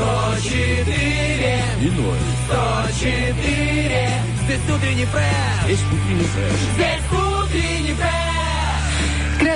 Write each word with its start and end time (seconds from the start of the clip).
104, 0.00 1.64
И 1.82 1.90
ноль. 1.90 2.16
104. 2.48 4.10
Здесь 4.44 4.60
утренний 4.74 5.04
фреш. 5.04 5.68
Есть 5.68 5.84
утренний 5.92 6.24
фреш. 6.24 6.60
Здесь 6.74 7.02
утренний 7.12 7.94
фреш. 7.94 8.19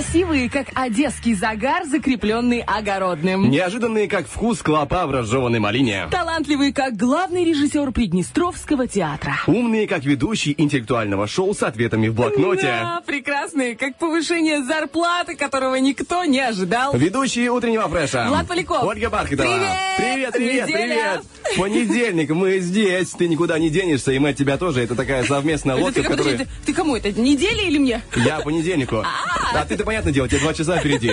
Красивые, 0.04 0.50
как 0.50 0.66
одесский 0.74 1.34
загар, 1.34 1.86
закрепленный 1.86 2.60
огородным. 2.60 3.50
Неожиданные, 3.50 4.06
как 4.06 4.28
вкус 4.28 4.60
клопа 4.62 5.06
в 5.06 5.10
разжеванной 5.10 5.60
малине. 5.60 6.08
Талантливый, 6.10 6.72
как 6.72 6.94
главный 6.96 7.42
режиссер 7.44 7.90
Приднестровского 7.90 8.86
театра. 8.86 9.36
Умные, 9.46 9.88
как 9.88 10.04
ведущий 10.04 10.54
интеллектуального 10.58 11.26
шоу 11.26 11.54
с 11.54 11.62
ответами 11.62 12.08
в 12.08 12.14
блокноте. 12.14 12.62
Да, 12.62 13.02
прекрасные, 13.04 13.76
как 13.76 13.96
повышение 13.96 14.62
зарплаты, 14.62 15.36
которого 15.36 15.76
никто 15.76 16.24
не 16.24 16.40
ожидал. 16.40 16.94
Ведущие 16.94 17.50
утреннего 17.50 17.88
фреша. 17.88 18.26
Влад 18.28 18.46
Поляков. 18.46 18.84
Ольга 18.84 19.08
Бархатова. 19.08 19.48
Привет! 19.48 19.70
Привет, 19.96 20.32
привет, 20.32 20.68
Неделя. 20.68 21.22
привет. 21.22 21.56
Понедельник, 21.56 22.30
мы 22.30 22.58
здесь. 22.58 23.10
Ты 23.10 23.26
никуда 23.26 23.58
не 23.58 23.70
денешься, 23.70 24.12
и 24.12 24.18
мы 24.18 24.30
от 24.30 24.36
тебя 24.36 24.58
тоже. 24.58 24.82
Это 24.82 24.94
такая 24.94 25.24
совместная 25.28 25.76
лодка, 25.76 26.02
ты, 26.02 26.08
в 26.08 26.10
которой... 26.10 26.38
ты, 26.38 26.48
ты 26.66 26.72
кому 26.74 26.94
это? 26.94 27.10
Неделя 27.12 27.62
или 27.62 27.78
мне? 27.78 28.02
Я 28.16 28.40
понедельнику. 28.40 29.02
А 29.54 29.64
ты-то 29.64 29.84
понятно 29.94 30.10
дело, 30.10 30.28
тебе 30.28 30.40
два 30.40 30.52
часа 30.54 30.78
впереди. 30.78 31.12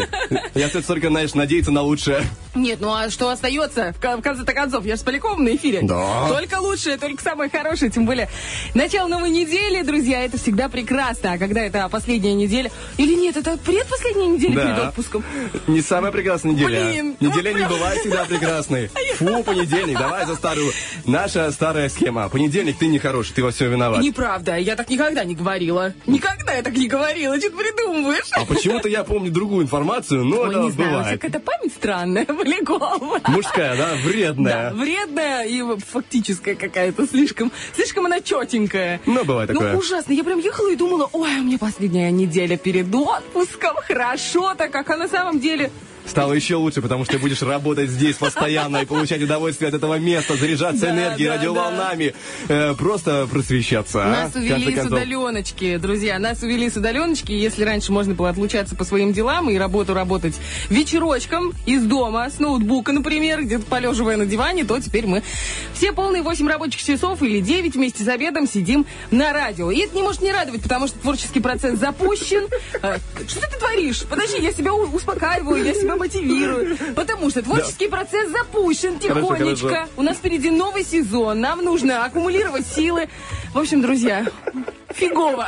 Я 0.55 0.67
все 0.69 0.81
только, 0.81 1.09
знаешь, 1.09 1.35
надеяться 1.35 1.71
на 1.71 1.81
лучшее. 1.83 2.23
Нет, 2.55 2.79
ну 2.81 2.91
а 2.91 3.09
что 3.11 3.29
остается? 3.29 3.93
В 3.93 3.99
ко- 4.01 4.17
в 4.17 4.21
конце-то 4.21 4.53
концов, 4.53 4.85
я 4.85 4.95
же 4.95 5.01
с 5.01 5.03
Поляковым 5.03 5.43
на 5.43 5.55
эфире. 5.55 5.81
Да. 5.83 6.27
Только 6.29 6.59
лучшее, 6.59 6.97
только 6.97 7.21
самое 7.21 7.49
хорошее, 7.49 7.91
тем 7.91 8.05
более. 8.07 8.27
Начало 8.73 9.07
новой 9.07 9.29
недели, 9.29 9.83
друзья, 9.83 10.25
это 10.25 10.37
всегда 10.39 10.67
прекрасно. 10.67 11.33
А 11.33 11.37
когда 11.37 11.61
это 11.61 11.87
последняя 11.89 12.33
неделя... 12.33 12.71
Или 12.97 13.13
нет, 13.13 13.37
это 13.37 13.55
предпоследняя 13.57 14.27
неделя 14.27 14.55
Да. 14.55 14.63
перед 14.65 14.79
отпуском. 14.79 15.23
Не 15.67 15.81
самая 15.81 16.11
прекрасная 16.11 16.53
неделя. 16.53 16.83
Блин, 16.91 17.17
Неделя 17.19 17.51
вот 17.51 17.59
не 17.59 17.65
прям. 17.65 17.69
бывает 17.69 17.99
всегда 17.99 18.25
прекрасной. 18.25 18.89
Фу, 19.17 19.43
понедельник, 19.43 19.97
давай 19.99 20.25
за 20.25 20.35
старую. 20.35 20.71
Наша 21.05 21.51
старая 21.51 21.87
схема. 21.89 22.27
Понедельник 22.29 22.77
ты 22.79 22.87
нехороший, 22.87 23.33
ты 23.35 23.43
во 23.43 23.51
всем 23.51 23.69
виноват. 23.71 24.01
Неправда, 24.01 24.57
я 24.57 24.75
так 24.75 24.89
никогда 24.89 25.23
не 25.23 25.35
говорила. 25.35 25.93
Никогда 26.07 26.53
я 26.53 26.63
так 26.63 26.73
не 26.73 26.87
говорила, 26.87 27.37
что 27.37 27.49
ты 27.49 27.55
придумываешь? 27.55 28.27
А 28.31 28.45
почему-то 28.61 28.89
я 28.89 29.03
помню 29.03 29.31
другую 29.31 29.63
информацию, 29.63 30.23
но 30.25 30.41
Ой, 30.41 30.49
это 30.49 30.59
не 30.59 30.71
знаю, 30.71 30.89
бывает. 30.91 31.21
какая-то 31.21 31.39
память 31.39 31.73
странная, 31.73 32.25
Полякова. 32.41 33.19
Мужская, 33.27 33.75
да, 33.77 33.89
Да, 33.91 33.95
вредная. 34.07 34.73
вредная 34.73 35.45
и 35.45 35.61
фактическая 35.79 36.55
какая-то, 36.55 37.07
слишком, 37.07 37.51
слишком 37.75 38.05
она 38.05 38.21
четенькая. 38.21 39.01
Ну, 39.05 39.23
бывает 39.25 39.49
такое. 39.49 39.73
Ну, 39.73 39.79
ужасно. 39.79 40.13
Я 40.13 40.23
прям 40.23 40.39
ехала 40.39 40.71
и 40.71 40.75
думала, 40.75 41.09
ой, 41.11 41.39
у 41.39 41.43
меня 41.43 41.57
последняя 41.57 42.11
неделя 42.11 42.57
перед 42.57 42.93
отпуском, 42.93 43.75
хорошо-то, 43.87 44.67
как, 44.67 44.89
а 44.89 44.97
на 44.97 45.07
самом 45.07 45.39
деле... 45.39 45.71
Стало 46.05 46.33
еще 46.33 46.55
лучше, 46.55 46.81
потому 46.81 47.05
что 47.05 47.13
ты 47.13 47.19
будешь 47.19 47.41
работать 47.41 47.89
здесь 47.89 48.15
постоянно 48.17 48.77
и 48.77 48.85
получать 48.85 49.21
удовольствие 49.21 49.69
от 49.69 49.75
этого 49.75 49.97
места, 49.99 50.35
заряжаться 50.35 50.87
Да, 50.87 50.91
энергией, 50.91 51.29
да, 51.29 51.35
радиоволнами, 51.35 52.13
э, 52.49 52.73
просто 52.75 53.27
просвещаться. 53.31 54.03
а, 54.03 54.07
Нас 54.09 54.33
конце 54.33 54.39
увели 54.55 54.75
с 54.81 54.85
удаленочки, 54.85 55.77
друзья. 55.77 56.19
Нас 56.19 56.41
увели 56.41 56.69
с 56.69 56.75
удаленочки. 56.75 57.31
Если 57.31 57.63
раньше 57.63 57.91
можно 57.91 58.13
было 58.13 58.29
отлучаться 58.29 58.75
по 58.75 58.83
своим 58.83 59.13
делам 59.13 59.49
и 59.49 59.57
работу 59.57 59.93
работать 59.93 60.35
вечерочком 60.69 61.53
из 61.65 61.83
дома, 61.83 62.29
с 62.29 62.39
ноутбука, 62.39 62.91
например, 62.91 63.43
где-то 63.43 63.65
полеживая 63.65 64.17
на 64.17 64.25
диване, 64.25 64.63
то 64.65 64.79
теперь 64.79 65.05
мы 65.05 65.23
все 65.73 65.93
полные 65.93 66.23
8 66.23 66.47
рабочих 66.47 66.83
часов 66.83 67.21
или 67.21 67.39
9 67.39 67.75
вместе 67.75 68.03
с 68.03 68.07
обедом 68.07 68.47
сидим 68.47 68.85
на 69.11 69.31
радио. 69.33 69.71
И 69.71 69.79
это 69.79 69.95
не 69.95 70.01
может 70.01 70.21
не 70.21 70.31
радовать, 70.31 70.61
потому 70.63 70.87
что 70.87 70.97
творческий 70.99 71.39
процесс 71.39 71.79
запущен. 71.79 72.47
Э, 72.81 72.97
Что 73.27 73.41
ты 73.41 73.57
творишь? 73.59 74.03
Подожди, 74.09 74.41
я 74.41 74.51
себя 74.51 74.73
успокаиваю, 74.73 75.63
я 75.63 75.73
себя 75.73 75.90
мотивирую. 75.95 76.77
Потому 76.95 77.29
что 77.29 77.41
творческий 77.41 77.87
процесс 77.87 78.31
запущен 78.31 78.99
тихонечко. 78.99 79.87
У 79.97 80.01
нас 80.01 80.17
впереди 80.17 80.49
новый 80.49 80.83
сезон, 80.83 81.39
нам 81.39 81.63
нужно 81.63 82.05
аккумулировать 82.05 82.65
силы. 82.65 83.09
В 83.53 83.59
общем, 83.59 83.81
друзья, 83.81 84.25
фигово. 84.93 85.47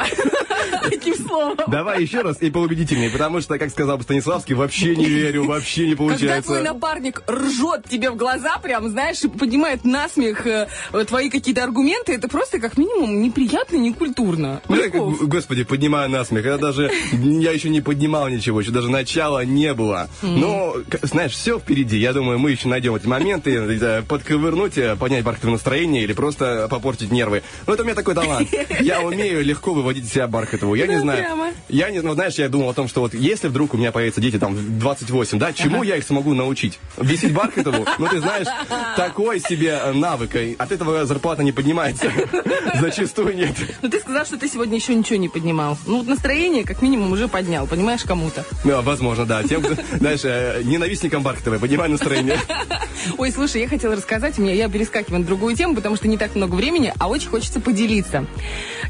Одним 0.84 1.16
словом. 1.16 1.58
Давай 1.68 2.02
еще 2.02 2.22
раз 2.22 2.42
и 2.42 2.50
поубедительнее, 2.50 3.10
потому 3.10 3.42
что, 3.42 3.58
как 3.58 3.70
сказал 3.70 3.98
бы 3.98 4.04
Станиславский, 4.04 4.56
вообще 4.56 4.96
не 4.96 5.06
верю, 5.06 5.46
вообще 5.46 5.88
не 5.88 5.96
Когда 5.96 6.16
твой 6.16 6.18
получается. 6.18 6.62
напарник 6.62 7.24
ржет 7.30 7.86
тебе 7.90 8.10
в 8.12 8.16
глаза, 8.16 8.58
прям, 8.58 8.90
знаешь, 8.90 9.22
и 9.24 9.28
поднимает 9.28 9.86
насмех 9.86 10.46
э, 10.46 10.68
э, 10.92 11.06
твои 11.06 11.30
какие-то 11.30 11.64
аргументы, 11.64 12.14
это 12.14 12.28
просто 12.28 12.60
как 12.60 12.78
минимум 12.78 13.22
неприятно, 13.22 13.78
некультурно. 13.78 14.62
Ну, 14.70 15.16
господи, 15.22 15.64
поднимаю 15.64 16.10
насмех. 16.10 16.46
Я 16.46 16.58
даже, 16.58 16.92
я 17.12 17.52
еще 17.52 17.70
не 17.70 17.82
поднимал 17.82 18.28
ничего, 18.30 18.62
еще 18.62 18.72
даже 18.72 18.90
начала 18.90 19.44
не 19.46 19.74
было. 19.74 20.10
Но, 20.22 20.76
знаешь, 21.02 21.32
все 21.32 21.60
впереди. 21.60 21.98
Я 21.98 22.14
думаю, 22.14 22.40
мы 22.40 22.52
еще 22.52 22.68
найдем 22.68 22.96
эти 22.96 23.08
моменты, 23.08 23.52
не 23.52 23.78
знаю, 23.78 24.04
подковырнуть, 24.04 24.78
э, 24.78 24.96
поднять 24.96 25.24
бархатовое 25.24 25.54
настроение 25.54 26.04
или 26.04 26.14
просто 26.14 26.68
попортить 26.70 27.12
нервы. 27.12 27.44
Ну, 27.68 27.74
это 27.74 27.84
у 27.84 27.86
меня 27.86 27.96
такой 27.96 28.16
талант. 28.16 28.50
Я 28.80 29.02
умею 29.02 29.33
легко 29.42 29.74
выводить 29.74 30.06
из 30.06 30.12
себя 30.12 30.28
бархатовую. 30.28 30.80
Я 30.80 30.88
не 30.88 31.00
знаю. 31.00 31.24
прямо. 31.24 31.52
Я 31.70 31.90
не 31.90 32.00
знаю, 32.00 32.16
знаешь, 32.16 32.36
я 32.36 32.50
думал 32.50 32.70
о 32.70 32.74
том, 32.74 32.88
что 32.88 33.02
вот 33.02 33.14
если 33.14 33.48
вдруг 33.48 33.74
у 33.74 33.78
меня 33.78 33.92
появятся 33.92 34.22
дети 34.22 34.38
там 34.38 34.54
в 34.54 34.80
28, 34.80 35.40
да, 35.40 35.54
чему 35.54 35.84
я 35.84 35.98
их 35.98 36.04
смогу 36.04 36.34
научить? 36.34 36.80
Бесить 36.98 37.34
бархатову? 37.34 37.86
Ну, 37.98 38.08
ты 38.08 38.20
знаешь, 38.20 38.48
такой 38.96 39.40
себе 39.40 39.80
э, 39.82 39.92
навык. 39.94 40.36
От 40.58 40.72
этого 40.72 41.06
зарплата 41.06 41.44
не 41.44 41.52
поднимается. 41.52 42.12
Зачастую 42.80 43.36
нет. 43.36 43.56
Ну, 43.82 43.90
ты 43.90 44.00
сказал, 44.00 44.26
что 44.26 44.38
ты 44.38 44.48
сегодня 44.48 44.76
еще 44.76 44.96
ничего 44.96 45.18
не 45.18 45.30
поднимал. 45.30 45.78
Ну, 45.86 46.04
настроение 46.04 46.64
как 46.64 46.82
минимум 46.82 47.12
уже 47.12 47.28
поднял, 47.28 47.68
понимаешь, 47.68 48.04
кому-то. 48.04 48.46
Ну, 48.64 48.82
возможно, 48.82 49.26
да. 49.26 49.44
Тем, 49.44 49.62
кто, 49.62 49.76
знаешь, 49.98 50.22
э, 50.24 50.62
ненавистникам 50.64 51.24
Бархатовой, 51.24 51.60
поднимай 51.60 51.90
настроение. 51.90 52.40
Ой, 53.18 53.32
слушай, 53.32 53.62
я 53.62 53.68
хотела 53.68 53.96
рассказать, 53.96 54.40
у 54.40 54.42
меня 54.42 54.54
я 54.54 54.70
перескакиваю 54.70 55.22
на 55.22 55.26
другую 55.26 55.56
тему, 55.56 55.76
потому 55.76 55.96
что 55.96 56.08
не 56.08 56.18
так 56.18 56.36
много 56.36 56.56
времени, 56.56 56.94
а 56.98 57.08
очень 57.08 57.30
хочется 57.30 57.60
поделиться. 57.60 58.26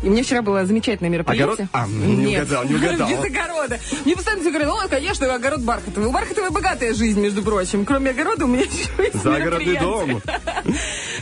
И 0.04 0.10
меня 0.10 0.22
вчера 0.24 0.42
было 0.42 0.66
замечательное 0.66 1.10
мероприятие. 1.10 1.54
Огород? 1.54 1.70
А, 1.72 1.88
не 1.88 2.16
Нет. 2.16 2.44
угадал, 2.44 2.66
не 2.66 2.76
угадал. 2.76 3.10
Без 3.10 3.20
огорода. 3.24 3.80
Мне 4.04 4.16
постоянно 4.16 4.42
все 4.42 4.52
говорят, 4.52 4.70
ой, 4.74 4.90
конечно, 4.90 5.34
огород 5.34 5.62
Бархатовый. 5.62 6.10
У 6.10 6.12
Бархатовой 6.12 6.52
богатая 6.52 6.94
жизнь, 6.94 7.22
между 7.22 7.42
прочим. 7.42 7.86
Кроме 7.86 8.12
огорода 8.12 8.44
у 8.44 8.48
меня 8.48 8.64
еще 8.64 8.90
есть 9.00 9.24
Загородный 9.24 9.80
дом. 9.80 10.22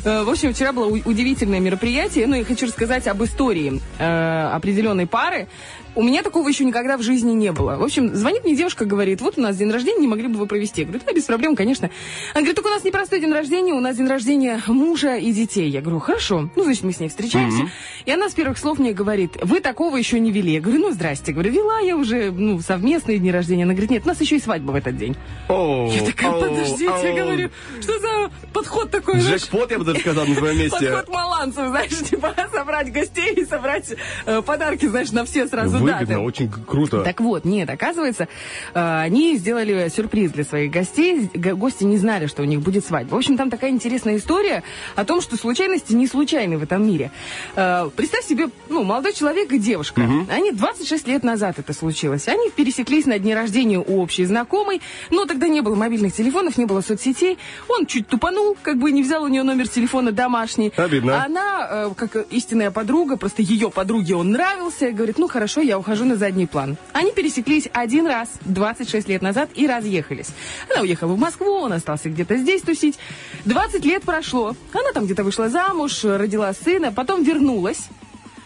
Э, 0.04 0.24
В 0.24 0.30
общем, 0.30 0.52
вчера 0.54 0.72
было 0.72 0.88
удивительное 0.88 1.60
мероприятие. 1.60 2.26
Ну, 2.26 2.36
я 2.36 2.44
хочу 2.44 2.66
рассказать 2.66 3.08
об 3.08 3.24
истории 3.24 3.80
э, 4.00 4.50
определенной 4.52 5.06
пары. 5.06 5.48
У 5.94 6.04
меня 6.04 6.24
такого 6.24 6.48
еще 6.48 6.64
никогда 6.64 6.96
в 6.98 7.02
жизни 7.02 7.34
не 7.34 7.52
было. 7.52 7.76
В 7.76 7.84
общем, 7.84 8.16
звонит 8.16 8.46
мне 8.46 8.56
девушка, 8.56 8.86
говорит, 8.86 9.20
вот 9.20 9.38
у 9.38 9.42
нас 9.42 9.58
день 9.58 9.70
рождения, 9.72 10.00
не 10.00 10.08
могли 10.08 10.28
бы 10.28 10.40
вы 10.40 10.48
провести? 10.48 10.82
Я 10.82 10.88
говорю, 10.88 11.04
да, 11.06 11.12
без 11.12 11.24
проблем, 11.26 11.56
конечно. 11.56 11.90
Она 12.34 12.42
говорит, 12.42 12.56
только 12.56 12.68
у 12.68 12.72
нас 12.72 12.84
не 12.86 12.92
простой 12.92 13.20
день 13.20 13.34
рождения, 13.34 13.74
у 13.74 13.82
нас 13.82 13.98
день 13.98 14.08
рождения 14.08 14.62
мужа 14.68 15.18
и 15.18 15.32
детей. 15.34 15.70
Я 15.70 15.82
говорю, 15.82 16.00
хорошо. 16.00 16.50
Ну, 16.56 16.64
значит, 16.64 16.84
мы 16.84 16.94
с 16.94 17.00
ней 17.02 17.10
встречаемся. 17.10 17.70
И 18.06 18.12
она 18.12 18.30
с 18.30 18.34
первых 18.34 18.58
слов 18.58 18.80
мне 18.80 18.94
говорит, 18.94 19.38
вы 19.44 19.60
такого 19.60 19.98
еще 19.98 20.20
не 20.20 20.32
вели. 20.32 20.54
Я 20.54 20.62
говорю, 20.62 20.80
ну, 20.80 20.92
здрасте. 20.92 21.34
Говорю, 21.34 21.52
вела 21.52 21.80
я 21.80 21.98
уже, 21.98 22.32
ну, 22.32 22.62
совместные 22.62 23.18
дни 23.18 23.32
рождения. 23.32 23.64
Она 23.64 23.74
говорит, 23.74 23.92
нет, 23.92 24.04
у 24.06 24.08
нас 24.08 24.22
еще 24.22 24.38
и 24.38 24.40
свадьба 24.40 24.72
в 24.72 24.76
этот 24.76 24.96
день. 24.96 25.18
О, 25.50 25.92
Я 25.94 26.06
такая, 26.06 26.32
подождите, 26.32 26.86
я 26.86 26.94
о. 26.94 27.26
говорю, 27.26 27.50
что 27.82 28.00
за 28.00 28.32
подход 28.54 28.92
такой? 28.92 29.20
Джекпот, 29.20 29.72
я 29.72 29.78
бы 29.78 29.84
даже 29.84 30.00
сказал, 30.00 30.26
на 30.26 30.36
твоем 30.36 30.58
месте. 30.58 30.90
Подход 30.90 31.10
маланцев, 31.10 31.68
знаешь, 31.68 31.98
типа 32.10 32.34
собрать 32.54 32.94
гостей 32.94 33.34
и 33.34 33.46
собрать 33.46 33.94
э, 34.26 34.42
подарки, 34.42 34.86
знаешь, 34.86 35.12
на 35.12 35.26
все 35.26 35.48
сразу 35.48 35.81
даты. 35.86 36.06
Выгодно, 36.06 36.24
очень 36.24 36.50
к- 36.50 36.66
круто. 36.66 37.04
Так 37.04 37.20
вот, 37.22 37.46
нет, 37.46 37.70
оказывается, 37.70 38.28
э, 38.74 39.00
они 39.02 39.36
сделали 39.38 39.90
сюрприз 39.90 40.32
для 40.32 40.44
своих 40.44 40.72
гостей. 40.72 41.30
Гости 41.34 41.84
не 41.84 41.98
знали, 41.98 42.28
что 42.28 42.42
у 42.42 42.46
них 42.46 42.62
будет 42.62 42.86
свадьба. 42.86 43.16
В 43.16 43.18
общем, 43.18 43.38
там 43.38 43.50
такая 43.50 43.72
интересная 43.72 44.18
история 44.18 44.64
о 44.96 45.04
том, 45.06 45.22
что 45.22 45.36
случайности 45.38 45.94
не 45.94 46.08
случайны 46.08 46.58
в 46.58 46.64
этом 46.64 46.86
мире. 46.88 47.12
Э, 47.56 47.90
Представь 47.96 48.26
себе, 48.26 48.48
ну, 48.70 48.84
молодой 48.84 49.14
человек 49.14 49.52
и 49.52 49.60
девушка. 49.60 50.02
Они 50.30 50.52
26 50.52 51.08
лет 51.08 51.24
назад 51.24 51.60
это 51.60 51.74
случилось. 51.74 52.28
Они 52.28 52.50
пересеклись 52.50 53.06
на 53.06 53.20
дне 53.20 53.36
рождения 53.36 53.80
у 53.80 54.02
общей 54.02 54.26
знакомой, 54.26 54.82
но 55.10 55.26
тогда 55.26 55.48
не 55.48 55.62
было 55.62 55.76
мобильных 55.76 56.14
телефонов, 56.14 56.58
не 56.58 56.66
было 56.66 56.82
соцсетей. 56.82 57.38
Он 57.68 57.86
чуть 57.86 58.08
тупанул, 58.08 58.56
как 58.62 58.78
бы 58.78 58.92
не 58.92 59.04
взял 59.04 59.24
у 59.24 59.28
нее 59.28 59.44
номер 59.44 59.68
телефона 59.68 59.82
телефона 59.82 60.12
домашний. 60.12 60.72
Обидно. 60.78 61.24
Она, 61.26 61.68
э, 61.70 61.90
как 61.98 62.16
истинная 62.30 62.70
подруга, 62.70 63.18
просто 63.18 63.42
ее 63.42 63.72
подруге 63.72 64.16
он 64.16 64.30
нравился, 64.32 64.92
говорит, 64.92 65.18
ну 65.18 65.28
хорошо, 65.28 65.62
я 65.62 65.71
ухожу 65.78 66.06
на 66.06 66.16
задний 66.16 66.48
план. 66.48 66.78
Они 66.94 67.12
пересеклись 67.12 67.68
один 67.74 68.08
раз, 68.08 68.30
26 68.46 69.08
лет 69.10 69.22
назад, 69.22 69.50
и 69.56 69.68
разъехались. 69.68 70.30
Она 70.72 70.82
уехала 70.82 71.14
в 71.14 71.20
Москву, 71.20 71.52
он 71.52 71.74
остался 71.74 72.10
где-то 72.10 72.38
здесь 72.38 72.62
тусить. 72.62 72.98
20 73.46 73.84
лет 73.86 74.04
прошло. 74.04 74.56
Она 74.74 74.92
там 74.94 75.06
где-то 75.06 75.24
вышла 75.24 75.50
замуж, 75.50 76.04
родила 76.04 76.54
сына, 76.54 76.92
потом 76.92 77.24
вернулась. 77.24 77.88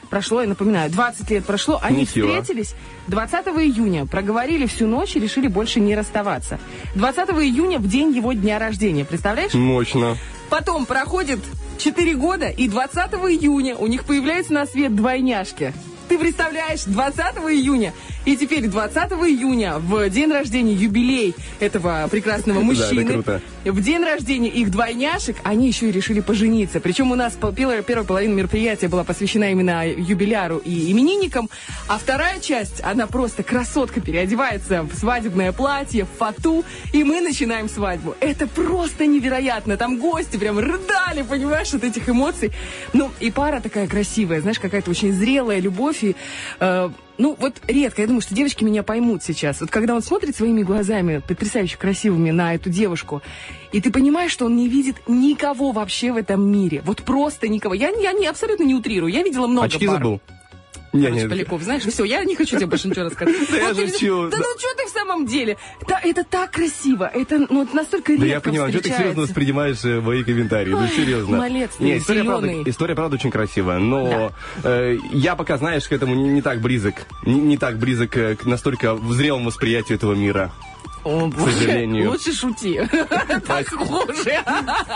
Прошло, 0.10 0.42
я 0.42 0.48
напоминаю, 0.48 0.92
20 0.92 1.30
лет 1.32 1.46
прошло, 1.46 1.80
они 1.82 2.02
Ничего. 2.02 2.28
встретились 2.28 2.76
20 3.08 3.48
июня, 3.48 4.06
проговорили 4.06 4.66
всю 4.68 4.88
ночь 4.88 5.16
и 5.16 5.20
решили 5.20 5.48
больше 5.48 5.80
не 5.80 5.96
расставаться. 5.96 6.60
20 6.96 7.30
июня 7.32 7.80
в 7.80 7.88
день 7.88 8.12
его 8.16 8.34
дня 8.34 8.60
рождения, 8.60 9.04
представляешь? 9.04 9.54
Мощно. 9.54 10.16
Потом 10.50 10.86
проходит 10.86 11.40
4 11.80 12.14
года, 12.16 12.48
и 12.48 12.70
20 12.70 12.98
июня 13.14 13.76
у 13.76 13.88
них 13.88 14.06
появляются 14.06 14.54
на 14.54 14.66
свет 14.68 14.96
двойняшки. 14.96 15.74
Ты 16.08 16.20
представляешь, 16.20 16.84
20 16.84 17.20
июня. 17.50 17.94
И 18.26 18.36
теперь 18.36 18.68
20 18.68 19.12
июня, 19.12 19.78
в 19.78 20.10
день 20.10 20.32
рождения, 20.32 20.74
юбилей 20.74 21.36
этого 21.60 22.08
прекрасного 22.10 22.60
Да, 22.60 22.66
мужчины, 22.66 23.06
круто. 23.06 23.42
в 23.64 23.82
день 23.82 24.04
рождения 24.04 24.50
их 24.50 24.72
двойняшек, 24.72 25.38
они 25.44 25.68
еще 25.68 25.90
и 25.90 25.92
решили 25.92 26.22
пожениться. 26.22 26.80
Причем 26.80 27.12
у 27.12 27.16
нас 27.16 27.38
первая 27.56 27.84
половина 27.84 28.34
мероприятия 28.34 28.88
была 28.88 29.04
посвящена 29.04 29.52
именно 29.52 29.88
юбиляру 29.88 30.58
и 30.58 30.92
именинникам, 30.92 31.50
а 31.88 32.00
вторая 32.00 32.40
часть, 32.40 32.82
она 32.84 33.06
просто 33.06 33.44
красотка 33.44 34.02
переодевается 34.02 34.82
в 34.82 34.96
свадебное 34.98 35.52
платье, 35.52 36.06
в 36.06 36.18
фату, 36.18 36.66
и 36.94 37.04
мы 37.04 37.22
начинаем 37.22 37.70
свадьбу. 37.70 38.16
Это 38.20 38.48
просто 38.48 39.06
невероятно. 39.06 39.78
Там 39.78 40.00
гости 40.00 40.38
прям 40.38 40.58
рыдали, 40.58 41.22
понимаешь, 41.22 41.74
от 41.76 41.84
этих 41.84 42.10
эмоций. 42.10 42.52
Ну, 42.94 43.12
и 43.20 43.30
пара 43.30 43.60
такая 43.60 43.88
красивая, 43.88 44.42
знаешь, 44.42 44.60
какая-то 44.60 44.90
очень 44.90 45.14
зрелая 45.14 45.60
любовь. 45.60 46.04
И, 46.04 46.16
э, 46.60 46.90
ну, 47.18 47.36
вот 47.40 47.62
редко, 47.68 48.02
я 48.02 48.08
думаю, 48.08 48.22
что 48.22 48.36
девочки 48.36 48.64
меня 48.64 48.84
поймут 48.84 49.24
сейчас. 49.24 49.62
Вот 49.62 49.70
когда 49.70 49.96
он 49.96 50.02
смотрит 50.02 50.36
своими 50.36 50.64
глазами, 50.64 51.22
потрясающе 51.26 51.78
красивыми, 51.78 52.32
на 52.32 52.56
эту 52.56 52.70
девушку, 52.70 53.22
и 53.72 53.82
ты 53.82 53.92
понимаешь, 53.92 54.32
что 54.32 54.46
он 54.46 54.56
не 54.56 54.68
видит 54.68 54.96
никого 55.08 55.72
вообще 55.72 56.12
в 56.12 56.18
этом 56.18 56.50
мире. 56.50 56.82
Вот 56.86 57.04
просто 57.04 57.48
никого. 57.48 57.74
Я, 57.74 57.90
я 57.90 58.14
не, 58.14 58.28
абсолютно 58.28 58.64
не 58.64 58.76
утрирую. 58.76 59.12
Я 59.12 59.24
видела 59.24 59.48
много 59.48 59.68
Очки 59.68 59.88
пар. 59.88 59.98
забыл. 59.98 60.22
Не, 60.96 61.08
Короче, 61.08 61.24
не, 61.24 61.30
Поляков, 61.30 61.62
знаешь, 61.62 61.84
все, 61.84 62.04
я 62.04 62.24
не 62.24 62.36
хочу 62.36 62.56
тебе 62.58 62.68
больше 62.68 62.88
ничего 62.88 63.06
рассказать. 63.06 63.36
Да 63.52 63.58
я 63.58 63.68
Вот 63.68 63.78
ты- 63.78 63.88
шучу. 63.92 64.30
Да 64.30 64.38
ну 64.38 64.44
что 64.58 64.76
ты 64.78 64.86
в 64.88 64.90
самом 64.90 65.26
деле? 65.26 65.58
Да, 65.88 66.00
это 66.04 66.24
так 66.24 66.52
красиво, 66.52 67.10
это 67.14 67.46
ну, 67.50 67.68
настолько 67.74 68.14
редко 68.14 68.26
Да 68.26 68.32
я 68.32 68.42
понимаю, 68.42 68.72
что 68.72 68.82
ты 68.82 68.90
серьезно 68.90 69.22
воспринимаешь 69.24 69.84
э, 69.84 70.00
мои 70.02 70.24
комментарии, 70.24 70.72
ну 70.72 70.88
серьезно. 70.88 71.38
малец 71.38 71.72
ты, 71.78 71.84
Не, 71.84 71.98
история 71.98 72.24
правда, 72.24 72.64
история 72.70 72.96
правда 72.96 73.16
очень 73.16 73.32
красивая, 73.32 73.80
но 73.80 74.32
э, 74.64 74.98
я 75.12 75.36
пока, 75.36 75.58
знаешь, 75.58 75.88
к 75.88 75.92
этому 75.92 76.16
не, 76.16 76.30
не 76.30 76.42
так 76.42 76.60
близок, 76.62 76.96
не, 77.24 77.40
не 77.40 77.58
так 77.58 77.78
близок 77.78 78.16
э, 78.18 78.36
к 78.36 78.46
настолько 78.46 78.96
в 78.96 79.12
зрелом 79.14 79.46
восприятию 79.46 79.98
этого 79.98 80.14
мира. 80.14 80.52
О, 81.06 81.30
к 81.30 81.40
сожалению. 81.40 82.12
Лучше 82.12 82.34
шути. 82.34 82.82
Так 83.48 83.68
хуже. 83.70 84.44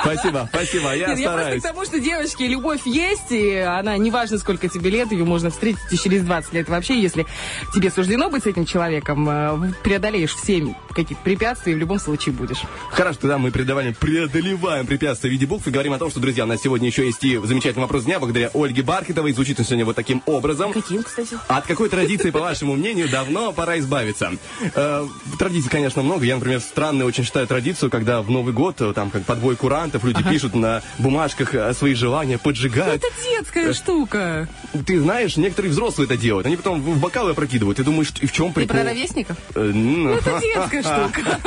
Спасибо, 0.02 0.50
спасибо, 0.52 0.96
я 0.96 1.10
Нет, 1.10 1.20
я 1.20 1.30
просто 1.30 1.42
стараюсь. 1.42 1.64
к 1.64 1.68
тому, 1.68 1.86
что 1.86 2.00
девочки, 2.00 2.44
любовь 2.44 2.82
есть, 2.86 3.32
и 3.32 3.58
она, 3.58 3.96
неважно, 3.98 4.38
сколько 4.40 4.68
тебе 4.68 4.90
лет, 4.90 5.12
ее 5.12 5.24
можно 5.24 5.50
встретить 5.52 5.80
и 5.92 5.98
через 5.98 6.24
20 6.24 6.54
лет. 6.54 6.70
Вообще, 6.70 7.00
если 7.00 7.26
тебе 7.74 7.92
суждено 7.92 8.30
быть 8.30 8.44
с 8.44 8.48
этим 8.48 8.66
человеком, 8.66 9.30
э, 9.30 9.72
преодолеешь 9.84 10.34
все 10.34 10.76
какие-то 10.90 11.22
препятствия, 11.24 11.74
и 11.74 11.76
в 11.76 11.80
любом 11.80 12.00
случае 12.00 12.34
будешь. 12.34 12.62
Хорошо, 12.92 13.20
тогда 13.22 13.38
мы 13.38 13.52
преодолеваем, 13.52 13.94
преодолеваем 13.94 14.88
препятствия 14.88 15.30
в 15.30 15.34
виде 15.34 15.46
букв 15.46 15.68
и 15.68 15.72
говорим 15.72 15.94
о 15.94 16.00
том, 16.00 16.10
что, 16.10 16.20
друзья, 16.20 16.44
у 16.46 16.48
нас 16.48 16.62
сегодня 16.62 16.88
еще 16.88 17.06
есть 17.06 17.24
и 17.24 17.38
замечательный 17.38 17.82
вопрос 17.84 18.06
дня 18.06 18.20
благодаря 18.20 18.50
Ольге 18.54 18.82
Бархитовой. 18.82 19.34
Звучит 19.34 19.60
он 19.60 19.66
сегодня 19.66 19.86
вот 19.86 19.96
таким 19.96 20.24
образом. 20.26 20.74
Каким, 20.74 21.04
кстати? 21.04 21.38
От 21.48 21.68
какой 21.68 21.90
традиции, 21.90 22.32
по 22.32 22.40
вашему 22.40 22.76
мнению, 22.76 23.10
давно 23.10 23.52
пора 23.54 23.78
избавиться? 23.80 24.32
Э, 24.76 25.06
традиций, 25.38 25.70
конечно, 26.00 26.04
много. 26.04 26.26
Я, 26.26 26.36
например, 26.36 26.60
странной 26.60 27.06
очень 27.06 27.24
считаю 27.24 27.48
традицию, 27.48 27.90
когда 27.90 28.22
в 28.22 28.30
Новый 28.30 28.54
год, 28.54 28.82
э, 28.82 28.94
там, 28.94 29.10
как 29.10 29.24
подбой 29.24 29.56
курантов, 29.56 30.04
люди 30.04 30.24
пишут 30.24 30.56
на 30.56 30.82
бумажках 30.98 31.54
э, 31.56 31.74
свои 31.74 31.94
желания, 31.94 32.38
поджигают. 32.38 33.04
Это 33.04 33.08
детская 33.24 33.74
штука. 33.74 34.48
Ты 34.86 35.00
знаешь, 35.02 35.38
некоторые 35.38 35.72
взрослые 35.72 36.06
это 36.06 36.18
делают. 36.18 36.48
Они 36.48 36.56
потом 36.56 36.82
в 36.82 37.00
бокалы 37.00 37.32
опрокидывают. 37.32 37.78
Ты 37.78 37.84
думаешь, 37.84 38.12
и 38.22 38.26
в 38.26 38.32
чем 38.32 38.50
Ты 38.50 38.62
прикол? 38.62 38.78
про 38.78 38.84
ровесников? 38.84 39.38
Э, 39.56 39.72
ну, 39.74 40.10
Это 40.12 40.42
детская 40.42 40.82
штука. 40.82 41.40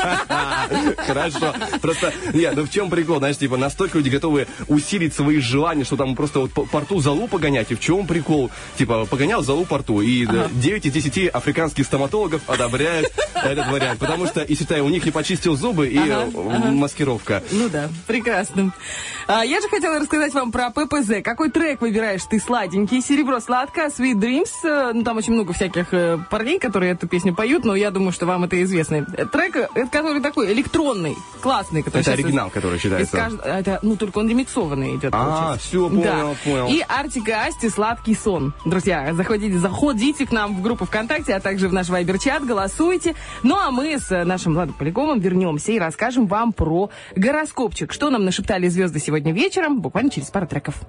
Хорошо. 1.07 1.55
Просто, 1.81 2.13
нет, 2.33 2.55
ну 2.57 2.65
в 2.65 2.71
чем 2.71 2.91
прикол? 2.91 3.19
Знаешь, 3.19 3.39
типа, 3.39 3.57
настолько 3.57 3.99
люди 3.99 4.11
готовы 4.11 4.47
усилить 4.69 5.15
свои 5.15 5.39
желания, 5.39 5.85
что 5.85 5.97
там 5.97 6.15
просто 6.15 6.41
вот 6.41 6.53
по 6.53 6.65
по 6.65 6.81
рту 6.81 7.01
залу 7.01 7.29
погонять. 7.29 7.71
И 7.71 7.75
в 7.75 7.81
чем 7.81 8.07
прикол? 8.07 8.51
Типа, 8.77 9.07
погонял 9.07 9.43
залу 9.43 9.65
по 9.65 9.79
рту. 9.79 10.01
И 10.01 10.27
да, 10.27 10.49
9 10.53 10.87
из 10.87 10.93
10 10.93 11.29
африканских 11.29 11.87
стоматологов 11.87 12.43
одобряют 12.47 13.13
этот 13.35 13.69
вариант. 13.69 14.01
Потому 14.01 14.27
что, 14.27 14.42
и 14.43 14.55
считаю, 14.57 14.85
у 14.85 14.89
них 14.89 15.05
не 15.05 15.11
почистил 15.11 15.57
зубы 15.57 15.89
и 15.89 15.97
Ага, 15.99 16.29
э, 16.35 16.55
ага. 16.55 16.71
маскировка. 16.71 17.43
Ну 17.51 17.69
да, 17.69 17.89
прекрасно. 18.07 18.73
А, 19.29 19.45
я 19.45 19.61
же 19.61 19.69
хотела 19.69 19.99
рассказать 19.99 20.35
вам 20.35 20.53
про 20.53 20.71
ППЗ. 20.71 21.23
Какой 21.23 21.51
трек 21.51 21.81
выбираешь 21.81 22.23
ты 22.29 22.39
сладенький? 22.41 23.01
Серебро 23.03 23.41
сладко, 23.41 23.87
Sweet 23.87 24.15
Dreams. 24.15 24.51
Э, 24.65 24.93
Ну, 24.95 25.03
там 25.05 25.17
очень 25.17 25.33
много 25.33 25.53
всяких 25.53 25.87
э, 25.93 26.19
парней, 26.31 26.59
которые 26.59 26.93
эту 26.93 27.07
песню 27.09 27.35
поют, 27.35 27.65
но 27.65 27.75
я 27.75 27.91
думаю, 27.91 28.13
что 28.13 28.27
вам 28.27 28.45
это 28.45 28.63
известно. 28.63 29.05
Трек, 29.05 29.71
который 29.91 30.21
такой 30.21 30.53
электронный, 30.53 31.17
классный. 31.41 31.83
Который 31.83 32.01
Это 32.03 32.11
сейчас 32.11 32.19
из- 32.21 32.25
оригинал, 32.25 32.51
который 32.51 32.79
считается. 32.79 33.17
кажд- 33.17 33.43
это, 33.45 33.79
ну, 33.83 33.97
только 33.97 34.19
он 34.19 34.29
ремиксованный 34.29 34.97
идет. 34.97 35.13
А, 35.15 35.57
всё, 35.59 35.89
понял, 35.89 36.03
Да. 36.03 36.35
понял. 36.45 36.69
И 36.69 36.83
Артик 36.87 37.29
и 37.29 37.33
Асти 37.33 37.69
«Сладкий 37.69 38.15
сон». 38.15 38.53
Друзья, 38.65 39.13
заходите, 39.15 39.59
заходите 39.59 40.27
к 40.27 40.33
нам 40.33 40.55
в 40.57 40.63
группу 40.63 40.85
ВКонтакте, 40.85 41.35
а 41.35 41.41
также 41.41 41.69
в 41.69 41.73
наш 41.73 41.89
вайбер-чат, 41.89 42.45
голосуйте. 42.45 43.15
Ну, 43.43 43.57
а 43.57 43.71
мы 43.71 43.99
с 43.99 44.25
нашим 44.33 44.55
Владом 44.55 44.75
Поляковым 44.75 45.21
вернемся 45.21 45.73
и 45.73 45.79
расскажем 45.79 46.27
вам 46.27 46.53
про 46.53 46.91
гороскопчик. 47.15 47.93
Что 47.93 48.09
нам 48.09 48.25
нашептали 48.25 48.67
звезды 48.69 48.99
сегодня 48.99 49.33
вечером, 49.33 49.81
буквально 49.83 50.11
через 50.11 50.31
пару 50.31 50.47
треков. 50.47 50.81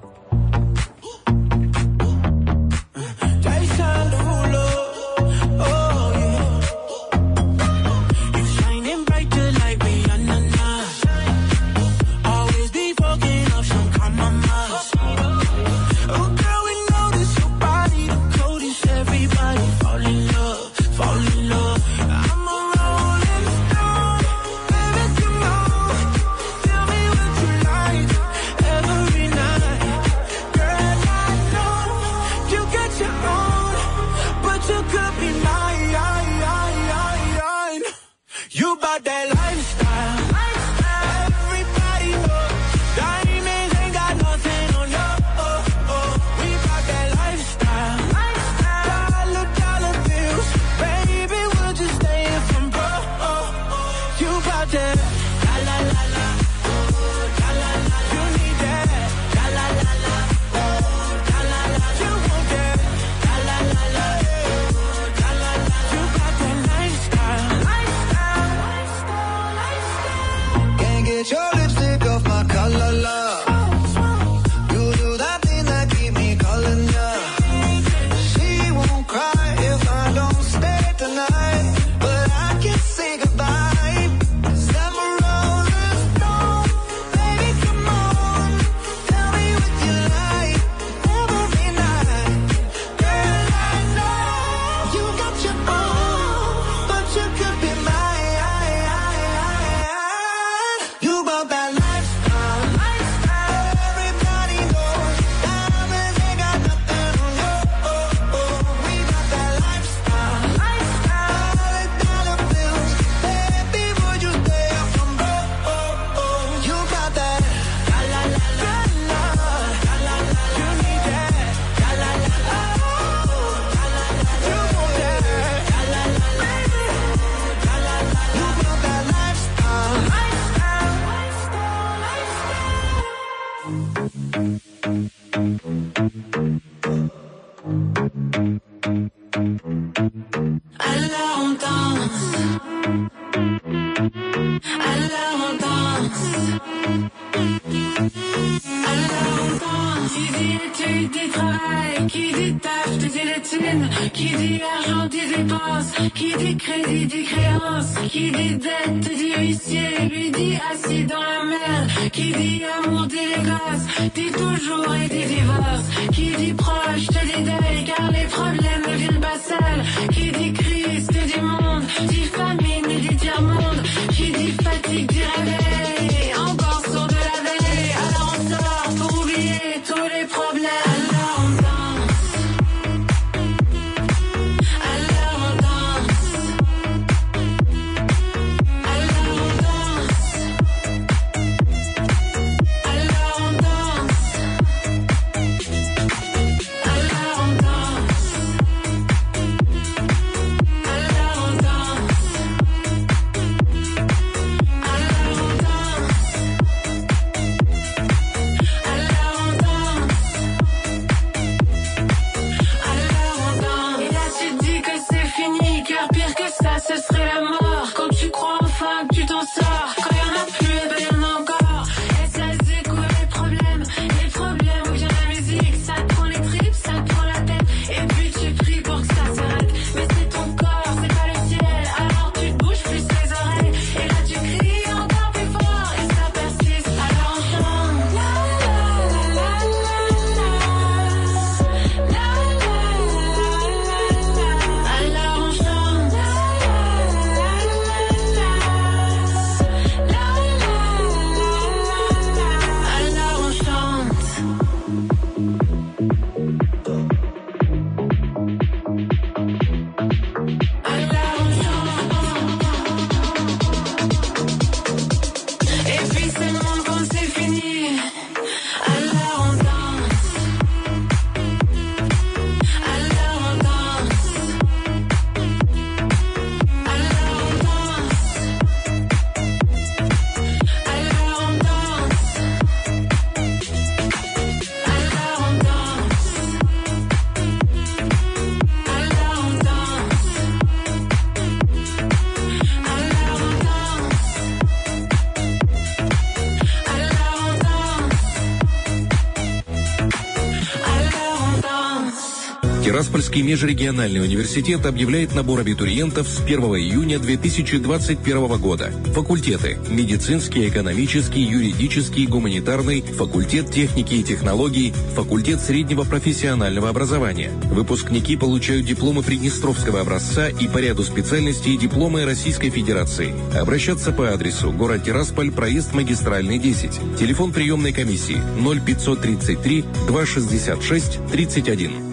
Тираспольский 303.34 303.42
межрегиональный 303.42 304.22
университет 304.22 304.86
объявляет 304.86 305.34
набор 305.34 305.62
абитуриентов 305.62 306.28
с 306.28 306.40
1 306.42 306.60
июня 306.60 307.18
2021 307.18 308.60
года. 308.60 308.92
Факультеты– 309.14 309.80
медицинский, 309.90 310.68
экономический, 310.68 311.42
юридический, 311.42 312.28
гуманитарный, 312.28 313.02
факультет 313.02 313.72
техники 313.72 314.16
и 314.16 314.24
технологий, 314.24 314.94
факультет 315.16 315.62
среднего 315.62 316.04
профессионального 316.04 316.90
образования. 316.90 317.52
Выпускники 317.72 318.36
получают 318.36 318.86
дипломы 318.86 319.24
Приднестровского 319.24 320.02
образца 320.02 320.50
и 320.50 320.68
по 320.68 320.78
ряду 320.78 321.04
специальностей 321.04 321.76
дипломы 321.78 322.26
Российской 322.26 322.70
Федерации. 322.70 323.34
Обращаться 323.58 324.12
по 324.12 324.32
адресу 324.32 324.72
город 324.72 325.06
Тирасполь, 325.06 325.52
проезд 325.52 325.94
магистральный 325.94 326.60
10. 326.60 327.18
Телефон 327.18 327.52
приемной 327.52 327.94
комиссии 327.94 328.38
0533 328.60 329.86
266 330.08 331.20
31. 331.32 332.13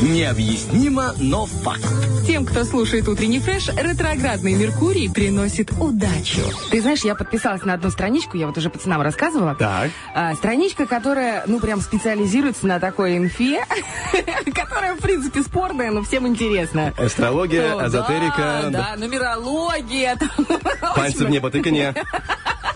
Необъяснимо, 0.00 1.12
но 1.18 1.46
факт. 1.46 1.82
Тем, 2.24 2.44
кто 2.44 2.64
слушает 2.64 3.08
утренний 3.08 3.40
фреш, 3.40 3.68
ретроградный 3.68 4.54
Меркурий 4.54 5.08
приносит 5.10 5.72
удачу. 5.72 6.40
Ты 6.70 6.80
знаешь, 6.80 7.00
я 7.00 7.16
подписалась 7.16 7.62
на 7.64 7.74
одну 7.74 7.90
страничку, 7.90 8.36
я 8.36 8.46
вот 8.46 8.56
уже 8.56 8.70
пацанам 8.70 9.00
рассказывала. 9.02 9.56
Так. 9.56 9.90
А, 10.14 10.34
страничка, 10.34 10.86
которая, 10.86 11.42
ну, 11.46 11.58
прям 11.58 11.80
специализируется 11.80 12.66
на 12.68 12.78
такой 12.78 13.16
инфе, 13.16 13.64
которая, 14.54 14.94
в 14.94 14.98
принципе, 15.00 15.42
спорная, 15.42 15.90
но 15.90 16.02
всем 16.02 16.28
интересна. 16.28 16.94
Астрология, 16.96 17.72
эзотерика, 17.84 18.68
Да, 18.70 18.94
нумерология. 18.96 20.16
там. 20.16 20.46
пальцы 20.94 21.24
в 21.24 21.30
небо 21.30 21.50
тыканье. 21.50 21.94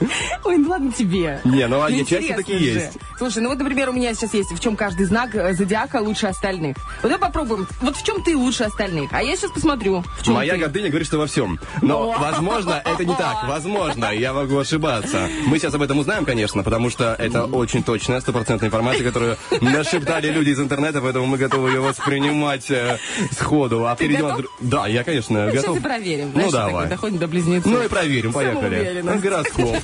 Ой, 0.45 0.57
ну 0.59 0.69
ладно 0.71 0.93
тебе. 0.93 1.41
Не, 1.45 1.67
ну, 1.67 1.81
части 1.89 2.01
интересно 2.01 2.37
такие 2.37 2.61
есть. 2.75 2.99
Слушай, 3.19 3.43
ну 3.43 3.49
вот, 3.51 3.59
например, 3.59 3.91
у 3.91 3.93
меня 3.93 4.15
сейчас 4.15 4.35
есть, 4.35 4.51
в 4.53 4.61
чем 4.61 4.77
каждый 4.77 5.07
знак 5.07 5.35
э, 5.35 5.55
зодиака 5.55 5.97
лучше 5.97 6.27
остальных. 6.27 6.77
Вот 7.03 7.11
давай 7.11 7.19
попробуем. 7.19 7.67
Вот 7.81 7.97
в 7.97 8.05
чем 8.05 8.23
ты 8.23 8.37
лучше 8.37 8.65
остальных? 8.65 9.11
А 9.13 9.23
я 9.23 9.37
сейчас 9.37 9.51
посмотрю, 9.51 10.03
в 10.19 10.23
чем 10.25 10.35
Моя 10.35 10.55
ты. 10.55 10.61
гордыня 10.61 10.89
говорит, 10.89 11.07
что 11.07 11.19
во 11.19 11.27
всем. 11.27 11.59
Но, 11.81 12.13
возможно, 12.19 12.83
это 12.85 13.05
не 13.05 13.15
так. 13.15 13.45
Возможно, 13.49 14.07
я 14.13 14.33
могу 14.33 14.59
ошибаться. 14.59 15.29
Мы 15.47 15.59
сейчас 15.59 15.75
об 15.75 15.83
этом 15.83 15.99
узнаем, 15.99 16.25
конечно, 16.25 16.63
потому 16.63 16.91
что 16.91 17.15
это 17.19 17.45
очень 17.45 17.83
точная, 17.83 18.21
стопроцентная 18.21 18.69
информация, 18.69 19.05
которую 19.05 19.37
нашептали 19.61 20.29
люди 20.31 20.51
из 20.51 20.61
интернета, 20.61 21.01
поэтому 21.01 21.27
мы 21.27 21.37
готовы 21.39 21.71
ее 21.71 21.81
воспринимать 21.81 22.71
э, 22.71 22.99
сходу. 23.33 23.87
А 23.87 23.95
впереди 23.95 24.23
нас 24.23 24.41
Да, 24.61 24.87
я, 24.87 25.05
конечно, 25.05 25.47
Ну, 25.47 25.53
готов. 25.53 25.63
Сейчас 25.63 25.77
и 25.77 25.81
проверим. 25.81 26.27
Ну, 26.35 26.49
Знаешь, 26.49 26.53
давай. 26.53 26.89
доходим 26.89 27.19
до 27.19 27.29
близнецов. 27.29 27.71
Ну 27.73 27.83
и 27.83 27.89
проверим, 27.89 28.33
поехали. 28.33 29.03
Гороскоп. 29.23 29.77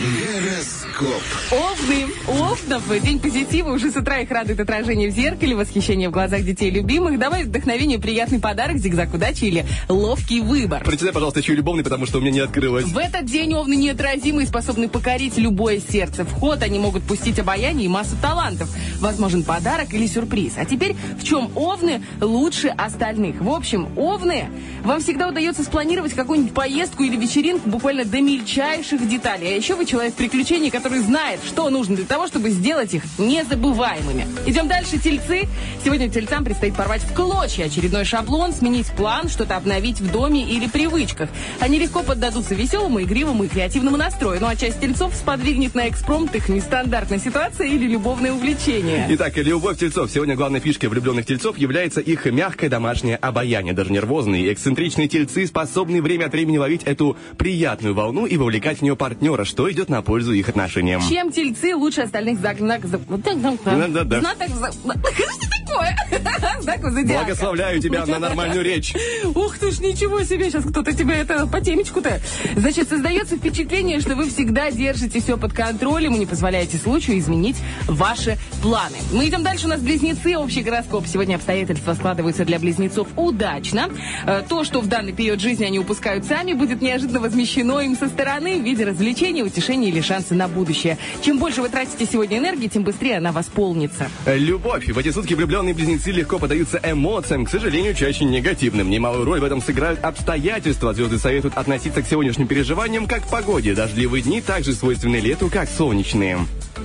Гороскоп. 0.00 1.22
Овны. 1.50 2.06
Овнов 2.26 3.02
день 3.02 3.18
позитива. 3.18 3.70
Уже 3.70 3.90
с 3.90 3.96
утра 3.96 4.20
их 4.20 4.30
радует 4.30 4.58
отражение 4.58 5.10
в 5.10 5.14
зеркале, 5.14 5.54
восхищение 5.54 6.08
в 6.08 6.12
глазах 6.12 6.42
детей 6.42 6.70
любимых. 6.70 7.18
Давай 7.18 7.44
вдохновение, 7.44 7.98
приятный 7.98 8.40
подарок, 8.40 8.78
зигзаг 8.78 9.12
удачи 9.12 9.44
или 9.44 9.66
ловкий 9.90 10.40
выбор. 10.40 10.82
Прочитай, 10.84 11.12
пожалуйста, 11.12 11.40
еще 11.40 11.52
и 11.52 11.56
любовный, 11.56 11.84
потому 11.84 12.06
что 12.06 12.16
у 12.16 12.22
меня 12.22 12.30
не 12.30 12.40
открылось. 12.40 12.86
В 12.86 12.96
этот 12.96 13.26
день 13.26 13.52
овны 13.52 13.74
неотразимы 13.74 14.44
и 14.44 14.46
способны 14.46 14.88
покорить 14.88 15.36
любое 15.36 15.80
сердце. 15.80 16.24
В 16.24 16.32
ход 16.32 16.62
они 16.62 16.78
могут 16.78 17.02
пустить 17.02 17.38
обаяние 17.38 17.84
и 17.84 17.88
массу 17.88 18.16
талантов. 18.22 18.74
Возможен 19.00 19.42
подарок 19.44 19.92
или 19.92 20.06
сюрприз. 20.06 20.54
А 20.56 20.64
теперь, 20.64 20.96
в 21.18 21.24
чем 21.24 21.50
овны 21.54 22.02
лучше 22.22 22.68
остальных? 22.68 23.42
В 23.42 23.50
общем, 23.50 23.86
овны, 23.96 24.48
вам 24.82 25.02
всегда 25.02 25.28
удается 25.28 25.62
спланировать 25.62 26.14
какую-нибудь 26.14 26.54
поездку 26.54 27.02
или 27.02 27.16
вечеринку 27.16 27.68
буквально 27.68 28.06
до 28.06 28.22
мельчайших 28.22 29.06
деталей. 29.06 29.52
А 29.52 29.56
еще 29.56 29.74
вы 29.74 29.89
человек 29.90 30.14
приключений, 30.14 30.70
который 30.70 31.00
знает, 31.00 31.40
что 31.44 31.68
нужно 31.70 31.96
для 31.96 32.04
того, 32.04 32.26
чтобы 32.26 32.50
сделать 32.50 32.94
их 32.94 33.02
незабываемыми. 33.18 34.26
Идем 34.46 34.68
дальше, 34.68 34.98
тельцы. 34.98 35.48
Сегодня 35.84 36.08
тельцам 36.08 36.44
предстоит 36.44 36.76
порвать 36.76 37.02
в 37.02 37.14
клочья 37.14 37.64
очередной 37.64 38.04
шаблон, 38.04 38.52
сменить 38.52 38.86
план, 38.92 39.28
что-то 39.28 39.56
обновить 39.56 40.00
в 40.00 40.10
доме 40.12 40.44
или 40.44 40.66
привычках. 40.68 41.30
Они 41.60 41.78
легко 41.78 42.02
поддадутся 42.02 42.54
веселому, 42.54 43.02
игривому 43.02 43.44
и 43.44 43.48
креативному 43.48 43.96
настрою. 43.96 44.38
Ну 44.40 44.46
а 44.46 44.56
часть 44.56 44.80
тельцов 44.80 45.14
сподвигнет 45.14 45.74
на 45.74 45.88
экспромт 45.88 46.34
их 46.34 46.48
нестандартная 46.48 47.18
ситуация 47.18 47.66
или 47.66 47.86
любовное 47.86 48.32
увлечение. 48.32 49.06
Итак, 49.10 49.36
любовь 49.38 49.78
тельцов. 49.78 50.10
Сегодня 50.10 50.36
главной 50.36 50.60
фишкой 50.60 50.88
влюбленных 50.88 51.26
тельцов 51.26 51.58
является 51.58 52.00
их 52.00 52.26
мягкое 52.26 52.68
домашнее 52.68 53.16
обаяние. 53.16 53.74
Даже 53.74 53.92
нервозные 53.92 54.52
эксцентричные 54.52 55.08
тельцы 55.08 55.46
способны 55.46 56.02
время 56.02 56.26
от 56.26 56.32
времени 56.32 56.58
ловить 56.58 56.82
эту 56.84 57.16
приятную 57.36 57.94
волну 57.94 58.26
и 58.26 58.36
вовлекать 58.36 58.78
в 58.78 58.82
нее 58.82 58.96
партнера, 58.96 59.44
что 59.44 59.60
что 59.60 59.66
идет 59.80 59.88
на 59.88 60.02
пользу 60.02 60.32
их 60.32 60.48
отношениям. 60.48 61.00
Чем 61.08 61.32
тельцы 61.32 61.74
лучше 61.74 62.02
остальных 62.02 62.38
знак... 62.38 62.58
знак- 62.58 62.84
за- 62.84 62.98
вот 62.98 63.22
так, 63.24 63.40
так, 63.40 63.58
так. 63.62 63.78
Да-да-да. 63.78 64.20
Знаток 64.20 64.48
за- 64.56 64.72
Что 64.72 65.50
такое? 65.66 65.96
Знаков 66.60 66.92
зодиака. 66.92 67.24
Благословляю 67.24 67.80
тебя 67.80 68.04
на 68.04 68.18
нормальную 68.18 68.62
речь. 68.62 68.92
Ух 69.34 69.56
ты 69.58 69.70
ж, 69.70 69.80
ничего 69.80 70.22
себе, 70.24 70.50
сейчас 70.50 70.64
кто-то 70.64 70.92
тебе 70.92 71.14
это 71.14 71.46
по 71.46 71.60
темечку-то. 71.62 72.20
Значит, 72.56 72.90
создается 72.90 73.36
впечатление, 73.36 74.00
что 74.00 74.14
вы 74.16 74.28
всегда 74.28 74.70
держите 74.70 75.20
все 75.20 75.38
под 75.38 75.52
контролем 75.54 76.14
и 76.14 76.18
не 76.18 76.26
позволяете 76.26 76.76
случаю 76.76 77.18
изменить 77.18 77.56
ваши 77.86 78.36
планы. 78.60 78.96
Мы 79.12 79.28
идем 79.28 79.42
дальше, 79.42 79.66
у 79.66 79.68
нас 79.68 79.80
близнецы, 79.80 80.36
общий 80.36 80.62
гороскоп. 80.62 81.06
Сегодня 81.06 81.36
обстоятельства 81.36 81.94
складываются 81.94 82.44
для 82.44 82.58
близнецов 82.58 83.08
удачно. 83.16 83.88
Э, 84.26 84.42
То, 84.48 84.64
что 84.64 84.80
в 84.80 84.86
данный 84.86 85.12
период 85.12 85.40
жизни 85.40 85.64
они 85.64 85.78
упускают 85.78 86.24
сами, 86.24 86.52
будет 86.52 86.80
неожиданно 86.82 87.20
возмещено 87.20 87.80
им 87.80 87.96
со 87.96 88.08
стороны 88.08 88.60
в 88.60 88.64
виде 88.64 88.84
развлечения, 88.84 89.42
утешения 89.42 89.88
или 89.88 90.00
шанса 90.00 90.34
на 90.34 90.48
будущее. 90.48 90.98
Чем 91.22 91.38
больше 91.38 91.62
вы 91.62 91.68
тратите 91.68 92.06
сегодня 92.10 92.38
энергии, 92.38 92.68
тем 92.68 92.84
быстрее 92.84 93.18
она 93.18 93.32
восполнится. 93.32 94.08
Любовь. 94.26 94.88
В 94.88 94.98
эти 94.98 95.10
сутки 95.10 95.34
влюбленные 95.34 95.74
близнецы 95.74 96.10
легко 96.10 96.38
поддаются 96.38 96.80
эмоциям, 96.82 97.44
к 97.44 97.50
сожалению, 97.50 97.94
чаще 97.94 98.24
негативным. 98.24 98.90
Немалую 98.90 99.24
роль 99.24 99.40
в 99.40 99.44
этом 99.44 99.62
сыграют 99.62 100.04
обстоятельства. 100.04 100.92
Звезды 100.92 101.18
советуют 101.18 101.56
относиться 101.56 102.02
к 102.02 102.06
сегодняшним 102.06 102.46
переживаниям 102.46 103.06
как 103.06 103.24
к 103.24 103.28
погоде. 103.28 103.74
Дождливые 103.74 104.22
дни 104.22 104.40
также 104.40 104.72
свойственны 104.72 105.16
лету, 105.16 105.48
как 105.50 105.68
солнечные. 105.68 106.38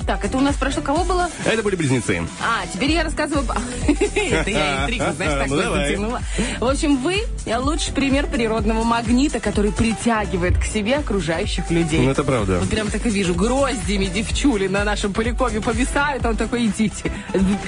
Так, 0.06 0.26
это 0.26 0.38
у 0.38 0.42
нас 0.42 0.56
про 0.56 0.72
что, 0.72 0.82
кого 0.82 1.04
было? 1.04 1.30
Это 1.46 1.64
были 1.66 1.76
близнецы. 1.76 2.22
А, 2.42 2.66
теперь 2.72 2.92
я 2.92 3.04
рассказываю... 3.04 3.46
Это 3.88 4.50
я 4.50 4.84
интригу, 4.84 5.04
знаешь, 5.16 5.34
Ну, 5.34 5.56
такой 5.58 5.64
давай. 5.64 5.88
затянула. 5.90 6.22
В 6.60 6.66
общем, 6.66 6.98
вы 6.98 7.18
лучший 7.58 7.94
пример 7.94 8.28
природного 8.28 8.84
магнита, 8.84 9.40
который 9.40 9.72
притягивает 9.72 10.58
к 10.58 10.64
себе 10.64 10.96
окружающих 10.98 11.70
людей. 11.72 12.02
Ну, 12.02 12.12
это 12.12 12.24
правда. 12.24 12.60
Вот 12.60 12.70
прям 12.70 12.88
так 12.90 13.06
и 13.06 13.10
вижу, 13.10 13.34
гроздями 13.36 14.06
девчули 14.06 14.68
на 14.68 14.84
нашем 14.84 15.12
Полякове 15.14 15.60
повисают, 15.62 16.26
он 16.26 16.38
такой, 16.38 16.68
идите, 16.68 17.12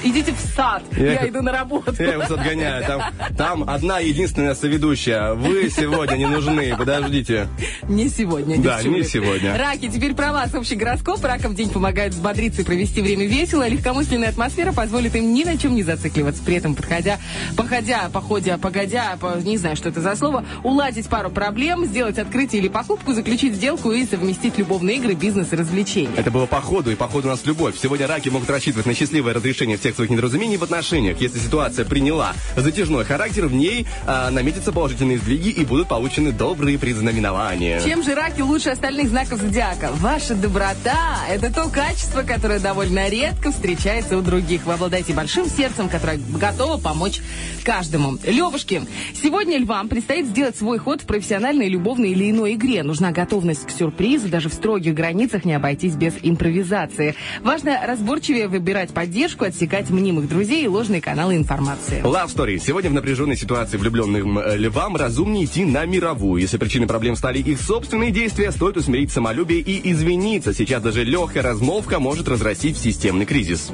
идите 0.04 0.32
в 0.32 0.54
сад, 0.54 0.82
Я- 0.96 1.28
иду 1.28 1.42
на 1.42 1.52
работу. 1.52 1.92
Я 1.98 2.18
вас 2.18 2.30
отгоняю. 2.30 3.02
Там, 3.36 3.68
одна 3.68 3.98
единственная 3.98 4.54
соведущая. 4.54 5.34
Вы 5.34 5.68
сегодня 5.70 6.16
не 6.16 6.26
нужны. 6.26 6.74
Подождите. 6.76 7.48
Не 7.88 8.08
сегодня, 8.08 8.58
Да, 8.58 8.82
не 8.82 9.02
сегодня. 9.02 9.56
Раки, 9.58 9.88
теперь 9.88 10.14
про 10.14 10.32
вас 10.32 10.54
общий 10.54 10.76
гороскоп. 10.76 11.24
Ракам 11.24 11.54
день 11.54 11.70
помогает 11.70 12.14
взбодриться 12.14 12.62
и 12.62 12.64
провести 12.64 13.00
время 13.02 13.26
весело. 13.26 13.66
Легкомысленная 13.88 14.28
атмосфера 14.28 14.72
позволит 14.72 15.16
им 15.16 15.32
ни 15.32 15.44
на 15.44 15.56
чем 15.56 15.74
не 15.74 15.82
зацикливаться. 15.82 16.42
При 16.44 16.56
этом, 16.56 16.74
подходя, 16.74 17.16
походя, 17.56 18.10
походя, 18.12 18.58
погодя, 18.58 19.16
по- 19.18 19.38
не 19.42 19.56
знаю, 19.56 19.76
что 19.76 19.88
это 19.88 20.02
за 20.02 20.14
слово, 20.14 20.44
уладить 20.62 21.08
пару 21.08 21.30
проблем, 21.30 21.86
сделать 21.86 22.18
открытие 22.18 22.60
или 22.60 22.68
покупку, 22.68 23.14
заключить 23.14 23.54
сделку 23.54 23.90
и 23.92 24.04
совместить 24.04 24.58
любовные 24.58 24.96
игры, 24.96 25.14
бизнес 25.14 25.54
и 25.54 25.56
развлечения. 25.56 26.10
Это 26.18 26.30
было 26.30 26.44
по 26.44 26.60
ходу, 26.60 26.90
и 26.90 26.96
по 26.96 27.08
ходу 27.08 27.28
у 27.28 27.30
нас 27.30 27.46
любовь. 27.46 27.76
Сегодня 27.80 28.06
раки 28.06 28.28
могут 28.28 28.50
рассчитывать 28.50 28.84
на 28.84 28.92
счастливое 28.92 29.32
разрешение 29.32 29.78
всех 29.78 29.94
своих 29.94 30.10
недоразумений 30.10 30.58
в 30.58 30.62
отношениях. 30.64 31.18
Если 31.22 31.38
ситуация 31.38 31.86
приняла 31.86 32.34
затяжной 32.56 33.06
характер, 33.06 33.46
в 33.46 33.54
ней 33.54 33.86
а, 34.06 34.30
наметятся 34.30 34.70
положительные 34.70 35.16
сдвиги 35.16 35.48
и 35.48 35.64
будут 35.64 35.88
получены 35.88 36.32
добрые 36.32 36.78
предзнаменования. 36.78 37.80
Чем 37.80 38.02
же 38.02 38.14
раки 38.14 38.42
лучше 38.42 38.68
остальных 38.68 39.08
знаков 39.08 39.40
зодиака? 39.40 39.92
Ваша 39.94 40.34
доброта– 40.34 41.20
это 41.30 41.50
то 41.50 41.70
качество, 41.70 42.20
которое 42.20 42.58
довольно 42.58 43.08
редко 43.08 43.50
встречается 43.50 43.77
у 44.12 44.22
других. 44.22 44.66
Вы 44.66 44.72
обладаете 44.72 45.12
большим 45.12 45.48
сердцем, 45.48 45.88
которое 45.88 46.18
готово 46.40 46.80
помочь 46.80 47.20
каждому. 47.62 48.18
Левушки, 48.24 48.82
сегодня 49.14 49.58
львам 49.58 49.88
предстоит 49.88 50.26
сделать 50.26 50.56
свой 50.56 50.78
ход 50.78 51.02
в 51.02 51.06
профессиональной, 51.06 51.68
любовной 51.68 52.10
или 52.10 52.30
иной 52.30 52.54
игре. 52.54 52.82
Нужна 52.82 53.12
готовность 53.12 53.66
к 53.66 53.70
сюрпризу, 53.70 54.28
даже 54.28 54.48
в 54.48 54.54
строгих 54.54 54.94
границах 54.94 55.44
не 55.44 55.54
обойтись 55.54 55.94
без 55.94 56.14
импровизации. 56.20 57.14
Важно 57.42 57.78
разборчивее 57.86 58.48
выбирать 58.48 58.90
поддержку, 58.90 59.44
отсекать 59.44 59.90
мнимых 59.90 60.28
друзей 60.28 60.64
и 60.64 60.68
ложные 60.68 61.00
каналы 61.00 61.36
информации. 61.36 62.02
Love 62.02 62.34
Story. 62.34 62.58
Сегодня 62.58 62.90
в 62.90 62.94
напряженной 62.94 63.36
ситуации 63.36 63.76
влюбленным 63.76 64.40
э, 64.40 64.56
львам 64.56 64.96
разумнее 64.96 65.44
идти 65.44 65.64
на 65.64 65.84
мировую. 65.84 66.42
Если 66.42 66.56
причиной 66.56 66.88
проблем 66.88 67.14
стали 67.14 67.38
их 67.38 67.60
собственные 67.60 68.10
действия, 68.10 68.50
стоит 68.50 68.76
усмирить 68.76 69.12
самолюбие 69.12 69.60
и 69.60 69.92
извиниться. 69.92 70.52
Сейчас 70.52 70.82
даже 70.82 71.04
легкая 71.04 71.44
размолвка 71.44 72.00
может 72.00 72.28
разрастить 72.28 72.76
в 72.76 72.82
системный 72.82 73.24
кризис. 73.24 73.67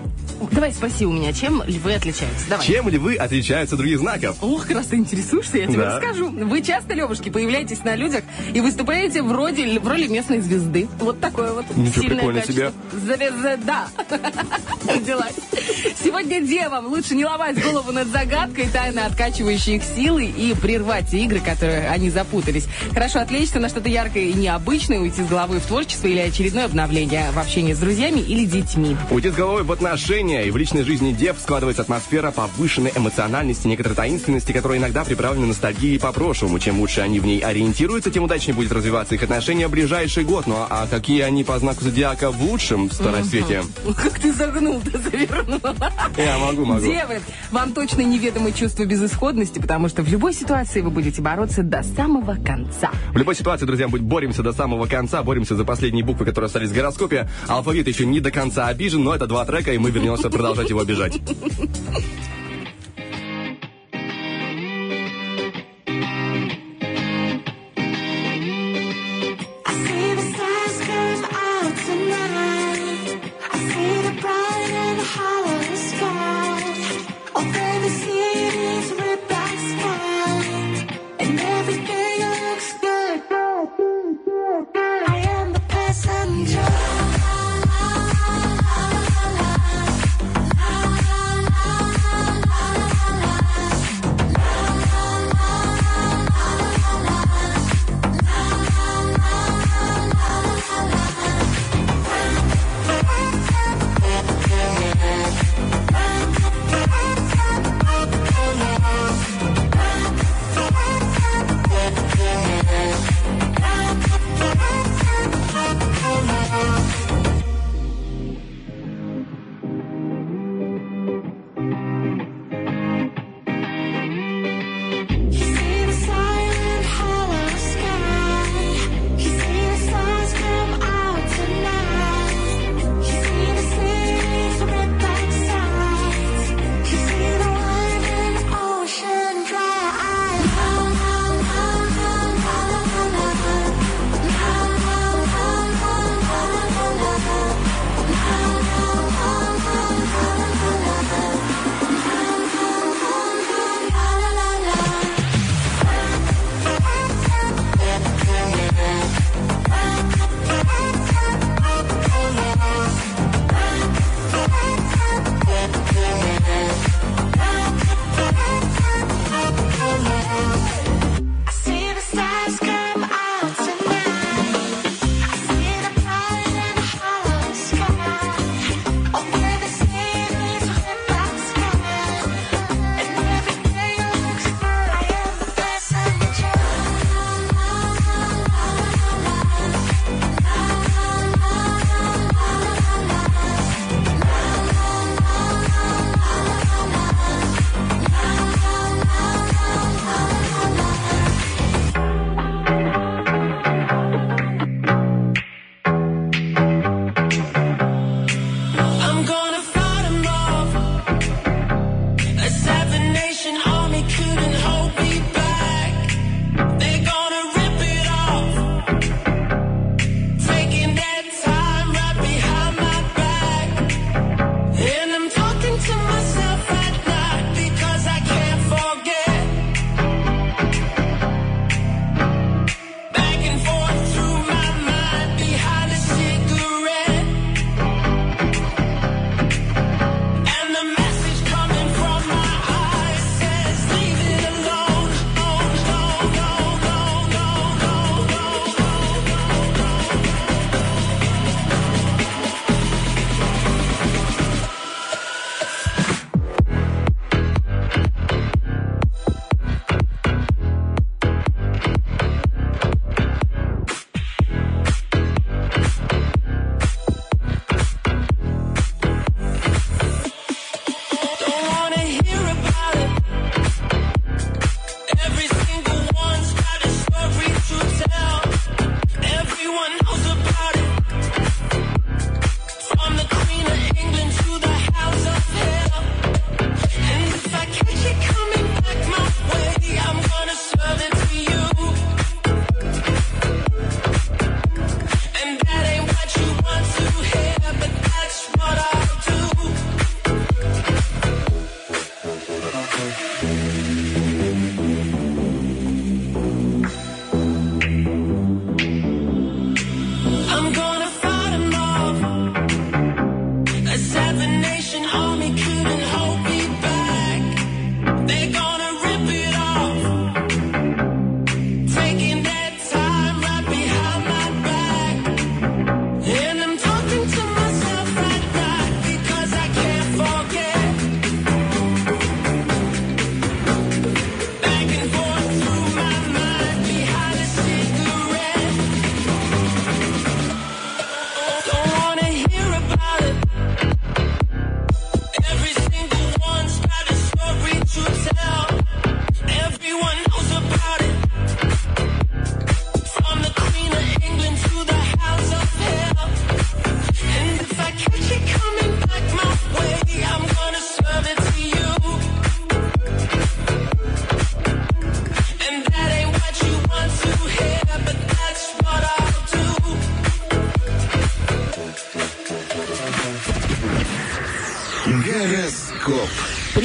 Давай 0.50 0.72
спроси 0.72 1.06
у 1.06 1.12
меня, 1.12 1.32
чем 1.32 1.62
львы 1.66 1.94
отличаются? 1.94 2.48
Давай. 2.50 2.66
Чем 2.66 2.88
львы 2.88 3.16
отличаются 3.16 3.76
от 3.76 3.78
других 3.80 3.98
знаков? 4.00 4.36
Ох, 4.42 4.68
раз 4.70 4.86
ты 4.86 4.96
интересуешься, 4.96 5.58
я 5.58 5.66
тебе 5.66 5.78
Да. 5.78 5.96
расскажу. 5.98 6.28
Вы 6.30 6.60
часто, 6.62 6.94
Левушки, 6.94 7.30
появляетесь 7.30 7.84
на 7.84 7.94
людях 7.96 8.24
и 8.52 8.60
выступаете 8.60 9.22
вроде, 9.22 9.78
в 9.78 9.86
роли 9.88 10.06
местной 10.06 10.40
звезды. 10.40 10.88
Вот 10.98 11.20
такое 11.20 11.52
вот 11.52 11.64
Ничего, 11.76 12.02
сильное 12.02 12.16
прикольно 12.18 12.40
качество. 12.40 12.72
Звезда. 12.92 13.88
Родилась. 14.88 15.34
Сегодня 16.02 16.40
девам 16.40 16.86
лучше 16.86 17.14
не 17.14 17.24
ломать 17.24 17.62
голову 17.62 17.92
над 17.92 18.08
загадкой, 18.08 18.68
тайно 18.72 19.06
откачивающей 19.06 19.76
их 19.76 19.82
силы 19.84 20.24
и 20.24 20.54
прервать 20.54 21.08
те 21.10 21.18
игры, 21.24 21.40
которые 21.40 21.88
они 21.88 22.10
запутались. 22.10 22.66
Хорошо 22.92 23.20
отвлечься 23.20 23.60
на 23.60 23.68
что-то 23.68 23.88
яркое 23.88 24.24
и 24.24 24.34
необычное, 24.34 24.98
уйти 25.00 25.22
с 25.22 25.26
головы 25.26 25.60
в 25.60 25.66
творчество 25.66 26.06
или 26.08 26.18
очередное 26.20 26.66
обновление 26.66 27.30
в 27.32 27.38
общении 27.38 27.72
с 27.72 27.78
друзьями 27.78 28.20
или 28.20 28.44
детьми. 28.44 28.96
Уйти 29.10 29.30
с 29.30 29.34
головой 29.34 29.62
в 29.62 29.66
отношения 29.84 30.46
и 30.46 30.50
в 30.50 30.56
личной 30.56 30.82
жизни 30.82 31.12
дев 31.12 31.36
складывается 31.38 31.82
атмосфера 31.82 32.30
повышенной 32.30 32.90
эмоциональности, 32.96 33.66
некоторой 33.66 33.94
таинственности, 33.94 34.52
которая 34.52 34.78
иногда 34.78 35.04
приправлена 35.04 35.48
ностальгией 35.48 36.00
по 36.00 36.10
прошлому. 36.10 36.58
Чем 36.58 36.80
лучше 36.80 37.02
они 37.02 37.20
в 37.20 37.26
ней 37.26 37.40
ориентируются, 37.40 38.10
тем 38.10 38.24
удачнее 38.24 38.54
будет 38.54 38.72
развиваться 38.72 39.14
их 39.14 39.22
отношения 39.22 39.68
в 39.68 39.70
ближайший 39.70 40.24
год. 40.24 40.46
Ну 40.46 40.56
а 40.56 40.86
какие 40.86 41.20
они 41.20 41.44
по 41.44 41.58
знаку 41.58 41.84
зодиака 41.84 42.30
в 42.30 42.42
лучшем 42.42 42.90
старосвете? 42.90 43.62
Как 43.94 44.18
ты 44.18 44.32
загнул-то, 44.32 44.98
завернул. 44.98 45.60
Я 46.16 46.38
могу, 46.38 46.64
могу. 46.64 46.86
Девы, 46.86 47.20
вам 47.50 47.74
точно 47.74 48.00
неведомо 48.00 48.52
чувство 48.52 48.86
безысходности, 48.86 49.58
потому 49.58 49.90
что 49.90 50.02
в 50.02 50.08
любой 50.08 50.32
ситуации 50.32 50.80
вы 50.80 50.88
будете 50.88 51.20
бороться 51.20 51.62
до 51.62 51.82
самого 51.82 52.36
конца. 52.42 52.90
В 53.12 53.18
любой 53.18 53.34
ситуации, 53.34 53.66
друзья, 53.66 53.86
мы 53.88 53.98
боремся 53.98 54.42
до 54.42 54.52
самого 54.52 54.86
конца, 54.86 55.22
боремся 55.22 55.56
за 55.56 55.64
последние 55.66 56.06
буквы, 56.06 56.24
которые 56.24 56.46
остались 56.46 56.70
в 56.70 56.74
гороскопе. 56.74 57.28
Алфавит 57.48 57.86
еще 57.86 58.06
не 58.06 58.20
до 58.20 58.30
конца 58.30 58.68
обижен, 58.68 59.04
но 59.04 59.14
это 59.14 59.26
два 59.26 59.44
трека, 59.44 59.73
и 59.74 59.78
мы 59.78 59.90
вернемся 59.90 60.30
продолжать 60.30 60.70
его 60.70 60.80
обижать. 60.80 61.20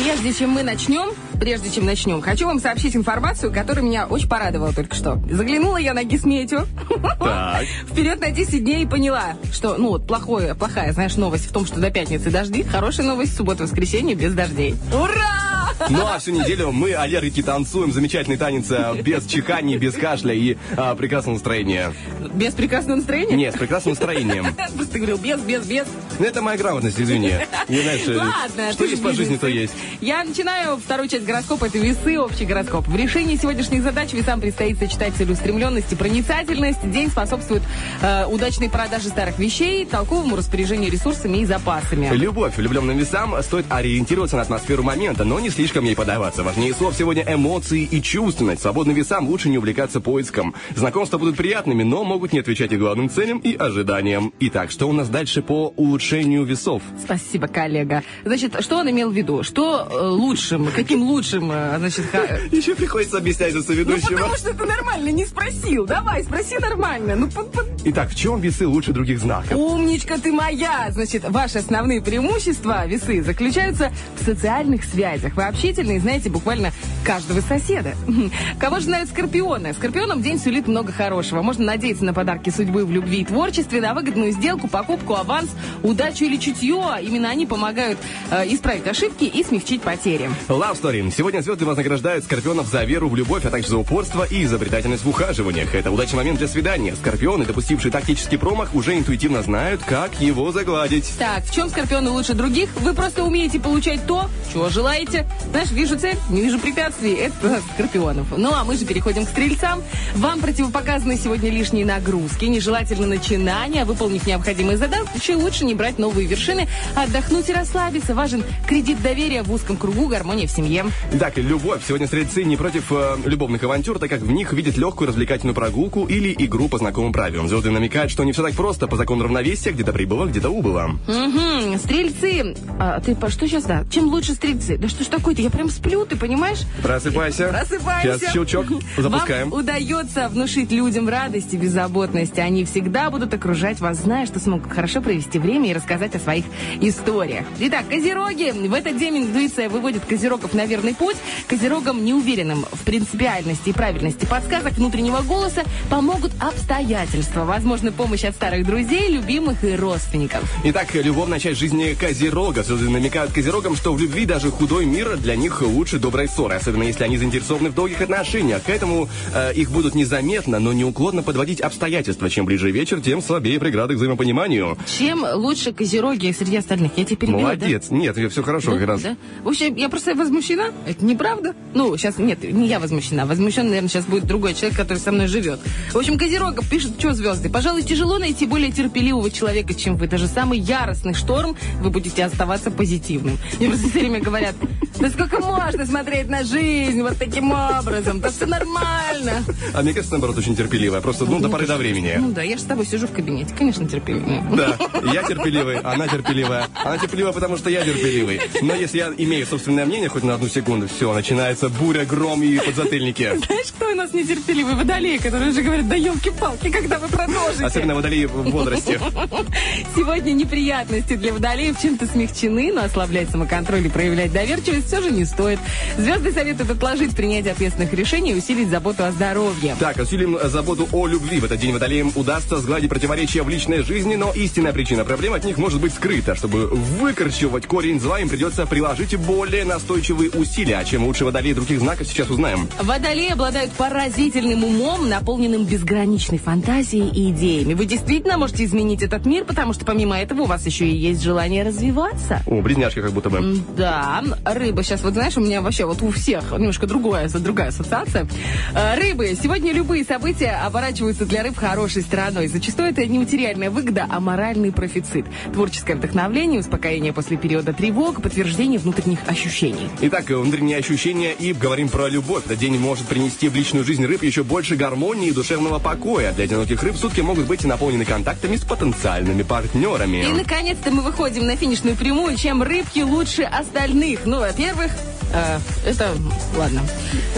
Прежде 0.09 0.33
чем 0.33 0.49
мы 0.49 0.63
начнем, 0.63 1.11
прежде 1.39 1.69
чем 1.69 1.85
начнем, 1.85 2.19
хочу 2.21 2.47
вам 2.47 2.59
сообщить 2.59 2.95
информацию, 2.95 3.53
которая 3.53 3.85
меня 3.85 4.07
очень 4.07 4.27
порадовала 4.27 4.73
только 4.73 4.95
что. 4.95 5.21
Заглянула 5.29 5.77
я 5.77 5.93
на 5.93 6.03
Гисметю. 6.03 6.65
Вперед 7.87 8.19
на 8.19 8.31
10 8.31 8.63
дней 8.63 8.85
и 8.85 8.87
поняла, 8.87 9.35
что, 9.53 9.77
ну 9.77 9.89
вот, 9.89 10.07
плохое, 10.07 10.55
плохая, 10.55 10.93
знаешь, 10.93 11.15
новость 11.15 11.45
в 11.47 11.53
том, 11.53 11.67
что 11.67 11.79
до 11.79 11.91
пятницы 11.91 12.31
дожди. 12.31 12.63
Хорошая 12.63 13.05
новость, 13.05 13.37
суббота-воскресенье 13.37 14.15
без 14.15 14.33
дождей. 14.33 14.73
Ура! 14.91 15.49
Ну 15.89 16.05
а 16.05 16.19
всю 16.19 16.31
неделю 16.31 16.71
мы, 16.71 16.93
аллергики, 16.93 17.41
танцуем 17.41 17.91
замечательный 17.91 18.37
танец 18.37 18.65
а, 18.69 18.93
без 18.95 19.25
чиханий, 19.25 19.77
без 19.77 19.93
кашля 19.93 20.33
и 20.33 20.57
а, 20.75 20.95
прекрасного 20.95 21.35
настроения. 21.35 21.93
Без 22.33 22.53
прекрасного 22.53 22.97
настроения? 22.97 23.35
Нет, 23.35 23.55
с 23.55 23.57
прекрасным 23.57 23.93
настроением. 23.93 24.53
Просто 24.75 24.93
ты 24.93 24.99
говорил 24.99 25.17
без, 25.17 25.39
без, 25.39 25.65
без. 25.65 25.85
Ну, 26.17 26.25
Это 26.25 26.41
моя 26.41 26.57
грамотность, 26.57 26.99
извини. 26.99 27.33
Не 27.69 27.81
знаешь, 27.81 28.07
э, 28.07 28.17
Ладно, 28.17 28.73
что 28.73 28.85
есть 28.85 29.01
по 29.01 29.13
жизни, 29.13 29.37
то 29.37 29.47
есть. 29.47 29.73
Я 30.01 30.23
начинаю 30.23 30.77
вторую 30.77 31.09
часть 31.09 31.25
гороскопа. 31.25 31.65
Это 31.65 31.77
весы, 31.77 32.17
общий 32.17 32.45
гороскоп. 32.45 32.87
В 32.87 32.95
решении 32.95 33.35
сегодняшних 33.35 33.83
задач 33.83 34.13
весам 34.13 34.39
предстоит 34.39 34.79
сочетать 34.79 35.13
целеустремленность 35.15 35.91
и 35.91 35.95
проницательность. 35.97 36.89
День 36.89 37.09
способствует 37.09 37.63
э, 38.01 38.25
удачной 38.25 38.69
продаже 38.69 39.09
старых 39.09 39.37
вещей, 39.39 39.85
толковому 39.85 40.37
распоряжению 40.37 40.89
ресурсами 40.89 41.39
и 41.39 41.45
запасами. 41.45 42.15
Любовь 42.15 42.55
влюбленным 42.55 42.97
весам 42.97 43.35
стоит 43.43 43.65
ориентироваться 43.67 44.37
на 44.37 44.43
атмосферу 44.43 44.83
момента, 44.83 45.25
но 45.25 45.37
не 45.41 45.49
слишком 45.49 45.83
ей 45.83 45.97
подаваться. 45.97 46.43
Важнее 46.43 46.73
слов 46.73 46.95
сегодня 46.97 47.25
эмоции 47.27 47.83
и 47.83 48.01
чувственность. 48.01 48.61
Свободным 48.61 48.95
весам 48.95 49.27
лучше 49.27 49.49
не 49.49 49.57
увлекаться 49.57 49.99
поиском. 49.99 50.55
Знакомства 50.77 51.17
будут 51.17 51.35
приятными, 51.35 51.83
но 51.83 52.05
могут 52.05 52.31
не 52.31 52.39
отвечать 52.39 52.71
и 52.71 52.77
главным 52.77 53.09
целям, 53.09 53.39
и 53.39 53.53
ожиданиям. 53.53 54.31
Итак, 54.39 54.71
что 54.71 54.87
у 54.87 54.93
нас 54.93 55.09
дальше 55.09 55.41
по 55.41 55.73
улучшению 55.75 56.45
весов? 56.45 56.83
Спасибо, 57.03 57.47
коллега. 57.49 58.01
Значит, 58.23 58.55
что 58.61 58.77
он 58.77 58.89
имел 58.89 59.11
в 59.11 59.13
виду? 59.13 59.43
Что 59.43 59.88
лучшим, 59.89 60.67
каким 60.75 61.03
лучшим, 61.03 61.51
э, 61.51 61.75
значит, 61.77 62.05
ха- 62.11 62.37
Еще 62.51 62.75
приходится 62.75 63.17
объяснять 63.17 63.51
за 63.53 63.59
Ну, 63.59 63.63
соведущего. 63.65 64.11
потому 64.15 64.35
что 64.35 64.53
ты 64.53 64.65
нормально 64.65 65.09
не 65.09 65.25
спросил. 65.25 65.85
Давай, 65.85 66.23
спроси 66.23 66.57
нормально. 66.59 67.15
Ну, 67.15 67.27
под- 67.29 67.51
под- 67.51 67.67
Итак, 67.85 68.09
в 68.11 68.15
чем 68.15 68.39
весы 68.41 68.67
лучше 68.67 68.91
других 68.91 69.19
знаков? 69.19 69.53
Умничка 69.53 70.17
ты 70.17 70.31
моя! 70.31 70.87
Значит, 70.91 71.23
ваши 71.29 71.59
основные 71.59 72.01
преимущества, 72.01 72.85
весы, 72.85 73.23
заключаются 73.23 73.91
в 74.19 74.23
социальных 74.25 74.83
связях. 74.83 75.35
Вы 75.35 75.43
общительны 75.43 75.95
и 75.95 75.99
знаете 75.99 76.29
буквально 76.29 76.71
каждого 77.03 77.41
соседа. 77.41 77.95
Кого 78.59 78.77
же 78.79 78.85
знают 78.85 79.09
скорпионы? 79.09 79.73
Скорпионам 79.73 80.21
день 80.21 80.39
сулит 80.39 80.67
много 80.67 80.91
хорошего. 80.91 81.41
Можно 81.41 81.65
надеяться 81.65 82.03
на 82.05 82.13
подарки 82.13 82.49
судьбы 82.49 82.85
в 82.85 82.91
любви 82.91 83.21
и 83.21 83.25
творчестве, 83.25 83.81
на 83.81 83.93
выгодную 83.93 84.31
сделку, 84.33 84.67
покупку, 84.67 85.15
аванс, 85.15 85.49
удачу 85.83 86.25
или 86.25 86.37
чутье. 86.37 86.83
Именно 87.01 87.29
они 87.29 87.45
помогают 87.45 87.97
э, 88.31 88.45
исправить 88.53 88.85
ошибки 88.87 89.23
и 89.23 89.43
смягчить 89.43 89.78
потери. 89.79 90.29
Love 90.47 90.79
Story. 90.81 91.11
Сегодня 91.15 91.41
звезды 91.41 91.65
вознаграждают 91.65 92.23
скорпионов 92.25 92.67
за 92.67 92.83
веру 92.83 93.09
в 93.09 93.15
любовь, 93.15 93.45
а 93.45 93.49
также 93.49 93.69
за 93.69 93.77
упорство 93.77 94.23
и 94.23 94.43
изобретательность 94.43 95.03
в 95.03 95.09
ухаживаниях. 95.09 95.73
Это 95.73 95.91
удачный 95.91 96.17
момент 96.17 96.39
для 96.39 96.47
свидания. 96.47 96.95
Скорпионы, 96.95 97.45
допустившие 97.45 97.91
тактический 97.91 98.37
промах, 98.37 98.75
уже 98.75 98.97
интуитивно 98.97 99.41
знают, 99.41 99.81
как 99.83 100.19
его 100.21 100.51
загладить. 100.51 101.11
Так, 101.17 101.45
в 101.45 101.53
чем 101.53 101.69
скорпионы 101.69 102.09
лучше 102.09 102.33
других? 102.33 102.69
Вы 102.81 102.93
просто 102.93 103.23
умеете 103.23 103.59
получать 103.59 104.05
то, 104.05 104.29
чего 104.51 104.69
желаете. 104.69 105.27
Знаешь, 105.51 105.71
вижу 105.71 105.97
цель, 105.97 106.17
не 106.29 106.41
вижу 106.41 106.59
препятствий. 106.59 107.13
Это 107.13 107.61
скорпионов. 107.73 108.27
Ну, 108.37 108.51
а 108.53 108.63
мы 108.63 108.75
же 108.75 108.85
переходим 108.85 109.25
к 109.25 109.29
стрельцам. 109.29 109.81
Вам 110.15 110.39
противопоказаны 110.39 111.17
сегодня 111.17 111.49
лишние 111.49 111.85
нагрузки, 111.85 112.45
нежелательно 112.45 113.07
начинания. 113.07 113.85
Выполнив 113.85 114.25
необходимые 114.25 114.77
задачи, 114.77 115.31
лучше 115.31 115.65
не 115.65 115.75
брать 115.75 115.99
новые 115.99 116.27
вершины, 116.27 116.67
отдохнуть 116.95 117.49
и 117.49 117.53
расслабиться. 117.53 118.13
Важен 118.13 118.43
кредит 118.67 119.01
доверия 119.01 119.43
в 119.43 119.51
узком 119.51 119.68
кругу, 119.77 120.07
гармония 120.07 120.47
в 120.47 120.51
семье. 120.51 120.85
Итак, 121.13 121.37
любовь. 121.37 121.81
Сегодня 121.87 122.07
стрельцы 122.07 122.43
не 122.43 122.57
против 122.57 122.91
э, 122.91 123.17
любовных 123.25 123.63
авантюр, 123.63 123.99
так 123.99 124.09
как 124.09 124.21
в 124.21 124.31
них 124.31 124.53
видят 124.53 124.77
легкую 124.77 125.07
развлекательную 125.07 125.55
прогулку 125.55 126.05
или 126.05 126.35
игру 126.37 126.69
по 126.69 126.77
знакомым 126.77 127.13
правилам. 127.13 127.47
Звезды 127.47 127.71
намекают, 127.71 128.11
что 128.11 128.23
не 128.23 128.31
все 128.31 128.43
так 128.43 128.53
просто. 128.53 128.87
По 128.87 128.95
закону 128.95 129.23
равновесия 129.23 129.71
где-то 129.71 129.93
прибыло, 129.93 130.25
где-то 130.25 130.49
убыло. 130.49 130.91
Угу, 131.07 131.77
стрельцы. 131.77 132.55
А, 132.79 132.99
ты 132.99 133.15
по 133.15 133.29
что 133.29 133.47
сейчас, 133.47 133.63
да? 133.63 133.83
Чем 133.91 134.05
лучше 134.05 134.33
стрельцы? 134.33 134.77
Да 134.77 134.87
что 134.87 135.03
ж 135.03 135.07
такое-то? 135.07 135.41
Я 135.41 135.49
прям 135.49 135.69
сплю, 135.69 136.05
ты 136.05 136.15
понимаешь? 136.15 136.59
Просыпайся. 136.81 137.49
Просыпаемся. 137.49 138.19
Сейчас 138.19 138.33
щелчок. 138.33 138.65
Запускаем. 138.97 139.49
Вам 139.49 139.59
удается 139.59 140.29
внушить 140.29 140.71
людям 140.71 141.09
радость 141.09 141.53
и 141.53 141.57
беззаботность. 141.57 142.37
Они 142.39 142.65
всегда 142.65 143.09
будут 143.09 143.33
окружать 143.33 143.79
вас, 143.79 143.97
зная, 143.97 144.25
что 144.25 144.39
смогут 144.39 144.71
хорошо 144.71 145.01
провести 145.01 145.39
время 145.39 145.69
и 145.69 145.73
рассказать 145.73 146.15
о 146.15 146.19
своих 146.19 146.45
историях. 146.81 147.45
Итак, 147.59 147.85
козероги. 147.89 148.51
В 148.51 148.73
этот 148.73 148.97
день 148.97 149.25
интуиция 149.59 149.69
выводит 149.69 150.05
козерогов 150.05 150.53
на 150.53 150.65
верный 150.65 150.95
путь. 150.95 151.17
Козерогам, 151.47 152.03
неуверенным 152.03 152.65
в 152.71 152.83
принципиальности 152.83 153.69
и 153.69 153.73
правильности 153.73 154.25
подсказок 154.25 154.73
внутреннего 154.73 155.21
голоса, 155.21 155.63
помогут 155.89 156.31
обстоятельства. 156.39 157.45
Возможно, 157.45 157.91
помощь 157.91 158.23
от 158.23 158.35
старых 158.35 158.65
друзей, 158.65 159.11
любимых 159.11 159.63
и 159.63 159.75
родственников. 159.75 160.41
Итак, 160.63 160.93
любовная 160.95 161.39
часть 161.39 161.59
жизни 161.59 161.95
Козерога. 161.99 162.63
Звезды 162.63 162.89
намекают 162.89 163.31
Козерогам, 163.31 163.75
что 163.75 163.93
в 163.93 163.99
любви 163.99 164.25
даже 164.25 164.51
худой 164.51 164.85
мир 164.85 165.17
для 165.17 165.35
них 165.35 165.61
лучше 165.61 165.99
доброй 165.99 166.27
ссоры, 166.27 166.55
особенно 166.55 166.83
если 166.83 167.03
они 167.03 167.17
заинтересованы 167.17 167.69
в 167.69 167.75
долгих 167.75 168.01
отношениях. 168.01 168.63
К 168.63 168.69
этому 168.69 169.09
э, 169.33 169.53
их 169.53 169.71
будут 169.71 169.95
незаметно, 169.95 170.59
но 170.59 170.73
неуклонно 170.73 171.23
подводить 171.23 171.61
обстоятельства. 171.61 172.29
Чем 172.29 172.45
ближе 172.45 172.71
вечер, 172.71 173.01
тем 173.01 173.21
слабее 173.21 173.59
преграды 173.59 173.95
к 173.95 173.97
взаимопониманию. 173.97 174.77
Чем 174.97 175.25
лучше 175.33 175.73
козероги 175.73 176.31
среди 176.31 176.57
остальных? 176.57 176.91
Я 176.95 177.05
тебя 177.05 177.17
перебила, 177.17 177.41
да? 177.41 177.47
Молодец. 177.47 177.87
Нет, 177.89 178.17
все 178.31 178.43
хорошо 178.43 178.73
как 178.73 178.87
раз. 178.87 179.01
Да? 179.01 179.17
Вообще, 179.49 179.73
я 179.75 179.89
просто 179.89 180.13
возмущена. 180.13 180.67
Это 180.85 181.03
неправда. 181.03 181.55
Ну, 181.73 181.97
сейчас, 181.97 182.19
нет, 182.19 182.43
не 182.43 182.67
я 182.67 182.79
возмущена. 182.79 183.25
Возмущен, 183.25 183.65
наверное, 183.65 183.89
сейчас 183.89 184.05
будет 184.05 184.25
другой 184.25 184.53
человек, 184.53 184.77
который 184.77 184.99
со 184.99 185.11
мной 185.11 185.25
живет. 185.25 185.59
В 185.91 185.97
общем, 185.97 186.19
Козерогов 186.19 186.69
пишет, 186.69 186.99
что 186.99 187.13
звезды. 187.13 187.49
Пожалуй, 187.49 187.81
тяжело 187.81 188.19
найти 188.19 188.45
более 188.45 188.71
терпеливого 188.71 189.31
человека, 189.31 189.73
чем 189.73 189.97
вы. 189.97 190.07
Даже 190.07 190.27
самый 190.27 190.59
яростный 190.59 191.15
шторм, 191.15 191.57
вы 191.81 191.89
будете 191.89 192.23
оставаться 192.25 192.69
позитивным. 192.69 193.39
Мне 193.57 193.69
просто 193.69 193.89
все 193.89 193.99
время 194.01 194.19
говорят, 194.19 194.53
да 194.99 195.09
сколько 195.09 195.39
можно 195.39 195.83
смотреть 195.87 196.29
на 196.29 196.43
жизнь 196.43 197.01
вот 197.01 197.17
таким 197.17 197.51
образом? 197.51 198.19
Да 198.19 198.29
все 198.29 198.45
нормально. 198.45 199.43
А 199.73 199.81
мне 199.81 199.93
кажется, 199.93 200.11
наоборот, 200.11 200.37
очень 200.37 200.55
терпеливая. 200.55 201.01
Просто, 201.01 201.25
ну, 201.25 201.39
до 201.39 201.49
поры 201.49 201.65
до 201.65 201.77
времени. 201.77 202.17
Ну 202.19 202.31
да, 202.33 202.43
я 202.43 202.55
же 202.55 202.61
с 202.61 202.65
тобой 202.65 202.85
сижу 202.85 203.07
в 203.07 203.13
кабинете. 203.13 203.51
Конечно, 203.57 203.87
терпеливая. 203.87 204.43
Да, 204.51 204.77
я 205.11 205.23
терпеливый, 205.23 205.79
она 205.79 206.07
терпеливая. 206.07 206.67
Она 206.75 206.99
терпеливая, 206.99 207.33
потому 207.33 207.57
что 207.57 207.71
я 207.71 207.83
терпеливый. 207.83 208.41
Но 208.61 208.75
если 208.75 208.99
я 208.99 209.11
имею 209.29 209.45
собственное 209.45 209.85
мнение 209.85 210.09
хоть 210.09 210.23
на 210.23 210.33
одну 210.33 210.47
секунду, 210.47 210.87
все, 210.87 211.13
начинается 211.13 211.69
буря, 211.69 212.03
гром 212.03 212.41
и 212.41 212.57
подзатыльники. 212.57 213.31
Знаешь, 213.45 213.67
кто 213.67 213.91
у 213.91 213.95
нас 213.95 214.11
нетерпеливый 214.11 214.73
водолей, 214.73 215.19
которые 215.19 215.51
уже 215.51 215.61
говорят, 215.61 215.87
да 215.87 215.95
елки-палки, 215.95 216.71
когда 216.71 216.97
вы 216.97 217.07
продолжите? 217.09 217.63
Особенно 217.63 217.93
водолеи 217.93 218.25
в 218.25 218.49
возрасте. 218.49 218.99
Сегодня 219.95 220.31
неприятности 220.31 221.15
для 221.15 221.31
водолеев 221.31 221.79
чем-то 221.79 222.07
смягчены, 222.07 222.73
но 222.73 222.83
ослаблять 222.83 223.29
самоконтроль 223.29 223.85
и 223.85 223.89
проявлять 223.89 224.33
доверчивость 224.33 224.87
все 224.87 225.01
же 225.01 225.11
не 225.11 225.25
стоит. 225.25 225.59
Звезды 225.97 226.31
советуют 226.31 226.71
отложить 226.71 227.15
принятие 227.15 227.51
ответственных 227.51 227.93
решений 227.93 228.31
и 228.31 228.35
усилить 228.35 228.69
заботу 228.69 229.03
о 229.03 229.11
здоровье. 229.11 229.75
Так, 229.79 229.97
усилим 229.97 230.39
заботу 230.45 230.89
о 230.91 231.05
любви. 231.05 231.39
В 231.39 231.45
этот 231.45 231.59
день 231.59 231.73
водолеям 231.73 232.11
удастся 232.15 232.57
сгладить 232.57 232.89
противоречия 232.89 233.43
в 233.43 233.49
личной 233.49 233.83
жизни, 233.83 234.15
но 234.15 234.31
истинная 234.33 234.73
причина 234.73 235.05
проблем 235.05 235.33
от 235.33 235.43
них 235.43 235.57
может 235.57 235.79
быть 235.79 235.93
скрыта. 235.93 236.33
Чтобы 236.33 236.67
выкорчевать 236.67 237.67
корень 237.67 237.99
зла, 237.99 238.19
им 238.19 238.27
придется 238.27 238.65
приложить 238.65 239.13
более 239.27 239.65
настойчивые 239.65 240.31
усилия. 240.31 240.77
А 240.77 240.83
чем 240.83 241.05
лучше 241.05 241.25
водолей 241.25 241.53
других 241.53 241.79
знаков, 241.79 242.07
сейчас 242.07 242.29
узнаем. 242.29 242.67
Водолеи 242.81 243.31
обладают 243.31 243.71
поразительным 243.73 244.63
умом, 244.63 245.09
наполненным 245.09 245.65
безграничной 245.65 246.37
фантазией 246.37 247.09
и 247.09 247.31
идеями. 247.31 247.73
Вы 247.73 247.85
действительно 247.85 248.37
можете 248.37 248.65
изменить 248.65 249.01
этот 249.01 249.25
мир, 249.25 249.45
потому 249.45 249.73
что 249.73 249.85
помимо 249.85 250.17
этого 250.17 250.41
у 250.41 250.45
вас 250.45 250.65
еще 250.65 250.87
и 250.87 250.95
есть 250.95 251.21
желание 251.21 251.63
развиваться. 251.63 252.41
О, 252.45 252.61
близняшки 252.61 253.01
как 253.01 253.11
будто 253.11 253.29
бы. 253.29 253.59
Да, 253.77 254.23
рыба. 254.45 254.83
Сейчас 254.83 255.01
вот 255.01 255.13
знаешь, 255.13 255.37
у 255.37 255.41
меня 255.41 255.61
вообще 255.61 255.85
вот 255.85 256.01
у 256.01 256.11
всех 256.11 256.51
немножко 256.51 256.87
другая, 256.87 257.29
другая 257.29 257.69
ассоциация. 257.69 258.27
Э, 258.73 258.95
Рыбы. 258.99 259.37
Сегодня 259.41 259.73
любые 259.73 260.03
события 260.03 260.61
оборачиваются 260.65 261.25
для 261.25 261.43
рыб 261.43 261.57
хорошей 261.57 262.01
стороной. 262.01 262.47
Зачастую 262.47 262.89
это 262.89 263.05
не 263.05 263.19
материальная 263.19 263.69
выгода, 263.69 264.05
а 264.09 264.19
моральный 264.19 264.71
профицит. 264.71 265.25
Творческое 265.53 265.95
вдохновление, 265.95 266.59
успокоение 266.59 267.13
после 267.13 267.37
периода 267.37 267.73
тревог, 267.73 268.21
подтверждение 268.21 268.79
внутренних 269.09 269.27
ощущений. 269.27 269.89
Итак, 270.01 270.29
внутренние 270.29 270.77
ощущения 270.77 271.33
и 271.33 271.53
говорим 271.53 271.89
про 271.89 272.07
любовь. 272.07 272.45
Этот 272.45 272.59
день 272.59 272.77
может 272.77 273.07
принести 273.07 273.49
в 273.49 273.55
личную 273.55 273.85
жизнь 273.85 274.05
рыб 274.05 274.23
еще 274.23 274.43
больше 274.43 274.75
гармонии 274.75 275.29
и 275.29 275.31
душевного 275.31 275.79
покоя. 275.79 276.31
Для 276.33 276.45
одиноких 276.45 276.81
рыб 276.83 276.95
сутки 276.95 277.21
могут 277.21 277.45
быть 277.45 277.63
наполнены 277.63 278.05
контактами 278.05 278.55
с 278.55 278.61
потенциальными 278.61 279.43
партнерами. 279.43 280.23
И, 280.23 280.27
наконец-то, 280.27 280.91
мы 280.91 281.01
выходим 281.01 281.45
на 281.45 281.55
финишную 281.55 281.95
прямую, 281.95 282.37
чем 282.37 282.61
рыбки 282.61 282.99
лучше 282.99 283.43
остальных. 283.43 284.25
Ну, 284.25 284.39
во-первых, 284.39 284.91
э, 285.33 285.59
это... 285.85 286.13
Ладно. 286.57 286.81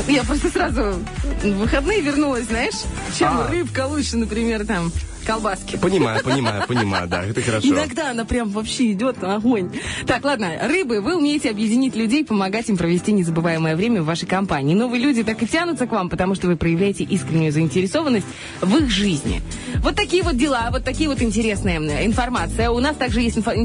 Я 0.08 0.24
просто 0.24 0.50
сразу 0.50 0.96
в 1.44 1.50
выходные 1.58 2.02
вернулась, 2.02 2.46
знаешь? 2.46 2.76
Чем 3.18 3.30
А. 3.30 3.48
рыбка 3.50 3.88
лучше, 3.88 4.18
например, 4.18 4.66
там... 4.66 4.92
колбаски. 5.34 5.78
Понимаю, 5.78 6.24
понимаю, 6.24 6.64
понимаю, 6.68 7.08
да, 7.08 7.24
это 7.24 7.42
хорошо. 7.42 7.68
Иногда 7.68 8.12
она 8.12 8.26
прям 8.26 8.50
вообще 8.50 8.92
идет 8.92 9.22
на 9.22 9.36
огонь. 9.36 9.72
Так, 10.06 10.24
ладно, 10.26 10.50
рыбы, 10.68 11.02
вы 11.02 11.18
умеете 11.18 11.50
объединить 11.50 11.96
людей, 11.96 12.26
помогать 12.26 12.70
им 12.70 12.78
провести 12.78 13.12
незабываемое 13.12 13.76
время 13.76 14.02
в 14.02 14.06
вашей 14.06 14.28
компании. 14.28 14.76
Новые 14.76 15.02
люди 15.02 15.24
так 15.24 15.42
и 15.42 15.48
тянутся 15.48 15.88
к 15.88 15.92
вам, 15.92 16.10
потому 16.10 16.36
что 16.36 16.48
вы 16.48 16.56
проявляете 16.58 17.04
искреннюю 17.04 17.52
заинтересованность 17.52 18.26
в 18.62 18.76
их 18.78 18.90
жизни. 18.90 19.42
Вот 19.78 19.96
такие 19.96 20.24
вот 20.24 20.38
дела, 20.38 20.70
вот 20.72 20.84
такие 20.84 21.10
вот 21.10 21.22
интересная 21.22 21.78
м, 21.78 21.90
информация. 21.90 22.70
У 22.70 22.80
нас 22.80 22.96
также 22.98 23.22
есть 23.22 23.38
инфо- 23.38 23.56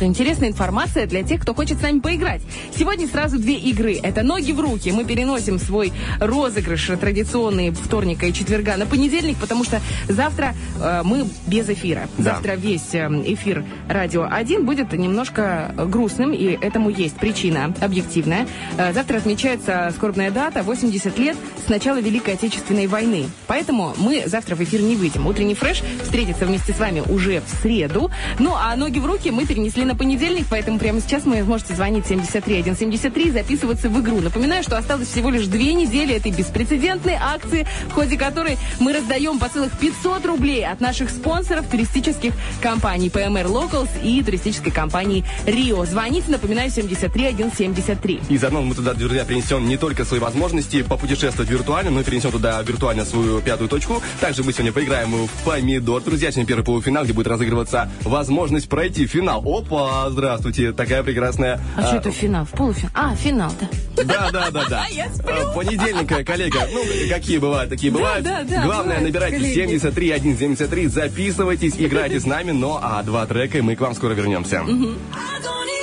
интересная 0.00 0.48
информация 0.48 1.06
для 1.06 1.22
тех, 1.22 1.40
кто 1.42 1.54
хочет 1.54 1.78
с 1.78 1.82
нами 1.82 1.98
поиграть. 2.00 2.42
Сегодня 2.76 3.08
сразу 3.08 3.38
две 3.38 3.54
игры. 3.54 3.94
Это 4.02 4.22
«Ноги 4.22 4.52
в 4.52 4.60
руки». 4.60 4.90
Мы 4.92 5.04
переносим 5.04 5.58
свой 5.58 5.92
розыгрыш 6.20 6.86
традиционный 7.00 7.70
вторника 7.70 8.26
и 8.26 8.32
четверга 8.32 8.76
на 8.76 8.86
понедельник, 8.86 9.36
потому 9.38 9.64
что 9.64 9.80
завтра 10.08 10.54
э, 10.80 11.02
мы 11.08 11.26
без 11.46 11.68
эфира. 11.68 12.08
Да. 12.18 12.34
Завтра 12.34 12.52
весь 12.52 12.94
э, 12.94 13.08
эфир 13.26 13.64
«Радио 13.88 14.24
1» 14.24 14.62
будет 14.62 14.92
немножко 14.92 15.72
грустным, 15.76 16.32
и 16.32 16.58
этому 16.60 16.90
есть 16.90 17.16
причина 17.16 17.74
объективная. 17.80 18.46
Э, 18.76 18.92
Завтра 18.92 19.16
отмечается 19.18 19.92
скорбная 19.96 20.30
дата, 20.30 20.62
80 20.62 21.18
лет 21.18 21.36
с 21.64 21.68
начала 21.68 21.98
Великой 22.00 22.34
Отечественной 22.34 22.86
войны. 22.86 23.26
Поэтому 23.46 23.94
мы 23.96 24.24
завтра 24.26 24.54
в 24.54 24.60
эфир 24.60 24.82
не 24.82 24.96
выйдем. 24.96 25.26
Утренний 25.26 25.54
фреш 25.54 25.82
встретится 26.02 26.44
вместе 26.44 26.72
с 26.72 26.78
вами 26.78 27.02
уже 27.08 27.40
в 27.40 27.62
среду. 27.62 28.10
Ну, 28.38 28.54
а 28.54 28.76
ноги 28.76 28.98
в 28.98 29.06
руки 29.06 29.30
мы 29.30 29.46
перенесли 29.46 29.84
на 29.84 29.96
понедельник, 29.96 30.46
поэтому 30.50 30.78
прямо 30.78 31.00
сейчас 31.00 31.24
вы 31.24 31.42
можете 31.44 31.74
звонить 31.74 32.06
73 32.06 32.62
173 32.62 33.24
и 33.24 33.30
записываться 33.30 33.88
в 33.88 34.00
игру. 34.00 34.20
Напоминаю, 34.20 34.62
что 34.62 34.76
осталось 34.76 35.08
всего 35.08 35.30
лишь 35.30 35.46
две 35.46 35.74
недели 35.74 36.14
этой 36.14 36.32
беспрецедентной 36.32 37.16
акции, 37.20 37.66
в 37.88 37.92
ходе 37.92 38.16
которой 38.16 38.58
мы 38.80 38.92
раздаем 38.92 39.38
по 39.38 39.48
целых 39.48 39.78
500 39.78 40.26
рублей 40.26 40.66
от 40.66 40.80
наших 40.88 41.10
спонсоров 41.10 41.66
туристических 41.68 42.32
компаний 42.62 43.08
PMR 43.08 43.44
Locals 43.44 43.90
и 44.02 44.22
туристической 44.22 44.72
компании 44.72 45.22
Рио. 45.44 45.84
Звоните, 45.84 46.30
напоминаю, 46.30 46.70
73 46.70 47.34
173. 47.52 48.20
И 48.30 48.38
заодно 48.38 48.62
мы 48.62 48.74
туда, 48.74 48.94
друзья, 48.94 49.26
принесем 49.26 49.68
не 49.68 49.76
только 49.76 50.06
свои 50.06 50.18
возможности 50.18 50.82
попутешествовать 50.82 51.50
виртуально, 51.50 51.90
но 51.90 52.00
и 52.00 52.04
перенесем 52.04 52.30
туда 52.30 52.62
виртуально 52.62 53.04
свою 53.04 53.42
пятую 53.42 53.68
точку. 53.68 54.02
Также 54.18 54.42
мы 54.42 54.54
сегодня 54.54 54.72
поиграем 54.72 55.26
в 55.26 55.44
помидор. 55.44 56.00
Друзья, 56.00 56.30
сегодня 56.30 56.46
первый 56.46 56.64
полуфинал, 56.64 57.04
где 57.04 57.12
будет 57.12 57.26
разыгрываться 57.26 57.90
возможность 58.04 58.70
пройти 58.70 59.06
финал. 59.06 59.42
Опа, 59.44 60.08
здравствуйте, 60.08 60.72
такая 60.72 61.02
прекрасная... 61.02 61.60
А, 61.76 61.82
что 61.86 61.96
это 61.96 62.10
финал? 62.10 62.46
В 62.46 62.52
полуфинал? 62.52 62.92
А, 62.94 63.14
финал, 63.14 63.52
да. 63.60 64.04
Да, 64.04 64.30
да, 64.30 64.50
да, 64.50 64.64
да. 64.70 64.86
Я 64.90 65.10
сплю. 65.12 65.50
А, 65.50 65.52
Понедельник, 65.52 66.26
коллега. 66.26 66.60
Ну, 66.72 66.82
какие 67.10 67.36
бывают, 67.36 67.68
такие 67.68 67.92
бывают. 67.92 68.24
да, 68.24 68.42
да, 68.42 68.64
Главное, 68.64 68.84
бывает, 68.84 69.02
набирайте 69.02 69.36
коллеги. 69.36 69.54
73 69.54 70.18
173, 70.18 70.77
записывайтесь, 70.86 71.74
играйте 71.78 72.20
с 72.20 72.26
нами. 72.26 72.52
Ну, 72.52 72.78
а 72.80 73.02
два 73.02 73.26
трека, 73.26 73.58
и 73.58 73.60
мы 73.60 73.76
к 73.76 73.80
вам 73.80 73.94
скоро 73.94 74.12
вернемся. 74.12 74.62
I 74.62 75.77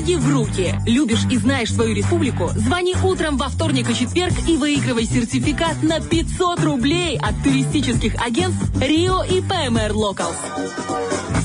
«Ноги 0.00 0.14
в 0.14 0.30
руки». 0.30 0.74
Любишь 0.86 1.26
и 1.30 1.36
знаешь 1.36 1.74
свою 1.74 1.94
республику? 1.94 2.48
Звони 2.56 2.94
утром 3.04 3.36
во 3.36 3.50
вторник 3.50 3.90
и 3.90 3.94
четверг 3.94 4.32
и 4.48 4.56
выигрывай 4.56 5.04
сертификат 5.04 5.82
на 5.82 6.00
500 6.00 6.64
рублей 6.64 7.18
от 7.18 7.34
туристических 7.44 8.14
агентств 8.14 8.64
«Рио» 8.80 9.22
и 9.24 9.42
«ПМР 9.42 9.92
Локалс». 9.92 10.36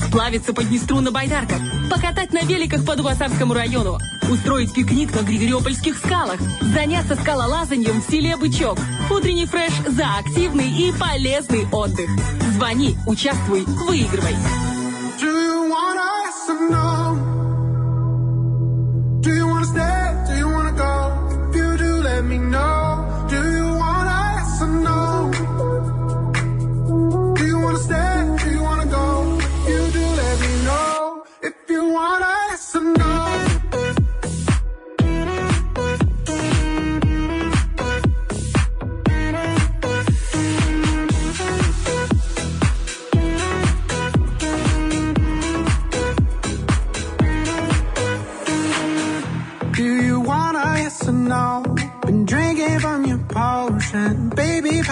Сплавиться 0.08 0.54
по 0.54 0.64
Днестру 0.64 1.00
на 1.00 1.10
байдарках, 1.10 1.58
покатать 1.90 2.32
на 2.32 2.40
великах 2.44 2.86
по 2.86 2.96
Дубасарскому 2.96 3.52
району, 3.52 3.98
устроить 4.30 4.72
пикник 4.72 5.14
на 5.14 5.22
Григориопольских 5.22 5.98
скалах, 5.98 6.40
заняться 6.62 7.14
скалолазанием 7.14 8.00
в 8.00 8.10
селе 8.10 8.38
Бычок. 8.38 8.78
Утренний 9.10 9.44
фреш 9.44 9.72
за 9.86 10.06
активный 10.18 10.70
и 10.70 10.92
полезный 10.92 11.66
отдых. 11.70 12.08
Звони, 12.54 12.96
участвуй, 13.06 13.64
выигрывай. 13.86 14.34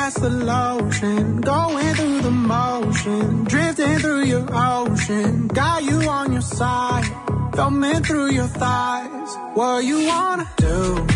Pass 0.04 0.20
the 0.20 0.28
lotion. 0.28 1.40
Going 1.40 1.94
through 1.94 2.20
the 2.20 2.30
motion, 2.30 3.44
drifting 3.44 3.98
through 4.02 4.24
your 4.24 4.46
ocean. 4.52 5.48
Got 5.48 5.84
you 5.84 5.98
on 6.16 6.32
your 6.32 6.46
side, 6.58 7.06
thumbing 7.54 8.02
through 8.06 8.30
your 8.38 8.50
thighs. 8.62 9.30
What 9.54 9.84
you 9.90 9.98
wanna 10.12 10.46
do? 10.56 11.06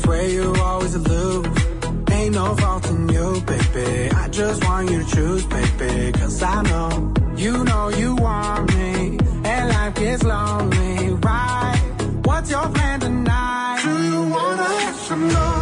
Swear 0.00 0.24
you 0.36 0.54
always 0.68 0.96
lose. 0.96 1.46
Ain't 2.10 2.34
no 2.40 2.46
fault 2.60 2.88
in 2.90 3.08
you, 3.16 3.28
baby. 3.50 4.10
I 4.22 4.28
just 4.28 4.64
want 4.64 4.90
you 4.90 4.98
to 5.02 5.08
choose, 5.14 5.44
baby. 5.56 6.12
Cause 6.12 6.42
I 6.42 6.62
know, 6.70 6.90
you 7.36 7.52
know 7.68 7.84
you 8.00 8.10
want 8.14 8.74
me. 8.74 9.18
And 9.52 9.64
life 9.74 9.94
gets 9.94 10.22
lonely, 10.22 10.94
right? 11.28 11.78
What's 12.24 12.50
your 12.50 12.66
plan 12.76 13.00
tonight? 13.00 13.80
Do 13.84 13.92
you 14.10 14.20
wanna 14.34 14.68
let 14.78 14.94
some 15.06 15.28
know? 15.28 15.57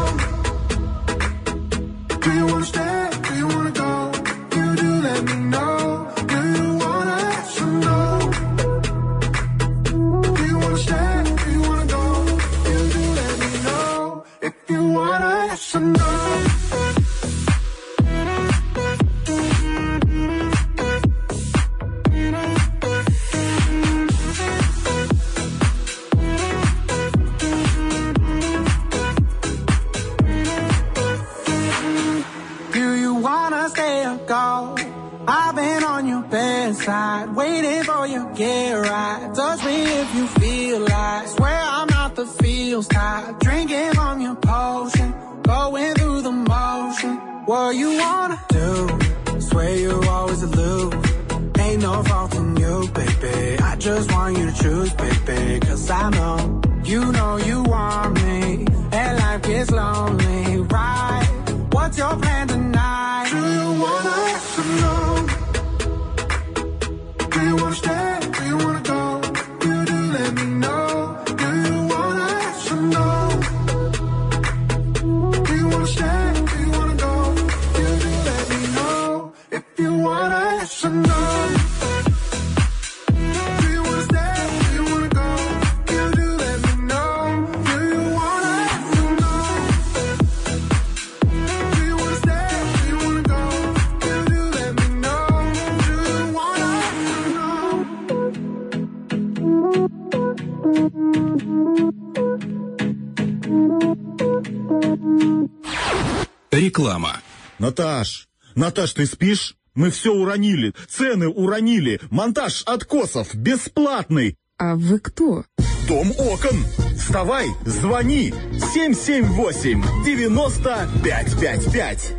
Мы 109.86 109.92
все 109.92 110.12
уронили, 110.12 110.74
цены 110.88 111.28
уронили, 111.28 112.00
монтаж 112.10 112.64
откосов 112.66 113.32
бесплатный. 113.36 114.34
А 114.58 114.74
вы 114.74 114.98
кто? 114.98 115.44
Дом 115.86 116.10
окон. 116.18 116.56
Вставай, 116.98 117.46
звони. 117.64 118.34
778 118.74 119.84
90 120.04 120.88
555. 121.04 122.12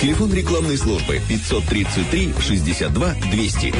Телефон 0.00 0.32
рекламной 0.32 0.78
службы 0.78 1.20
533 1.28 2.34
62 2.40 3.14
200. 3.32 3.74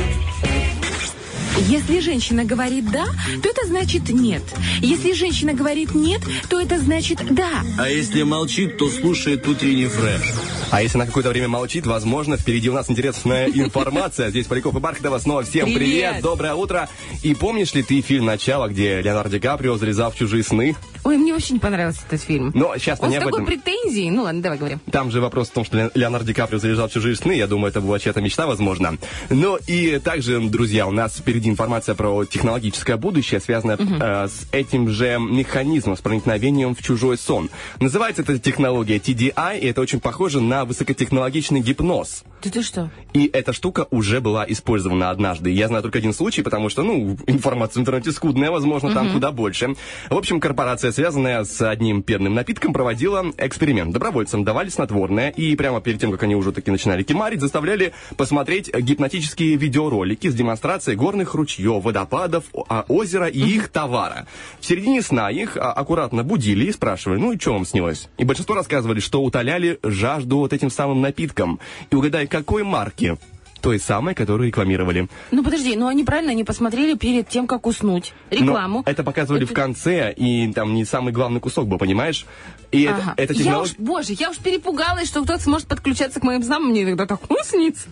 Если 1.59 2.01
женщина 2.01 2.45
говорит 2.45 2.91
«да», 2.91 3.07
то 3.43 3.49
это 3.49 3.67
значит 3.67 4.09
«нет». 4.09 4.43
Если 4.81 5.13
женщина 5.13 5.53
говорит 5.53 5.95
«нет», 5.95 6.23
то 6.49 6.61
это 6.61 6.79
значит 6.79 7.21
«да». 7.31 7.63
А 7.79 7.89
если 7.89 8.23
молчит, 8.23 8.79
то 8.79 8.89
слушает 8.89 9.47
утренний 9.47 9.87
фреш. 9.87 10.23
А 10.71 10.83
если 10.83 10.97
на 10.97 11.07
какое-то 11.07 11.29
время 11.29 11.49
молчит, 11.49 11.87
возможно, 11.87 12.39
впереди 12.39 12.71
у 12.71 12.73
нас 12.73 12.91
интересная 12.91 13.47
информация. 13.55 14.31
Здесь 14.31 14.47
Поляков 14.47 14.75
и 14.75 14.79
Бархатова. 14.79 15.19
Снова 15.19 15.43
всем 15.43 15.67
привет. 15.67 15.79
Привет. 15.79 16.23
доброе 16.23 16.55
утро. 16.55 16.89
И 17.23 17.35
помнишь 17.35 17.75
ли 17.75 17.83
ты 17.83 18.01
фильм 18.01 18.25
«Начало», 18.25 18.69
где 18.69 19.03
Леонардо 19.03 19.33
Ди 19.33 19.39
Каприо 19.39 19.77
залезал 19.77 20.11
в 20.11 20.17
чужие 20.17 20.43
сны? 20.43 20.75
Ой, 21.05 21.17
мне 21.17 21.33
вообще 21.33 21.55
не 21.55 21.59
понравился 21.59 22.01
этот 22.07 22.21
фильм. 22.23 22.53
Но 22.55 22.77
сейчас 22.79 23.01
Он 23.01 23.09
не 23.11 23.17
с 23.17 23.19
об 23.19 23.25
такой 23.25 23.43
этом. 23.43 23.47
претензией. 23.47 24.11
Ну 24.11 24.23
ладно, 24.23 24.41
давай 24.43 24.59
говорим. 24.59 24.81
Там 24.91 25.11
же 25.11 25.21
вопрос 25.21 25.49
в 25.49 25.53
том, 25.53 25.65
что 25.65 25.77
Ле- 25.77 25.91
Леонардо 25.95 26.27
Ди 26.29 26.33
Каприо 26.35 26.59
залезал 26.59 26.89
в 26.89 26.93
чужие 26.93 27.17
сны. 27.17 27.33
Я 27.33 27.47
думаю, 27.47 27.71
это 27.71 27.81
была 27.81 27.99
чья-то 27.99 28.21
мечта, 28.21 28.47
возможно. 28.47 28.97
Ну 29.31 29.59
и 29.67 29.99
также, 29.99 30.41
друзья, 30.41 30.87
у 30.87 30.93
нас 30.93 31.17
впереди 31.17 31.51
информация 31.51 31.95
про 31.95 32.25
технологическое 32.25 32.97
будущее, 32.97 33.41
связанное 33.41 33.77
э, 33.79 34.29
с 34.29 34.47
этим 34.53 34.89
же 34.91 35.19
механизмом, 35.19 35.97
с 35.97 36.01
проникновением 36.01 36.75
в 36.75 36.83
чужой 36.83 37.19
сон. 37.19 37.51
Называется 37.81 38.23
эта 38.23 38.39
технология 38.39 38.99
TDI, 38.99 39.59
и 39.59 39.67
это 39.67 39.81
очень 39.81 39.99
похоже 40.01 40.41
на 40.41 40.65
высокотехнологичный 40.65 41.61
гипноз. 41.61 42.23
Ты 42.41 42.51
ты 42.51 42.63
что? 42.63 42.91
И 43.13 43.29
эта 43.33 43.53
штука 43.53 43.87
уже 43.91 44.21
была 44.21 44.45
использована 44.49 45.11
однажды. 45.11 45.51
Я 45.51 45.69
знаю 45.69 45.83
только 45.83 45.99
один 45.99 46.13
случай, 46.13 46.43
потому 46.43 46.69
что, 46.69 46.83
ну, 46.83 47.17
информация 47.27 47.81
в 47.81 47.83
интернете 47.83 48.13
скудная, 48.13 48.51
возможно, 48.51 48.93
там 48.93 49.13
куда 49.13 49.31
больше. 49.33 49.75
В 50.11 50.17
общем, 50.17 50.41
корпорация, 50.41 50.92
связанная 50.93 51.45
с 51.45 51.61
одним 51.69 52.03
пенным 52.03 52.35
напитком, 52.35 52.73
проводила 52.73 53.25
эксперимент. 53.39 53.93
Добровольцам 53.93 54.45
давали 54.45 54.69
снотворное, 54.69 55.31
и 55.31 55.57
прямо 55.57 55.81
перед 55.81 56.01
тем, 56.01 56.13
как 56.13 56.23
они 56.23 56.37
уже 56.37 56.53
таки 56.53 56.71
начинали 56.71 57.03
кемарить, 57.03 57.41
заставляли 57.41 57.93
посмотреть 58.17 58.75
гипнотические 58.75 59.57
видеоролики 59.57 60.29
с 60.29 60.35
демонстрацией 60.35 60.97
горных 60.97 61.35
ручьев, 61.35 61.83
водопадов, 61.83 62.45
а, 62.69 62.85
озера 62.89 63.27
и 63.27 63.41
их 63.41 63.69
товара. 63.69 64.27
В 64.61 64.67
середине 64.67 65.03
сна 65.03 65.31
их 65.31 65.57
а, 65.57 65.73
аккуратно 65.73 66.23
будили 66.23 66.67
и 66.67 66.73
спрашивали, 66.73 67.19
ну 67.19 67.33
и 67.33 67.39
что 67.39 67.55
вам 67.55 67.65
снилось? 67.65 68.09
И 68.19 68.25
большинство 68.25 68.55
рассказывали, 68.55 69.01
что 69.01 69.23
утоляли 69.23 69.79
жажду 69.83 70.39
вот 70.39 70.53
этим 70.53 70.71
самым 70.71 71.01
напитком. 71.01 71.59
И 71.91 71.97
угадай, 71.97 72.27
какой 72.27 72.63
марки? 72.63 73.17
Той 73.63 73.79
самой, 73.79 74.15
которую 74.15 74.49
рекламировали. 74.49 75.09
Ну 75.31 75.45
подожди, 75.45 75.77
ну 75.77 75.87
они 75.87 76.05
правильно 76.05 76.35
не 76.35 76.43
посмотрели 76.43 76.95
перед 76.95 77.29
тем, 77.29 77.47
как 77.47 77.67
уснуть. 77.67 78.13
Рекламу. 78.31 78.83
Но 78.85 78.91
это 78.91 79.05
показывали 79.05 79.45
в 79.45 79.53
конце, 79.53 80.13
и 80.13 80.53
там 80.53 80.75
не 80.75 80.85
самый 80.85 81.13
главный 81.13 81.41
кусок 81.41 81.69
был, 81.69 81.79
понимаешь? 81.79 82.27
И 82.73 82.83
это- 82.85 82.97
Ага. 83.03 83.15
это, 83.19 83.33
Я 83.35 83.39
технолог- 83.39 83.63
уж, 83.65 83.75
боже, 83.79 84.13
я 84.15 84.31
уж 84.31 84.39
перепугалась, 84.39 85.07
что 85.09 85.23
кто-то 85.23 85.43
сможет 85.43 85.69
подключаться 85.69 86.21
к 86.21 86.23
моим 86.23 86.43
снам, 86.43 86.65
мне 86.65 86.83
иногда 86.83 87.07
такое 87.07 87.43
снится. 87.45 87.87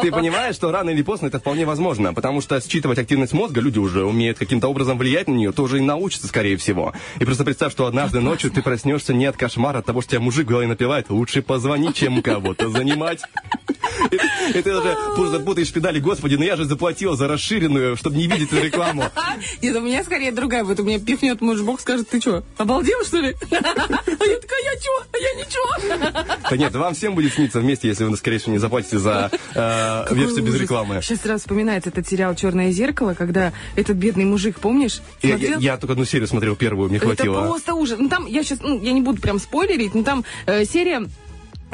Ты 0.00 0.10
понимаешь, 0.12 0.54
что 0.54 0.70
рано 0.70 0.90
или 0.90 1.02
поздно 1.02 1.26
это 1.26 1.40
вполне 1.40 1.66
возможно, 1.66 2.14
потому 2.14 2.40
что 2.40 2.60
считывать 2.60 2.98
активность 2.98 3.32
мозга 3.32 3.60
люди 3.60 3.78
уже 3.78 4.04
умеют 4.04 4.38
каким-то 4.38 4.68
образом 4.68 4.98
влиять 4.98 5.26
на 5.28 5.32
нее, 5.34 5.52
тоже 5.52 5.78
и 5.78 5.80
научатся, 5.80 6.28
скорее 6.28 6.56
всего. 6.56 6.92
И 7.18 7.24
просто 7.24 7.44
представь, 7.44 7.72
что 7.72 7.86
однажды 7.86 8.20
ночью 8.20 8.50
ты 8.50 8.62
проснешься 8.62 9.12
не 9.12 9.26
от 9.26 9.36
кошмара, 9.36 9.78
от 9.78 9.86
того, 9.86 10.00
что 10.00 10.12
тебя 10.12 10.20
мужик 10.20 10.46
в 10.46 10.48
голове 10.50 10.68
напевает, 10.68 11.10
лучше 11.10 11.42
позвони, 11.42 11.92
чем 11.92 12.22
кого-то 12.22 12.70
занимать. 12.70 13.20
И, 14.54 14.62
ты 14.62 14.76
уже 14.76 14.96
просто 15.16 15.40
путаешь 15.40 15.72
педали, 15.72 15.98
господи, 16.00 16.34
ну 16.34 16.44
я 16.44 16.56
же 16.56 16.64
заплатил 16.64 17.16
за 17.16 17.26
расширенную, 17.28 17.96
чтобы 17.96 18.16
не 18.16 18.26
видеть 18.26 18.52
эту 18.52 18.62
рекламу. 18.64 19.04
Нет, 19.62 19.76
у 19.76 19.80
меня 19.80 20.02
скорее 20.04 20.32
другая 20.32 20.64
будет. 20.64 20.80
У 20.80 20.84
меня 20.84 20.98
пихнет 20.98 21.40
муж 21.40 21.60
бог, 21.62 21.80
скажет, 21.80 22.08
ты 22.08 22.20
что, 22.20 22.44
обалдел, 22.58 23.04
что 23.04 23.18
ли? 23.18 23.34
А 24.06 24.24
я 24.24 24.38
такая, 24.38 24.62
я 24.64 24.76
чё? 24.80 25.04
А 25.12 25.16
я 25.18 25.34
ничего. 25.34 26.24
Да 26.50 26.56
нет, 26.56 26.74
вам 26.74 26.94
всем 26.94 27.14
будет 27.14 27.32
сниться 27.34 27.60
вместе, 27.60 27.88
если 27.88 28.04
вы, 28.04 28.16
скорее 28.16 28.38
всего, 28.38 28.52
не 28.52 28.58
заплатите 28.58 28.98
за 28.98 29.30
э, 29.54 30.14
версию 30.14 30.44
без 30.44 30.54
рекламы. 30.60 31.00
Сейчас 31.02 31.20
сразу 31.22 31.40
вспоминается 31.40 31.90
этот 31.90 32.06
сериал 32.08 32.34
«Черное 32.34 32.70
зеркало», 32.70 33.14
когда 33.14 33.52
этот 33.76 33.96
бедный 33.96 34.24
мужик, 34.24 34.58
помнишь? 34.60 35.00
Я, 35.22 35.36
я- 35.36 35.56
я 35.58 35.76
только 35.76 35.92
одну 35.92 36.04
серию 36.04 36.28
смотрел, 36.28 36.56
первую, 36.56 36.88
мне 36.88 36.98
Это 36.98 37.06
хватило. 37.06 37.42
просто 37.46 37.74
ужас. 37.74 37.98
Ну 37.98 38.08
там, 38.08 38.26
я 38.26 38.42
сейчас, 38.42 38.60
ну, 38.60 38.80
я 38.80 38.92
не 38.92 39.00
буду 39.00 39.20
прям 39.20 39.38
спойлерить, 39.38 39.94
но 39.94 40.02
там 40.02 40.24
э, 40.46 40.64
серия 40.64 41.06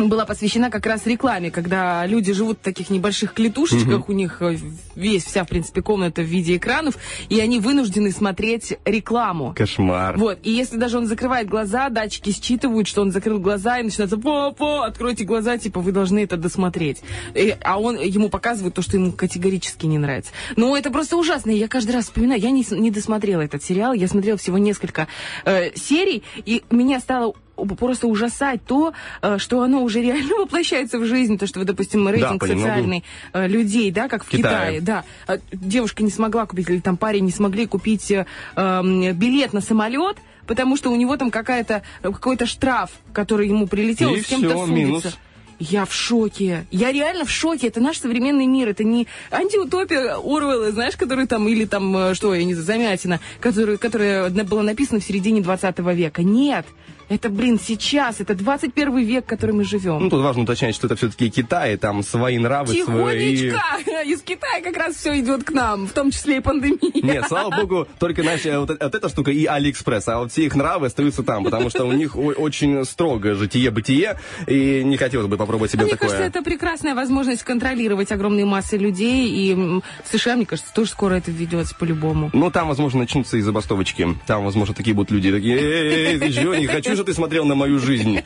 была 0.08 0.24
посвящена 0.24 0.70
как 0.70 0.86
раз 0.86 1.06
рекламе, 1.06 1.50
когда 1.50 2.06
люди 2.06 2.32
живут 2.32 2.58
в 2.58 2.62
таких 2.62 2.90
небольших 2.90 3.34
клетушечках, 3.34 4.08
у 4.08 4.12
них 4.12 4.40
э, 4.40 4.56
весь, 4.94 5.24
вся, 5.24 5.44
в 5.44 5.48
принципе, 5.48 5.82
комната 5.82 6.22
в 6.22 6.26
виде 6.26 6.56
экранов, 6.56 6.96
и 7.28 7.38
они 7.40 7.60
вынуждены 7.60 8.10
смотреть 8.12 8.78
рекламу. 8.84 9.54
Кошмар. 9.56 10.16
Вот, 10.16 10.38
и 10.42 10.50
если 10.50 10.76
даже 10.76 10.98
он 10.98 11.06
закрывает 11.06 11.48
глаза, 11.48 11.88
датчики 11.88 12.30
считывают, 12.32 12.88
что 12.88 13.02
он 13.02 13.10
закрыл 13.12 13.38
глаза, 13.38 13.78
и 13.78 13.82
начинается 13.82 14.16
«Папа, 14.16 14.86
откройте 14.86 15.24
глаза, 15.24 15.58
типа, 15.58 15.80
вы 15.80 15.92
должны 15.92 16.20
это 16.20 16.36
досмотреть». 16.36 17.02
И- 17.34 17.56
а 17.60 17.80
он 17.80 17.98
ему 18.00 18.28
показывает 18.28 18.74
то, 18.74 18.82
что 18.82 18.96
ему 18.96 19.12
категорически 19.12 19.86
не 19.86 19.98
нравится. 19.98 20.32
Ну, 20.56 20.74
это 20.76 20.90
просто 20.90 21.16
ужасно, 21.16 21.50
я 21.50 21.68
каждый 21.68 21.92
раз 21.92 22.04
вспоминаю, 22.06 22.40
я 22.40 22.50
не, 22.50 22.64
не 22.70 22.90
досмотрела 22.90 23.40
этот 23.42 23.62
сериал, 23.62 23.92
я 23.92 24.08
смотрела 24.08 24.38
всего 24.38 24.58
несколько 24.58 25.08
э, 25.44 25.74
серий, 25.74 26.22
и 26.44 26.62
меня 26.70 27.00
стало 27.00 27.34
просто 27.64 28.06
ужасать 28.06 28.64
то, 28.64 28.92
э, 29.22 29.38
что 29.38 29.62
оно 29.62 29.82
уже 29.82 30.00
реально 30.02 30.34
воплощается 30.38 30.98
в 30.98 31.04
жизнь, 31.04 31.38
то, 31.38 31.46
что, 31.46 31.64
допустим, 31.64 32.08
рейтинг 32.08 32.40
понемногу. 32.40 32.68
социальный 32.68 33.04
э, 33.32 33.46
людей, 33.48 33.90
да, 33.90 34.08
как 34.08 34.24
в 34.24 34.28
Китае. 34.28 34.80
Китае, 34.80 34.80
да, 34.80 35.04
А 35.26 35.38
девушка 35.52 36.02
не 36.02 36.10
смогла 36.10 36.46
купить, 36.46 36.68
или 36.70 36.80
там 36.80 36.96
парень 36.96 37.24
не 37.24 37.32
смогли 37.32 37.66
купить 37.66 38.10
э, 38.10 38.26
эм, 38.56 39.12
билет 39.12 39.52
на 39.52 39.60
самолет, 39.60 40.16
потому 40.46 40.76
что 40.76 40.90
у 40.90 40.96
него 40.96 41.16
там 41.16 41.30
какая-то, 41.30 41.82
э, 42.02 42.10
какой-то 42.10 42.46
штраф, 42.46 42.90
который 43.12 43.48
ему 43.48 43.66
прилетел, 43.66 44.14
И 44.14 44.20
с 44.20 44.26
кем-то 44.26 44.50
судится. 44.50 44.72
минус. 44.72 45.18
Я 45.62 45.84
в 45.84 45.92
шоке. 45.92 46.64
Я 46.70 46.90
реально 46.90 47.26
в 47.26 47.30
шоке. 47.30 47.66
Это 47.66 47.80
наш 47.80 47.98
современный 47.98 48.46
мир. 48.46 48.70
Это 48.70 48.82
не 48.82 49.06
антиутопия 49.30 50.14
Оруэлла, 50.14 50.72
знаешь, 50.72 50.96
который 50.96 51.26
там, 51.26 51.46
или 51.48 51.66
там, 51.66 51.94
э, 51.96 52.14
что, 52.14 52.34
я 52.34 52.44
не 52.44 52.54
знаю, 52.54 52.66
Замятина, 52.80 53.20
которая 53.40 54.30
на- 54.30 54.44
была 54.44 54.62
написана 54.62 55.00
в 55.00 55.04
середине 55.04 55.42
20 55.42 55.78
века. 55.94 56.22
Нет. 56.22 56.64
Это, 57.10 57.28
блин, 57.28 57.58
сейчас. 57.62 58.20
Это 58.20 58.34
21 58.36 58.98
век, 58.98 59.24
в 59.24 59.28
котором 59.28 59.56
мы 59.56 59.64
живем. 59.64 59.98
Ну, 60.00 60.08
тут 60.08 60.22
важно 60.22 60.44
уточнять, 60.44 60.74
что 60.76 60.86
это 60.86 60.94
все-таки 60.94 61.28
Китай, 61.28 61.76
там 61.76 62.02
свои 62.04 62.38
нравы, 62.38 62.68
свои... 62.68 63.36
Тихонечко! 63.36 63.60
Из 64.06 64.22
Китая 64.22 64.62
как 64.62 64.76
раз 64.76 64.94
все 64.94 65.18
идет 65.20 65.42
к 65.44 65.50
нам, 65.50 65.86
в 65.88 65.92
том 65.92 66.12
числе 66.12 66.36
и 66.36 66.40
пандемия. 66.40 66.78
Нет, 67.02 67.24
слава 67.26 67.50
богу, 67.54 67.88
только, 67.98 68.22
знаешь, 68.22 68.46
э, 68.46 68.58
вот, 68.58 68.70
э- 68.70 68.78
вот 68.80 68.94
эта 68.94 69.08
штука 69.08 69.32
и 69.32 69.44
Алиэкспресс, 69.44 70.06
а 70.08 70.18
вот 70.20 70.30
все 70.32 70.44
их 70.46 70.54
нравы 70.54 70.86
остаются 70.86 71.22
там, 71.24 71.42
потому 71.44 71.68
что 71.68 71.84
у 71.84 71.92
них 71.92 72.16
очень 72.16 72.84
строго 72.84 73.34
житие-бытие, 73.34 74.18
и 74.46 74.82
не 74.84 74.96
хотелось 74.96 75.26
бы 75.26 75.36
попробовать 75.36 75.72
себе 75.72 75.82
А 75.82 75.84
мне 75.86 75.92
такое. 75.94 76.10
кажется, 76.10 76.26
это 76.28 76.42
прекрасная 76.44 76.94
возможность 76.94 77.42
контролировать 77.42 78.12
огромные 78.12 78.44
массы 78.44 78.76
людей, 78.76 79.28
и 79.28 79.54
в 79.54 79.82
США, 80.12 80.36
мне 80.36 80.46
кажется, 80.46 80.72
тоже 80.72 80.90
скоро 80.90 81.14
это 81.14 81.32
введется 81.32 81.74
по-любому. 81.74 82.30
Ну, 82.32 82.50
там, 82.52 82.68
возможно, 82.68 83.00
начнутся 83.00 83.36
и 83.36 83.40
забастовочки. 83.40 84.16
Там, 84.26 84.44
возможно, 84.44 84.74
такие 84.74 84.94
будут 84.94 85.10
люди, 85.10 85.32
такие, 85.32 85.56
эй, 85.58 86.18
ты 86.18 86.32
чё, 86.32 86.54
не 86.54 86.66
хочу, 86.68 86.99
чтобы 87.00 87.12
ты 87.12 87.14
смотрел 87.14 87.46
на 87.46 87.54
мою 87.54 87.78
жизнь. 87.78 88.20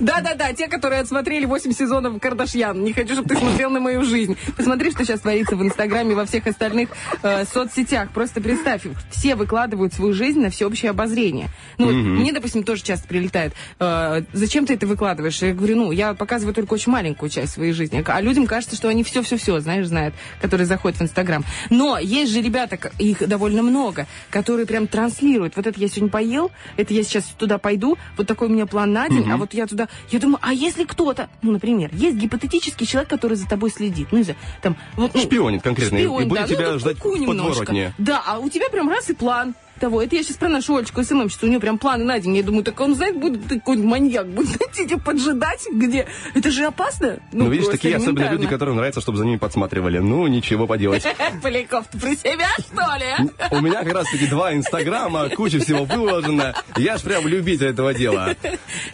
Да-да-да, 0.00 0.52
те, 0.52 0.68
которые 0.68 1.00
отсмотрели 1.00 1.44
8 1.44 1.72
сезонов 1.72 2.20
Кардашьян. 2.20 2.82
Не 2.82 2.92
хочу, 2.92 3.14
чтобы 3.14 3.28
ты 3.28 3.36
смотрел 3.36 3.70
на 3.70 3.80
мою 3.80 4.04
жизнь. 4.04 4.36
Посмотри, 4.56 4.90
что 4.90 5.04
сейчас 5.04 5.20
творится 5.20 5.56
в 5.56 5.62
Инстаграме, 5.62 6.14
во 6.14 6.24
всех 6.24 6.46
остальных 6.46 6.90
э, 7.22 7.44
соцсетях. 7.44 8.10
Просто 8.10 8.40
представь, 8.40 8.82
все 9.10 9.34
выкладывают 9.34 9.92
свою 9.92 10.12
жизнь 10.12 10.40
на 10.40 10.50
всеобщее 10.50 10.90
обозрение. 10.90 11.48
Ну, 11.78 11.86
вот 11.86 11.94
мне, 11.94 12.32
допустим, 12.32 12.64
тоже 12.64 12.82
часто 12.82 13.06
прилетает. 13.06 13.52
э, 13.78 14.22
зачем 14.32 14.66
ты 14.66 14.74
это 14.74 14.86
выкладываешь? 14.86 15.40
Я 15.42 15.52
говорю, 15.52 15.76
ну, 15.76 15.92
я 15.92 16.14
показываю 16.14 16.54
только 16.54 16.74
очень 16.74 16.92
маленькую 16.92 17.30
часть 17.30 17.52
своей 17.52 17.72
жизни. 17.72 18.02
А 18.06 18.20
людям 18.20 18.46
кажется, 18.46 18.76
что 18.76 18.88
они 18.88 19.04
все-все-все, 19.04 19.60
знаешь, 19.60 19.86
знают, 19.86 20.14
которые 20.40 20.66
заходят 20.66 20.98
в 20.98 21.02
Инстаграм. 21.02 21.44
Но 21.70 21.98
есть 21.98 22.32
же 22.32 22.40
ребята, 22.40 22.78
их 22.98 23.26
довольно 23.28 23.62
много, 23.62 24.06
которые 24.30 24.66
прям 24.66 24.86
транслируют. 24.86 25.56
Вот 25.56 25.66
это 25.66 25.78
я 25.78 25.88
сегодня 25.88 26.08
поел, 26.08 26.50
это 26.76 26.94
я 26.94 27.02
сейчас 27.02 27.24
туда 27.38 27.58
пойду, 27.72 27.96
вот 28.16 28.26
такой 28.26 28.48
у 28.48 28.50
меня 28.50 28.66
план 28.66 28.92
на 28.92 29.08
день, 29.08 29.30
а 29.30 29.36
вот 29.36 29.54
я 29.54 29.66
туда... 29.66 29.88
Я 30.10 30.18
думаю, 30.18 30.38
а 30.42 30.52
если 30.52 30.84
кто-то, 30.84 31.30
ну, 31.40 31.52
например, 31.52 31.90
есть 31.92 32.16
гипотетический 32.16 32.86
человек, 32.86 33.08
который 33.08 33.36
за 33.36 33.48
тобой 33.48 33.70
следит, 33.70 34.08
ну, 34.12 34.22
знаю, 34.22 34.38
там... 34.60 34.76
Вот, 34.96 35.14
ну, 35.14 35.20
Шпионит 35.20 35.62
конкретно, 35.62 35.96
и 35.96 36.04
шпионит, 36.04 36.28
будет 36.28 36.40
да, 36.42 36.48
тебя 36.48 36.72
ну, 36.72 36.78
ждать 36.78 36.98
ку-ку 36.98 37.16
в 37.16 37.18
немножко. 37.18 37.60
подворотне. 37.60 37.94
Да, 37.96 38.22
а 38.26 38.38
у 38.38 38.50
тебя 38.50 38.68
прям 38.68 38.90
раз 38.90 39.08
и 39.08 39.14
план 39.14 39.54
того. 39.82 40.00
Это 40.00 40.14
я 40.14 40.22
сейчас 40.22 40.36
про 40.36 40.48
нашу 40.48 40.76
Олечку 40.76 41.02
SMM, 41.02 41.28
что 41.28 41.46
у 41.46 41.48
нее 41.48 41.58
прям 41.58 41.76
планы 41.76 42.04
на 42.04 42.20
день. 42.20 42.36
Я 42.36 42.44
думаю, 42.44 42.62
так 42.62 42.78
он, 42.80 42.94
знает, 42.94 43.18
будет 43.18 43.48
такой 43.48 43.76
маньяк, 43.78 44.28
будет 44.28 44.62
идти 44.78 44.94
поджидать, 44.96 45.66
где... 45.72 46.06
Это 46.34 46.52
же 46.52 46.66
опасно. 46.66 47.18
Ну, 47.32 47.48
видишь, 47.48 47.66
просто 47.66 47.78
такие 47.78 47.96
особенно 47.96 48.30
люди, 48.30 48.46
которым 48.46 48.76
нравится, 48.76 49.00
чтобы 49.00 49.18
за 49.18 49.24
ними 49.24 49.38
подсматривали. 49.38 49.98
Ну, 49.98 50.24
ничего 50.28 50.68
поделать. 50.68 51.04
Поляков, 51.42 51.88
ты 51.88 51.98
про 51.98 52.14
себя, 52.14 52.48
что 52.60 52.96
ли? 52.96 53.30
У 53.50 53.60
меня 53.60 53.82
как 53.82 53.92
раз-таки 53.92 54.28
два 54.28 54.54
инстаграма, 54.54 55.28
куча 55.30 55.58
всего 55.58 55.84
выложено. 55.84 56.54
Я 56.76 56.96
ж 56.96 57.00
прям 57.02 57.26
любитель 57.26 57.66
этого 57.66 57.92
дела. 57.92 58.36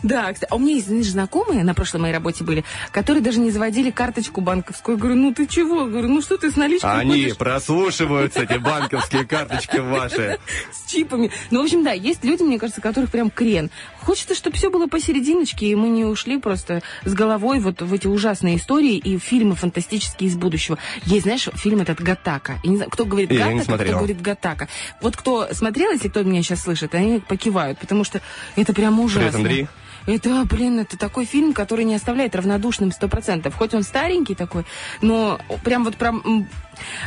Да, 0.03 0.33
кстати, 0.33 0.51
а 0.51 0.57
у 0.57 0.59
меня 0.59 0.75
есть, 0.75 0.87
знаешь, 0.87 1.07
знакомые 1.07 1.65
на 1.65 1.75
прошлой 1.75 2.01
моей 2.01 2.15
работе 2.15 2.45
были, 2.45 2.65
которые 2.93 3.23
даже 3.23 3.41
не 3.41 3.51
заводили 3.51 3.91
карточку 3.91 4.41
банковскую. 4.41 4.97
Я 4.97 5.01
говорю, 5.01 5.17
ну 5.17 5.35
ты 5.35 5.47
чего? 5.47 5.83
Я 5.83 5.89
говорю, 5.89 6.09
ну 6.09 6.23
что 6.23 6.37
ты 6.37 6.51
с 6.51 6.57
наличкой 6.57 7.01
Они 7.01 7.33
прослушиваются, 7.37 8.43
эти 8.43 8.59
банковские 8.59 9.27
карточки 9.27 9.79
ваши. 9.79 10.39
С 10.79 10.91
чипами? 10.91 11.31
Ну, 11.51 11.61
в 11.61 11.65
общем, 11.65 11.83
да, 11.83 11.93
есть 11.93 12.25
люди, 12.25 12.43
мне 12.43 12.59
кажется, 12.59 12.81
которых 12.81 13.11
прям 13.11 13.31
крен. 13.31 13.71
Хочется, 14.01 14.35
чтобы 14.35 14.57
все 14.57 14.71
было 14.71 14.87
посерединочке, 14.87 15.67
и 15.67 15.75
мы 15.75 15.89
не 15.89 16.05
ушли 16.05 16.39
просто 16.39 16.83
с 17.05 17.13
головой 17.13 17.61
вот 17.61 17.83
в 17.83 17.93
эти 17.93 18.07
ужасные 18.07 18.57
истории 18.57 18.97
и 18.97 19.19
фильмы 19.19 19.55
фантастические 19.55 20.29
из 20.29 20.37
будущего. 20.37 20.79
Есть, 21.05 21.25
знаешь, 21.25 21.49
фильм 21.55 21.81
этот 21.81 22.01
«Гатака». 22.01 22.59
Я 22.63 22.71
не 22.71 22.77
знаю, 22.77 22.91
кто 22.91 23.05
говорит 23.05 23.31
Я 23.31 23.53
«Гатака», 23.53 23.85
кто 23.85 23.93
говорит 23.93 24.21
«Гатака». 24.21 24.69
Вот 25.01 25.17
кто 25.17 25.53
смотрел, 25.53 25.93
если 25.93 26.09
кто 26.09 26.23
меня 26.23 26.43
сейчас 26.43 26.63
слышит, 26.63 26.95
они 26.95 27.21
покивают, 27.21 27.79
потому 27.79 28.05
что 28.05 28.21
это 28.57 28.73
прям 28.73 29.01
ужасно. 29.01 29.31
Привет, 29.31 29.35
Андрей. 29.35 29.69
Это, 30.09 30.47
блин, 30.47 30.79
это 30.81 30.97
такой 30.97 31.27
фильм, 31.27 31.53
который 31.53 31.85
не 31.85 31.95
оставляет 31.95 32.35
равнодушным 32.35 32.93
сто 32.93 33.09
процентов. 33.09 33.55
Хоть 33.55 33.75
он 33.75 33.83
старенький 33.83 34.35
такой, 34.35 34.65
но 35.03 35.39
прям 35.65 35.85
вот 35.85 35.97
про, 35.97 36.15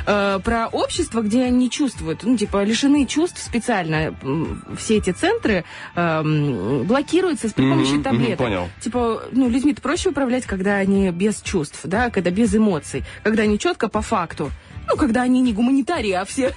э, 0.05 0.39
про 0.43 0.67
общество, 0.67 1.21
где 1.21 1.43
они 1.45 1.71
чувствуют, 1.71 2.21
ну, 2.21 2.37
типа, 2.37 2.63
лишены 2.63 3.07
чувств 3.07 3.41
специально. 3.41 4.13
Все 4.77 4.97
эти 4.97 5.11
центры 5.11 5.65
э, 5.95 6.83
блокируются 6.83 7.49
с 7.49 7.53
при 7.53 7.67
помощи 7.67 7.93
мгм, 7.93 8.03
таблеток. 8.03 8.37
понял. 8.37 8.69
Типа, 8.79 9.23
ну, 9.31 9.49
людьми-то 9.49 9.81
проще 9.81 10.09
управлять, 10.09 10.45
когда 10.45 10.75
они 10.75 11.09
без 11.09 11.41
чувств, 11.41 11.79
да, 11.85 12.11
когда 12.11 12.29
без 12.29 12.55
эмоций, 12.55 13.03
когда 13.23 13.43
они 13.43 13.57
четко 13.57 13.89
по 13.89 14.03
факту. 14.03 14.51
Ну, 14.87 14.97
когда 14.97 15.21
они 15.21 15.41
не 15.41 15.53
гуманитарии, 15.53 16.11
а 16.11 16.25
все... 16.25 16.53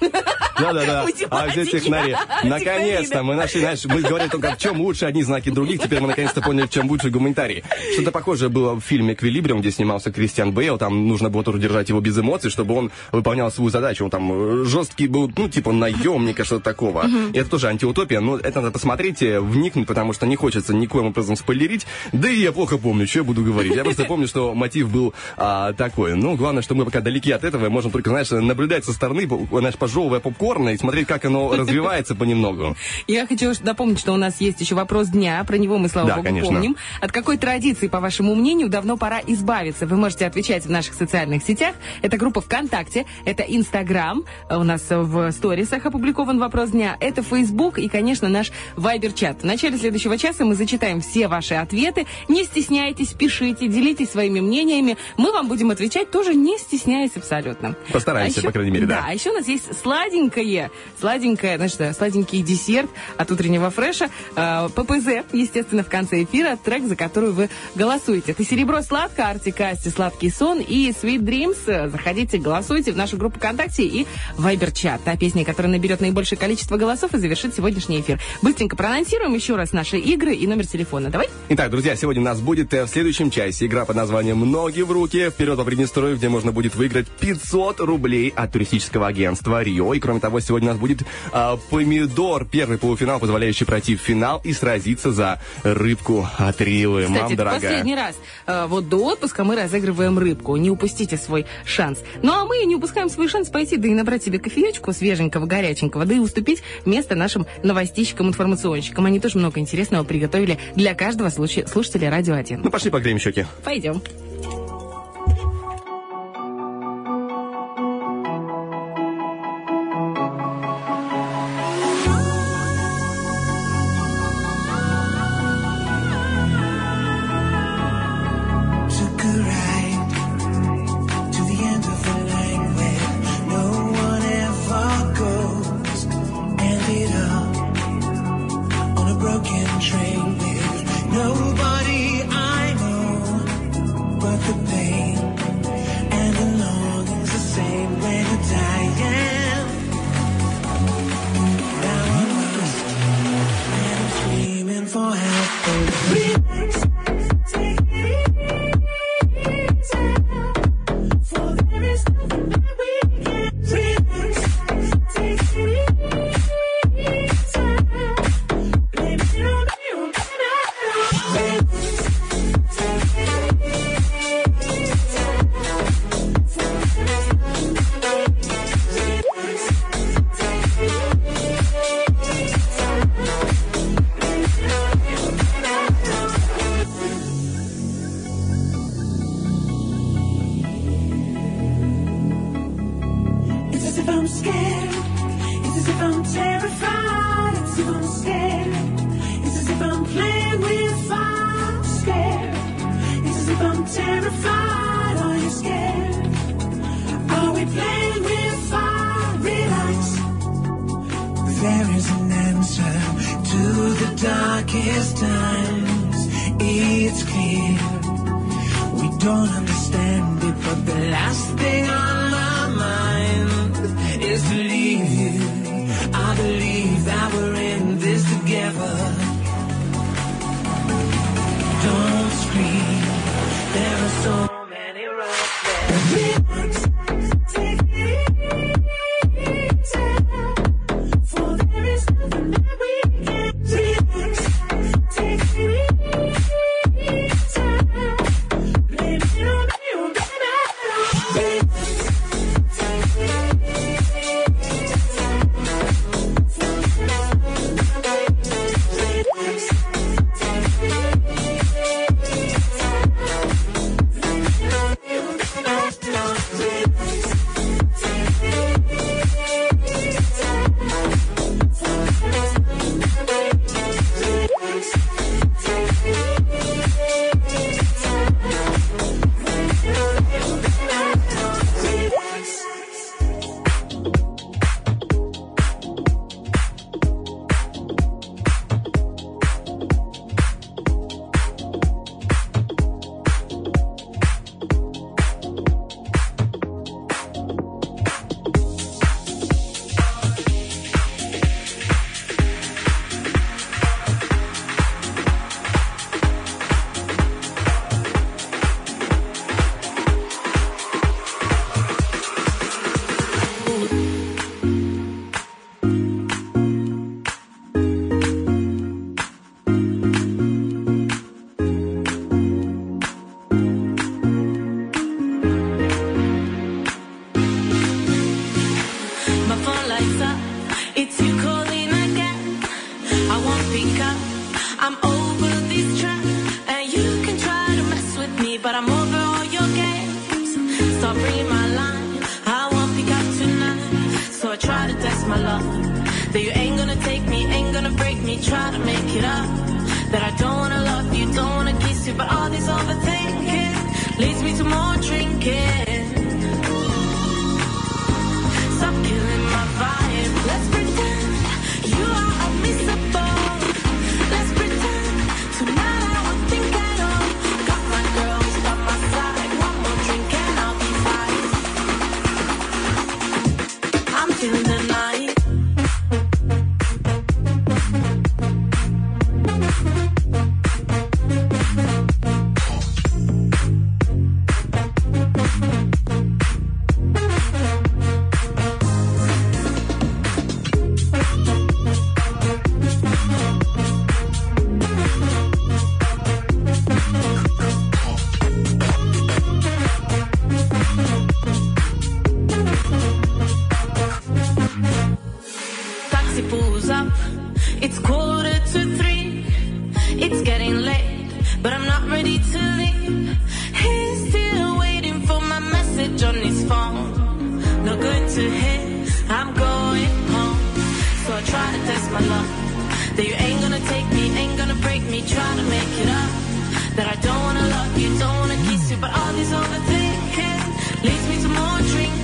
Да-да-да. 0.59 1.05
А 1.29 1.49
здесь 1.49 1.69
технари. 1.69 2.15
Наконец-то 2.43 3.23
мы 3.23 3.35
нашли, 3.35 3.61
знаешь, 3.61 3.85
мы 3.85 4.01
говорили 4.01 4.29
только 4.29 4.51
в 4.51 4.57
чем 4.57 4.79
лучше 4.79 5.05
одни 5.05 5.23
знаки 5.23 5.49
других, 5.49 5.81
теперь 5.81 5.99
мы 5.99 6.07
наконец-то 6.07 6.41
поняли, 6.41 6.67
в 6.67 6.69
чем 6.69 6.87
лучше 6.89 7.09
гуманитарий. 7.09 7.63
Что-то 7.93 8.11
похожее 8.11 8.49
было 8.49 8.73
в 8.73 8.81
фильме 8.81 9.13
«Эквилибриум», 9.13 9.61
где 9.61 9.71
снимался 9.71 10.11
Кристиан 10.11 10.51
Бейл, 10.53 10.77
там 10.77 11.07
нужно 11.07 11.29
было 11.29 11.43
тоже 11.43 11.59
держать 11.59 11.89
его 11.89 11.99
без 11.99 12.17
эмоций, 12.17 12.49
чтобы 12.49 12.75
он 12.75 12.91
выполнял 13.11 13.51
свою 13.51 13.69
задачу. 13.69 14.05
Он 14.05 14.09
там 14.09 14.31
э, 14.31 14.65
жесткий 14.65 15.07
был, 15.07 15.31
ну, 15.35 15.49
типа 15.49 15.71
наемника, 15.71 16.45
что-то 16.45 16.63
такого. 16.63 17.05
И 17.33 17.37
это 17.37 17.49
тоже 17.49 17.67
антиутопия, 17.67 18.19
но 18.19 18.37
это 18.37 18.61
надо 18.61 18.71
посмотреть, 18.71 19.21
э, 19.21 19.39
вникнуть, 19.39 19.87
потому 19.87 20.13
что 20.13 20.25
не 20.25 20.35
хочется 20.35 20.73
никоим 20.73 21.07
образом 21.07 21.35
спойлерить. 21.35 21.85
Да 22.13 22.29
и 22.29 22.39
я 22.39 22.51
плохо 22.51 22.77
помню, 22.77 23.07
что 23.07 23.19
я 23.19 23.23
буду 23.23 23.43
говорить. 23.43 23.75
Я 23.75 23.83
просто 23.83 24.05
помню, 24.05 24.27
что 24.27 24.53
мотив 24.53 24.89
был 24.89 25.13
а, 25.37 25.73
такой. 25.73 26.15
Ну, 26.15 26.35
главное, 26.35 26.61
что 26.61 26.75
мы 26.75 26.85
пока 26.85 27.01
далеки 27.01 27.31
от 27.31 27.43
этого, 27.43 27.65
и 27.65 27.69
можем 27.69 27.91
только, 27.91 28.11
знаешь, 28.23 28.43
наблюдать 28.43 28.85
со 28.85 28.93
стороны, 28.93 29.27
знаешь, 29.51 29.75
пожевывая 29.75 30.19
попкорн 30.19 30.69
и 30.69 30.77
смотреть, 30.77 31.07
как 31.07 31.25
оно 31.25 31.51
развивается 31.55 32.15
понемногу. 32.15 32.75
Я 33.07 33.27
хочу 33.27 33.51
напомнить, 33.63 33.99
что 33.99 34.13
у 34.13 34.17
нас 34.17 34.39
есть 34.39 34.61
еще 34.61 34.75
вопрос 34.75 35.09
дня. 35.09 35.43
Про 35.43 35.57
него 35.57 35.77
мы, 35.77 35.89
слава 35.89 36.07
Да, 36.07 36.15
богу, 36.15 36.27
конечно. 36.27 36.51
помним. 36.53 36.77
От 37.01 37.11
какой 37.11 37.37
традиции, 37.37 37.87
по 37.87 37.99
вашему 37.99 38.35
мнению, 38.35 38.69
давно 38.69 38.97
пора 38.97 39.19
избавиться? 39.27 39.85
Вы 39.85 39.97
можете 39.97 40.25
отвечать 40.25 40.65
в 40.65 40.71
наших 40.71 40.93
социальных 40.93 41.43
сетях. 41.43 41.75
Это 42.01 42.17
группа 42.17 42.41
ВКонтакте, 42.41 43.05
это 43.25 43.43
Инстаграм. 43.43 44.23
У 44.49 44.63
нас 44.63 44.83
в 44.89 45.31
сторисах 45.31 45.85
опубликован 45.85 46.39
вопрос 46.39 46.69
дня. 46.71 46.97
Это 46.99 47.21
Фейсбук 47.21 47.77
и, 47.79 47.87
конечно, 47.89 48.29
наш 48.29 48.51
Вайбер-чат. 48.75 49.41
В 49.41 49.45
начале 49.45 49.77
следующего 49.77 50.17
часа 50.17 50.45
мы 50.45 50.55
зачитаем 50.55 51.01
все 51.01 51.27
ваши 51.27 51.55
ответы. 51.55 52.05
Не 52.29 52.43
стесняйтесь, 52.43 53.09
пишите, 53.09 53.67
делитесь 53.67 54.11
своими 54.11 54.39
мнениями. 54.39 54.97
Мы 55.17 55.31
вам 55.31 55.47
будем 55.47 55.71
отвечать 55.71 56.11
тоже 56.11 56.33
не 56.35 56.57
стесняясь 56.57 57.11
абсолютно. 57.15 57.75
Постараемся, 58.05 58.41
по 58.43 58.51
крайней 58.51 58.71
мере, 58.71 58.85
да. 58.85 59.03
А 59.07 59.13
еще 59.13 59.31
у 59.31 59.33
нас 59.33 59.47
есть 59.47 59.65
сладенькое, 59.81 60.69
сладенькое, 60.99 61.57
значит, 61.57 61.77
да, 61.79 61.91
сладенький 61.93 62.43
десерт 62.43 62.89
от 63.17 63.31
утреннего 63.31 63.71
фреша. 63.71 64.11
э, 64.35 64.69
ППЗ, 64.75 65.25
естественно, 65.33 65.83
в 65.83 65.89
конце 65.89 66.23
эфира, 66.23 66.55
трек, 66.63 66.83
за 66.83 66.95
который 66.95 67.31
вы 67.31 67.49
голосуете. 67.73 68.33
Это 68.33 68.45
«Серебро 68.45 68.83
сладко», 68.83 69.27
Арти 69.27 69.49
Касти 69.49 69.89
«Сладкий 69.89 70.29
сон» 70.29 70.59
и 70.59 70.91
Sweet 70.91 71.21
Dreams. 71.21 71.89
Заходите, 71.89 72.37
голосуйте 72.37 72.91
в 72.91 72.97
нашу 72.97 73.17
группу 73.17 73.39
ВКонтакте 73.39 73.83
и 73.83 74.05
Вайбер-чат. 74.37 75.01
Та 75.03 75.17
песня, 75.17 75.43
которая 75.43 75.71
наберет 75.71 75.99
наибольшее 75.99 76.37
количество 76.37 76.77
голосов 76.77 77.15
и 77.15 77.17
завершит 77.17 77.55
сегодняшний 77.55 78.01
эфир. 78.01 78.19
Быстренько 78.43 78.75
проанонсируем 78.75 79.33
еще 79.33 79.55
раз 79.55 79.71
наши 79.71 79.97
игры 79.97 80.35
и 80.35 80.45
номер 80.45 80.67
телефона. 80.67 81.09
Давай? 81.09 81.27
Итак, 81.49 81.71
друзья, 81.71 81.95
сегодня 81.95 82.21
у 82.21 82.25
нас 82.25 82.39
будет 82.39 82.71
э, 82.75 82.85
в 82.85 82.87
следующем 82.87 83.31
часе 83.31 83.65
игра 83.65 83.85
под 83.85 83.95
названием 83.95 84.39
«Ноги 84.39 84.81
в 84.81 84.91
руки». 84.91 85.31
Вперед 85.31 85.57
по 85.57 85.63
Приднестровью, 85.63 86.17
где 86.17 86.29
можно 86.29 86.51
будет 86.51 86.75
выиграть 86.75 87.07
500 87.07 87.79
рублей 87.79 87.94
рублей 87.95 88.33
от 88.35 88.51
туристического 88.51 89.07
агентства 89.07 89.63
Рио. 89.63 89.93
И 89.93 89.99
кроме 89.99 90.19
того, 90.19 90.41
сегодня 90.41 90.69
у 90.69 90.71
нас 90.73 90.79
будет 90.79 91.01
э, 91.31 91.57
помидор, 91.69 92.45
первый 92.45 92.77
полуфинал, 92.77 93.19
позволяющий 93.19 93.65
пройти 93.65 93.95
в 93.95 94.01
финал 94.01 94.41
и 94.43 94.51
сразиться 94.51 95.11
за 95.11 95.39
рыбку 95.63 96.27
от 96.37 96.59
Ривы. 96.61 97.03
Кстати, 97.03 97.21
Мам, 97.21 97.35
дорогая. 97.35 97.61
последний 97.61 97.95
раз. 97.95 98.15
Э, 98.47 98.65
вот 98.67 98.89
до 98.89 99.05
отпуска 99.05 99.43
мы 99.43 99.55
разыгрываем 99.55 100.19
рыбку. 100.19 100.57
Не 100.57 100.69
упустите 100.69 101.17
свой 101.17 101.45
шанс. 101.65 101.99
Ну 102.21 102.33
а 102.33 102.45
мы 102.45 102.63
не 102.65 102.75
упускаем 102.75 103.09
свой 103.09 103.29
шанс 103.29 103.49
пойти, 103.49 103.77
да 103.77 103.87
и 103.87 103.91
набрать 103.91 104.23
себе 104.23 104.39
кофеечку 104.39 104.91
свеженького, 104.91 105.45
горяченького, 105.45 106.05
да 106.05 106.13
и 106.15 106.19
уступить 106.19 106.61
место 106.85 107.15
нашим 107.15 107.45
новостичкам, 107.63 108.27
информационщикам. 108.27 109.05
Они 109.05 109.19
тоже 109.21 109.37
много 109.37 109.59
интересного 109.61 110.03
приготовили 110.03 110.59
для 110.75 110.93
каждого 110.93 111.29
слушателя 111.29 112.09
Радио 112.09 112.35
1. 112.35 112.61
Ну 112.61 112.69
пошли 112.69 112.91
погреем 112.91 113.19
щеки. 113.19 113.45
Пойдем. 113.63 114.01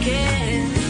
again. 0.02 0.81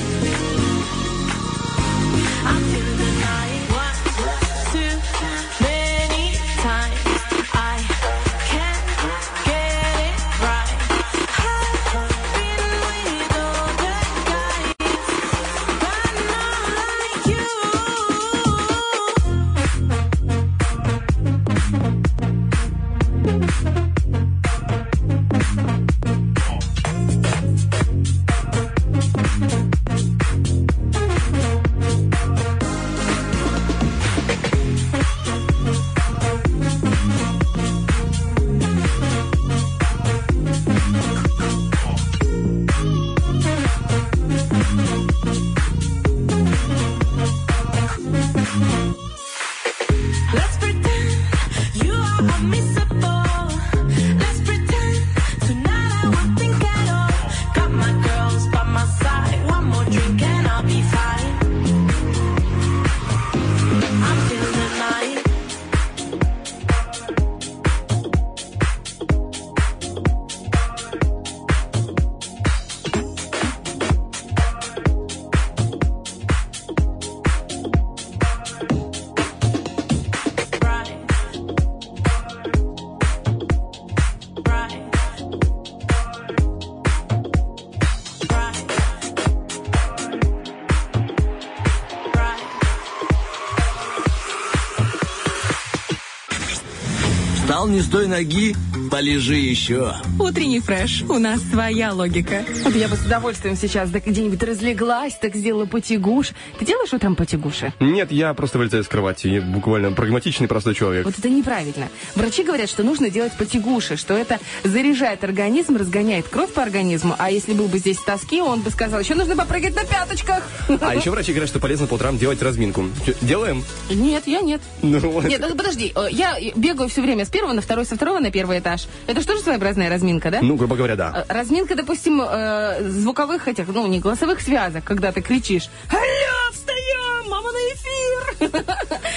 Встал 97.61 97.75
не 97.75 97.81
с 97.81 97.89
той 97.89 98.07
ноги, 98.07 98.55
полежи 98.89 99.35
еще. 99.35 99.93
Утренний 100.17 100.59
фреш. 100.59 101.03
У 101.07 101.19
нас 101.19 101.39
своя 101.43 101.93
логика. 101.93 102.43
Вот 102.63 102.75
я 102.75 102.87
бы 102.87 102.95
с 102.95 103.05
удовольствием 103.05 103.55
сейчас 103.55 103.91
да 103.91 103.99
где-нибудь 103.99 104.41
разлеглась, 104.41 105.13
так 105.21 105.35
сделала 105.35 105.67
потягуш. 105.67 106.31
Ты 106.57 106.65
делаешь 106.65 106.91
утром 106.91 107.15
потягуши? 107.15 107.71
Нет, 107.79 108.11
я 108.11 108.33
просто 108.33 108.57
вылетаю 108.57 108.83
с 108.83 108.87
кровати. 108.87 109.27
Я 109.27 109.41
буквально 109.43 109.91
прагматичный 109.91 110.47
простой 110.47 110.73
человек. 110.73 111.05
Вот 111.05 111.19
это 111.19 111.29
неправильно. 111.29 111.89
Врачи 112.15 112.43
говорят, 112.43 112.67
что 112.67 112.81
нужно 112.81 113.11
делать 113.11 113.33
потягуши, 113.37 113.95
что 113.95 114.15
это 114.15 114.39
заряжает 114.63 115.23
организм, 115.23 115.75
разгоняет 115.77 116.27
кровь 116.29 116.51
по 116.51 116.63
организму. 116.63 117.13
А 117.19 117.29
если 117.29 117.53
был 117.53 117.67
бы 117.67 117.77
здесь 117.77 117.97
в 117.97 118.05
тоске, 118.05 118.41
он 118.41 118.61
бы 118.61 118.71
сказал, 118.71 119.01
еще 119.01 119.13
нужно 119.13 119.35
попрыгать 119.35 119.75
на 119.75 119.85
пяточках. 119.85 120.41
А 120.81 120.95
еще 120.95 121.11
врачи 121.11 121.31
говорят, 121.31 121.49
что 121.49 121.59
полезно 121.59 121.85
по 121.85 121.93
утрам 121.93 122.17
делать 122.17 122.41
разминку. 122.41 122.85
Делаем? 123.21 123.63
Нет, 123.91 124.23
я 124.25 124.41
нет. 124.41 124.61
Ну 124.81 124.99
вот. 124.99 125.25
Нет, 125.25 125.41
ну, 125.47 125.55
подожди, 125.55 125.91
э, 125.95 126.07
я 126.11 126.35
бегаю 126.55 126.89
все 126.89 127.01
время 127.01 127.25
с 127.25 127.29
первого 127.29 127.53
на 127.53 127.61
второй, 127.61 127.85
со 127.85 127.95
второго 127.95 128.19
на 128.19 128.31
первый 128.31 128.59
этаж. 128.59 128.87
Это 129.07 129.21
что 129.21 129.35
же 129.35 129.41
своеобразная 129.41 129.89
разминка, 129.89 130.31
да? 130.31 130.39
Ну, 130.41 130.55
грубо 130.55 130.75
говоря, 130.75 130.95
да. 130.95 131.25
Э, 131.27 131.33
Разминка, 131.33 131.75
допустим, 131.75 132.21
э, 132.21 132.89
звуковых 132.89 133.47
этих, 133.47 133.67
ну, 133.67 133.85
не 133.87 133.99
голосовых 133.99 134.41
связок, 134.41 134.83
когда 134.83 135.11
ты 135.11 135.21
кричишь 135.21 135.69
«Алло, 135.89 136.00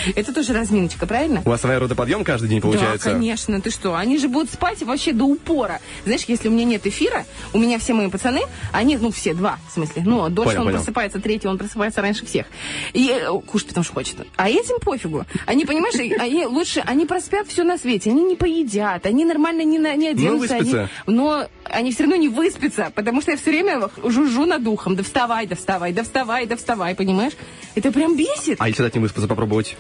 Это 0.16 0.32
тоже 0.32 0.52
разминочка, 0.52 1.06
правильно? 1.06 1.42
У 1.44 1.48
вас 1.50 1.60
своя 1.60 1.78
рода 1.78 1.94
подъем 1.94 2.24
каждый 2.24 2.48
день 2.48 2.60
получается? 2.60 3.08
Да, 3.08 3.14
конечно, 3.14 3.60
ты 3.60 3.70
что? 3.70 3.94
Они 3.96 4.18
же 4.18 4.28
будут 4.28 4.50
спать 4.50 4.82
вообще 4.82 5.12
до 5.12 5.24
упора. 5.24 5.80
Знаешь, 6.04 6.22
если 6.28 6.48
у 6.48 6.52
меня 6.52 6.64
нет 6.64 6.86
эфира, 6.86 7.24
у 7.52 7.58
меня 7.58 7.78
все 7.78 7.94
мои 7.94 8.08
пацаны, 8.08 8.42
они, 8.72 8.96
ну, 8.96 9.10
все, 9.10 9.34
два, 9.34 9.58
в 9.68 9.72
смысле. 9.72 10.02
Ну, 10.04 10.28
дольше 10.28 10.50
Понял, 10.50 10.60
он 10.60 10.66
понял. 10.66 10.78
просыпается, 10.78 11.20
третий 11.20 11.48
он 11.48 11.58
просыпается 11.58 12.02
раньше 12.02 12.26
всех. 12.26 12.46
И 12.92 13.08
э, 13.10 13.28
кушать 13.46 13.68
потому 13.68 13.84
что 13.84 13.94
хочет. 13.94 14.16
А 14.36 14.48
этим 14.48 14.78
пофигу. 14.80 15.24
Они, 15.46 15.64
понимаешь, 15.64 15.94
они 16.20 16.46
лучше, 16.46 16.82
они 16.86 17.06
проспят 17.06 17.48
все 17.48 17.64
на 17.64 17.78
свете, 17.78 18.10
они 18.10 18.22
не 18.22 18.36
поедят, 18.36 19.06
они 19.06 19.24
нормально 19.24 19.62
не, 19.62 19.78
на- 19.78 19.94
не 19.96 20.08
оденутся. 20.08 20.56
они- 20.56 20.64
выспятся. 20.70 20.90
но 21.06 21.46
они 21.64 21.92
все 21.92 22.04
равно 22.04 22.16
не 22.16 22.28
выспятся, 22.28 22.92
потому 22.94 23.20
что 23.22 23.30
я 23.32 23.36
все 23.36 23.50
время 23.50 23.88
жужжу 24.04 24.46
над 24.46 24.66
ухом. 24.66 24.96
Да 24.96 25.02
вставай, 25.02 25.46
да 25.46 25.56
вставай, 25.56 25.92
да 25.92 26.02
вставай, 26.02 26.46
да 26.46 26.56
вставай, 26.56 26.94
понимаешь? 26.94 27.32
Это 27.74 27.90
прям 27.90 28.16
бесит. 28.16 28.56
А 28.60 28.68
если 28.68 28.82
дать 28.82 28.94
не 28.94 29.00
выспаться, 29.00 29.28
попробовать? 29.28 29.76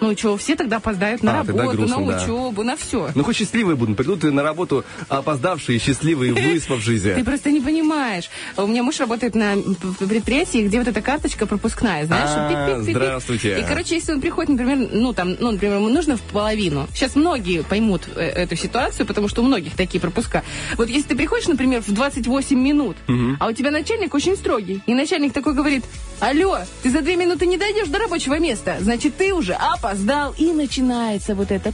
Ну 0.00 0.16
что, 0.16 0.36
все 0.36 0.54
тогда 0.54 0.76
опоздают 0.76 1.22
на 1.22 1.40
А, 1.40 1.44
работу, 1.44 1.76
грустно, 1.76 1.98
на 1.98 2.12
да. 2.12 2.22
учебу, 2.24 2.62
на 2.62 2.76
все. 2.76 3.10
Ну, 3.14 3.24
хоть 3.24 3.36
счастливые 3.36 3.76
будут. 3.76 3.96
Придут 3.96 4.22
на 4.22 4.42
работу 4.42 4.84
опоздавшие, 5.08 5.78
счастливые, 5.78 6.34
Ты 6.38 6.52
выспавшиеся. 6.52 7.20
просто 7.24 7.50
не 7.50 7.60
понимаешь. 7.60 8.30
У 8.56 8.66
меня 8.66 8.82
муж 8.82 9.00
работает 9.00 9.34
на 9.34 9.56
предприятии, 9.98 10.66
где 10.66 10.78
вот 10.78 10.88
эта 10.88 11.00
карточка 11.02 11.46
пропускная, 11.46 12.06
знаешь? 12.06 12.30
А, 12.32 12.80
здравствуйте. 12.80 13.58
И, 13.60 13.64
короче, 13.64 13.96
если 13.96 14.12
он 14.12 14.20
приходит, 14.20 14.50
например, 14.50 14.88
ну, 14.92 15.12
там, 15.12 15.36
ну, 15.38 15.50
например, 15.52 15.76
ему 15.78 15.88
нужно 15.88 16.16
в 16.16 16.22
половину. 16.22 16.86
Сейчас 16.94 17.16
многие 17.16 17.62
поймут 17.62 18.02
э, 18.14 18.20
эту 18.20 18.56
ситуацию, 18.56 19.06
потому 19.06 19.28
что 19.28 19.42
у 19.42 19.44
многих 19.44 19.74
такие 19.74 20.00
пропуска. 20.00 20.42
Вот 20.76 20.88
если 20.88 21.08
ты 21.08 21.16
приходишь, 21.16 21.48
например, 21.48 21.82
в 21.82 21.92
28 21.92 22.58
минут, 22.58 22.96
а 23.40 23.48
у 23.48 23.52
тебя 23.52 23.70
начальник 23.70 24.14
очень 24.14 24.36
строгий, 24.36 24.80
и 24.86 24.94
начальник 24.94 25.32
такой 25.32 25.54
говорит, 25.54 25.84
алло, 26.20 26.58
ты 26.82 26.90
за 26.90 27.00
две 27.00 27.16
минуты 27.16 27.46
не 27.46 27.56
дойдешь 27.56 27.88
до 27.88 27.98
рабочего 27.98 28.38
места, 28.38 28.76
значит, 28.80 29.16
ты 29.16 29.32
уже 29.32 29.54
опоздал, 29.88 30.34
и 30.36 30.52
начинается 30.52 31.34
вот 31.34 31.50
это. 31.50 31.72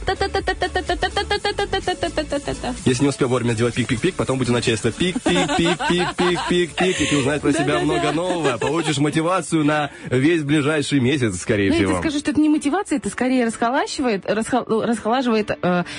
Если 2.85 3.03
не 3.03 3.09
успел 3.09 3.27
вовремя 3.27 3.53
сделать 3.53 3.75
пик-пик-пик, 3.75 4.15
потом 4.15 4.37
будет 4.37 4.49
начальство 4.49 4.89
пик-пик-пик-пик-пик-пик, 4.89 7.01
и 7.01 7.05
ты 7.05 7.17
узнаешь 7.17 7.41
про 7.41 7.53
себя 7.53 7.79
много 7.79 8.11
нового, 8.11 8.57
получишь 8.57 8.97
мотивацию 8.97 9.65
на 9.65 9.91
весь 10.09 10.43
ближайший 10.43 10.99
месяц, 10.99 11.39
скорее 11.39 11.71
всего. 11.71 11.93
Я 11.93 11.99
скажу, 11.99 12.19
что 12.19 12.31
это 12.31 12.39
не 12.39 12.49
мотивация, 12.49 12.97
это 12.97 13.09
скорее 13.09 13.45
расхолаживает, 13.45 14.25
расхолаживает 14.25 15.51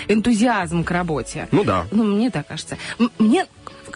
энтузиазм 0.08 0.84
к 0.84 0.90
работе. 0.90 1.48
Ну 1.52 1.64
да. 1.64 1.86
Ну, 1.90 2.04
мне 2.04 2.30
так 2.30 2.46
кажется. 2.46 2.78
Мне 3.18 3.46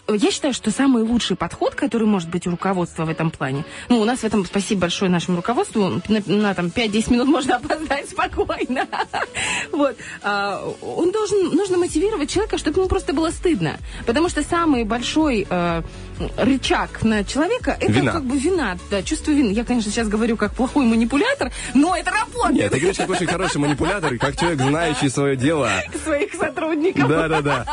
я 0.09 0.31
считаю, 0.31 0.55
что 0.55 0.71
самый 0.71 1.03
лучший 1.03 1.37
подход, 1.37 1.75
который 1.75 2.07
может 2.07 2.29
быть 2.29 2.47
у 2.47 2.51
руководства 2.51 3.05
в 3.05 3.09
этом 3.09 3.31
плане, 3.31 3.65
ну, 3.89 4.01
у 4.01 4.05
нас 4.05 4.21
в 4.21 4.25
этом, 4.25 4.45
спасибо 4.45 4.83
большое 4.83 5.11
нашему 5.11 5.39
руководству, 5.39 6.01
на, 6.09 6.23
на, 6.27 6.55
там 6.55 6.67
5-10 6.67 7.13
минут 7.13 7.29
можно 7.29 7.57
опоздать 7.63 8.09
спокойно. 8.09 8.87
Вот. 9.73 9.97
А, 10.23 10.63
Он 10.83 11.11
должен, 11.13 11.55
нужно 11.55 11.79
мотивировать 11.79 12.31
человека, 12.31 12.59
чтобы 12.59 12.81
ему 12.81 12.89
просто 12.89 13.13
было 13.13 13.31
стыдно. 13.31 13.79
Потому 14.07 14.29
что 14.29 14.43
самый 14.43 14.85
большой 14.85 15.47
э, 15.49 15.83
рычаг 16.37 17.03
на 17.03 17.25
человека, 17.25 17.77
это 17.81 17.93
Вина. 17.93 18.13
как 18.13 18.25
бы 18.25 18.37
вина, 18.39 18.77
да, 18.91 19.03
чувство 19.03 19.31
вины. 19.33 19.53
Я, 19.53 19.65
конечно, 19.65 19.91
сейчас 19.91 20.09
говорю 20.09 20.37
как 20.37 20.55
плохой 20.55 20.85
манипулятор, 20.87 21.51
но 21.75 21.97
это 21.97 22.11
работает. 22.11 22.55
Нет, 22.57 22.73
ты 22.73 22.79
говоришь, 22.79 22.97
как 22.99 23.11
очень 23.11 23.27
хороший 23.27 23.59
манипулятор, 23.59 24.17
как 24.19 24.37
человек, 24.39 24.61
знающий 24.61 25.09
свое 25.09 25.37
дело. 25.37 25.71
своих 26.05 26.33
сотрудников. 26.35 27.09
Да, 27.09 27.29
да, 27.29 27.41
да. 27.43 27.67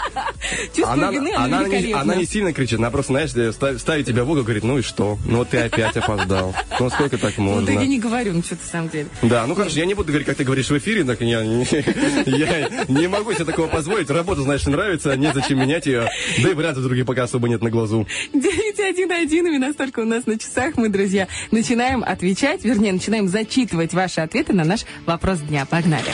Чувство 0.75 0.93
Она, 0.93 1.11
вины, 1.11 1.31
она, 1.35 1.59
оно 1.59 1.67
не, 1.67 1.93
она 1.93 2.15
не 2.15 2.25
сильно 2.25 2.53
кричит, 2.53 2.79
она 2.79 2.89
просто, 2.91 3.13
знаешь, 3.13 3.31
ставит, 3.53 3.79
ставит 3.81 4.05
тебя 4.05 4.23
в 4.23 4.29
угол, 4.31 4.43
говорит, 4.43 4.63
ну 4.63 4.77
и 4.77 4.81
что? 4.81 5.17
Ну 5.25 5.37
вот 5.39 5.49
ты 5.49 5.57
опять 5.59 5.95
опоздал. 5.97 6.53
Ну 6.79 6.89
сколько 6.89 7.17
так 7.17 7.33
Ну, 7.37 7.43
можно? 7.43 7.65
так 7.67 7.75
я 7.75 7.85
не 7.87 7.99
говорю, 7.99 8.33
ну, 8.33 8.43
что-то, 8.43 8.65
самом 8.65 8.89
деле. 8.89 9.07
Да, 9.21 9.45
ну 9.47 9.55
хорошо, 9.55 9.77
я 9.79 9.85
не 9.85 9.93
буду 9.93 10.07
говорить, 10.09 10.27
как 10.27 10.37
ты 10.37 10.43
говоришь 10.43 10.69
в 10.69 10.77
эфире, 10.77 11.03
так 11.03 11.19
я, 11.21 11.43
не- 11.43 11.65
я 12.25 12.69
не 12.87 13.07
могу 13.07 13.33
себе 13.33 13.45
такого 13.45 13.67
позволить. 13.67 14.09
Работа, 14.09 14.41
значит, 14.41 14.67
нравится, 14.67 15.15
незачем 15.15 15.59
менять 15.59 15.85
ее. 15.85 16.07
Да 16.43 16.49
и 16.49 16.53
вариантов 16.53 16.83
других 16.83 17.05
пока 17.05 17.23
особо 17.23 17.49
нет 17.49 17.61
на 17.61 17.69
глазу. 17.69 18.07
911, 18.39 19.31
именно 19.31 19.73
столько 19.73 20.01
у 20.01 20.05
нас 20.05 20.25
на 20.25 20.37
часах. 20.37 20.77
Мы, 20.77 20.89
друзья, 20.89 21.27
начинаем 21.51 22.03
отвечать, 22.03 22.63
вернее, 22.63 22.93
начинаем 22.93 23.27
зачитывать 23.27 23.93
ваши 23.93 24.21
ответы 24.21 24.53
на 24.53 24.63
наш 24.63 24.85
вопрос 25.05 25.39
дня. 25.39 25.65
Погнали. 25.65 26.11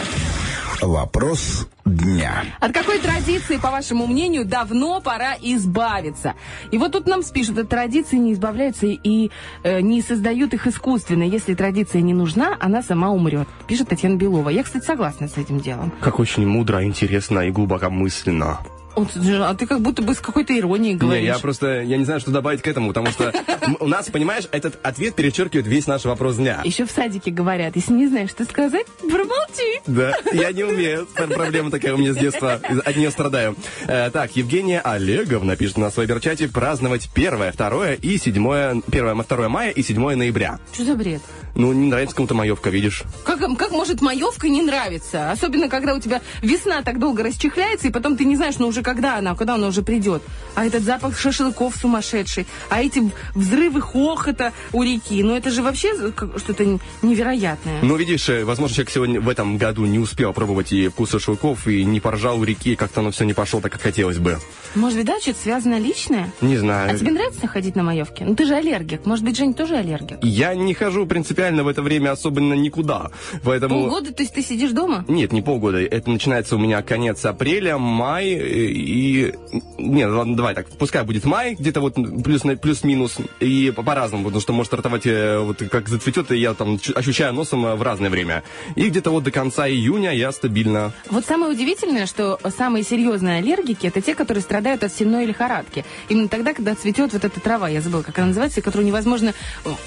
Вопрос 0.81 1.67
дня. 1.85 2.43
От 2.59 2.73
какой 2.73 2.99
традиции, 2.99 3.57
по 3.57 3.71
вашему 3.71 4.05
мнению, 4.05 4.43
давно 4.43 4.99
пора 4.99 5.35
избавиться? 5.41 6.33
И 6.71 6.77
вот 6.77 6.91
тут 6.91 7.07
нам 7.07 7.23
спишут, 7.23 7.57
от 7.57 7.69
традиции 7.69 8.17
не 8.17 8.33
избавляются 8.33 8.87
и 8.87 9.31
э, 9.63 9.79
не 9.79 10.01
создают 10.01 10.53
их 10.53 10.67
искусственно. 10.67 11.23
Если 11.23 11.53
традиция 11.53 12.01
не 12.01 12.13
нужна, 12.13 12.57
она 12.59 12.81
сама 12.81 13.11
умрет. 13.11 13.47
Пишет 13.67 13.89
Татьяна 13.89 14.15
Белова. 14.15 14.49
Я, 14.49 14.63
кстати, 14.63 14.83
согласна 14.85 15.27
с 15.29 15.37
этим 15.37 15.61
делом. 15.61 15.93
Как 16.01 16.19
очень 16.19 16.45
мудро, 16.45 16.83
интересно 16.83 17.39
и 17.39 17.51
глубокомысленно. 17.51 18.59
Вот, 18.95 19.09
а 19.15 19.53
ты 19.55 19.65
как 19.65 19.81
будто 19.81 20.01
бы 20.01 20.13
с 20.13 20.19
какой-то 20.19 20.57
иронией 20.57 20.95
говоришь. 20.95 21.21
Не, 21.21 21.27
я 21.27 21.39
просто, 21.39 21.81
я 21.81 21.97
не 21.97 22.05
знаю, 22.05 22.19
что 22.19 22.31
добавить 22.31 22.61
к 22.61 22.67
этому, 22.67 22.89
потому 22.89 23.07
что 23.07 23.33
у 23.79 23.87
нас, 23.87 24.09
понимаешь, 24.09 24.45
этот 24.51 24.79
ответ 24.83 25.15
перечеркивает 25.15 25.67
весь 25.67 25.87
наш 25.87 26.05
вопрос 26.05 26.35
дня. 26.37 26.61
Еще 26.63 26.85
в 26.85 26.91
садике 26.91 27.31
говорят, 27.31 27.75
если 27.75 27.93
не 27.93 28.07
знаешь, 28.07 28.29
что 28.29 28.43
сказать, 28.45 28.85
промолчи. 28.99 29.81
Да, 29.87 30.13
я 30.31 30.51
не 30.51 30.63
умею. 30.63 31.07
Пр- 31.15 31.27
Проблема 31.27 31.71
такая 31.71 31.93
у 31.93 31.97
меня 31.97 32.13
с 32.13 32.17
детства. 32.17 32.59
От 32.85 32.95
нее 32.95 33.11
страдаю. 33.11 33.55
Э, 33.87 34.09
так, 34.11 34.35
Евгения 34.35 34.79
Олеговна 34.81 35.55
пишет 35.55 35.77
на 35.77 35.89
своем 35.89 36.19
чате 36.19 36.47
праздновать 36.47 37.09
1, 37.15 37.51
2 37.57 37.93
и 37.93 38.17
7, 38.17 38.81
1, 38.87 39.23
2 39.27 39.49
мая 39.49 39.71
и 39.71 39.81
7 39.81 40.15
ноября. 40.15 40.59
Что 40.73 40.85
за 40.85 40.95
бред? 40.95 41.21
Ну, 41.55 41.71
не 41.71 41.87
нравится 41.87 42.15
кому-то 42.15 42.33
маевка, 42.33 42.69
видишь? 42.71 43.03
Как, 43.23 43.39
как 43.57 43.71
может 43.71 44.01
маевка 44.01 44.49
не 44.49 44.61
нравиться? 44.63 45.31
Особенно, 45.31 45.69
когда 45.69 45.93
у 45.93 45.99
тебя 45.99 46.21
весна 46.41 46.81
так 46.81 46.99
долго 46.99 47.23
расчехляется, 47.23 47.87
и 47.87 47.91
потом 47.91 48.17
ты 48.17 48.25
не 48.25 48.35
знаешь, 48.35 48.55
ну 48.57 48.67
уже 48.67 48.81
когда 48.81 49.17
она, 49.17 49.35
когда 49.35 49.55
она 49.55 49.67
уже 49.67 49.83
придет. 49.83 50.23
А 50.55 50.65
этот 50.65 50.83
запах 50.83 51.17
шашлыков 51.19 51.75
сумасшедший, 51.75 52.47
а 52.69 52.81
эти 52.81 53.03
взрывы 53.35 53.81
хохота 53.81 54.51
у 54.71 54.81
реки, 54.81 55.21
ну 55.21 55.35
это 55.35 55.51
же 55.51 55.61
вообще 55.61 55.93
что-то 56.37 56.79
невероятное. 57.03 57.79
Ну, 57.83 57.95
видишь, 57.97 58.29
э, 58.29 58.43
возможно, 58.43 58.75
человек 58.75 58.91
сегодня 58.91 59.21
в 59.21 59.29
этом 59.29 59.57
году 59.57 59.85
не 59.85 59.99
успел 59.99 60.33
пробовать 60.33 60.71
и 60.73 60.87
вкус 60.87 61.11
шашлыков, 61.11 61.67
и 61.67 61.83
не 61.83 61.99
поржал 61.99 62.39
у 62.39 62.43
реки, 62.43 62.75
как-то 62.75 63.01
оно 63.01 63.11
все 63.11 63.25
не 63.25 63.33
пошло 63.33 63.61
так, 63.61 63.71
как 63.73 63.81
хотелось 63.81 64.17
бы. 64.17 64.39
Может 64.73 64.97
быть, 64.97 65.05
да, 65.05 65.19
что-то 65.19 65.39
связано 65.39 65.79
личное? 65.79 66.31
Не 66.41 66.57
знаю. 66.57 66.95
А 66.95 66.97
тебе 66.97 67.11
нравится 67.11 67.47
ходить 67.47 67.75
на 67.75 67.83
маевке? 67.83 68.25
Ну 68.25 68.35
ты 68.35 68.45
же 68.45 68.55
аллергик. 68.55 69.05
Может 69.05 69.23
быть, 69.23 69.37
Жень 69.37 69.53
тоже 69.53 69.75
аллергик? 69.75 70.17
Я 70.23 70.55
не 70.55 70.73
хожу 70.73 71.05
принципиально 71.05 71.42
в 71.51 71.67
это 71.67 71.81
время 71.81 72.11
особенно 72.11 72.53
никуда, 72.53 73.11
поэтому... 73.43 73.83
Полгода, 73.83 74.13
то 74.13 74.23
есть 74.23 74.33
ты 74.33 74.41
сидишь 74.41 74.71
дома? 74.71 75.05
Нет, 75.07 75.31
не 75.31 75.41
полгода. 75.41 75.81
Это 75.81 76.09
начинается 76.09 76.55
у 76.55 76.59
меня 76.59 76.81
конец 76.81 77.23
апреля, 77.25 77.77
май 77.77 78.27
и... 78.27 79.33
Нет, 79.77 80.09
ладно, 80.09 80.35
давай 80.35 80.55
так. 80.55 80.67
Пускай 80.77 81.03
будет 81.03 81.25
май, 81.25 81.55
где-то 81.55 81.81
вот 81.81 81.95
плюс, 82.23 82.43
плюс-минус. 82.61 83.17
И 83.39 83.71
по- 83.75 83.83
по-разному, 83.83 84.25
потому 84.25 84.41
что 84.41 84.53
может 84.53 84.69
стартовать 84.69 85.05
э, 85.05 85.39
вот 85.39 85.57
как 85.69 85.89
зацветет, 85.89 86.31
и 86.31 86.37
я 86.37 86.53
там 86.53 86.79
ощущаю 86.95 87.33
носом 87.33 87.65
э, 87.65 87.75
в 87.75 87.81
разное 87.81 88.09
время. 88.09 88.43
И 88.75 88.89
где-то 88.89 89.11
вот 89.11 89.23
до 89.23 89.31
конца 89.31 89.67
июня 89.67 90.11
я 90.11 90.31
стабильно. 90.31 90.93
Вот 91.09 91.25
самое 91.25 91.51
удивительное, 91.51 92.05
что 92.05 92.39
самые 92.57 92.83
серьезные 92.83 93.39
аллергики 93.39 93.87
это 93.87 94.01
те, 94.01 94.15
которые 94.15 94.41
страдают 94.41 94.83
от 94.83 94.93
сенной 94.93 95.25
лихорадки. 95.25 95.85
Именно 96.09 96.27
тогда, 96.27 96.53
когда 96.53 96.75
цветет 96.75 97.13
вот 97.13 97.23
эта 97.23 97.39
трава, 97.39 97.69
я 97.69 97.81
забыла, 97.81 98.01
как 98.01 98.17
она 98.17 98.27
называется, 98.27 98.61
которую 98.61 98.87
невозможно 98.87 99.33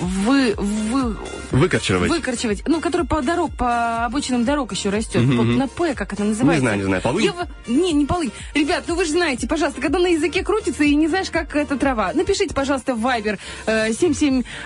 вы, 0.00 0.54
вы, 0.56 1.16
Выкорчевать. 1.50 2.10
выкорчевать. 2.10 2.62
Ну, 2.66 2.80
которая 2.80 3.06
по 3.06 3.22
дорог, 3.22 3.52
по 3.56 4.04
обочинам 4.04 4.44
дорог 4.44 4.72
еще 4.72 4.90
растет. 4.90 5.22
Мгм. 5.22 5.56
На 5.56 5.68
П, 5.68 5.94
как 5.94 6.12
это 6.12 6.24
называется? 6.24 6.60
Не 6.60 6.66
знаю, 6.66 6.76
не 6.78 6.84
знаю. 6.84 7.02
Полынь? 7.02 7.24
Я 7.24 7.32
Не, 7.66 7.92
не 7.92 8.06
полынь. 8.06 8.32
Ребят, 8.54 8.84
ну 8.88 8.94
вы 8.94 9.04
же 9.04 9.12
знаете, 9.12 9.46
пожалуйста, 9.46 9.80
когда 9.80 9.98
на 9.98 10.08
языке 10.08 10.42
крутится 10.42 10.84
и 10.84 10.94
не 10.94 11.08
знаешь, 11.08 11.30
как 11.30 11.54
эта 11.56 11.76
трава, 11.76 12.12
напишите, 12.12 12.54
пожалуйста, 12.54 12.94
в 12.94 13.04
Viber 13.04 13.38
э, 13.66 13.90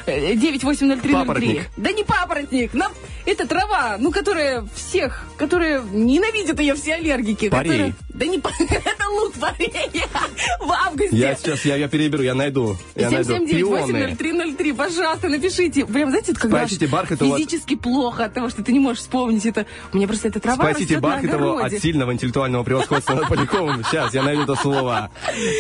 779800303. 0.06 1.12
Папоротник. 1.12 1.62
Да 1.76 1.92
не 1.92 2.04
папоротник, 2.04 2.74
нам... 2.74 2.92
это 3.26 3.46
трава, 3.46 3.96
ну, 3.98 4.10
которая 4.10 4.66
всех, 4.74 5.24
которые 5.36 5.82
ненавидят 5.92 6.58
ее 6.60 6.74
все 6.74 6.94
аллергики. 6.94 7.48
Парей. 7.48 7.70
которые- 7.70 7.94
Да 8.08 8.26
не 8.26 8.38
это 8.58 9.08
лук 9.10 9.34
парей 9.34 9.72
в 10.60 10.70
августе. 10.70 11.16
Я 11.16 11.34
сейчас, 11.36 11.64
я, 11.64 11.76
я 11.76 11.88
переберу, 11.88 12.22
я 12.22 12.34
найду. 12.34 12.76
Я 12.94 13.10
найду. 13.10 13.38
Пионы. 13.46 14.16
779-80303, 14.18 14.74
пожалуйста, 14.74 15.28
напишите. 15.28 15.86
Прям, 15.86 16.10
знаете, 16.10 16.32
это 16.32 16.40
как 16.40 16.50
Спасите 16.70 16.86
Бархатова 16.86 17.36
физически 17.36 17.74
плохо 17.74 18.26
от 18.26 18.34
того, 18.34 18.48
что 18.48 18.62
ты 18.62 18.72
не 18.72 18.78
можешь 18.78 19.02
вспомнить 19.02 19.44
это. 19.44 19.66
У 19.92 19.96
меня 19.96 20.06
просто 20.06 20.28
эта 20.28 20.38
трава 20.38 20.70
Спасите 20.70 21.00
Бархатову 21.00 21.58
от 21.58 21.72
сильного 21.72 22.12
интеллектуального 22.12 22.62
превосходства 22.62 23.14
над 23.14 23.28
Поляковым. 23.28 23.82
Сейчас, 23.84 24.14
я 24.14 24.22
найду 24.22 24.42
это 24.42 24.54
слово. 24.54 25.10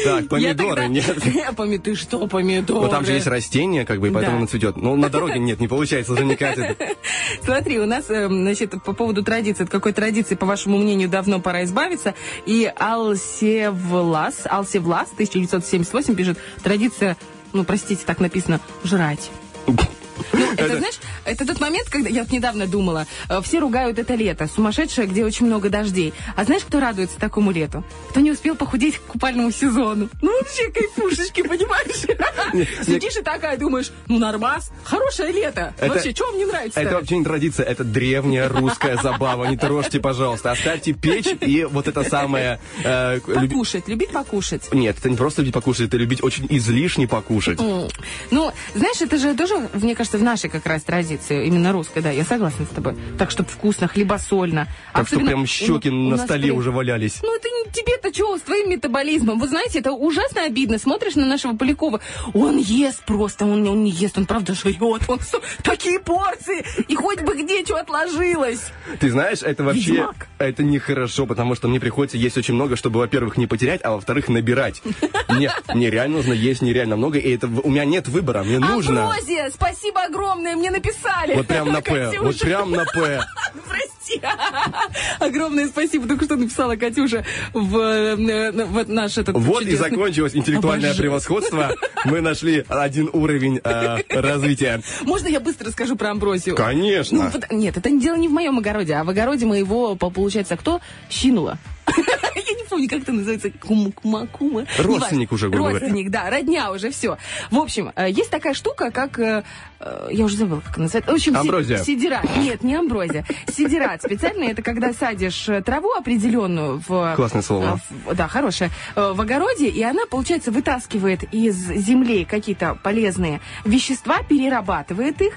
Так, 0.04 0.28
помидоры, 0.28 0.86
нет. 0.86 1.18
Ты 1.82 1.94
что, 1.94 2.26
помидоры? 2.26 2.82
Ну, 2.82 2.88
там 2.88 3.04
же 3.04 3.12
есть 3.12 3.26
растение, 3.26 3.84
как 3.84 4.00
бы, 4.00 4.08
и 4.08 4.10
поэтому 4.10 4.38
оно 4.38 4.46
цветет. 4.46 4.76
Но 4.76 4.94
на 4.94 5.08
дороге 5.08 5.38
нет, 5.38 5.60
не 5.60 5.66
получается, 5.66 6.12
не 6.12 6.36
катит. 6.36 6.80
Смотри, 7.42 7.78
у 7.78 7.86
нас, 7.86 8.08
э, 8.08 8.28
значит, 8.28 8.82
по 8.84 8.92
поводу 8.92 9.24
традиции, 9.24 9.64
от 9.64 9.70
какой 9.70 9.92
традиции, 9.92 10.34
по 10.34 10.46
вашему 10.46 10.78
мнению, 10.78 11.08
давно 11.08 11.40
пора 11.40 11.64
избавиться. 11.64 12.14
И 12.46 12.70
Алсевлас, 12.76 14.42
Алсевлас, 14.44 15.08
1978 15.12 16.14
пишет, 16.14 16.38
традиция, 16.62 17.16
ну, 17.52 17.64
простите, 17.64 18.02
так 18.04 18.20
написано, 18.20 18.60
жрать. 18.84 19.30
Ну, 20.32 20.52
это, 20.52 20.78
знаешь, 20.78 20.98
это 21.24 21.46
тот 21.46 21.60
момент, 21.60 21.88
когда 21.88 22.08
я 22.08 22.22
вот 22.22 22.32
недавно 22.32 22.66
думала, 22.66 23.06
э, 23.28 23.40
все 23.42 23.58
ругают 23.58 23.98
это 23.98 24.14
лето, 24.14 24.48
сумасшедшее, 24.48 25.06
где 25.06 25.24
очень 25.24 25.46
много 25.46 25.68
дождей. 25.68 26.12
А 26.36 26.44
знаешь, 26.44 26.62
кто 26.64 26.80
радуется 26.80 27.18
такому 27.18 27.50
лету? 27.50 27.84
Кто 28.10 28.20
не 28.20 28.30
успел 28.32 28.56
похудеть 28.56 28.98
к 28.98 29.02
купальному 29.02 29.50
сезону. 29.50 30.08
Ну, 30.22 30.38
вообще 30.38 30.70
кайфушечки, 30.70 31.42
понимаешь? 31.42 32.66
Сидишь 32.86 33.16
и 33.16 33.22
такая 33.22 33.56
думаешь, 33.56 33.90
ну, 34.08 34.18
нормас, 34.18 34.70
хорошее 34.84 35.32
лето. 35.32 35.74
Вообще, 35.80 36.12
что 36.12 36.26
вам 36.26 36.38
не 36.38 36.44
нравится? 36.44 36.80
Это 36.80 36.94
вообще 36.96 37.18
не 37.18 37.24
традиция, 37.24 37.66
это 37.66 37.84
древняя 37.84 38.48
русская 38.48 38.96
забава. 39.02 39.46
Не 39.46 39.56
трожьте, 39.56 40.00
пожалуйста. 40.00 40.50
Оставьте 40.52 40.92
печь 40.92 41.26
и 41.40 41.64
вот 41.64 41.88
это 41.88 42.02
самое... 42.04 42.60
э, 42.84 43.20
Покушать, 43.20 43.88
любить 43.88 44.10
покушать. 44.10 44.68
Нет, 44.72 44.96
это 44.98 45.08
не 45.10 45.16
просто 45.16 45.42
любить 45.42 45.54
покушать, 45.54 45.88
это 45.88 45.96
любить 45.96 46.22
очень 46.22 46.46
излишне 46.48 47.06
покушать. 47.08 47.58
Ну, 47.58 48.52
знаешь, 48.74 49.00
это 49.00 49.18
же 49.18 49.34
тоже, 49.34 49.68
мне 49.74 49.94
кажется, 49.94 50.09
в 50.18 50.22
нашей 50.22 50.50
как 50.50 50.66
раз 50.66 50.82
традиции, 50.82 51.46
именно 51.46 51.72
русской, 51.72 52.00
да, 52.02 52.10
я 52.10 52.24
согласна 52.24 52.64
с 52.66 52.68
тобой. 52.68 52.96
Так, 53.18 53.30
чтобы 53.30 53.48
вкусно, 53.48 53.88
хлебосольно. 53.88 54.66
Так 54.92 55.06
что 55.06 55.16
Особенно 55.16 55.26
прям 55.30 55.42
у- 55.42 55.46
щеки 55.46 55.90
у 55.90 55.92
на 55.94 56.16
столе 56.18 56.44
при- 56.44 56.50
уже 56.50 56.70
валялись. 56.70 57.20
Ну, 57.22 57.34
это 57.34 57.48
не 57.48 57.70
тебе-то 57.72 58.12
что, 58.12 58.36
с 58.38 58.42
твоим 58.42 58.70
метаболизмом? 58.70 59.38
Вы 59.38 59.48
знаете, 59.48 59.78
это 59.80 59.92
ужасно 59.92 60.44
обидно. 60.44 60.78
Смотришь 60.78 61.14
на 61.14 61.26
нашего 61.26 61.56
Полякова, 61.56 62.00
он 62.34 62.58
ест 62.58 63.04
просто, 63.04 63.44
он, 63.44 63.66
он 63.66 63.84
не 63.84 63.90
ест, 63.90 64.18
он 64.18 64.26
правда 64.26 64.54
жрет. 64.54 64.80
Он 65.08 65.18
такие 65.62 66.00
порции, 66.00 66.64
и 66.88 66.94
хоть 66.94 67.20
бы 67.22 67.34
где 67.42 67.64
что 67.64 67.76
отложилось. 67.76 68.60
Ты 68.98 69.10
знаешь, 69.10 69.42
это 69.42 69.64
вообще... 69.64 69.92
Ведьмак. 69.92 70.26
Это 70.38 70.62
нехорошо, 70.62 71.26
потому 71.26 71.54
что 71.54 71.68
мне 71.68 71.78
приходится 71.80 72.16
есть 72.16 72.36
очень 72.38 72.54
много, 72.54 72.76
чтобы, 72.76 72.98
во-первых, 73.00 73.36
не 73.36 73.46
потерять, 73.46 73.80
а 73.84 73.92
во-вторых, 73.92 74.28
набирать. 74.28 74.82
Мне, 75.28 75.50
мне 75.74 75.90
реально 75.90 76.16
нужно 76.18 76.32
есть 76.32 76.62
нереально 76.62 76.96
много, 76.96 77.18
и 77.18 77.30
это 77.34 77.46
у 77.46 77.70
меня 77.70 77.84
нет 77.84 78.08
выбора, 78.08 78.42
мне 78.42 78.58
нужно. 78.58 79.04
Амброзия, 79.10 79.50
спасибо 79.50 79.99
огромное, 80.06 80.56
мне 80.56 80.70
написали. 80.70 81.34
Вот 81.34 81.46
прям 81.46 81.72
на 81.72 81.80
П, 81.80 82.10
вот 82.20 82.38
прям 82.38 82.70
на 82.72 82.84
П. 82.84 83.22
Прости. 83.68 84.20
Огромное 85.20 85.68
спасибо. 85.68 86.08
Только 86.08 86.24
что 86.24 86.36
написала 86.36 86.74
Катюша 86.76 87.24
в, 87.52 87.76
э, 87.78 88.16
в 88.16 88.88
наш 88.90 89.18
этот 89.18 89.36
Вот 89.36 89.62
и 89.62 89.66
чудесный- 89.66 89.90
закончилось 89.90 90.34
интеллектуальное 90.34 90.90
Обожаю. 90.90 91.02
превосходство. 91.02 91.70
Мы 92.04 92.20
нашли 92.20 92.64
один 92.68 93.08
уровень 93.12 93.60
э, 93.62 93.98
развития. 94.08 94.82
Можно 95.02 95.28
я 95.28 95.38
быстро 95.40 95.70
скажу 95.70 95.96
про 95.96 96.10
амброзию? 96.10 96.56
Конечно. 96.56 97.24
Ну, 97.24 97.30
вот- 97.30 97.50
нет, 97.50 97.76
это 97.76 97.88
дело 97.90 98.16
не 98.16 98.28
в 98.28 98.32
моем 98.32 98.58
огороде, 98.58 98.94
а 98.94 99.04
в 99.04 99.10
огороде 99.10 99.46
моего, 99.46 99.94
по- 99.94 100.10
получается, 100.10 100.56
кто? 100.56 100.80
Щинула. 101.08 101.58
Я 102.34 102.54
не 102.54 102.64
помню, 102.68 102.88
как 102.88 103.02
это 103.02 103.12
называется. 103.12 103.50
Кума, 103.50 103.90
кума, 103.92 104.26
кума. 104.26 104.66
Родственник 104.78 105.32
уже, 105.32 105.48
грубо. 105.48 105.70
Родственник, 105.70 106.10
да, 106.10 106.30
родня 106.30 106.70
уже, 106.70 106.90
все. 106.90 107.18
В 107.50 107.58
общем, 107.58 107.92
э, 107.96 108.10
есть 108.10 108.30
такая 108.30 108.54
штука, 108.54 108.90
как... 108.90 109.18
э, 109.18 109.42
э, 109.80 110.08
Я 110.12 110.24
уже 110.24 110.36
забыла, 110.36 110.60
как 110.60 110.76
она 110.76 110.84
называется. 110.84 111.10
В 111.12 111.14
общем, 111.14 111.36
Амброзия. 111.36 111.78
Сидират. 111.78 112.24
Нет, 112.36 112.62
не 112.62 112.74
амброзия. 112.76 113.24
Сидират. 113.48 114.02
Специально 114.02 114.44
это 114.44 114.62
когда 114.62 114.92
садишь 114.92 115.48
траву 115.64 115.92
определенную 115.92 116.82
в... 116.86 117.14
Классное 117.16 117.42
слово. 117.42 117.80
Да, 118.14 118.28
хорошее. 118.28 118.70
В 118.94 119.20
огороде, 119.20 119.68
и 119.68 119.82
она, 119.82 120.02
получается, 120.10 120.50
вытаскивает 120.50 121.24
из 121.32 121.56
земли 121.56 122.24
какие-то 122.24 122.78
полезные 122.82 123.40
вещества, 123.64 124.22
перерабатывает 124.22 125.20
их, 125.20 125.34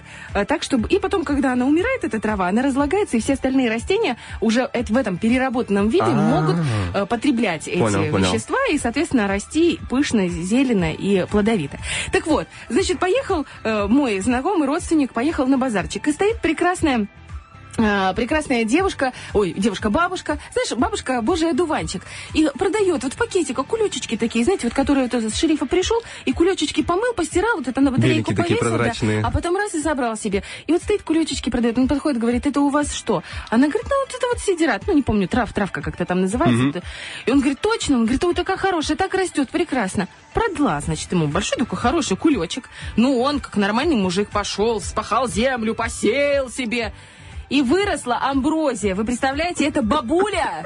так, 0.47 0.63
чтобы... 0.63 0.87
И 0.89 0.99
потом, 0.99 1.23
когда 1.23 1.53
она 1.53 1.65
умирает, 1.65 2.03
эта 2.03 2.19
трава, 2.19 2.47
она 2.47 2.61
разлагается, 2.61 3.17
и 3.17 3.19
все 3.19 3.33
остальные 3.33 3.69
растения 3.69 4.17
уже 4.41 4.69
в 4.89 4.97
этом 4.97 5.17
переработанном 5.17 5.89
виде 5.89 6.03
А. 6.05 6.13
могут 6.43 6.65
э, 6.93 7.05
потреблять 7.05 7.67
эти 7.67 7.79
Понял, 7.79 8.11
понял. 8.11 8.31
вещества 8.31 8.57
и, 8.71 8.77
соответственно, 8.77 9.27
расти 9.27 9.79
пышно, 9.89 10.27
зелено 10.27 10.93
и 10.93 11.25
плодовито. 11.25 11.77
Так 12.11 12.27
вот, 12.27 12.47
значит, 12.69 12.99
поехал 12.99 13.45
э, 13.63 13.87
мой 13.87 14.19
знакомый 14.19 14.67
родственник, 14.67 15.13
поехал 15.13 15.47
на 15.47 15.57
базарчик, 15.57 16.07
и 16.07 16.11
стоит 16.11 16.39
прекрасная 16.41 17.07
а, 17.77 18.13
прекрасная 18.13 18.65
девушка, 18.65 19.13
ой, 19.33 19.53
девушка-бабушка, 19.57 20.37
знаешь, 20.53 20.71
бабушка 20.73 21.21
божий 21.21 21.49
одуванчик, 21.49 22.03
и 22.33 22.49
продает 22.57 23.03
вот 23.03 23.13
в 23.13 23.17
пакетиках 23.17 23.65
кулечечки 23.65 24.15
такие, 24.15 24.45
знаете, 24.45 24.67
вот 24.67 24.73
которые 24.73 25.09
вот 25.11 25.23
с 25.23 25.35
шерифа 25.35 25.65
пришел, 25.65 26.01
и 26.25 26.33
кулечечки 26.33 26.83
помыл, 26.83 27.13
постирал, 27.13 27.57
вот 27.57 27.67
это 27.67 27.81
на 27.81 27.91
батарейку 27.91 28.35
такие, 28.35 28.57
повесил, 28.57 28.71
да, 28.71 28.77
прозрачные. 28.77 29.21
а 29.23 29.31
потом 29.31 29.55
раз 29.55 29.73
и 29.73 29.81
забрал 29.81 30.15
себе. 30.15 30.43
И 30.67 30.71
вот 30.71 30.83
стоит 30.83 31.03
кулечечки 31.03 31.49
продает, 31.49 31.77
он 31.77 31.87
подходит, 31.87 32.19
говорит, 32.19 32.45
это 32.45 32.61
у 32.61 32.69
вас 32.69 32.93
что? 32.93 33.23
Она 33.49 33.67
говорит, 33.67 33.87
ну 33.89 33.95
вот 33.99 34.15
это 34.15 34.27
вот 34.27 34.39
сидират, 34.39 34.83
ну 34.85 34.93
не 34.93 35.01
помню, 35.01 35.27
трав, 35.27 35.51
травка 35.51 35.81
как-то 35.81 36.05
там 36.05 36.21
называется. 36.21 36.69
Это. 36.69 36.83
И 37.25 37.31
он 37.31 37.39
говорит, 37.39 37.59
точно, 37.59 37.95
он 37.95 38.03
говорит, 38.03 38.23
ой, 38.23 38.33
такая 38.35 38.57
хорошая, 38.57 38.97
так 38.97 39.13
растет, 39.13 39.49
прекрасно. 39.49 40.07
Продла, 40.33 40.79
значит, 40.81 41.11
ему 41.11 41.27
большой 41.27 41.57
такой 41.57 41.77
хороший 41.77 42.17
кулечек. 42.17 42.69
Ну 42.95 43.19
он, 43.19 43.39
как 43.39 43.57
нормальный 43.57 43.95
мужик, 43.95 44.29
пошел, 44.29 44.81
спахал 44.81 45.27
землю, 45.27 45.73
посеял 45.75 46.49
себе. 46.49 46.93
И 47.53 47.61
выросла 47.61 48.17
амброзия. 48.19 48.95
Вы 48.95 49.05
представляете, 49.05 49.67
это 49.67 49.83
бабуля, 49.83 50.63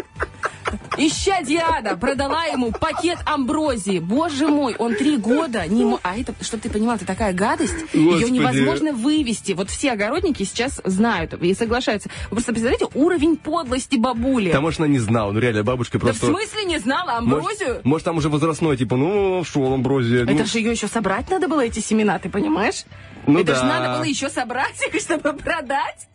ища 0.97 1.41
Диана, 1.43 1.97
продала 1.97 2.45
ему 2.45 2.71
пакет 2.71 3.17
амброзии. 3.25 3.99
Боже 3.99 4.47
мой, 4.47 4.73
он 4.79 4.95
три 4.95 5.17
года 5.17 5.67
не 5.67 5.83
мо- 5.83 5.99
А 6.03 6.17
это, 6.17 6.33
чтобы 6.41 6.63
ты 6.63 6.69
понимал, 6.69 6.95
это 6.95 7.05
такая 7.05 7.33
гадость. 7.33 7.75
Ее 7.91 8.11
Господи. 8.11 8.31
невозможно 8.31 8.93
вывести. 8.93 9.51
Вот 9.51 9.69
все 9.69 9.91
огородники 9.91 10.43
сейчас 10.43 10.79
знают 10.85 11.33
и 11.33 11.53
соглашаются. 11.53 12.07
Вы 12.29 12.37
просто 12.37 12.53
представляете 12.53 12.87
уровень 12.93 13.35
подлости 13.35 13.97
бабули. 13.97 14.51
Там, 14.53 14.63
может, 14.63 14.79
она 14.79 14.87
не 14.87 14.99
знала, 14.99 15.33
ну 15.33 15.39
реально, 15.39 15.65
бабушка 15.65 15.99
Да 15.99 16.13
в 16.13 16.17
просто... 16.17 16.27
смысле 16.27 16.63
не 16.63 16.79
знала 16.79 17.17
амброзию? 17.17 17.67
Может, 17.69 17.85
может, 17.85 18.05
там 18.05 18.17
уже 18.17 18.29
возрастной, 18.29 18.77
типа, 18.77 18.95
ну, 18.95 19.43
шо, 19.43 19.73
амброзия. 19.73 20.23
ну, 20.23 20.31
Это 20.31 20.45
же 20.45 20.59
ее 20.59 20.71
еще 20.71 20.87
собрать 20.87 21.29
надо 21.29 21.49
было, 21.49 21.65
эти 21.65 21.81
семена, 21.81 22.17
ты 22.17 22.29
понимаешь? 22.29 22.85
Ну 23.27 23.39
это 23.39 23.53
да. 23.53 23.59
же 23.59 23.65
надо 23.65 23.97
было 23.97 24.03
еще 24.03 24.29
собрать 24.29 24.75
их, 24.93 25.01
чтобы 25.01 25.33
продать. 25.33 26.07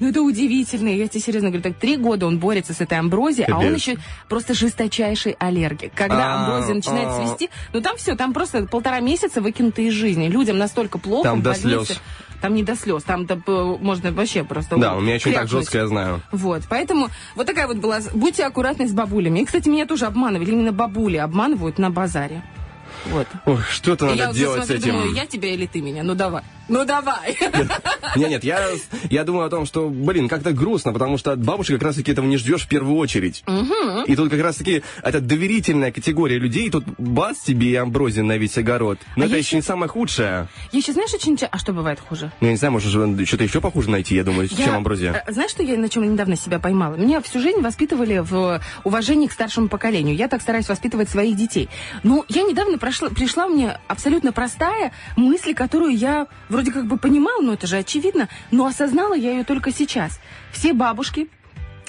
Ну, 0.00 0.08
это 0.10 0.20
удивительно. 0.22 0.88
Я 0.88 1.08
тебе 1.08 1.20
серьезно 1.20 1.48
говорю, 1.48 1.62
так 1.62 1.78
три 1.78 1.96
года 1.96 2.26
он 2.26 2.38
борется 2.38 2.74
с 2.74 2.80
этой 2.80 2.98
амброзией, 2.98 3.46
а 3.50 3.58
он 3.58 3.74
еще 3.74 3.96
просто 4.28 4.52
жесточайший 4.52 5.36
аллергик. 5.38 5.92
Когда 5.94 6.34
А, 6.34 6.44
амброзия 6.44 6.74
начинает 6.74 7.08
а. 7.08 7.26
свести, 7.26 7.50
ну 7.72 7.80
там 7.80 7.96
все, 7.96 8.16
там 8.16 8.32
просто 8.32 8.66
полтора 8.66 9.00
месяца 9.00 9.40
выкинуты 9.40 9.86
из 9.86 9.92
жизни. 9.94 10.28
Людям 10.28 10.58
настолько 10.58 10.98
плохо 10.98 11.28
Там 11.30 11.42
до 11.42 11.54
слез. 11.54 12.00
Там 12.42 12.54
не 12.54 12.62
до 12.62 12.76
слез, 12.76 13.02
там 13.02 13.26
п- 13.26 13.40
можно 13.80 14.12
вообще 14.12 14.44
просто... 14.44 14.76
Да, 14.76 14.94
у 14.94 15.00
меня 15.00 15.14
очень 15.14 15.32
так 15.32 15.48
жестко, 15.48 15.78
я 15.78 15.86
знаю. 15.86 16.20
Вот, 16.32 16.64
поэтому 16.68 17.08
вот 17.34 17.46
такая 17.46 17.66
вот 17.66 17.78
была... 17.78 18.00
Будьте 18.12 18.44
аккуратны 18.44 18.86
с 18.86 18.92
бабулями. 18.92 19.40
И, 19.40 19.44
кстати, 19.46 19.70
меня 19.70 19.86
тоже 19.86 20.04
обманывали. 20.04 20.50
Именно 20.50 20.72
бабули 20.72 21.16
обманывают 21.16 21.78
на 21.78 21.90
базаре. 21.90 22.42
Вот. 23.06 23.26
Ой, 23.46 23.58
что-то 23.70 24.06
надо 24.06 24.18
я 24.18 24.26
вот 24.28 24.36
делать 24.36 24.64
с 24.64 24.66
смотрю, 24.66 24.82
этим. 24.82 24.92
думаю, 24.92 25.14
я 25.14 25.26
тебя 25.26 25.48
или 25.48 25.66
ты 25.66 25.80
меня? 25.80 26.02
Ну 26.02 26.14
давай. 26.14 26.42
Ну 26.68 26.84
давай. 26.84 27.36
Нет, 28.16 28.30
нет, 28.30 28.44
я, 28.44 28.60
я 29.10 29.24
думаю 29.24 29.46
о 29.46 29.50
том, 29.50 29.66
что, 29.66 29.88
блин, 29.88 30.28
как-то 30.28 30.52
грустно, 30.52 30.92
потому 30.92 31.18
что 31.18 31.32
от 31.32 31.38
бабушки 31.44 31.72
как 31.72 31.82
раз-таки 31.82 32.12
этого 32.12 32.26
не 32.26 32.36
ждешь 32.38 32.62
в 32.62 32.68
первую 32.68 32.96
очередь. 32.96 33.44
И 34.06 34.16
тут 34.16 34.30
как 34.30 34.40
раз-таки 34.40 34.82
это 35.02 35.20
доверительная 35.20 35.92
категория 35.92 36.38
людей, 36.38 36.66
и 36.66 36.70
тут 36.70 36.84
бац 36.98 37.38
тебе 37.40 37.68
и 37.70 37.74
амброзия 37.76 38.22
на 38.24 38.36
весь 38.36 38.56
огород. 38.58 38.98
Но 39.16 39.24
А 39.24 39.26
это 39.26 39.36
еще 39.36 39.56
не 39.56 39.62
самое 39.62 39.88
худшее. 39.88 40.48
Я 40.72 40.80
сейчас, 40.80 40.94
знаешь, 40.94 41.12
очень... 41.14 41.36
А 41.50 41.58
что 41.58 41.72
бывает 41.72 42.00
хуже? 42.00 42.32
Ну, 42.40 42.46
я 42.46 42.52
не 42.52 42.58
знаю, 42.58 42.72
может, 42.72 42.90
что-то 42.90 43.44
еще 43.44 43.60
похуже 43.60 43.90
найти, 43.90 44.14
я 44.14 44.24
думаю, 44.24 44.48
чем 44.48 44.58
Я- 44.58 44.76
амброзия. 44.76 45.22
э, 45.26 45.32
Знаешь, 45.32 45.50
что 45.50 45.62
я 45.62 45.76
на 45.76 45.88
чем 45.88 46.10
недавно 46.10 46.36
себя 46.36 46.58
поймала? 46.58 46.94
Меня 46.96 47.20
всю 47.20 47.40
жизнь 47.40 47.60
воспитывали 47.60 48.18
в 48.18 48.60
уважении 48.84 49.26
к 49.26 49.32
старшему 49.32 49.68
поколению. 49.68 50.16
Я 50.16 50.28
так 50.28 50.40
стараюсь 50.42 50.68
воспитывать 50.68 51.08
своих 51.08 51.36
детей. 51.36 51.68
Но 52.02 52.24
я 52.28 52.42
недавно 52.42 52.78
прошла, 52.78 53.08
пришла 53.10 53.46
мне 53.46 53.78
абсолютно 53.88 54.32
простая 54.32 54.92
мысль, 55.16 55.54
которую 55.54 55.96
я 55.96 56.26
вроде 56.56 56.72
как 56.72 56.86
бы 56.86 56.96
понимала, 56.96 57.42
но 57.42 57.52
это 57.52 57.66
же 57.66 57.76
очевидно, 57.76 58.30
но 58.50 58.64
осознала 58.64 59.12
я 59.12 59.32
ее 59.32 59.44
только 59.44 59.72
сейчас. 59.72 60.18
Все 60.52 60.72
бабушки, 60.72 61.28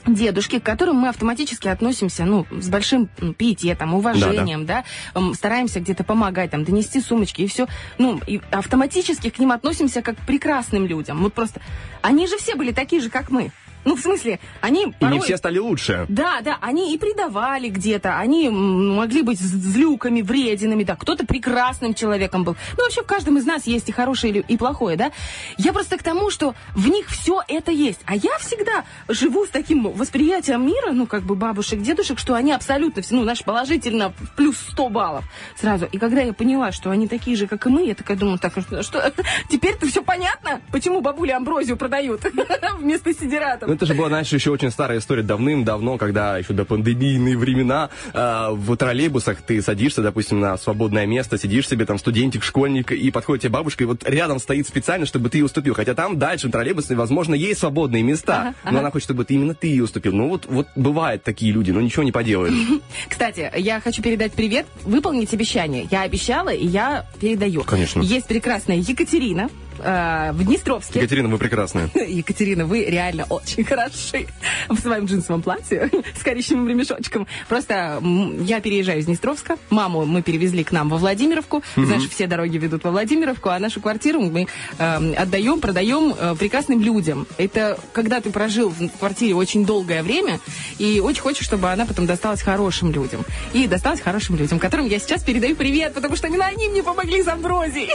дедушки, 0.06 0.60
к 0.60 0.64
которым 0.64 0.98
мы 0.98 1.08
автоматически 1.08 1.70
относимся, 1.70 2.26
ну, 2.26 2.46
с 2.52 2.68
большим 2.68 3.08
м, 3.22 3.34
пиететом, 3.34 3.94
уважением, 3.94 4.66
да, 4.66 4.84
м, 5.16 5.34
стараемся 5.36 5.80
где-то 5.80 6.04
помогать, 6.04 6.52
там, 6.52 6.66
донести 6.66 7.00
сумочки 7.00 7.44
и 7.44 7.48
все, 7.48 7.68
ну, 7.98 8.20
и 8.28 8.42
автоматически 8.52 9.30
к 9.30 9.40
ним 9.40 9.54
относимся 9.54 10.02
как 10.02 10.18
к 10.18 10.26
прекрасным 10.26 10.86
людям. 10.86 11.24
Вот 11.24 11.34
просто, 11.34 11.62
они 12.02 12.28
же 12.28 12.38
все 12.38 12.56
были 12.56 12.74
такие 12.74 13.02
же, 13.02 13.10
как 13.10 13.30
мы. 13.30 13.52
Ну, 13.88 13.96
в 13.96 14.02
смысле, 14.02 14.40
они 14.60 14.84
И 14.84 14.86
не 14.88 14.92
порой- 14.92 15.22
все 15.22 15.38
стали 15.38 15.60
лучше. 15.60 16.06
да, 16.10 16.42
да, 16.42 16.58
они 16.60 16.94
и 16.94 16.98
предавали 16.98 17.70
где-то, 17.70 18.18
они 18.20 18.50
могли 18.50 19.22
быть 19.22 19.40
злюками, 19.40 20.22
врединами, 20.22 20.84
да, 20.84 20.98
кто-то 20.98 21.26
прекрасным 21.26 21.94
человеком 21.94 22.44
был. 22.44 22.58
Ну, 22.78 22.84
вообще 22.84 23.02
в 23.02 23.06
каждом 23.06 23.38
из 23.38 23.46
нас 23.46 23.66
есть 23.66 23.88
и 23.88 23.94
хорошее, 23.94 24.44
и 24.46 24.58
плохое, 24.58 24.98
да. 24.98 25.12
Я 25.58 25.72
просто 25.72 25.98
к 25.98 26.04
тому, 26.04 26.30
что 26.30 26.54
в 26.76 26.90
них 26.90 27.08
все 27.08 27.42
это 27.48 27.72
есть. 27.72 28.02
А 28.06 28.16
я 28.18 28.38
всегда 28.40 28.84
живу 29.08 29.46
с 29.46 29.50
таким 29.50 29.90
восприятием 29.90 30.68
мира, 30.68 30.92
ну, 30.92 31.08
как 31.08 31.24
бы 31.24 31.36
бабушек, 31.36 31.82
дедушек, 31.82 32.20
что 32.20 32.34
они 32.36 32.52
абсолютно 32.52 33.02
все, 33.02 33.16
ну, 33.16 33.24
наш 33.24 33.46
положительно 33.46 34.12
плюс 34.36 34.58
100 34.72 34.90
баллов 34.90 35.24
сразу. 35.56 35.88
И 35.90 35.98
когда 35.98 36.20
я 36.22 36.34
поняла, 36.34 36.74
что 36.74 36.90
они 36.90 37.08
такие 37.08 37.38
же, 37.38 37.48
как 37.48 37.66
и 37.66 37.70
мы, 37.70 37.86
я 37.88 37.96
такая 37.96 38.18
думаю, 38.18 38.38
так, 38.38 38.52
что, 38.60 38.84
что 38.84 39.14
теперь-то 39.50 39.88
все 39.88 40.04
понятно, 40.04 40.60
почему 40.74 41.00
бабули 41.00 41.32
амброзию 41.32 41.78
продают 41.78 42.22
вместо 42.80 43.14
сидератов. 43.14 43.77
Это 43.78 43.86
же 43.86 43.94
была, 43.94 44.08
знаешь, 44.08 44.34
еще 44.34 44.50
очень 44.50 44.72
старая 44.72 44.98
история 44.98 45.22
давным-давно, 45.22 46.00
когда 46.00 46.36
еще 46.40 46.54
до 46.54 46.66
пандемийные 46.66 47.38
времена 47.38 47.92
э, 48.12 48.48
в 48.50 48.76
троллейбусах 48.76 49.44
ты 49.44 49.62
садишься, 49.62 50.02
допустим, 50.02 50.40
на 50.40 50.58
свободное 50.58 51.06
место, 51.06 51.38
сидишь 51.38 51.70
себе 51.70 51.86
там 51.86 52.00
студентик, 52.00 52.44
школьник, 52.44 52.92
и 52.92 53.12
подходит 53.12 53.44
тебе 53.44 53.52
бабушка, 53.52 53.84
и 53.84 53.86
вот 53.86 54.04
рядом 54.10 54.40
стоит 54.40 54.68
специально, 54.68 55.06
чтобы 55.06 55.30
ты 55.30 55.38
ей 55.38 55.44
уступил. 55.44 55.76
Хотя 55.76 55.94
там 55.94 56.18
дальше 56.18 56.48
в 56.48 56.52
троллейбусе, 56.52 56.96
возможно, 56.96 57.36
есть 57.36 57.60
свободные 57.60 58.02
места, 58.02 58.56
но 58.64 58.80
она 58.80 58.90
хочет, 58.90 59.06
чтобы 59.06 59.26
ты 59.26 59.36
именно 59.36 59.54
ты 59.54 59.68
ей 59.68 59.82
уступил. 59.82 60.12
Ну 60.12 60.30
вот, 60.30 60.48
вот 60.48 60.68
бывают 60.76 61.22
такие 61.22 61.52
люди, 61.52 61.70
но 61.70 61.80
ничего 61.80 62.02
не 62.02 62.12
поделаешь. 62.12 62.56
Кстати, 63.08 63.52
я 63.58 63.80
хочу 63.80 64.02
передать 64.02 64.34
привет, 64.34 64.66
выполнить 64.86 65.32
обещание. 65.36 65.88
Я 65.92 66.02
обещала, 66.02 66.50
и 66.50 66.66
я 66.66 67.06
передаю. 67.22 67.64
Конечно. 67.64 68.02
Есть 68.02 68.26
прекрасная 68.26 68.78
Екатерина 68.78 69.52
э, 69.80 70.32
в 70.34 70.44
Днестровске. 70.44 71.00
Екатерина, 71.00 71.30
вы 71.30 71.38
прекрасная. 71.38 71.90
Екатерина, 72.08 72.66
вы 72.66 72.86
реально 72.86 73.26
очень 73.30 73.64
хороши 73.64 74.28
в 74.70 74.78
своем 74.80 75.06
джинсовом 75.06 75.42
платье 75.42 75.90
с 76.20 76.24
коричневым 76.24 76.68
ремешочком. 76.68 77.28
Просто 77.48 78.02
я 78.42 78.60
переезжаю 78.62 79.00
из 79.00 79.06
Днестровска. 79.06 79.58
Маму 79.70 80.06
мы 80.06 80.22
перевезли 80.22 80.64
к 80.64 80.72
нам 80.72 80.90
во 80.90 80.98
Владимировку. 80.98 81.64
Знаешь, 81.76 82.10
все 82.10 82.28
дороги 82.28 82.58
ведут 82.58 82.84
во 82.84 82.92
Владимировку, 82.92 83.50
а 83.50 83.60
нашу 83.60 83.82
квартиру 83.82 84.22
мы 84.22 84.48
эм, 84.80 85.14
отдаем, 85.18 85.60
продаем 85.60 86.14
э, 86.18 86.36
прекрасным 86.36 86.82
людям. 86.82 87.28
Это 87.38 87.80
когда 87.94 88.22
ты 88.22 88.30
прожил 88.30 88.70
в 88.70 88.90
квартире 89.00 89.36
очень 89.36 89.66
долгое 89.66 90.04
время 90.04 90.40
и 90.78 91.00
очень 91.00 91.22
хочешь, 91.22 91.46
чтобы 91.46 91.72
она 91.72 91.86
потом 91.86 92.06
досталась 92.06 92.42
хорошим 92.42 92.92
людям. 92.92 93.26
И 93.54 93.68
досталась 93.68 94.02
хорошим 94.02 94.36
людям, 94.36 94.60
которым 94.60 94.88
я 94.88 95.00
сейчас 95.00 95.24
передаю 95.24 95.56
привет, 95.56 95.94
потому 95.94 96.16
что 96.16 96.28
именно 96.28 96.46
они 96.46 96.70
мне 96.70 96.84
помогли 96.84 97.24
с 97.24 97.28
амброзией. 97.28 97.90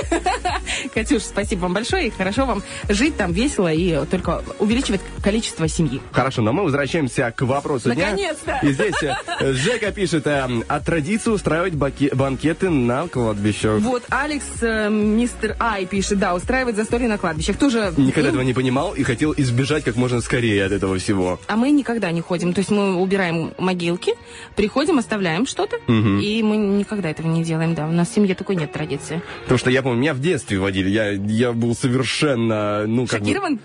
Катюш, 0.95 1.23
спасибо 1.23 1.61
вам 1.63 1.72
большое, 1.73 2.09
и 2.09 2.11
хорошо 2.11 2.47
вам 2.47 2.63
жить 2.89 3.17
там 3.17 3.33
весело 3.33 3.73
и 3.73 4.05
только 4.07 4.43
увеличивать 4.59 5.01
количество 5.23 5.69
семьи. 5.69 6.01
Хорошо, 6.13 6.43
но 6.43 6.53
мы 6.53 6.65
возвращаемся 6.65 7.33
к 7.35 7.43
вопросу 7.43 7.93
дня. 7.93 8.11
Наконец-то! 8.11 8.59
И 8.63 8.73
здесь 8.73 8.95
э, 9.03 9.53
Жека 9.53 9.93
пишет 9.93 10.27
э, 10.27 10.47
о 10.69 10.81
традиции 10.81 11.31
устраивать 11.31 11.75
баки- 11.75 12.15
банкеты 12.15 12.71
на 12.71 13.09
кладбищах. 13.09 13.81
Вот 13.81 14.03
Алекс, 14.11 14.45
э, 14.61 14.89
мистер 14.89 15.57
Ай 15.61 15.87
пишет, 15.87 16.19
да, 16.19 16.35
устраивать 16.35 16.77
застолье 16.77 17.09
на 17.09 17.19
кладбищах. 17.19 17.57
Тоже... 17.57 17.93
Никогда 17.97 18.31
этого 18.31 18.43
не 18.43 18.55
понимал 18.55 18.95
и 18.95 19.03
хотел 19.03 19.35
избежать 19.37 19.85
как 19.85 19.97
можно 19.97 20.21
скорее 20.21 20.65
от 20.65 20.73
этого 20.73 20.99
всего. 20.99 21.41
А 21.47 21.57
мы 21.57 21.71
никогда 21.71 22.11
не 22.11 22.21
ходим. 22.21 22.53
То 22.53 22.61
есть 22.61 22.71
мы 22.71 22.97
убираем 22.97 23.53
могилки, 23.59 24.15
приходим, 24.57 24.99
оставляем 24.99 25.47
что-то, 25.47 25.77
и 25.89 26.43
мы 26.43 26.57
никогда 26.57 27.11
этого 27.11 27.27
не 27.27 27.43
делаем, 27.45 27.75
да. 27.75 27.87
У 27.87 27.93
нас 27.93 28.09
в 28.09 28.15
семье 28.15 28.35
такой 28.35 28.57
нет 28.57 28.73
традиции. 28.73 29.23
Потому 29.43 29.59
что 29.59 29.71
я 29.71 29.83
помню, 29.83 30.01
меня 30.01 30.15
в 30.15 30.21
детстве 30.21 30.59
водили. 30.59 30.91
Я, 30.91 31.11
я 31.11 31.53
был 31.63 31.75
совершенно, 31.75 32.87
ну, 32.87 33.07
как 33.07 33.21
бы- 33.21 33.27
Шокирован? 33.27 33.59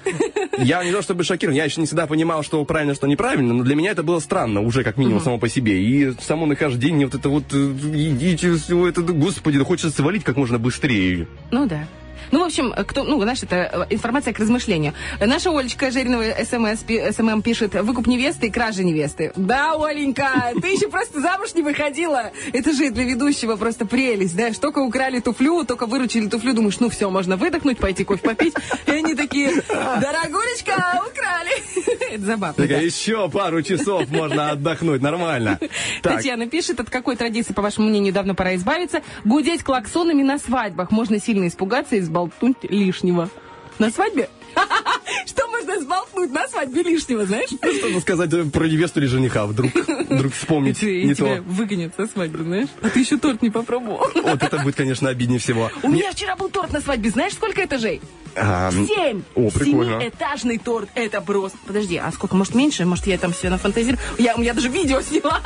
Я 0.58 0.84
не 0.84 0.92
то 0.92 1.02
чтобы 1.02 1.24
шокирован, 1.24 1.56
я 1.56 1.66
еще 1.66 1.82
не 1.82 1.88
всегда 1.88 2.08
понимал, 2.08 2.44
что 2.44 2.64
правильно, 2.66 2.96
что 2.96 3.08
неправильно, 3.08 3.54
но 3.54 3.64
для 3.64 3.76
меня 3.76 3.92
это 3.92 4.04
было 4.04 4.20
странно, 4.20 4.62
уже 4.62 4.84
как 4.84 4.98
минимум 4.98 5.22
само 5.22 5.38
по 5.38 5.50
себе. 5.50 5.82
И 5.84 6.14
само 6.22 6.46
нахождение, 6.46 7.08
вот 7.08 7.16
это 7.16 7.30
вот, 7.30 7.44
э, 7.54 7.58
идите, 7.94 8.54
все 8.56 8.88
это, 8.88 9.02
господи, 9.02 9.58
да 9.60 9.66
хочется 9.66 9.92
свалить 9.92 10.24
как 10.24 10.38
можно 10.38 10.58
быстрее. 10.58 11.28
Ну 11.52 11.68
да. 11.68 11.88
Ну, 12.32 12.40
в 12.40 12.44
общем, 12.44 12.74
кто, 12.88 13.04
ну, 13.04 13.22
знаешь, 13.22 13.44
это 13.44 13.88
э, 13.90 13.94
информация 13.94 14.34
к 14.34 14.40
размышлению. 14.40 14.94
Наша 15.20 15.50
Олечка 15.58 15.92
Жеринова 15.92 16.24
СМС, 16.44 16.82
SMM 17.16 17.42
пишет, 17.42 17.74
выкуп 17.74 18.08
невесты 18.08 18.48
и 18.48 18.50
кража 18.50 18.84
невесты. 18.84 19.32
Да, 19.36 19.74
Оленька, 19.74 20.54
ты 20.62 20.68
еще 20.68 20.90
просто 20.90 21.22
замуж 21.22 21.54
не 21.56 21.62
выходила. 21.62 22.32
Это 22.54 22.74
же 22.74 22.90
для 22.90 23.04
ведущего 23.04 23.56
просто 23.56 23.86
прелесть, 23.86 24.34
знаешь, 24.34 24.58
только 24.58 24.80
украли 24.80 25.20
туфлю, 25.20 25.64
только 25.64 25.86
выручили 25.86 26.28
туфлю, 26.28 26.54
думаешь, 26.54 26.80
ну 26.80 26.90
все, 26.90 27.10
можно 27.10 27.38
выдохнуть, 27.38 27.78
пойти 27.78 28.04
кофе 28.04 28.24
попить. 28.24 28.54
И 28.86 28.92
они 28.92 29.16
такие, 29.16 29.52
дорогулечка, 29.70 31.04
украли. 31.08 32.08
Это 32.12 32.26
забавно. 32.26 32.64
Такая, 32.64 32.80
да. 32.80 32.86
еще 32.86 33.30
пару 33.30 33.62
часов 33.62 34.10
можно 34.10 34.52
отдохнуть, 34.52 35.02
нормально. 35.02 35.60
Так, 36.02 36.18
Татьяна 36.18 36.48
пишет, 36.48 36.80
от 36.80 36.90
какой 36.90 37.16
традиции, 37.16 37.54
по 37.54 37.62
вашему 37.62 37.88
мнению, 37.88 38.14
давно 38.14 38.34
пора 38.34 38.56
избавиться? 38.56 39.02
Гудеть 39.24 39.64
клаксонами 39.64 40.24
на 40.24 40.40
свадьбах. 40.40 40.92
Можно 40.92 41.20
сильно 41.20 41.48
испугаться 41.48 41.96
и 41.96 42.00
сболтнуть 42.18 42.64
лишнего. 42.64 43.30
На 43.78 43.92
свадьбе? 43.92 44.30
Что 45.26 45.48
можно 45.48 45.80
сболтнуть 45.82 46.32
на 46.32 46.48
свадьбе 46.48 46.84
лишнего, 46.84 47.26
знаешь? 47.26 47.50
Что 47.50 48.00
сказать 48.02 48.34
э, 48.34 48.44
про 48.46 48.66
невесту 48.68 49.00
или 49.00 49.08
жениха? 49.08 49.46
Вдруг, 49.46 49.72
вдруг 50.10 50.34
вспомнить 50.34 50.82
И 50.84 51.04
не 51.04 51.16
тебя 51.16 51.38
то. 51.38 51.42
выгонят 51.44 51.94
со 51.96 52.08
свадьбы, 52.08 52.44
знаешь? 52.44 52.68
А 52.82 52.90
ты 52.90 53.00
еще 53.00 53.18
торт 53.18 53.42
не 53.42 53.50
попробовал. 53.50 54.06
Вот 54.16 54.44
это 54.44 54.58
будет, 54.60 54.76
конечно, 54.76 55.10
обиднее 55.10 55.40
всего. 55.40 55.72
У 55.84 55.90
меня 55.90 56.12
вчера 56.12 56.36
был 56.36 56.50
торт 56.50 56.72
на 56.74 56.82
свадьбе. 56.82 57.10
Знаешь, 57.10 57.34
сколько 57.34 57.64
этажей? 57.64 58.02
А, 58.36 58.72
Семь! 58.72 59.24
О, 59.36 59.50
прикольно. 59.50 60.00
Семиэтажный 60.00 60.58
торт. 60.60 60.90
Это 60.94 61.22
просто... 61.22 61.58
Подожди, 61.66 61.98
а 61.98 62.12
сколько? 62.12 62.36
Может, 62.36 62.54
меньше? 62.54 62.86
Может, 62.86 63.08
я 63.08 63.18
там 63.18 63.34
все 63.34 63.50
нафантазирую? 63.50 63.98
Я, 64.20 64.36
у 64.36 64.40
меня 64.42 64.54
даже 64.54 64.70
видео 64.70 65.02
сняла. 65.10 65.42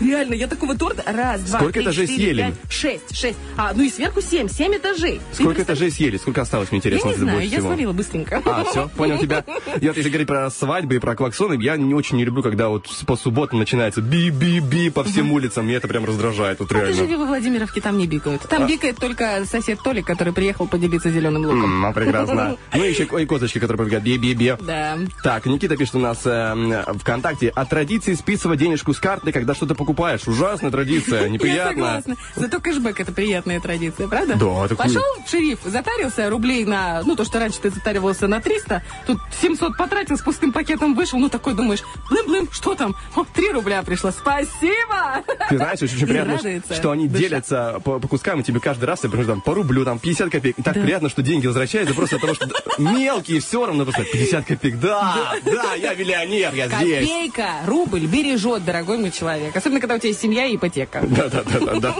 Реально, 0.00 0.34
я 0.34 0.48
такого 0.48 0.76
торта... 0.76 1.04
Раз, 1.06 1.40
два, 1.42 1.58
Сколько 1.58 1.74
три, 1.74 1.82
этажей 1.84 2.06
четыре, 2.08 2.24
съели? 2.24 2.40
пять, 2.42 2.72
шесть, 2.72 3.16
шесть. 3.16 3.38
А, 3.56 3.72
ну 3.74 3.82
и 3.84 3.90
сверху 3.90 4.20
семь. 4.20 4.48
Семь 4.48 4.74
этажей. 4.76 5.20
Сколько 5.32 5.62
этажей 5.62 5.90
съели? 5.92 6.16
Сколько 6.16 6.42
осталось, 6.42 6.72
мне 6.72 6.80
Я 6.82 6.90
интересно, 6.90 7.08
не 7.10 7.14
знаю, 7.14 7.48
я 7.48 7.60
свалила 7.60 7.92
быстренько. 7.92 8.42
А, 8.60 8.64
все, 8.64 8.88
понял 8.88 9.18
тебя. 9.18 9.44
И 9.80 9.86
вот 9.88 9.96
если 9.96 10.10
говорить 10.10 10.28
про 10.28 10.50
свадьбы 10.50 10.96
и 10.96 10.98
про 10.98 11.14
клаксоны, 11.16 11.60
я 11.62 11.76
не 11.76 11.94
очень 11.94 12.16
не 12.16 12.24
люблю, 12.24 12.42
когда 12.42 12.68
вот 12.68 12.88
по 13.06 13.16
субботам 13.16 13.58
начинается 13.58 14.00
би-би-би 14.00 14.90
по 14.90 15.04
всем 15.04 15.32
улицам. 15.32 15.64
Мне 15.64 15.74
это 15.76 15.88
прям 15.88 16.04
раздражает, 16.04 16.60
вот 16.60 16.70
А 16.70 16.74
ты 16.74 16.80
реально. 16.80 16.94
живи 16.96 17.16
во 17.16 17.26
Владимировке, 17.26 17.80
там 17.80 17.98
не 17.98 18.06
бикают. 18.06 18.42
Там 18.42 18.66
бикает 18.66 18.96
только 18.98 19.44
сосед 19.46 19.80
Толик, 19.82 20.06
который 20.06 20.32
приехал 20.32 20.66
поделиться 20.66 21.10
зеленым 21.10 21.42
луком. 21.44 21.64
М, 21.64 21.86
а, 21.86 21.92
прекрасно. 21.92 22.56
Ну 22.74 22.84
и 22.84 22.90
еще 22.90 23.06
ой, 23.10 23.26
козочки, 23.26 23.58
которые 23.58 23.76
пробегают 23.78 24.04
би-би-би. 24.04 24.56
Да. 24.60 24.98
Так, 25.22 25.46
Никита 25.46 25.76
пишет 25.76 25.94
у 25.96 25.98
нас 25.98 26.20
э, 26.24 26.84
ВКонтакте. 27.00 27.48
От 27.48 27.68
традиции 27.68 28.14
списывать 28.14 28.58
денежку 28.58 28.92
с 28.92 28.98
карты, 28.98 29.32
когда 29.32 29.54
что-то 29.54 29.74
покупаешь. 29.74 30.26
Ужасная 30.26 30.70
традиция, 30.70 31.22
Я 31.24 31.28
неприятно. 31.28 31.70
согласна. 31.72 32.16
Зато 32.36 32.60
кэшбэк 32.60 33.00
это 33.00 33.12
приятная 33.12 33.60
традиция, 33.60 34.08
правда? 34.08 34.34
Да, 34.36 34.74
Пошел 34.74 35.02
шериф, 35.28 35.60
затарился 35.64 36.28
рублей 36.30 36.64
на... 36.64 37.02
Ну, 37.04 37.16
то, 37.16 37.24
что 37.24 37.38
раньше 37.38 37.58
ты 37.60 37.70
затаривался 37.70 38.26
на 38.28 38.40
300, 38.42 38.82
тут 39.06 39.18
700 39.40 39.76
потратил, 39.76 40.16
с 40.16 40.20
пустым 40.22 40.52
пакетом 40.52 40.94
вышел, 40.94 41.18
ну, 41.18 41.28
такой 41.28 41.54
думаешь, 41.54 41.82
блым-блым, 42.10 42.48
что 42.52 42.74
там? 42.74 42.94
О, 43.16 43.24
3 43.24 43.52
рубля 43.52 43.82
пришло, 43.82 44.10
спасибо! 44.10 45.22
Ты 45.48 45.56
знаешь, 45.56 45.82
очень 45.82 46.00
И 46.00 46.04
приятно, 46.04 46.36
радуется 46.36 46.74
что 46.74 46.90
они 46.90 47.08
душа. 47.08 47.18
делятся 47.20 47.80
по, 47.84 47.98
по 47.98 48.08
кускам, 48.08 48.40
и 48.40 48.42
тебе 48.42 48.60
каждый 48.60 48.84
раз, 48.84 49.02
например, 49.02 49.26
там, 49.26 49.40
по 49.40 49.54
рублю, 49.54 49.84
там, 49.84 49.98
50 49.98 50.30
копеек. 50.30 50.58
И 50.58 50.62
так 50.62 50.74
приятно, 50.74 51.08
что 51.08 51.22
деньги 51.22 51.46
возвращаются 51.46 51.94
просто 51.94 52.16
от 52.16 52.22
того, 52.22 52.34
что 52.34 52.48
мелкие 52.78 53.40
все 53.40 53.66
равно, 53.66 53.84
просто 53.84 54.04
50 54.04 54.44
копеек. 54.46 54.80
Да, 54.80 55.34
да, 55.44 55.74
я 55.74 55.94
миллионер, 55.94 56.54
я 56.54 56.66
здесь. 56.68 57.00
Копейка, 57.08 57.48
рубль 57.66 58.06
бережет, 58.06 58.64
дорогой 58.64 58.98
мой 58.98 59.10
человек. 59.10 59.54
Особенно, 59.56 59.80
когда 59.80 59.94
у 59.94 59.98
тебя 59.98 60.08
есть 60.08 60.20
семья 60.20 60.46
и 60.46 60.56
ипотека. 60.56 61.02
Да, 61.02 61.28
да, 61.28 61.42
да, 61.44 61.60
да, 61.60 61.80
да. 61.80 61.94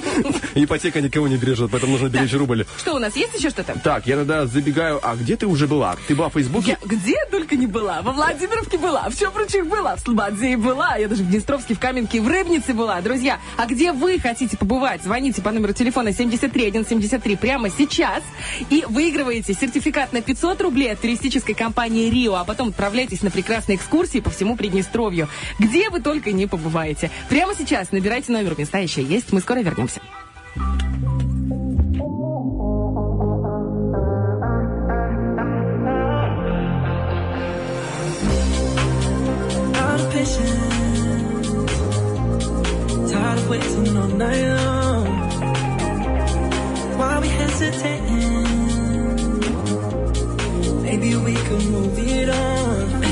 Ипотека 0.54 1.00
никого 1.00 1.28
не 1.28 1.36
бережет, 1.36 1.70
поэтому 1.70 1.92
нужно 1.92 2.08
беречь 2.08 2.32
рубль. 2.34 2.66
Что 2.78 2.94
у 2.94 2.98
нас, 2.98 3.16
есть 3.16 3.34
еще 3.38 3.50
что-то? 3.50 3.78
Так, 3.82 4.06
я 4.06 4.16
тогда 4.16 4.46
забегаю. 4.46 5.00
А 5.02 5.14
где 5.16 5.36
ты 5.36 5.46
уже 5.46 5.66
была? 5.66 5.96
Ты 6.08 6.14
была 6.14 6.21
в 6.28 6.34
Фейсбуке? 6.34 6.78
Я 6.80 6.86
где 6.86 7.16
только 7.30 7.56
не 7.56 7.66
была. 7.66 8.02
Во 8.02 8.12
Владимировке 8.12 8.78
была, 8.78 9.08
в 9.08 9.18
Чопрочих 9.18 9.66
была, 9.66 9.96
в 9.96 10.00
Слободзе 10.00 10.56
была, 10.56 10.96
я 10.96 11.08
даже 11.08 11.22
в 11.22 11.30
Днестровске, 11.30 11.74
в 11.74 11.78
Каменке, 11.78 12.20
в 12.20 12.28
Рыбнице 12.28 12.74
была. 12.74 13.00
Друзья, 13.00 13.38
а 13.56 13.66
где 13.66 13.92
вы 13.92 14.18
хотите 14.18 14.56
побывать? 14.56 15.02
Звоните 15.02 15.42
по 15.42 15.50
номеру 15.50 15.72
телефона 15.72 16.12
73173 16.12 17.36
прямо 17.36 17.70
сейчас 17.70 18.22
и 18.70 18.84
выигрываете 18.88 19.54
сертификат 19.54 20.12
на 20.12 20.22
500 20.22 20.60
рублей 20.60 20.92
от 20.92 21.00
туристической 21.00 21.54
компании 21.54 22.10
«Рио», 22.10 22.34
а 22.34 22.44
потом 22.44 22.68
отправляйтесь 22.68 23.22
на 23.22 23.30
прекрасные 23.30 23.76
экскурсии 23.76 24.20
по 24.20 24.30
всему 24.30 24.56
Приднестровью. 24.56 25.28
Где 25.58 25.90
вы 25.90 26.00
только 26.00 26.32
не 26.32 26.46
побываете. 26.46 27.10
Прямо 27.28 27.54
сейчас 27.54 27.92
набирайте 27.92 28.32
номер, 28.32 28.54
места 28.58 28.78
есть. 28.78 29.32
Мы 29.32 29.40
скоро 29.40 29.60
вернемся. 29.60 30.00
Patience, 40.22 41.58
tired 43.10 43.38
of 43.38 43.48
waiting 43.50 43.96
all 43.96 44.06
night 44.06 44.46
long. 44.46 45.06
Why 46.96 47.18
we 47.18 47.26
hesitating? 47.26 48.44
Maybe 50.82 51.16
we 51.16 51.34
could 51.34 51.64
move 51.72 51.98
it 51.98 52.28
on. 52.28 53.11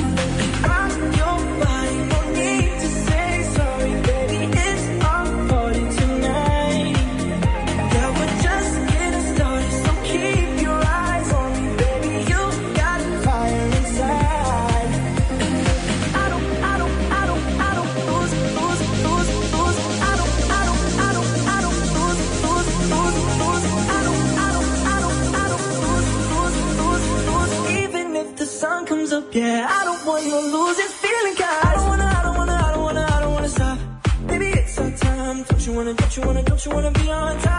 Yeah, 29.33 29.67
I 29.71 29.85
don't 29.85 30.05
want 30.07 30.25
you 30.25 30.31
to 30.31 30.41
lose 30.41 30.77
this 30.77 30.93
feeling, 30.93 31.35
'cause 31.37 31.65
I 31.65 31.75
don't 31.77 31.89
wanna, 31.89 32.05
I 32.19 32.23
don't 32.23 32.37
wanna, 32.37 32.53
I 32.67 32.71
don't 32.73 32.83
wanna, 32.83 33.07
I 33.17 33.21
don't 33.21 33.33
wanna 33.35 33.49
stop. 33.49 33.79
Baby, 34.27 34.47
it's 34.49 34.79
our 34.79 34.91
time. 34.91 35.43
Don't 35.45 35.67
you 35.67 35.73
wanna, 35.73 35.95
don't 35.95 36.17
you 36.17 36.23
wanna, 36.27 36.43
don't 36.43 36.65
you 36.65 36.71
wanna 36.73 36.91
be 36.91 37.11
on 37.11 37.39
top? 37.41 37.50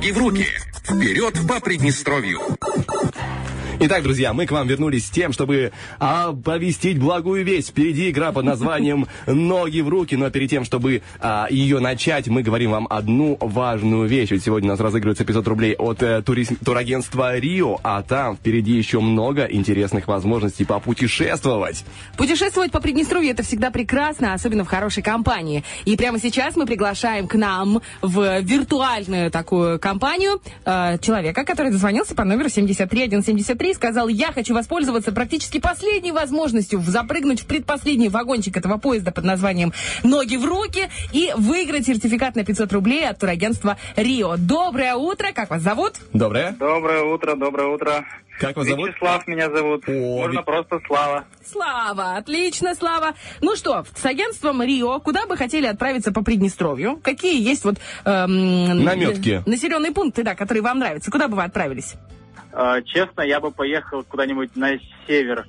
Ноги 0.00 0.12
в 0.12 0.18
руки. 0.18 0.46
Вперед 0.82 1.46
по 1.46 1.60
Приднестровью. 1.60 2.40
Итак, 3.82 4.02
друзья, 4.02 4.34
мы 4.34 4.44
к 4.44 4.50
вам 4.50 4.68
вернулись 4.68 5.06
с 5.06 5.10
тем, 5.10 5.32
чтобы 5.32 5.72
оповестить 5.98 6.98
благую 6.98 7.46
весть. 7.46 7.70
Впереди 7.70 8.10
игра 8.10 8.30
под 8.30 8.44
названием 8.44 9.06
«Ноги 9.26 9.80
в 9.80 9.88
руки». 9.88 10.16
Но 10.16 10.28
перед 10.28 10.50
тем, 10.50 10.64
чтобы 10.66 11.00
а, 11.18 11.46
ее 11.48 11.78
начать, 11.78 12.28
мы 12.28 12.42
говорим 12.42 12.72
вам 12.72 12.86
одну 12.90 13.38
важную 13.40 14.06
вещь. 14.06 14.32
Ведь 14.32 14.44
сегодня 14.44 14.68
у 14.68 14.72
нас 14.72 14.80
разыгрывается 14.80 15.24
500 15.24 15.48
рублей 15.48 15.74
от 15.76 16.02
э, 16.02 16.20
турис- 16.20 16.62
турагентства 16.62 17.38
«Рио», 17.38 17.80
а 17.82 18.02
там 18.02 18.36
впереди 18.36 18.72
еще 18.72 19.00
много 19.00 19.46
интересных 19.46 20.08
возможностей 20.08 20.66
попутешествовать. 20.66 21.82
Путешествовать 22.18 22.72
по 22.72 22.80
Приднестровью 22.80 23.30
это 23.30 23.42
всегда 23.42 23.70
прекрасно, 23.70 24.34
особенно 24.34 24.64
в 24.64 24.68
хорошей 24.68 25.02
компании. 25.02 25.64
И 25.86 25.96
прямо 25.96 26.18
сейчас 26.18 26.54
мы 26.54 26.66
приглашаем 26.66 27.26
к 27.26 27.34
нам 27.34 27.80
в 28.02 28.40
виртуальную 28.40 29.30
такую 29.30 29.78
компанию 29.80 30.42
э, 30.66 30.98
человека, 31.00 31.46
который 31.46 31.72
дозвонился 31.72 32.14
по 32.14 32.24
номеру 32.24 32.50
73173 32.50 33.69
и 33.70 33.74
сказал, 33.74 34.08
я 34.08 34.32
хочу 34.32 34.54
воспользоваться 34.54 35.12
практически 35.12 35.58
последней 35.60 36.12
возможностью 36.12 36.80
запрыгнуть 36.80 37.40
в 37.42 37.46
предпоследний 37.46 38.08
вагончик 38.08 38.56
этого 38.56 38.78
поезда 38.78 39.12
под 39.12 39.24
названием 39.24 39.72
«Ноги 40.02 40.36
в 40.36 40.44
руки» 40.44 40.88
и 41.12 41.32
выиграть 41.36 41.86
сертификат 41.86 42.34
на 42.36 42.44
500 42.44 42.72
рублей 42.72 43.08
от 43.08 43.18
турагентства 43.18 43.76
«Рио». 43.96 44.36
Доброе 44.36 44.94
утро, 44.94 45.32
как 45.32 45.50
вас 45.50 45.62
зовут? 45.62 45.94
Доброе. 46.12 46.52
Доброе 46.58 47.02
утро, 47.04 47.36
доброе 47.36 47.68
утро. 47.68 48.04
Как 48.38 48.56
вас 48.56 48.66
зовут? 48.66 48.88
Вячеслав 48.88 49.26
меня 49.26 49.50
зовут. 49.50 49.86
Можно 49.86 50.38
Ви- 50.38 50.44
просто 50.44 50.80
Слава. 50.86 51.24
Слава, 51.44 52.16
отлично, 52.16 52.74
Слава. 52.74 53.12
Ну 53.42 53.54
что, 53.54 53.84
с 53.94 54.04
агентством 54.06 54.62
Рио, 54.62 54.98
куда 55.00 55.26
бы 55.26 55.36
хотели 55.36 55.66
отправиться 55.66 56.10
по 56.10 56.22
Приднестровью? 56.24 56.98
Какие 57.02 57.40
есть 57.46 57.64
вот 57.64 57.76
эм, 58.06 58.82
Намётки. 58.84 59.42
населенные 59.46 59.92
пункты, 59.92 60.22
да, 60.22 60.34
которые 60.34 60.62
вам 60.62 60.78
нравятся? 60.78 61.10
Куда 61.10 61.28
бы 61.28 61.36
вы 61.36 61.42
отправились? 61.44 61.94
Э, 62.52 62.82
честно, 62.84 63.22
я 63.22 63.40
бы 63.40 63.50
поехал 63.50 64.02
куда-нибудь 64.04 64.56
на 64.56 64.78
север, 65.06 65.46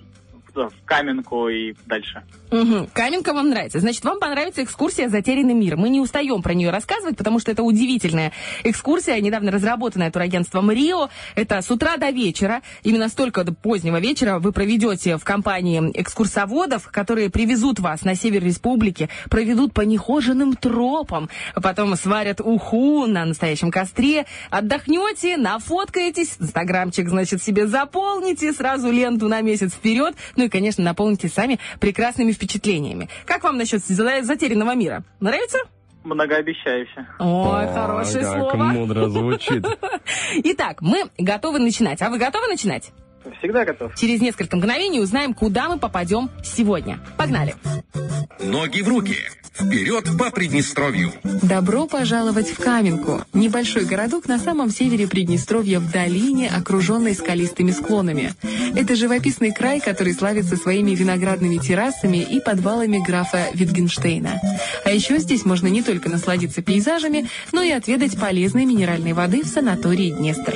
в 0.54 0.70
в 0.70 0.86
Каменку 0.86 1.50
и 1.50 1.74
дальше. 1.86 2.24
Угу. 2.52 2.90
Каменка 2.94 3.34
вам 3.34 3.50
нравится. 3.50 3.80
Значит, 3.80 4.04
вам 4.04 4.20
понравится 4.20 4.64
экскурсия 4.64 5.08
«Затерянный 5.08 5.54
мир». 5.54 5.78
Мы 5.78 5.90
не 5.90 6.02
устаем 6.02 6.42
про 6.42 6.54
нее 6.54 6.70
рассказывать, 6.70 7.18
потому 7.18 7.40
что 7.40 7.52
это 7.52 7.64
удивительная 7.64 8.34
экскурсия, 8.64 9.20
недавно 9.22 9.52
разработанная 9.52 10.12
турагентством 10.12 10.70
«Рио». 10.70 11.10
Это 11.36 11.62
с 11.62 11.72
утра 11.72 11.96
до 11.98 12.10
вечера, 12.10 12.62
именно 12.84 13.08
столько 13.08 13.44
до 13.46 13.54
позднего 13.54 14.00
вечера 14.00 14.40
вы 14.40 14.52
проведете 14.52 15.18
в 15.18 15.24
компании 15.24 15.92
экскурсоводов, 15.94 16.90
которые 16.92 17.30
привезут 17.30 17.80
вас 17.80 18.04
на 18.04 18.16
север 18.16 18.44
республики, 18.44 19.10
проведут 19.30 19.74
по 19.74 19.82
нехоженным 19.82 20.56
тропам, 20.56 21.30
потом 21.56 21.96
сварят 21.96 22.42
уху 22.42 23.06
на 23.06 23.26
настоящем 23.26 23.72
костре, 23.72 24.26
отдохнете, 24.50 25.38
нафоткаетесь, 25.38 26.36
инстаграмчик, 26.40 27.08
значит, 27.08 27.42
себе 27.42 27.66
заполните, 27.68 28.52
сразу 28.52 28.92
ленту 28.92 29.30
на 29.30 29.40
месяц 29.42 29.72
вперед, 29.72 30.16
ну 30.42 30.46
и, 30.48 30.50
конечно, 30.50 30.84
наполните 30.84 31.30
сами 31.30 31.60
прекрасными 31.80 32.32
впечатлениями. 32.32 33.10
Как 33.28 33.44
вам 33.44 33.58
насчет 33.58 33.86
за- 33.86 34.24
затерянного 34.24 34.74
мира? 34.74 35.04
Нравится? 35.20 35.60
Многообещающе. 36.04 37.06
Ой, 37.20 37.66
О, 37.68 37.74
хорошее 37.74 38.24
как 38.24 38.34
слово. 38.34 38.56
мудро 38.56 39.08
звучит. 39.08 39.64
Итак, 40.44 40.82
мы 40.82 41.04
готовы 41.20 41.60
начинать. 41.60 42.02
А 42.02 42.10
вы 42.10 42.18
готовы 42.18 42.48
начинать? 42.48 42.92
Всегда 43.40 43.66
готов. 43.66 43.96
Через 43.96 44.22
несколько 44.22 44.58
мгновений 44.58 45.00
узнаем, 45.00 45.34
куда 45.34 45.70
мы 45.70 45.78
попадем 45.78 46.30
сегодня. 46.44 47.00
Погнали. 47.18 47.56
Ноги 48.40 48.82
в 48.82 48.88
руки. 48.88 49.16
Вперед 49.54 50.06
по 50.18 50.32
Приднестровью. 50.32 51.12
Добро 51.24 51.86
пожаловать 51.86 52.50
в 52.50 52.58
Каменку, 52.58 53.24
небольшой 53.34 53.86
городок 53.86 54.28
на 54.28 54.40
самом 54.40 54.70
севере 54.70 55.08
Приднестровья 55.08 55.80
в 55.80 55.92
долине, 55.92 56.50
окруженной 56.50 57.14
скалистыми 57.14 57.72
склонами. 57.72 58.34
Это 58.76 58.96
живописный 58.96 59.54
край, 59.54 59.82
который 59.82 60.14
славится 60.14 60.56
своими 60.56 60.92
виноградными 60.92 61.58
террасами 61.58 62.18
и 62.18 62.40
подвалами 62.40 63.04
графа 63.06 63.48
Витгенштейна. 63.54 64.40
А 64.86 64.90
еще 64.90 65.18
здесь 65.20 65.46
можно 65.46 65.68
не 65.68 65.84
только 65.84 66.10
насладиться 66.10 66.62
пейзажами, 66.62 67.28
но 67.52 67.62
и 67.62 67.72
отведать 67.72 68.18
полезной 68.20 68.66
минеральной 68.66 69.14
воды 69.14 69.44
в 69.44 69.48
санатории 69.48 70.12
Днестр. 70.12 70.56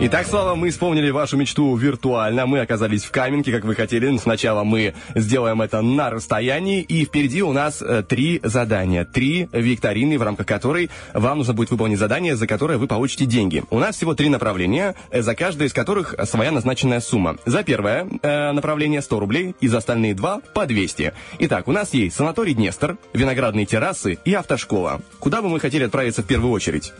Итак, 0.00 0.26
Слава, 0.26 0.54
мы 0.54 0.68
исполнили 0.68 1.10
вашу 1.10 1.36
мечту 1.36 1.76
виртуально. 1.76 2.46
Мы 2.46 2.60
оказались 2.60 3.04
в 3.04 3.10
Каменке, 3.10 3.52
как 3.52 3.64
вы 3.64 3.74
хотели. 3.74 4.16
Сначала 4.16 4.64
мы 4.64 4.94
сделаем 5.14 5.62
это 5.62 5.82
на 5.82 6.10
расстоянии. 6.10 6.80
И 6.80 7.04
впереди 7.04 7.42
у 7.42 7.52
нас 7.52 7.82
э, 7.82 8.02
три 8.02 8.40
задания. 8.42 9.04
Три 9.04 9.48
викторины, 9.52 10.18
в 10.18 10.22
рамках 10.22 10.46
которой 10.46 10.90
вам 11.12 11.38
нужно 11.38 11.52
будет 11.52 11.70
выполнить 11.70 11.98
задание, 11.98 12.36
за 12.36 12.46
которое 12.46 12.78
вы 12.78 12.86
получите 12.86 13.26
деньги. 13.26 13.62
У 13.70 13.78
нас 13.78 13.96
всего 13.96 14.14
три 14.14 14.28
направления, 14.28 14.94
э, 15.10 15.22
за 15.22 15.34
каждое 15.34 15.68
из 15.68 15.72
которых 15.72 16.14
своя 16.24 16.50
назначенная 16.50 17.00
сумма. 17.00 17.36
За 17.44 17.62
первое 17.62 18.06
э, 18.22 18.52
направление 18.52 19.02
100 19.02 19.20
рублей, 19.20 19.54
и 19.60 19.68
за 19.68 19.78
остальные 19.78 20.14
два 20.14 20.40
по 20.54 20.66
200. 20.66 21.12
Итак, 21.40 21.68
у 21.68 21.72
нас 21.72 21.92
есть 21.94 22.16
санаторий 22.16 22.54
Днестр, 22.54 22.96
виноградные 23.12 23.66
террасы 23.66 24.18
и 24.24 24.32
автошкола. 24.34 25.00
Куда 25.18 25.42
бы 25.42 25.48
мы 25.48 25.60
хотели 25.60 25.84
отправиться 25.84 26.22
в 26.22 26.26
первую 26.26 26.52
очередь? 26.52 26.92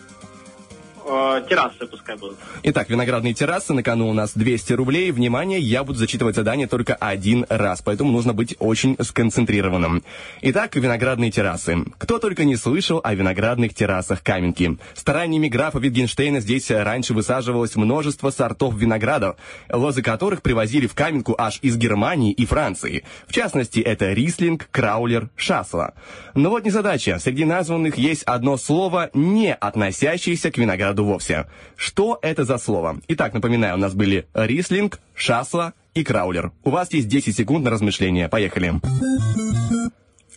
Э, 1.07 1.43
террасы 1.49 1.87
пускай 1.87 2.17
будут. 2.17 2.39
Итак, 2.63 2.91
виноградные 2.91 3.35
террасы, 3.35 3.73
на 3.73 3.83
кону 3.83 4.09
у 4.09 4.13
нас 4.13 4.33
200 4.35 4.73
рублей. 4.75 5.11
Внимание, 5.11 5.59
я 5.59 5.83
буду 5.83 5.99
зачитывать 5.99 6.37
задание 6.37 6.67
только 6.67 6.95
один 6.95 7.47
раз, 7.49 7.83
поэтому 7.83 8.13
нужно 8.13 8.33
быть 8.33 8.55
очень 8.59 8.97
сконцентрированным. 9.01 10.03
Итак, 10.43 10.77
виноградные 10.77 11.31
террасы. 11.31 11.85
Кто 11.99 12.19
только 12.19 12.45
не 12.45 12.57
слышал 12.57 13.01
о 13.03 13.15
виноградных 13.15 13.75
террасах 13.75 14.23
Каменки. 14.23 14.79
Стараниями 14.95 15.49
графа 15.49 15.79
Витгенштейна 15.79 16.41
здесь 16.41 16.71
раньше 16.71 17.15
высаживалось 17.15 17.77
множество 17.77 18.31
сортов 18.31 18.75
виноградов, 18.75 19.37
лозы 19.73 20.03
которых 20.03 20.43
привозили 20.43 20.87
в 20.87 20.95
Каменку 20.95 21.35
аж 21.39 21.59
из 21.63 21.77
Германии 21.77 22.33
и 22.33 22.45
Франции. 22.45 23.05
В 23.27 23.33
частности, 23.33 23.81
это 23.81 24.13
рислинг, 24.13 24.69
краулер, 24.71 25.31
шасла. 25.37 25.95
Но 26.35 26.51
вот 26.51 26.65
незадача. 26.65 27.19
Среди 27.19 27.45
названных 27.45 27.97
есть 27.97 28.23
одно 28.25 28.57
слово, 28.57 29.11
не 29.15 29.55
относящееся 29.55 30.51
к 30.51 30.59
винограду 30.59 30.90
вовсе. 30.99 31.47
Что 31.77 32.19
это 32.23 32.45
за 32.45 32.59
слово? 32.59 32.99
Итак, 33.09 33.33
напоминаю, 33.35 33.75
у 33.77 33.79
нас 33.79 33.95
были 33.95 34.27
рислинг, 34.35 35.01
шасла 35.15 35.73
и 35.95 36.03
краулер. 36.05 36.53
У 36.65 36.71
вас 36.71 36.93
есть 36.93 37.09
10 37.09 37.37
секунд 37.37 37.65
на 37.65 37.71
размышление. 37.71 38.29
Поехали. 38.29 38.75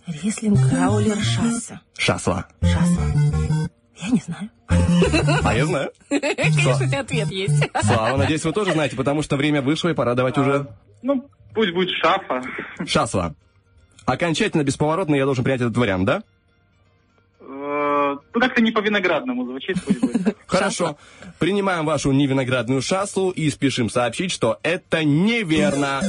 Рислинг, 0.07 0.59
краулер, 0.69 1.17
шасса. 1.17 1.81
Шасла. 1.97 2.45
Шасла. 2.61 3.03
Я 3.97 4.09
не 4.09 4.21
знаю. 4.25 4.49
А 5.43 5.53
я 5.55 5.65
знаю. 5.65 5.91
Конечно, 6.09 6.85
у 6.85 6.87
тебя 6.89 6.99
ответ 7.01 7.29
есть. 7.31 7.63
Слава, 7.83 8.17
надеюсь, 8.17 8.43
вы 8.43 8.51
тоже 8.51 8.73
знаете, 8.73 8.95
потому 8.95 9.21
что 9.21 9.37
время 9.37 9.61
вышло, 9.61 9.89
и 9.89 9.93
пора 9.93 10.13
давать 10.15 10.37
уже 10.37 10.67
Ну, 11.03 11.29
пусть 11.53 11.71
будет 11.73 11.89
шафа. 12.01 12.41
шасла. 12.85 13.33
Окончательно 14.05 14.63
бесповоротно 14.63 15.15
я 15.15 15.23
должен 15.25 15.43
принять 15.45 15.61
этот 15.61 15.77
вариант, 15.77 16.05
да? 16.05 16.23
Э, 17.45 18.15
Ну, 18.33 18.39
как-то 18.39 18.61
не 18.61 18.71
по-виноградному 18.71 19.45
звучит, 19.45 19.77
пусть 19.85 19.99
будет. 19.99 20.37
Хорошо. 20.47 20.97
Принимаем 21.39 21.85
вашу 21.85 22.11
невиноградную 22.11 22.81
шаслу 22.81 23.31
и 23.31 23.49
спешим 23.49 23.89
сообщить, 23.89 24.31
что 24.31 24.59
это 24.63 25.03
неверно. 25.03 26.01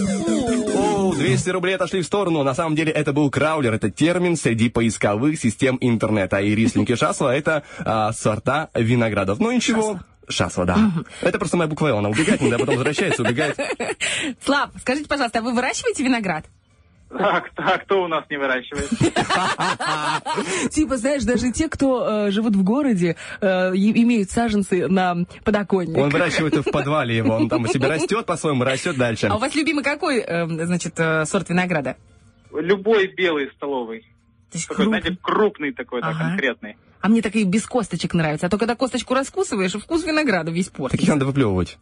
О, 0.75 1.13
200 1.15 1.51
рублей 1.51 1.75
отошли 1.75 2.03
в 2.03 2.07
сторону. 2.07 2.43
На 2.43 2.55
самом 2.55 2.77
деле 2.77 2.93
это 2.93 3.13
был 3.13 3.31
краулер. 3.31 3.75
Это 3.75 3.91
термин 3.91 4.37
среди 4.37 4.69
поисковых 4.69 5.39
систем 5.39 5.79
интернета. 5.81 6.39
И 6.41 6.55
рислинг 6.55 6.91
и 6.91 6.95
шасла 6.97 7.35
это 7.35 7.63
а, 7.79 8.13
сорта 8.13 8.71
виноградов. 8.75 9.41
Ну 9.41 9.51
ничего. 9.51 9.99
Шасла, 10.29 10.65
да. 10.65 10.79
Это 11.21 11.39
просто 11.39 11.57
моя 11.59 11.69
буква 11.69 11.89
«Л». 11.89 11.99
Она 11.99 12.09
убегает, 12.09 12.41
иногда 12.41 12.59
потом 12.59 12.77
возвращается, 12.77 13.23
убегает. 13.23 13.59
Слав, 14.43 14.71
скажите, 14.81 15.07
пожалуйста, 15.07 15.41
а 15.41 15.43
вы 15.43 15.53
выращиваете 15.55 16.03
виноград? 16.03 16.47
Так, 17.17 17.51
так, 17.55 17.85
кто 17.85 18.03
у 18.03 18.09
нас 18.09 18.25
не 18.29 18.37
выращивает? 18.37 18.89
Типа, 20.71 20.97
знаешь, 20.97 21.23
даже 21.23 21.53
те, 21.53 21.69
кто 21.69 22.27
э, 22.27 22.31
живут 22.33 22.57
в 22.57 22.65
городе, 22.65 23.17
э, 23.41 23.47
имеют 23.75 24.31
саженцы 24.31 24.89
на 24.89 25.25
подоконник. 25.45 25.97
Он 25.97 26.11
выращивает 26.11 26.55
в 26.55 26.71
подвале 26.71 27.17
его. 27.17 27.37
Он 27.37 27.49
там 27.49 27.63
у 27.63 27.67
себя 27.69 27.89
растет 27.89 28.27
по-своему, 28.27 28.65
растет 28.65 28.97
дальше. 28.97 29.29
А 29.29 29.37
у 29.37 29.39
вас 29.39 29.55
любимый 29.55 29.85
какой, 29.85 30.21
э, 30.21 30.47
значит, 30.67 30.97
сорт 30.97 31.49
винограда? 31.49 31.97
Любой 32.53 33.07
белый 33.07 33.51
столовый. 33.57 34.05
Такой, 34.69 34.87
знаете, 34.87 35.17
крупный 35.21 35.73
такой, 35.73 36.01
да, 36.01 36.13
конкретный. 36.15 36.77
А 37.01 37.09
мне 37.09 37.23
такие 37.23 37.45
без 37.45 37.67
косточек 37.67 38.15
нравятся. 38.15 38.47
А 38.47 38.49
то, 38.49 38.59
когда 38.59 38.75
косточку 38.77 39.15
раскусываешь, 39.15 39.73
вкус 39.73 40.05
винограда 40.05 40.51
весь 40.51 40.69
портится. 40.69 40.97
Таких 40.97 41.13
надо 41.13 41.27
выплевывать. 41.27 41.79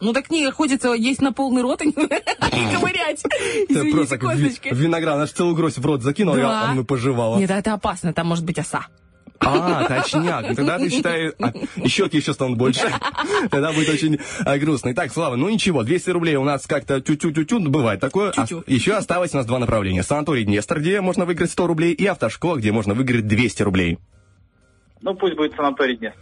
Ну 0.00 0.12
так 0.12 0.30
не, 0.30 0.50
хочется 0.50 0.92
есть 0.92 1.22
на 1.22 1.32
полный 1.32 1.62
рот 1.62 1.80
и 1.82 1.90
ковырять. 1.92 3.22
Извините, 3.68 3.94
просто 3.96 4.18
косточки. 4.18 4.68
ви- 4.68 4.76
виноград. 4.82 5.18
Аж 5.20 5.30
целую 5.32 5.54
гроздь 5.54 5.78
в 5.78 5.86
рот 5.86 6.02
закинул, 6.02 6.36
и 6.36 6.40
Да. 6.40 6.68
он 6.70 6.80
и 6.80 6.84
пожевала. 6.84 7.38
Нет, 7.38 7.50
это 7.50 7.72
опасно, 7.72 8.12
там 8.12 8.26
может 8.26 8.44
быть 8.44 8.58
оса. 8.58 8.86
А, 9.38 9.84
точняк. 9.84 10.48
Ну, 10.48 10.54
Тогда 10.54 10.78
ты 10.78 10.88
считай, 10.90 11.28
а, 11.40 11.52
и 11.76 11.88
щеки 11.88 12.16
еще 12.18 12.32
станут 12.32 12.56
больше. 12.58 12.90
Тогда 13.50 13.72
будет 13.72 13.88
очень 13.90 14.18
а, 14.44 14.56
грустно. 14.58 14.92
Итак, 14.92 15.12
Слава, 15.12 15.36
ну 15.36 15.48
ничего, 15.50 15.82
200 15.82 16.10
рублей 16.10 16.36
у 16.36 16.44
нас 16.44 16.66
как-то 16.66 17.00
тю-тю-тю-тю, 17.02 17.60
бывает 17.68 18.00
такое. 18.00 18.32
А, 18.36 18.46
еще 18.66 18.94
осталось 18.94 19.34
у 19.34 19.36
нас 19.38 19.46
два 19.46 19.58
направления. 19.58 20.02
Санаторий 20.02 20.44
Днестр, 20.44 20.80
где 20.80 21.00
можно 21.02 21.26
выиграть 21.26 21.50
100 21.50 21.66
рублей, 21.66 21.92
и 21.92 22.06
автошкола, 22.06 22.56
где 22.56 22.72
можно 22.72 22.94
выиграть 22.94 23.26
200 23.26 23.62
рублей. 23.62 23.98
Ну, 25.02 25.14
пусть 25.14 25.36
будет 25.36 25.54
санаторий 25.54 25.96
Днестр. 25.96 26.18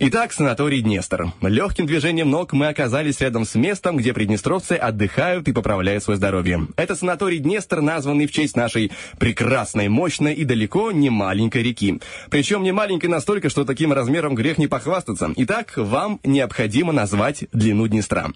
Итак, 0.00 0.32
санаторий 0.32 0.80
Днестр. 0.80 1.32
Легким 1.40 1.86
движением 1.86 2.28
ног 2.28 2.52
мы 2.52 2.66
оказались 2.66 3.20
рядом 3.20 3.44
с 3.44 3.54
местом, 3.54 3.96
где 3.96 4.12
приднестровцы 4.12 4.72
отдыхают 4.72 5.46
и 5.46 5.52
поправляют 5.52 6.02
свое 6.02 6.16
здоровье. 6.16 6.66
Это 6.76 6.96
санаторий 6.96 7.38
Днестр, 7.38 7.80
названный 7.80 8.26
в 8.26 8.32
честь 8.32 8.56
нашей 8.56 8.90
прекрасной, 9.20 9.88
мощной 9.88 10.34
и 10.34 10.44
далеко 10.44 10.90
не 10.90 11.10
маленькой 11.10 11.62
реки. 11.62 12.00
Причем 12.28 12.64
не 12.64 12.72
маленькой 12.72 13.06
настолько, 13.06 13.48
что 13.48 13.64
таким 13.64 13.92
размером 13.92 14.34
грех 14.34 14.58
не 14.58 14.66
похвастаться. 14.66 15.30
Итак, 15.36 15.74
вам 15.76 16.18
необходимо 16.24 16.92
назвать 16.92 17.44
длину 17.52 17.86
Днестра. 17.86 18.32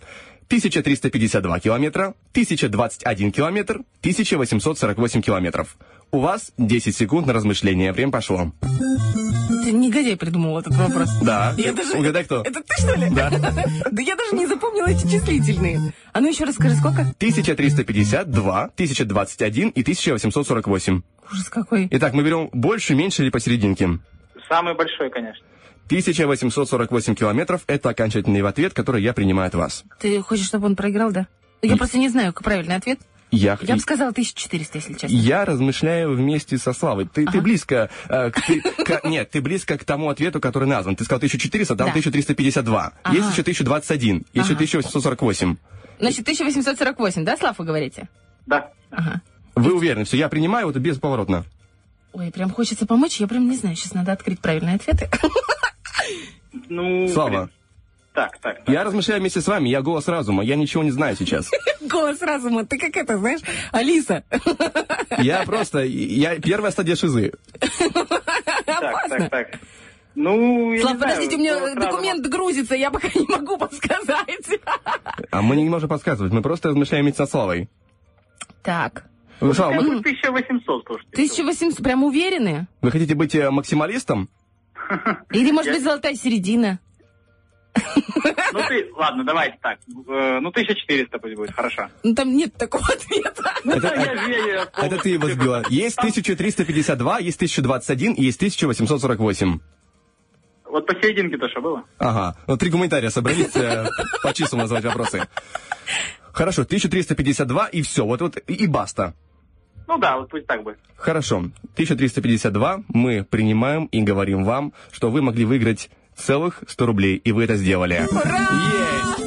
1352 0.48 1.60
километра, 1.60 2.14
1021 2.32 3.32
километр, 3.32 3.80
1848 4.00 5.22
километров. 5.22 5.76
У 6.10 6.20
вас 6.20 6.52
10 6.56 6.96
секунд 6.96 7.26
на 7.26 7.32
размышление. 7.32 7.92
Время 7.92 8.12
пошло. 8.12 8.52
Ты 9.64 9.72
негодяй 9.72 10.16
придумал 10.16 10.58
этот 10.58 10.74
вопрос. 10.76 11.10
Да. 11.20 11.54
Я 11.58 11.72
даже- 11.74 11.98
Угадай, 11.98 12.24
кто? 12.24 12.40
Это 12.42 12.62
ты, 12.62 12.74
что 12.82 12.94
ли? 12.94 13.10
Да. 13.10 13.30
Да 13.90 14.02
я 14.02 14.16
даже 14.16 14.34
не 14.36 14.46
запомнила 14.46 14.86
эти 14.86 15.02
числительные. 15.06 15.92
А 16.12 16.20
ну 16.20 16.28
еще 16.28 16.44
раз 16.44 16.54
скажи, 16.54 16.76
сколько? 16.76 17.02
1352, 17.02 18.64
1021 18.74 19.68
и 19.68 19.82
1848. 19.82 21.02
Ужас 21.30 21.48
какой. 21.50 21.88
Итак, 21.90 22.14
мы 22.14 22.22
берем 22.22 22.48
больше, 22.52 22.94
меньше 22.94 23.22
или 23.22 23.30
посерединке? 23.30 23.98
Самый 24.48 24.74
большой, 24.74 25.10
конечно. 25.10 25.44
1848 25.86 27.14
километров– 27.14 27.62
это 27.66 27.90
окончательный 27.90 28.42
ответ, 28.42 28.72
который 28.74 29.02
я 29.02 29.12
принимаю 29.12 29.48
от 29.48 29.54
вас. 29.54 29.84
Ты 30.00 30.20
хочешь, 30.22 30.46
чтобы 30.46 30.66
он 30.66 30.76
проиграл, 30.76 31.10
да? 31.10 31.26
Я 31.62 31.76
просто 31.76 31.98
не 31.98 32.08
знаю, 32.08 32.32
как 32.32 32.44
правильный 32.44 32.76
ответ. 32.76 32.98
Я, 33.30 33.58
Я 33.60 33.74
бы 33.74 33.80
сказала 33.80 34.08
1400, 34.10 34.78
если 34.78 34.92
честно. 34.94 35.14
я 35.14 35.44
размышляю 35.44 36.14
вместе 36.16 36.56
со 36.56 36.72
Славой. 36.72 37.06
Ты, 37.06 37.26
ты 37.26 37.40
близко 37.42 37.90
э, 38.08 38.30
к, 38.30 38.40
ты- 38.40 38.60
к- 38.62 39.04
нет, 39.04 39.30
ты 39.30 39.42
близко 39.42 39.76
к 39.76 39.84
тому 39.84 40.08
ответу, 40.08 40.40
который 40.40 40.66
назван. 40.66 40.96
Ты 40.96 41.04
сказал 41.04 41.18
1400, 41.18 41.76
там 41.76 41.88
Да. 41.88 41.92
1352. 41.92 42.92
Ага. 43.02 43.14
Есть 43.16 43.30
еще 43.32 43.42
1021, 43.42 44.16
есть 44.16 44.26
еще 44.32 44.42
Ага. 44.54 44.64
1848. 44.64 45.56
Значит, 46.00 46.20
1848, 46.20 47.24
да, 47.24 47.36
Слав, 47.36 47.58
вы 47.58 47.64
говорите? 47.66 48.08
Да. 48.46 48.70
Ага. 48.90 49.20
Вы 49.54 49.74
уверены? 49.74 50.04
Все, 50.04 50.16
я 50.16 50.28
принимаю, 50.30 50.66
вот 50.66 50.76
бесповоротно. 50.76 51.44
Ой, 52.14 52.30
прям 52.30 52.50
хочется 52.50 52.86
помочь, 52.86 53.20
я 53.20 53.28
прям 53.28 53.48
не 53.50 53.56
знаю, 53.56 53.76
сейчас 53.76 53.92
надо 53.92 54.12
открыть 54.12 54.40
правильные 54.40 54.76
ответы. 54.76 55.10
Ну, 56.70 57.08
Слава, 57.08 57.28
блин. 57.28 57.50
Так, 58.18 58.38
так. 58.38 58.68
я 58.68 58.82
размышляю 58.82 59.20
вместе 59.20 59.40
с 59.40 59.46
вами, 59.46 59.68
я 59.68 59.80
голос 59.80 60.08
разума, 60.08 60.42
я 60.42 60.56
ничего 60.56 60.82
не 60.82 60.90
знаю 60.90 61.14
сейчас. 61.16 61.48
Голос 61.80 62.20
разума, 62.20 62.66
ты 62.66 62.76
как 62.76 62.96
это, 62.96 63.16
знаешь, 63.16 63.40
Алиса. 63.70 64.24
Я 65.18 65.44
просто, 65.44 65.78
я 65.84 66.38
первая 66.40 66.72
стадия 66.72 66.96
шизы. 66.96 67.32
Так, 68.66 69.08
так, 69.08 69.30
так. 69.30 69.46
Ну, 70.14 70.72
я 70.72 70.80
Слав, 70.80 70.94
не 70.94 70.98
знаю, 70.98 71.14
подождите, 71.14 71.36
у 71.36 71.38
меня 71.38 71.54
голос 71.58 71.74
разума. 71.74 71.92
документ 71.92 72.26
грузится, 72.26 72.74
я 72.74 72.90
пока 72.90 73.08
не 73.14 73.26
могу 73.28 73.56
подсказать. 73.56 74.48
А 75.30 75.40
мы 75.42 75.54
не 75.56 75.68
можем 75.68 75.88
подсказывать, 75.88 76.32
мы 76.32 76.42
просто 76.42 76.70
размышляем 76.70 77.04
вместе 77.04 77.24
со 77.24 77.30
Славой. 77.30 77.68
Так. 78.64 79.04
Вы, 79.40 79.54
Слава, 79.54 79.74
Ну, 79.74 79.82
мы- 79.92 79.98
1800, 80.00 80.84
слушайте. 80.86 81.10
1800, 81.12 81.84
прям 81.84 82.02
уверены? 82.02 82.66
вы 82.82 82.90
хотите 82.90 83.14
быть 83.14 83.34
э, 83.36 83.48
максималистом? 83.50 84.28
Или, 85.30 85.52
может 85.52 85.68
Я- 85.68 85.74
быть, 85.74 85.84
золотая 85.84 86.14
середина? 86.16 86.80
Ну, 88.52 88.60
ты, 88.68 88.90
ладно, 88.96 89.24
давайте 89.24 89.58
так. 89.62 89.78
Э, 90.08 90.40
Ну, 90.40 90.48
1400 90.50 91.18
пусть 91.18 91.34
будет, 91.36 91.52
хорошо. 91.54 91.88
Ну, 92.02 92.14
там 92.14 92.34
нет 92.36 92.54
такого 92.54 92.84
ответа. 92.86 93.52
Это, 93.64 93.94
я 93.94 94.16
же- 94.16 94.30
я- 94.30 94.46
я 94.46 94.68
это 94.86 94.98
ты 94.98 95.10
его 95.10 95.28
сбила. 95.28 95.62
Есть 95.68 95.98
1352, 95.98 97.18
есть 97.18 97.36
1021 97.38 98.12
и 98.14 98.22
есть 98.24 98.38
1848. 98.38 99.60
Вот 100.64 100.86
посерединке-то 100.86 101.48
что 101.48 101.60
было? 101.62 101.84
Ага. 101.98 102.36
Ну, 102.46 102.56
три 102.56 102.70
гуманитария 102.70 103.10
собрались 103.10 103.54
э, 103.56 103.86
по 104.22 104.32
числу 104.34 104.58
назвать 104.58 104.84
вопросы. 104.84 105.26
Хорошо, 106.32 106.62
1352 106.62 107.66
и 107.68 107.82
все. 107.82 108.04
Вот, 108.04 108.20
вот 108.20 108.36
и, 108.46 108.54
и 108.54 108.66
баста. 108.66 109.14
Ну 109.86 109.96
да, 109.98 110.18
вот 110.18 110.28
пусть 110.28 110.46
так 110.46 110.62
будет. 110.62 110.78
Хорошо. 110.96 111.36
1352 111.74 112.82
мы 112.88 113.24
принимаем 113.24 113.86
и 113.86 114.02
говорим 114.02 114.44
вам, 114.44 114.72
что 114.92 115.10
вы 115.10 115.22
могли 115.22 115.46
выиграть 115.46 115.88
целых 116.18 116.62
100 116.66 116.86
рублей, 116.86 117.16
и 117.16 117.32
вы 117.32 117.44
это 117.44 117.56
сделали. 117.56 118.06
Есть! 118.06 119.18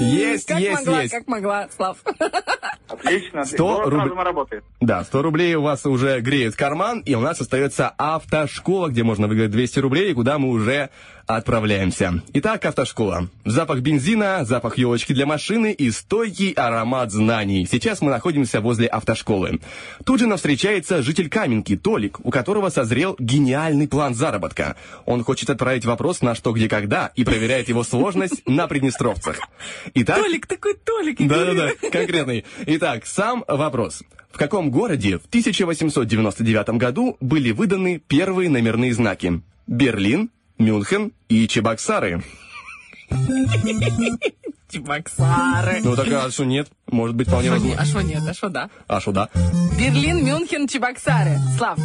Есть, 0.00 0.48
Как 0.48 0.58
есть, 0.60 0.84
могла, 0.86 1.02
есть. 1.02 1.14
как 1.14 1.28
могла, 1.28 1.68
Слав. 1.74 1.96
Отлично. 2.88 3.44
100 3.44 3.56
Голос 3.56 3.88
рублей. 3.88 4.60
Да, 4.80 5.04
100 5.04 5.22
рублей 5.22 5.54
у 5.54 5.62
вас 5.62 5.86
уже 5.86 6.20
греет 6.20 6.56
карман, 6.56 7.00
и 7.00 7.14
у 7.14 7.20
нас 7.20 7.40
остается 7.40 7.92
автошкола, 7.96 8.88
где 8.88 9.02
можно 9.02 9.28
выиграть 9.28 9.50
200 9.50 9.78
рублей, 9.80 10.10
и 10.10 10.14
куда 10.14 10.38
мы 10.38 10.48
уже 10.48 10.90
отправляемся. 11.26 12.22
Итак, 12.32 12.64
автошкола. 12.64 13.28
Запах 13.44 13.80
бензина, 13.80 14.44
запах 14.44 14.78
елочки 14.78 15.12
для 15.12 15.26
машины 15.26 15.72
и 15.72 15.90
стойкий 15.90 16.52
аромат 16.52 17.10
знаний. 17.10 17.66
Сейчас 17.70 18.00
мы 18.00 18.10
находимся 18.10 18.60
возле 18.60 18.86
автошколы. 18.86 19.60
Тут 20.04 20.20
же 20.20 20.26
нам 20.26 20.36
встречается 20.36 21.02
житель 21.02 21.28
Каменки, 21.28 21.76
Толик, 21.76 22.18
у 22.24 22.30
которого 22.30 22.68
созрел 22.70 23.16
гениальный 23.18 23.88
план 23.88 24.14
заработка. 24.14 24.76
Он 25.06 25.24
хочет 25.24 25.50
отправить 25.50 25.84
вопрос 25.84 26.22
на 26.22 26.34
что, 26.34 26.52
где, 26.52 26.68
когда 26.68 27.12
и 27.14 27.24
проверяет 27.24 27.68
его 27.68 27.84
сложность 27.84 28.42
на 28.46 28.66
приднестровцах. 28.66 29.38
Итак, 29.94 30.18
Толик 30.18 30.46
такой 30.46 30.74
Толик. 30.74 31.18
да-да-да, 31.18 31.88
конкретный. 31.90 32.44
Итак, 32.66 33.06
сам 33.06 33.44
вопрос. 33.48 34.02
В 34.32 34.38
каком 34.38 34.70
городе 34.70 35.18
в 35.18 35.26
1899 35.26 36.70
году 36.70 37.16
были 37.20 37.50
выданы 37.50 37.98
первые 37.98 38.48
номерные 38.48 38.94
знаки? 38.94 39.42
Берлин, 39.66 40.30
Мюнхен 40.62 41.12
и 41.28 41.46
Чебоксары. 41.48 42.22
Чебоксары. 44.70 45.80
Ну 45.82 45.96
так 45.96 46.08
а 46.12 46.30
что 46.30 46.44
нет? 46.44 46.68
Может 46.86 47.14
быть 47.16 47.28
вполне 47.28 47.50
А 47.50 47.58
не- 47.58 47.74
возможно. 47.74 47.82
А 47.82 47.84
что 47.84 48.00
нет, 48.02 48.22
а 48.26 48.34
что 48.34 48.48
да? 48.48 48.70
А 48.86 49.00
что 49.00 49.12
да? 49.12 49.28
Берлин, 49.78 50.24
Мюнхен, 50.24 50.66
Чебоксары. 50.68 51.36
Слав, 51.58 51.78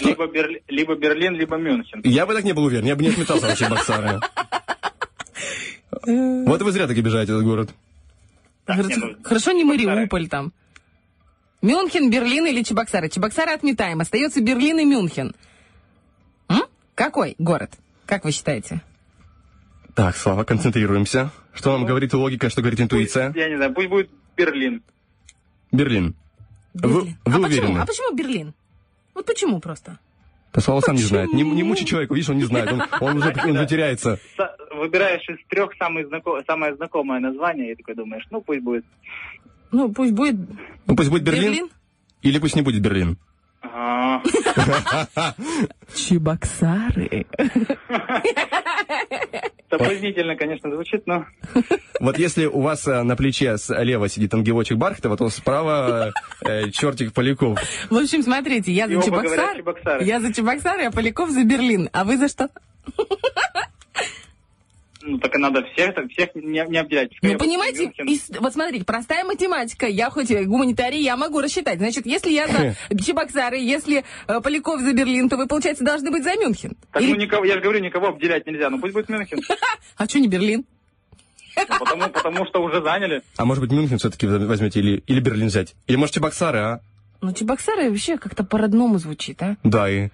Либо, 0.00 0.26
Берли- 0.26 0.62
либо 0.68 0.96
Берлин, 0.96 1.34
либо 1.34 1.56
Мюнхен. 1.56 2.00
Я 2.04 2.26
бы 2.26 2.34
так 2.34 2.44
не 2.44 2.52
был 2.52 2.64
уверен, 2.64 2.86
я 2.86 2.96
бы 2.96 3.02
не 3.02 3.10
отметался 3.10 3.46
на 3.46 3.56
Чебоксары. 3.56 4.20
Вот 6.06 6.60
и 6.60 6.64
вы 6.64 6.72
зря 6.72 6.86
так 6.86 6.96
обижаете 6.98 7.32
этот 7.32 7.44
город. 7.44 7.70
Не, 8.68 8.82
ну, 8.82 9.16
хорошо 9.22 9.52
не 9.52 9.64
Мариуполь 9.64 10.28
там. 10.28 10.52
Мюнхен, 11.62 12.10
Берлин 12.10 12.46
или 12.46 12.62
Чебоксары? 12.62 13.08
Чебоксары 13.08 13.52
отметаем. 13.52 14.00
Остается 14.00 14.40
Берлин 14.40 14.78
и 14.80 14.84
Мюнхен. 14.84 15.34
Какой 16.94 17.34
город? 17.38 17.72
Как 18.06 18.24
вы 18.24 18.30
считаете? 18.32 18.82
Так, 19.94 20.16
Слава, 20.16 20.44
концентрируемся. 20.44 21.30
Что 21.52 21.72
нам 21.76 21.86
говорит 21.86 22.12
логика, 22.14 22.50
что 22.50 22.60
говорит 22.62 22.80
интуиция? 22.80 23.32
Я 23.34 23.48
не 23.48 23.56
знаю, 23.56 23.72
пусть 23.72 23.88
будет 23.88 24.10
Берлин. 24.36 24.82
Берлин. 25.72 26.14
Вы, 26.74 26.88
Берлин. 27.02 27.16
вы 27.24 27.34
а 27.34 27.38
уверены? 27.38 27.66
почему? 27.66 27.78
А 27.82 27.86
почему 27.86 28.16
Берлин? 28.16 28.54
Вот 29.14 29.26
почему 29.26 29.60
просто? 29.60 29.98
Да 30.52 30.60
Слава 30.60 30.80
сам 30.80 30.94
не 30.96 31.02
Почему? 31.02 31.08
знает. 31.18 31.32
Не, 31.32 31.42
не 31.42 31.62
мучи 31.64 31.84
человека, 31.84 32.14
видишь, 32.14 32.28
он 32.30 32.36
не 32.36 32.44
знает. 32.44 32.70
Он, 32.72 32.82
он 33.00 33.16
уже, 33.18 33.34
он 33.44 33.50
уже 33.50 33.66
теряется. 33.66 34.18
Выбираешь 34.72 35.28
из 35.28 35.38
трех 35.48 35.72
самый 35.78 36.04
знако- 36.04 36.42
самое 36.46 36.74
знакомое 36.76 37.20
название 37.20 37.72
и 37.72 37.74
такой 37.76 37.94
думаешь, 37.94 38.24
ну 38.30 38.40
пусть 38.40 38.60
будет. 38.60 38.84
Ну, 39.72 39.92
пусть 39.92 40.12
будет 40.12 40.36
Ну 40.86 40.96
пусть 40.96 41.10
будет 41.10 41.24
Берлин, 41.24 41.50
Берлин. 41.52 41.68
или 42.22 42.38
пусть 42.38 42.54
не 42.56 42.62
будет 42.62 42.82
Берлин. 42.82 43.16
Чебоксары. 45.94 47.26
Соблазнительно, 49.70 50.36
конечно, 50.36 50.70
звучит, 50.70 51.06
но... 51.06 51.26
Вот 52.00 52.18
если 52.18 52.46
у 52.46 52.60
вас 52.60 52.86
э, 52.86 53.02
на 53.02 53.16
плече 53.16 53.56
слева 53.58 54.08
сидит 54.08 54.32
ангелочек 54.34 54.78
Бархатова, 54.78 55.16
то 55.16 55.28
справа 55.30 56.12
э, 56.42 56.70
чертик 56.70 57.12
Поляков. 57.12 57.58
В 57.90 57.96
общем, 57.96 58.22
смотрите, 58.22 58.72
я 58.72 58.86
за 58.86 59.02
Чебоксары. 59.02 60.04
Я 60.04 60.20
за 60.20 60.32
Чебоксары, 60.32 60.84
а 60.84 60.90
Поляков 60.92 61.30
за 61.30 61.44
Берлин. 61.44 61.88
А 61.92 62.04
вы 62.04 62.16
за 62.18 62.28
что? 62.28 62.48
Ну, 65.06 65.18
так 65.18 65.34
и 65.34 65.38
надо 65.38 65.62
всех, 65.74 65.94
так 65.94 66.10
всех 66.10 66.34
не, 66.34 66.64
не 66.66 66.78
обделять. 66.78 67.10
Ну, 67.20 67.32
Пускай 67.32 67.38
понимаете, 67.38 67.92
из- 68.04 68.30
вот 68.40 68.54
смотрите, 68.54 68.86
простая 68.86 69.22
математика. 69.24 69.86
Я 69.86 70.08
хоть 70.08 70.30
и 70.30 70.44
гуманитарий, 70.44 71.02
я 71.02 71.18
могу 71.18 71.40
рассчитать. 71.42 71.78
Значит, 71.78 72.06
если 72.06 72.30
я 72.30 72.48
за 72.48 72.74
Чебоксары, 73.04 73.58
если 73.58 74.02
э, 74.26 74.40
Поляков 74.40 74.80
за 74.80 74.94
Берлин, 74.94 75.28
то 75.28 75.36
вы, 75.36 75.46
получается, 75.46 75.84
должны 75.84 76.10
быть 76.10 76.24
за 76.24 76.30
Мюнхен. 76.36 76.72
Так, 76.90 77.02
Или- 77.02 77.10
ну, 77.12 77.16
никого, 77.16 77.44
я 77.44 77.54
же 77.54 77.60
говорю, 77.60 77.80
никого 77.80 78.08
обделять 78.08 78.46
нельзя. 78.46 78.70
Ну, 78.70 78.80
пусть 78.80 78.94
будет 78.94 79.08
Мюнхен. 79.10 79.40
А 79.98 80.06
что 80.08 80.18
не 80.18 80.26
Берлин? 80.28 80.64
Ну, 81.56 81.78
Потому, 81.78 82.08
потому 82.08 82.46
что 82.46 82.62
уже 82.62 82.82
заняли. 82.82 83.22
А 83.36 83.44
может 83.44 83.62
быть 83.62 83.70
Мюнхен 83.72 83.98
все-таки 83.98 84.26
возьмете 84.26 84.80
или, 84.80 85.02
или 85.06 85.20
Берлин 85.20 85.48
взять? 85.48 85.74
Или 85.86 85.96
может 85.96 86.14
Чебоксары, 86.14 86.58
а? 86.58 86.80
Ну, 87.20 87.32
Чебоксары 87.32 87.90
вообще 87.90 88.16
как-то 88.16 88.42
по-родному 88.42 88.98
звучит, 88.98 89.40
а? 89.42 89.56
Да, 89.62 89.88
и... 89.90 90.08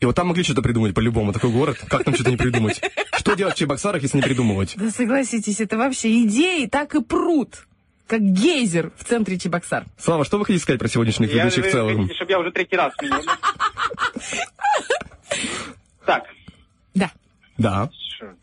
И 0.00 0.06
вот 0.06 0.14
там 0.16 0.28
могли 0.28 0.42
что-то 0.42 0.60
придумать 0.62 0.94
по-любому, 0.94 1.32
такой 1.32 1.50
город. 1.50 1.78
Как 1.88 2.04
там 2.04 2.14
что-то 2.14 2.30
не 2.30 2.36
придумать? 2.36 2.80
Что 3.16 3.34
делать 3.34 3.54
в 3.54 3.58
Чебоксарах, 3.58 4.02
если 4.02 4.18
не 4.18 4.22
придумывать? 4.22 4.74
Да 4.76 4.90
согласитесь, 4.90 5.60
это 5.60 5.78
вообще 5.78 6.24
идеи 6.24 6.66
так 6.66 6.94
и 6.94 7.02
прут. 7.02 7.66
Как 8.06 8.20
гейзер 8.20 8.92
в 8.98 9.04
центре 9.04 9.38
Чебоксар. 9.38 9.86
Слава, 9.96 10.24
что 10.26 10.36
вы 10.38 10.44
хотите 10.44 10.62
сказать 10.62 10.78
про 10.78 10.88
сегодняшних 10.88 11.32
Я, 11.32 11.44
ведущих 11.44 11.66
в 11.66 11.70
целом? 11.70 11.96
хотите, 12.02 12.14
чтобы 12.16 12.30
я 12.32 12.38
уже 12.38 12.50
третий 12.52 12.76
раз 12.76 12.92
сменил. 12.98 13.22
Так, 16.04 16.24
Да. 16.94 17.10
Да. 17.56 17.90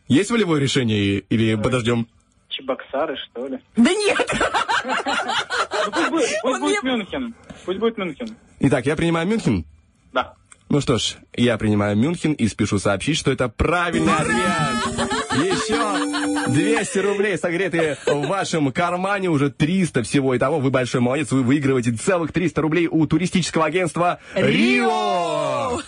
Есть 0.07 0.31
волевое 0.31 0.59
решение 0.59 1.19
или 1.19 1.55
подождем? 1.55 2.07
Чебоксары, 2.49 3.15
что 3.17 3.47
ли? 3.47 3.59
Да 3.75 3.91
нет! 3.93 4.41
Ну, 4.83 6.09
пусть 6.41 6.59
будет 6.59 6.83
Мюнхен. 6.83 7.35
Пусть 7.65 7.79
будет 7.79 7.97
Мюнхен. 7.97 8.35
Итак, 8.59 8.85
я 8.85 8.95
принимаю 8.95 9.27
Мюнхен. 9.27 9.63
Да. 10.11 10.33
Ну 10.71 10.79
что 10.79 10.97
ж, 10.97 11.17
я 11.35 11.57
принимаю 11.57 11.97
Мюнхен 11.97 12.31
и 12.31 12.47
спешу 12.47 12.79
сообщить, 12.79 13.17
что 13.17 13.29
это 13.29 13.49
правильный 13.49 14.13
ответ. 14.15 15.11
Еще 15.33 16.47
200 16.49 16.97
рублей 16.99 17.37
согретые 17.37 17.97
в 18.05 18.27
вашем 18.27 18.71
кармане, 18.71 19.27
уже 19.27 19.51
300 19.51 20.03
всего. 20.03 20.37
Итого 20.37 20.59
вы 20.59 20.69
большой 20.69 21.01
молодец, 21.01 21.29
вы 21.31 21.43
выигрываете 21.43 21.91
целых 21.91 22.31
300 22.31 22.61
рублей 22.61 22.87
у 22.89 23.05
туристического 23.05 23.65
агентства 23.65 24.19
«Рио». 24.33 25.81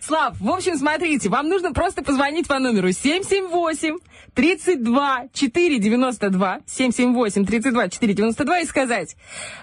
Слав, 0.00 0.40
в 0.40 0.50
общем, 0.50 0.76
смотрите, 0.76 1.28
вам 1.28 1.48
нужно 1.48 1.72
просто 1.72 2.04
позвонить 2.04 2.46
по 2.46 2.60
номеру 2.60 2.92
778 2.92 3.98
32 4.34 5.24
492 5.32 6.60
778 6.64 7.44
32 7.44 7.88
492 7.88 8.60
и 8.60 8.66
сказать 8.66 9.16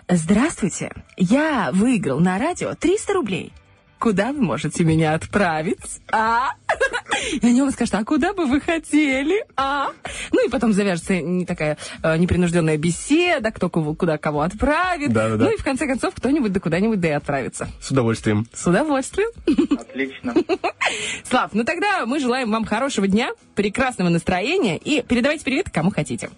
Здравствуйте, 0.10 0.92
я 1.16 1.70
выиграл 1.72 2.20
на 2.20 2.38
радио 2.38 2.76
300 2.76 3.14
рублей. 3.14 3.54
Куда 4.00 4.32
вы 4.32 4.42
можете 4.42 4.86
меня 4.86 5.14
отправить? 5.14 6.00
А? 6.12 6.52
И 7.42 7.46
они 7.46 7.60
вам 7.62 7.70
скажут, 7.72 7.96
а 7.96 8.06
куда 8.06 8.32
бы 8.34 8.46
вы 8.46 8.62
хотели? 8.62 9.44
А? 9.58 9.90
Ну 10.32 10.46
и 10.48 10.50
потом 10.50 10.72
завяжется 10.72 11.20
не 11.20 11.46
такая 11.46 11.78
э, 12.02 12.18
непринужденная 12.18 12.78
беседа, 12.78 13.52
кто 13.52 13.70
кого, 13.70 13.94
куда 13.94 14.18
кого 14.18 14.42
отправит. 14.42 15.12
Да-да-да. 15.12 15.46
Ну 15.46 15.52
и 15.52 15.58
в 15.58 15.64
конце 15.66 15.86
концов 15.86 16.16
кто-нибудь 16.16 16.54
да 16.54 16.62
куда-нибудь 16.62 17.02
да 17.02 17.10
и 17.10 17.12
отправится. 17.12 17.68
С 17.82 17.92
удовольствием. 17.92 18.48
С 18.54 18.66
удовольствием. 18.68 19.30
Отлично. 19.78 20.34
Слав, 21.26 21.52
ну 21.54 21.66
тогда 21.66 22.06
мы 22.06 22.20
желаем 22.20 22.52
вам 22.52 22.64
хорошего 22.64 23.06
дня, 23.08 23.32
прекрасного 23.56 24.08
настроения 24.08 24.78
и 24.78 25.02
передавайте 25.02 25.44
привет 25.44 25.70
кому 25.70 25.92
хотите. 25.92 26.30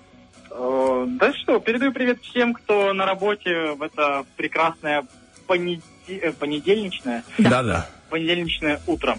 Э, 0.49 1.05
Да 1.07 1.31
что, 1.33 1.59
передаю 1.59 1.91
привет 1.93 2.21
всем, 2.23 2.53
кто 2.55 2.91
на 2.93 3.05
работе 3.05 3.73
в 3.77 3.83
это 3.83 4.25
прекрасное 4.35 5.05
понеде- 5.47 5.81
э, 6.17 6.31
понедельничное, 6.31 7.23
Да-да. 7.37 7.87
понедельничное 8.09 8.79
утро. 8.87 9.17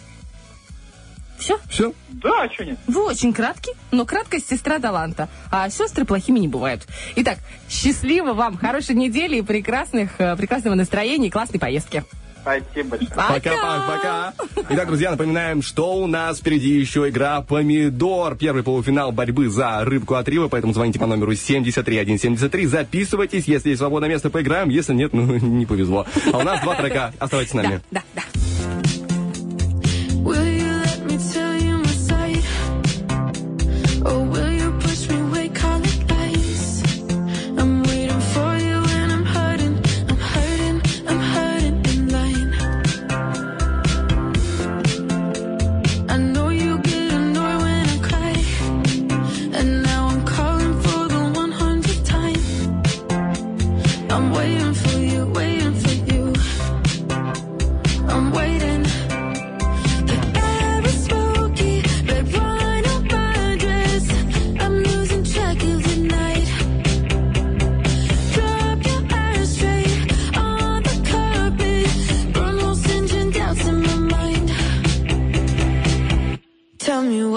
Все? 1.39 1.59
Все? 1.69 1.93
Да, 2.11 2.43
а 2.43 2.53
что 2.53 2.65
нет? 2.65 2.79
Вы 2.87 3.05
очень 3.05 3.33
краткий, 3.33 3.73
но 3.91 4.05
краткость 4.07 4.49
сестра 4.49 4.79
таланта, 4.79 5.29
а 5.51 5.69
сестры 5.71 6.05
плохими 6.05 6.39
не 6.39 6.47
бывают. 6.47 6.87
Итак, 7.17 7.39
счастливо 7.69 8.33
вам, 8.33 8.57
хорошей 8.57 8.95
недели 8.95 9.37
и 9.39 9.43
прекрасных, 9.43 10.21
э, 10.21 10.37
прекрасного 10.37 10.77
настроения 10.77 11.27
и 11.27 11.31
классной 11.31 11.59
поездки. 11.59 12.05
Спасибо 12.43 12.91
большое. 12.91 13.11
Пока-пока. 13.11 14.33
Итак, 14.69 14.87
друзья, 14.89 15.13
напоминаем, 15.13 15.63
что 15.63 15.95
у 15.95 16.07
нас 16.07 16.39
впереди 16.39 16.71
еще 16.71 17.09
игра 17.09 17.41
«Помидор». 17.41 18.37
Первый 18.37 18.63
полуфинал 18.63 19.13
борьбы 19.13 19.49
за 19.49 19.85
рыбку 19.85 20.15
от 20.15 20.29
Рива, 20.29 20.49
поэтому 20.49 20.73
звоните 20.73 20.99
по 20.99 21.07
номеру 21.07 21.35
73173, 21.35 22.67
записывайтесь. 22.67 23.47
Если 23.47 23.71
есть 23.71 23.79
свободное 23.79 24.09
место, 24.09 24.29
поиграем. 24.31 24.69
Если 24.69 24.93
нет, 24.93 25.13
ну, 25.13 25.23
не 25.37 25.67
повезло. 25.67 26.07
А 26.33 26.39
у 26.39 26.43
нас 26.43 26.61
два 26.61 26.75
трека. 26.75 27.13
Оставайтесь 27.19 27.53
с 27.53 27.55
нами. 27.55 27.81
Да, 27.91 28.03
да. 28.15 28.23
Will 28.25 28.52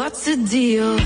What's 0.05 0.25
the 0.25 0.37
deal? 0.37 0.99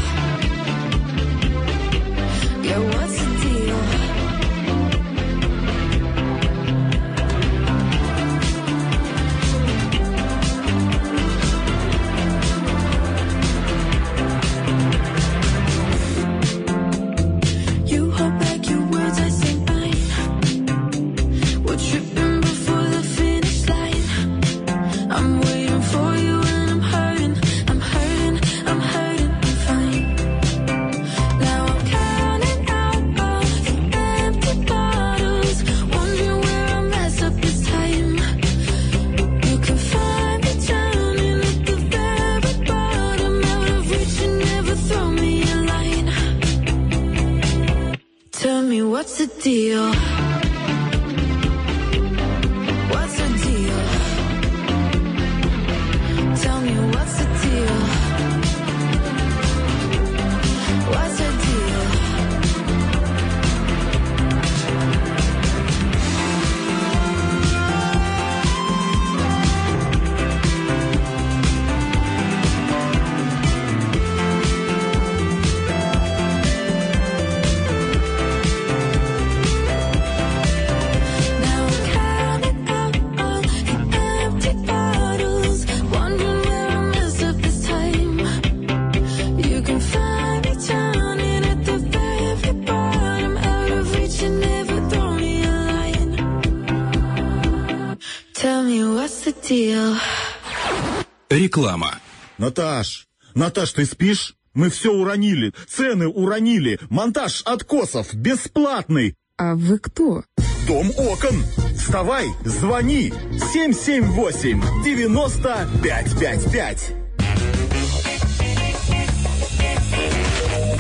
Реклама. 101.40 101.99
Наташ, 102.38 103.07
Наташ, 103.34 103.72
ты 103.72 103.86
спишь? 103.86 104.36
Мы 104.53 104.70
все 104.70 104.91
уронили, 104.91 105.53
цены 105.70 106.10
уронили, 106.10 106.78
монтаж 106.90 107.44
откосов 107.45 108.14
бесплатный. 108.14 109.16
А 109.38 109.56
вы 109.56 109.80
кто? 109.80 110.26
Дом 110.68 110.91
окон. 110.98 111.41
Вставай, 111.78 112.28
звони. 112.44 113.14
778 113.53 114.84
9555. 114.84 116.94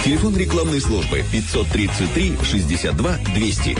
Телефон 0.03 0.35
рекламной 0.35 0.81
службы 0.81 1.23
533 1.31 2.37
62 2.43 3.17
200. 3.33 3.77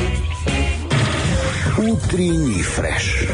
Утренний 1.78 2.64
фреш. 2.64 3.26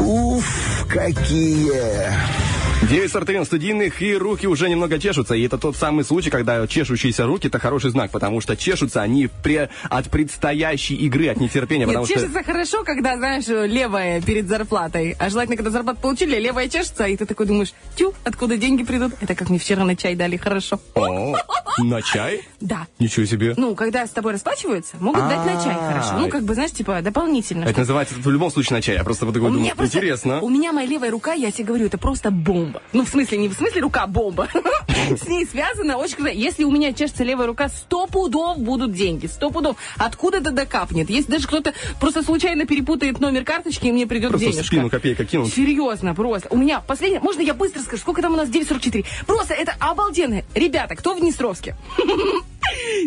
Уф, 0.00 0.84
какие... 0.88 2.45
9.41 2.82 3.44
студийных, 3.46 4.00
и 4.00 4.14
руки 4.16 4.46
уже 4.46 4.68
немного 4.68 4.98
чешутся. 5.00 5.34
И 5.34 5.42
это 5.42 5.58
тот 5.58 5.76
самый 5.76 6.04
случай, 6.04 6.30
когда 6.30 6.64
чешущиеся 6.68 7.24
руки– 7.26 7.48
это 7.48 7.58
хороший 7.58 7.90
знак, 7.90 8.12
потому 8.12 8.40
что 8.40 8.56
чешутся 8.56 9.02
они 9.02 9.28
пре- 9.42 9.70
от 9.88 10.08
предстоящей 10.08 10.94
игры, 10.94 11.28
от 11.28 11.38
нетерпения. 11.40 11.86
Нет, 11.86 11.88
потому 11.88 12.06
что... 12.06 12.14
чешется 12.14 12.44
хорошо, 12.44 12.84
когда, 12.84 13.16
знаешь, 13.16 13.46
левая 13.48 14.20
перед 14.20 14.46
зарплатой. 14.46 15.16
А 15.18 15.30
желательно, 15.30 15.56
когда 15.56 15.70
зарплату 15.70 16.00
получили, 16.00 16.38
левая 16.38 16.68
чешется, 16.68 17.06
и 17.06 17.16
ты 17.16 17.26
такой 17.26 17.46
думаешь, 17.46 17.72
тю, 17.96 18.14
откуда 18.22 18.56
деньги 18.56 18.84
придут? 18.84 19.14
Это 19.20 19.34
как 19.34 19.48
мне 19.50 19.58
вчера 19.58 19.84
на 19.84 19.96
чай 19.96 20.14
дали, 20.14 20.36
хорошо. 20.36 20.78
О, 20.94 21.34
на 21.78 22.02
чай? 22.02 22.42
Да. 22.60 22.86
Ничего 23.00 23.26
себе. 23.26 23.54
Ну, 23.56 23.74
когда 23.74 24.06
с 24.06 24.10
тобой 24.10 24.34
расплачиваются, 24.34 24.96
могут 25.00 25.22
дать 25.28 25.44
на 25.44 25.60
чай, 25.64 25.74
хорошо. 25.74 26.18
Ну, 26.18 26.28
как 26.28 26.44
бы, 26.44 26.54
знаешь, 26.54 26.70
типа, 26.72 27.00
дополнительно. 27.02 27.64
Это 27.64 27.80
называется 27.80 28.14
в 28.16 28.30
любом 28.30 28.50
случае 28.50 28.76
на 28.76 28.82
чай. 28.82 28.94
Я 28.94 29.02
просто 29.02 29.26
вот 29.26 29.34
такой 29.34 29.50
думаю, 29.50 29.72
интересно. 29.76 30.40
У 30.40 30.50
меня 30.50 30.72
моя 30.72 30.86
левая 30.86 31.10
рука, 31.10 31.32
я 31.32 31.50
тебе 31.50 31.64
говорю, 31.64 31.86
это 31.86 31.98
просто 31.98 32.30
бомба. 32.30 32.65
Ну, 32.92 33.04
в 33.04 33.08
смысле, 33.08 33.38
не 33.38 33.48
в 33.48 33.54
смысле 33.54 33.80
рука 33.82 34.06
бомба. 34.06 34.48
С 35.10 35.26
ней 35.28 35.46
связано 35.46 35.96
очень 35.98 36.16
круто. 36.16 36.30
Если 36.30 36.64
у 36.64 36.70
меня 36.70 36.92
чешется 36.92 37.24
левая 37.24 37.46
рука, 37.46 37.68
сто 37.68 38.06
пудов 38.06 38.58
будут 38.58 38.92
деньги. 38.92 39.26
Сто 39.26 39.50
пудов. 39.50 39.76
Откуда 39.96 40.38
это 40.38 40.50
докапнет? 40.50 41.10
Если 41.10 41.30
даже 41.30 41.46
кто-то 41.46 41.72
просто 42.00 42.22
случайно 42.22 42.66
перепутает 42.66 43.20
номер 43.20 43.44
карточки, 43.44 43.86
и 43.86 43.92
мне 43.92 44.06
придет 44.06 44.30
Просто 44.30 44.46
денежка. 44.50 44.66
спину 44.66 44.90
копейка 44.90 45.24
кинут. 45.24 45.52
Серьезно, 45.52 46.14
просто. 46.14 46.48
У 46.50 46.56
меня 46.56 46.80
последнее... 46.80 47.20
Можно 47.20 47.42
я 47.42 47.54
быстро 47.54 47.80
скажу? 47.80 48.00
Сколько 48.00 48.22
там 48.22 48.34
у 48.34 48.36
нас? 48.36 48.48
9.44. 48.48 49.04
Просто 49.26 49.54
это 49.54 49.74
обалденно. 49.78 50.42
Ребята, 50.54 50.96
кто 50.96 51.14
в 51.14 51.20
Днестровске? 51.20 51.76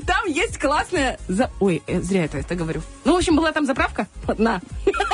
Там 0.05 0.25
есть 0.27 0.57
классная... 0.57 1.19
За... 1.27 1.49
Ой, 1.59 1.81
э, 1.87 2.01
зря 2.01 2.25
это, 2.25 2.37
это 2.37 2.55
говорю. 2.55 2.81
Ну, 3.05 3.13
в 3.13 3.17
общем, 3.17 3.35
была 3.35 3.51
там 3.51 3.65
заправка. 3.65 4.07
Одна. 4.27 4.61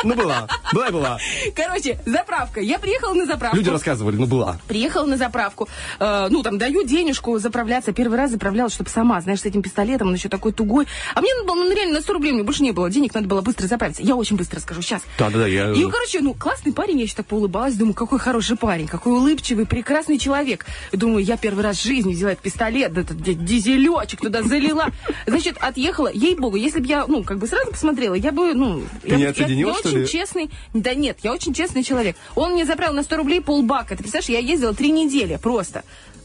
Ну, 0.03 0.15
была. 0.15 0.47
Была 0.73 0.87
и 0.87 0.91
была. 0.91 1.19
Короче, 1.55 1.99
заправка. 2.05 2.59
Я 2.61 2.79
приехала 2.79 3.13
на 3.13 3.25
заправку. 3.25 3.57
Люди 3.57 3.69
рассказывали, 3.69 4.15
ну, 4.15 4.25
была. 4.25 4.59
Приехала 4.67 5.05
на 5.05 5.17
заправку. 5.17 5.67
Э, 5.99 6.27
ну, 6.29 6.43
там, 6.43 6.57
даю 6.57 6.83
денежку 6.83 7.37
заправляться. 7.39 7.91
Первый 7.93 8.17
раз 8.17 8.31
заправлялась, 8.31 8.73
чтобы 8.73 8.89
сама, 8.89 9.21
знаешь, 9.21 9.41
с 9.41 9.45
этим 9.45 9.61
пистолетом, 9.61 10.09
он 10.09 10.13
еще 10.15 10.29
такой 10.29 10.51
тугой. 10.53 10.87
А 11.13 11.21
мне 11.21 11.33
надо 11.35 11.47
было, 11.47 11.55
ну, 11.55 11.73
реально, 11.73 11.95
на 11.95 12.01
100 12.01 12.13
рублей, 12.13 12.33
мне 12.33 12.43
больше 12.43 12.63
не 12.63 12.71
было 12.71 12.89
денег, 12.89 13.13
надо 13.13 13.27
было 13.27 13.41
быстро 13.41 13.67
заправиться. 13.67 14.03
Я 14.03 14.15
очень 14.15 14.35
быстро 14.37 14.59
скажу, 14.59 14.81
сейчас. 14.81 15.01
Да-да-да, 15.17 15.47
я... 15.47 15.71
И, 15.71 15.81
короче, 15.83 16.21
ну, 16.21 16.33
классный 16.33 16.73
парень, 16.73 16.97
я 16.97 17.03
еще 17.03 17.15
так 17.15 17.25
поулыбалась, 17.25 17.75
думаю, 17.75 17.93
какой 17.93 18.19
хороший 18.19 18.57
парень, 18.57 18.87
какой 18.87 19.13
улыбчивый, 19.13 19.65
прекрасный 19.65 20.17
человек. 20.17 20.65
Думаю, 20.91 21.23
я 21.23 21.37
первый 21.37 21.63
раз 21.63 21.77
в 21.77 21.83
жизни 21.83 22.13
взяла 22.13 22.33
этот 22.33 22.43
пистолет, 22.43 22.97
этот 22.97 23.21
ди- 23.21 23.33
дизелечек 23.33 24.21
туда 24.21 24.34
залила. 24.43 24.87
Значит, 25.25 25.57
отъехала. 25.59 26.09
Ей-богу, 26.13 26.55
если 26.57 26.79
бы 26.79 26.87
я, 26.87 27.05
ну, 27.07 27.23
как 27.23 27.37
бы 27.39 27.47
сразу 27.47 27.71
посмотрела, 27.71 28.13
я 28.15 28.31
бы, 28.31 28.53
ну... 28.53 28.81
Ты 29.01 29.09
я, 29.09 29.15
не 29.17 29.23
я- 29.23 29.29
отсоединила, 29.29 29.69
я 29.69 29.75
что 29.75 29.89
очень 29.89 29.99
ли? 29.99 30.07
честный. 30.07 30.49
Да 30.73 30.93
нет, 30.93 31.17
я 31.23 31.31
очень 31.33 31.53
честный 31.53 31.83
человек. 31.83 32.15
Он 32.35 32.51
мне 32.53 32.65
заправил 32.65 32.93
на 32.93 33.03
100 33.03 33.17
рублей 33.17 33.41
полбака. 33.41 33.95
Ты 33.95 34.03
представляешь, 34.03 34.29
я 34.29 34.39
ездила 34.51 34.73
три 34.73 34.91
недели 34.91 35.37
просто. 35.41 35.83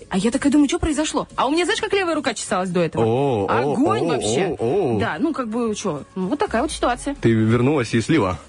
А 0.09 0.19
я 0.19 0.33
такая 0.33 0.51
думаю, 0.53 0.69
что 0.69 0.81
произошло? 0.81 1.29
А 1.37 1.47
у 1.47 1.51
меня, 1.53 1.65
знаешь, 1.65 1.81
как 1.81 1.93
левая 1.93 2.17
рука 2.17 2.35
чесалась 2.35 2.69
до 2.71 2.81
этого? 2.81 3.05
О, 3.05 3.47
о, 3.49 3.73
Огонь 3.75 4.07
о, 4.07 4.15
вообще. 4.15 4.57
о, 4.59 4.97
о. 4.97 4.99
Да, 4.99 5.17
ну 5.21 5.33
как 5.33 5.49
бы, 5.49 5.73
что, 5.77 6.03
вот 6.17 6.37
такая 6.39 6.63
вот 6.63 6.73
ситуация. 6.73 7.15
Ты 7.15 7.31
вернулась 7.31 7.95
и 7.95 8.01
слила. 8.01 8.41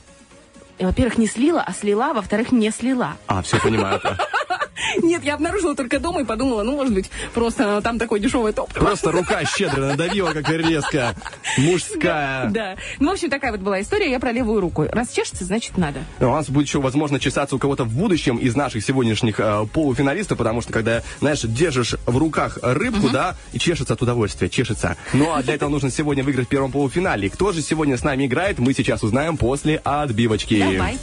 И, 0.82 0.86
Во-первых, 0.86 1.20
не 1.20 1.28
слила, 1.28 1.62
а 1.62 1.74
слила, 1.74 2.12
во-вторых, 2.12 2.52
не 2.52 2.72
слила. 2.72 3.16
А, 3.28 3.44
все 3.44 3.60
понимаю. 3.60 4.02
Нет, 5.02 5.24
я 5.24 5.36
обнаружила 5.36 5.76
только 5.76 5.99
дома 5.99 6.22
и 6.22 6.24
подумала, 6.24 6.64
ну, 6.64 6.74
может 6.74 6.94
быть, 6.94 7.10
просто 7.34 7.82
там 7.82 7.99
такое 7.99 8.20
дешевое 8.20 8.52
топливо. 8.52 8.86
Просто 8.86 9.12
рука 9.12 9.44
щедро 9.45 9.82
надавила, 9.82 10.32
как 10.34 10.49
резко. 10.49 11.16
Мужская. 11.58 12.49
Да. 12.49 12.76
Ну, 12.99 13.10
в 13.10 13.14
общем, 13.14 13.30
такая 13.30 13.52
вот 13.52 13.62
была 13.62 13.82
история. 13.82 14.10
Я 14.10 14.20
про 14.20 14.32
левую 14.32 14.62
руку. 14.62 14.86
Раз 14.91 15.10
чешется, 15.12 15.45
значит, 15.45 15.78
надо. 15.78 15.99
У 16.20 16.26
нас 16.26 16.49
будет 16.49 16.68
еще, 16.68 16.82
возможно, 16.82 17.20
чесаться 17.20 17.56
у 17.56 17.60
кого-то 17.60 17.84
в 17.84 17.94
будущем 17.94 18.38
из 18.38 18.56
наших 18.56 18.84
сегодняшних 18.84 19.40
э, 19.40 19.66
полуфиналистов, 19.72 20.38
потому 20.38 20.62
что, 20.62 20.74
когда, 20.74 21.03
знаешь, 21.20 21.41
держишь 21.41 21.95
в 22.06 22.18
руках 22.18 22.58
рыбку, 22.62 23.10
да, 23.10 23.36
и 23.53 23.60
чешется 23.60 23.94
от 23.94 24.02
удовольствия, 24.02 24.49
чешется. 24.49 24.98
Ну, 25.14 25.34
а 25.34 25.44
для 25.44 25.56
этого 25.56 25.70
нужно 25.70 25.91
сегодня 25.91 26.24
выиграть 26.24 26.48
в 26.48 26.49
первом 26.49 26.72
полуфинале. 26.72 27.30
Кто 27.30 27.52
же 27.52 27.62
сегодня 27.62 27.98
с 27.98 28.03
нами 28.03 28.26
играет, 28.26 28.60
мы 28.60 28.74
сейчас 28.74 29.03
узнаем 29.03 29.38
после 29.38 29.78
отбивочки. 29.84 30.53
Давай. 30.77 30.98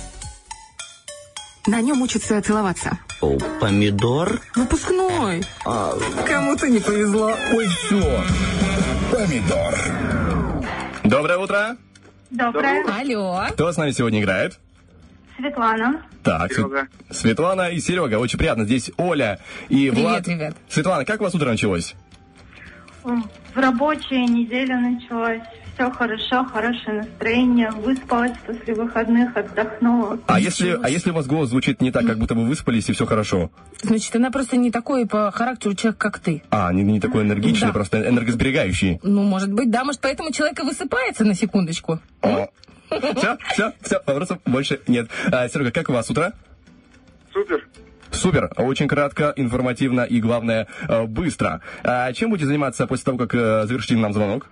На 1.66 1.80
нем 1.82 2.00
учатся 2.02 2.40
целоваться. 2.40 2.98
О, 3.20 3.36
помидор? 3.60 4.40
Выпускной. 4.54 5.42
А, 5.66 5.92
Кому-то 6.26 6.68
не 6.68 6.78
повезло. 6.78 7.32
ой, 7.52 7.66
все. 7.66 8.24
Помидор. 9.10 9.74
Доброе 11.04 11.38
утро. 11.38 11.76
Доброе. 12.30 12.84
Алло. 12.86 13.46
Кто 13.52 13.72
с 13.72 13.76
нами 13.76 13.90
сегодня 13.90 14.20
играет? 14.20 14.58
Светлана. 15.36 16.02
Так, 16.22 16.52
Свет- 16.52 16.88
Светлана 17.10 17.70
и 17.70 17.80
Серега, 17.80 18.16
очень 18.18 18.38
приятно. 18.38 18.64
Здесь 18.64 18.90
Оля 18.96 19.38
и 19.68 19.90
Привет, 19.90 19.94
Влад. 19.98 20.28
ребят. 20.28 20.56
Светлана, 20.68 21.04
как 21.04 21.20
у 21.20 21.24
вас 21.24 21.34
утро 21.34 21.48
началось? 21.50 21.94
В 23.04 23.22
рабочая 23.56 24.26
неделя 24.26 24.78
началась. 24.78 25.42
Все 25.78 25.90
хорошо, 25.92 26.44
хорошее 26.44 27.02
настроение, 27.02 27.70
выспалась 27.70 28.32
после 28.44 28.74
выходных, 28.74 29.36
отдохнула. 29.36 30.18
А 30.26 30.40
если, 30.40 30.76
а 30.82 30.90
если 30.90 31.10
у 31.10 31.14
вас 31.14 31.26
голос 31.26 31.50
звучит 31.50 31.80
не 31.80 31.92
так, 31.92 32.04
как 32.04 32.18
будто 32.18 32.34
вы 32.34 32.46
выспались 32.46 32.88
и 32.88 32.92
все 32.92 33.06
хорошо? 33.06 33.50
Значит, 33.82 34.14
она 34.16 34.32
просто 34.32 34.56
не 34.56 34.72
такой 34.72 35.06
по 35.06 35.30
характеру 35.30 35.74
человек, 35.74 35.98
как 35.98 36.18
ты. 36.18 36.42
А, 36.50 36.72
не, 36.72 36.82
не 36.82 36.98
такой 36.98 37.22
энергичный, 37.22 37.68
Да. 37.68 37.72
просто 37.72 38.08
энергосберегающий. 38.08 38.98
Ну, 39.04 39.22
может 39.22 39.52
быть, 39.52 39.70
да, 39.70 39.84
может, 39.84 40.00
поэтому 40.00 40.32
человек 40.32 40.58
и 40.58 40.62
высыпается 40.62 41.24
на 41.24 41.34
секундочку. 41.34 42.00
Все, 42.90 43.36
все, 43.52 43.72
все, 43.80 44.00
вопросов 44.04 44.38
больше 44.46 44.80
нет. 44.88 45.08
А, 45.30 45.48
Серега, 45.48 45.70
как 45.70 45.90
у 45.90 45.92
вас 45.92 46.10
утро? 46.10 46.32
Супер. 47.32 47.68
Супер, 48.10 48.50
очень 48.56 48.88
кратко, 48.88 49.32
информативно 49.36 50.00
и, 50.00 50.18
главное, 50.20 50.66
э, 50.88 51.04
быстро. 51.04 51.60
А 51.84 52.10
чем 52.14 52.30
будете 52.30 52.46
заниматься 52.46 52.86
после 52.86 53.04
того, 53.04 53.18
как 53.18 53.34
э, 53.34 53.66
завершите 53.66 53.96
нам 53.96 54.14
звонок? 54.14 54.46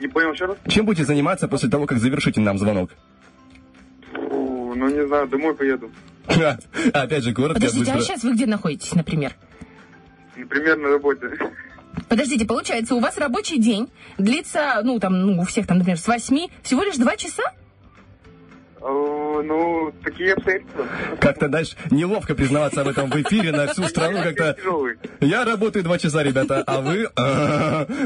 Не 0.00 0.08
понял 0.08 0.32
еще 0.32 0.46
раз? 0.46 0.56
Чем 0.68 0.86
будете 0.86 1.04
заниматься 1.04 1.48
после 1.48 1.68
того, 1.68 1.86
как 1.86 1.98
завершите 1.98 2.40
нам 2.40 2.58
звонок? 2.58 2.90
Фу, 4.12 4.74
ну 4.76 4.88
не 4.88 5.06
знаю, 5.06 5.28
домой 5.28 5.54
поеду. 5.54 5.90
Опять 6.92 7.24
же, 7.24 7.32
коротко, 7.32 7.54
Подождите, 7.54 7.92
а 7.92 8.00
сейчас 8.00 8.22
вы 8.22 8.34
где 8.34 8.46
находитесь, 8.46 8.94
например? 8.94 9.34
Например, 10.36 10.76
на 10.76 10.88
работе. 10.90 11.30
Подождите, 12.08 12.46
получается, 12.46 12.94
у 12.94 13.00
вас 13.00 13.18
рабочий 13.18 13.58
день 13.58 13.88
длится, 14.18 14.80
ну, 14.84 15.00
там, 15.00 15.20
ну, 15.20 15.40
у 15.42 15.44
всех 15.44 15.66
там, 15.66 15.78
например, 15.78 15.98
с 15.98 16.06
8, 16.06 16.48
всего 16.62 16.82
лишь 16.84 16.96
2 16.96 17.16
часа? 17.16 17.42
О, 18.80 19.42
Ну, 19.42 19.92
такие 20.02 20.34
обстоятельства. 20.34 20.86
Как-то, 21.20 21.48
знаешь, 21.48 21.76
неловко 21.90 22.34
признаваться 22.34 22.80
об 22.82 22.88
этом 22.88 23.10
в 23.10 23.16
эфире 23.22 23.52
на 23.52 23.66
всю 23.68 23.84
страну 23.84 24.22
как-то. 24.22 24.56
Я 25.20 25.44
работаю 25.44 25.84
два 25.84 25.98
часа, 25.98 26.22
ребята, 26.22 26.62
а 26.66 26.80
вы... 26.80 27.08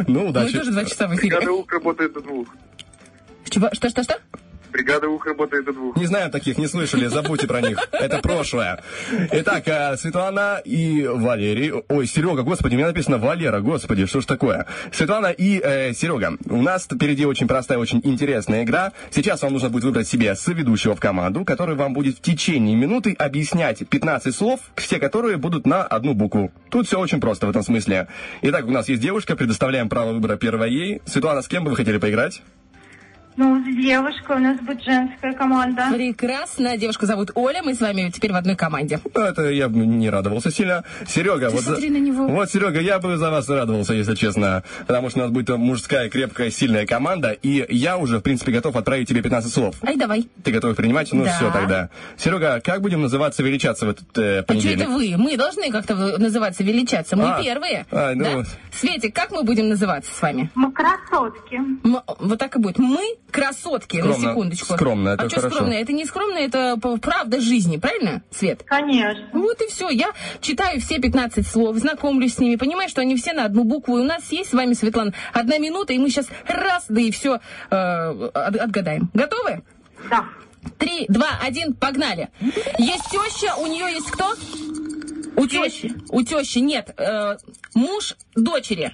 Ну, 0.07 0.29
удачи. 0.29 0.53
Мы 0.53 0.59
тоже 0.59 0.73
два 0.73 0.85
часа 0.85 1.09
в 1.09 1.15
эфире. 1.17 1.37
Бригада 1.37 1.53
УХ 1.53 1.73
работает 1.73 2.13
до 2.13 2.21
двух. 2.21 2.49
Чего? 3.49 3.69
Бригада 4.73 5.09
УХ 5.09 5.27
работает 5.27 5.65
до 5.67 5.73
двух. 5.73 5.97
Не 5.97 6.07
знаю 6.07 6.31
таких, 6.31 6.57
не 6.59 6.67
слышали, 6.67 7.07
забудьте 7.07 7.47
про 7.47 7.61
них. 7.61 7.79
Это 7.93 8.19
прошлое. 8.19 8.83
Итак, 9.31 9.69
э, 9.69 9.97
Светлана 9.97 10.63
и 10.65 11.07
Валерий. 11.07 11.73
Ой, 11.89 12.07
Серега, 12.07 12.43
господи, 12.43 12.75
у 12.75 12.79
меня 12.79 12.89
написано 12.89 13.19
Валера, 13.19 13.61
господи, 13.61 14.07
что 14.07 14.21
ж 14.21 14.25
такое? 14.25 14.67
Светлана 14.91 15.27
и 15.27 15.61
э, 15.63 15.93
Серега. 15.93 16.39
У 16.49 16.63
нас 16.63 16.85
впереди 16.85 17.27
очень 17.27 17.47
простая, 17.47 17.79
очень 17.79 18.01
интересная 18.03 18.65
игра. 18.65 18.93
Сейчас 19.11 19.43
вам 19.43 19.53
нужно 19.53 19.69
будет 19.69 19.85
выбрать 19.85 20.09
себе 20.09 20.35
соведущего 20.35 20.95
в 20.95 21.01
команду, 21.01 21.45
который 21.45 21.77
вам 21.77 21.93
будет 21.93 22.17
в 22.17 22.21
течение 22.23 22.75
минуты 22.75 23.13
объяснять 23.13 23.87
15 23.87 24.35
слов, 24.35 24.61
все 24.77 24.99
которые 24.99 25.37
будут 25.37 25.67
на 25.67 25.83
одну 25.83 26.15
букву. 26.15 26.51
Тут 26.71 26.87
все 26.87 26.99
очень 26.99 27.21
просто 27.21 27.47
в 27.47 27.51
этом 27.51 27.63
смысле. 27.63 28.09
Итак, 28.41 28.67
у 28.67 28.71
нас 28.71 28.89
есть 28.89 29.03
девушка, 29.03 29.37
предоставляем 29.37 29.89
право 29.89 30.13
выбора 30.13 30.37
первой 30.37 30.73
ей. 30.73 31.03
Светлана, 31.05 31.43
с 31.43 31.49
кем 31.49 31.65
бы 31.65 31.71
вы 31.71 31.77
хотели 31.77 31.99
поиграть? 31.99 32.41
Ну, 33.37 33.61
с 33.63 33.77
девушкой 33.77 34.37
у 34.37 34.39
нас 34.41 34.59
будет 34.61 34.83
женская 34.83 35.33
команда. 35.33 35.89
Прекрасно. 35.93 36.77
Девушку 36.77 37.07
зовут 37.07 37.31
Оля, 37.35 37.63
мы 37.63 37.75
с 37.75 37.81
вами 37.81 38.11
теперь 38.11 38.31
в 38.33 38.37
одной 38.37 38.57
команде. 38.57 39.01
Ну, 39.15 39.21
Это 39.23 39.49
я 39.51 39.69
бы 39.69 39.87
не 39.87 40.11
радовался 40.11 40.51
сильно. 40.51 40.85
Серега, 41.07 41.49
Ты 41.49 41.55
вот, 41.55 41.63
за- 41.65 41.71
смотри 41.73 41.91
на 41.91 41.97
него. 41.97 42.27
вот, 42.29 42.51
Серега, 42.51 42.81
я 42.81 42.99
бы 42.99 43.17
за 43.17 43.31
вас 43.31 43.49
радовался, 43.49 43.95
если 43.95 44.15
честно. 44.15 44.63
Потому 44.87 45.09
что 45.09 45.21
у 45.21 45.23
нас 45.23 45.31
будет 45.31 45.49
мужская, 45.57 46.11
крепкая, 46.11 46.51
сильная 46.51 46.87
команда. 46.87 47.31
И 47.31 47.65
я 47.71 47.97
уже, 47.97 48.19
в 48.19 48.23
принципе, 48.23 48.53
готов 48.53 48.77
отправить 48.77 49.09
тебе 49.09 49.23
15 49.23 49.53
слов. 49.53 49.77
Ай, 49.83 49.97
давай. 49.97 50.29
Ты 50.45 50.53
готов 50.53 50.77
принимать? 50.77 51.11
Ну, 51.13 51.25
Да. 51.25 51.33
все 51.33 51.51
тогда. 51.51 51.89
Серега, 52.19 52.61
как 52.63 52.83
будем 52.83 53.01
называться, 53.03 53.43
величаться 53.43 53.87
в 53.87 53.91
этот 53.91 54.19
э, 54.19 54.39
А 54.39 54.43
что 54.43 54.47
понедельник? 54.49 54.81
это 54.83 54.91
вы? 54.91 55.15
Мы 55.17 55.37
должны 55.39 55.71
как-то 55.71 55.95
называться, 56.19 56.63
величаться. 56.63 57.17
Мы 57.17 57.25
А, 57.31 57.43
первые. 57.43 57.87
а, 57.91 58.13
ну 58.15 58.25
да? 58.25 58.37
вот. 58.37 58.47
Светик, 58.73 59.15
как 59.15 59.31
мы 59.31 59.43
будем 59.43 59.69
называться 59.69 60.13
с 60.15 60.21
вами? 60.21 60.51
Мы 60.55 60.71
красотки. 60.73 61.55
М- 61.57 62.01
вот 62.19 62.39
так 62.39 62.57
и 62.57 62.59
будет. 62.59 62.79
Мы 62.79 63.17
красотки, 63.33 63.97
на 63.97 64.13
Скромно. 64.13 64.29
секундочку. 64.31 64.75
Скромно, 64.75 65.09
это 65.11 65.25
а 65.25 65.29
что 65.29 65.41
хорошо. 65.41 65.57
скромно? 65.57 65.75
Это 65.75 65.93
не 65.93 66.05
скромно, 66.05 66.39
это 66.39 66.77
правда 67.01 67.41
жизни, 67.41 67.79
правильно, 67.79 68.23
Свет? 68.31 68.63
Конечно. 68.65 69.27
Вот 69.33 69.61
и 69.61 69.67
все. 69.69 69.89
Я 69.89 70.13
читаю 70.41 70.81
все 70.81 70.99
15 71.01 71.47
слов, 71.47 71.77
знакомлюсь 71.77 72.35
с 72.35 72.39
ними, 72.39 72.57
понимаю, 72.57 72.89
что 72.89 73.01
они 73.01 73.17
все 73.17 73.33
на 73.33 73.45
одну 73.47 73.65
букву. 73.65 73.99
И 73.99 74.03
у 74.03 74.05
нас 74.05 74.31
есть 74.31 74.51
с 74.51 74.53
вами, 74.53 74.75
Светлана, 74.75 75.13
одна 75.33 75.59
минута, 75.59 75.93
и 75.93 75.99
мы 75.99 76.11
сейчас 76.11 76.29
раз, 76.47 76.85
да 76.89 77.01
и 77.01 77.11
все 77.11 77.41
отгадаем. 77.71 79.11
Готовы? 79.15 79.63
Да. 80.11 80.25
Три, 80.79 81.07
два, 81.09 81.39
один, 81.43 81.75
погнали. 81.75 82.29
Есть 82.79 83.05
теща, 83.11 83.57
у 83.57 83.67
нее 83.67 83.93
есть 83.95 84.11
кто? 84.11 84.35
У 85.35 85.47
тещи. 85.47 85.93
У 86.11 86.23
тещи 86.23 86.59
нет. 86.59 86.95
э, 86.99 87.37
муж 87.75 88.15
дочери. 88.37 88.93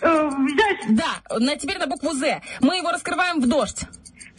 Э, 0.00 0.30
Да, 0.90 1.38
на, 1.38 1.56
теперь 1.56 1.78
на 1.78 1.86
букву 1.86 2.12
З. 2.12 2.40
Мы 2.60 2.76
его 2.78 2.90
раскрываем 2.90 3.40
в 3.40 3.46
дождь. 3.48 3.82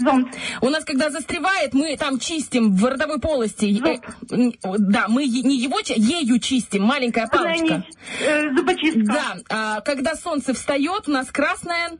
Зонт. 0.02 0.30
У 0.62 0.70
нас, 0.70 0.86
когда 0.86 1.10
застревает, 1.10 1.74
мы 1.74 1.98
там 1.98 2.20
чистим 2.20 2.74
в 2.74 2.86
родовой 2.86 3.20
полости. 3.20 3.66
Э, 3.86 4.00
м, 4.34 4.54
Да, 4.64 5.08
мы 5.10 5.26
не 5.26 5.58
его, 5.58 5.78
ею 5.86 6.40
чистим, 6.40 6.84
маленькая 6.84 7.28
палочка. 7.28 7.84
Э, 8.22 8.50
зубочистка. 8.56 9.02
Да, 9.14 9.36
а, 9.50 9.82
когда 9.82 10.16
солнце 10.16 10.54
встает, 10.54 11.10
у 11.10 11.12
нас 11.12 11.28
красное... 11.32 11.98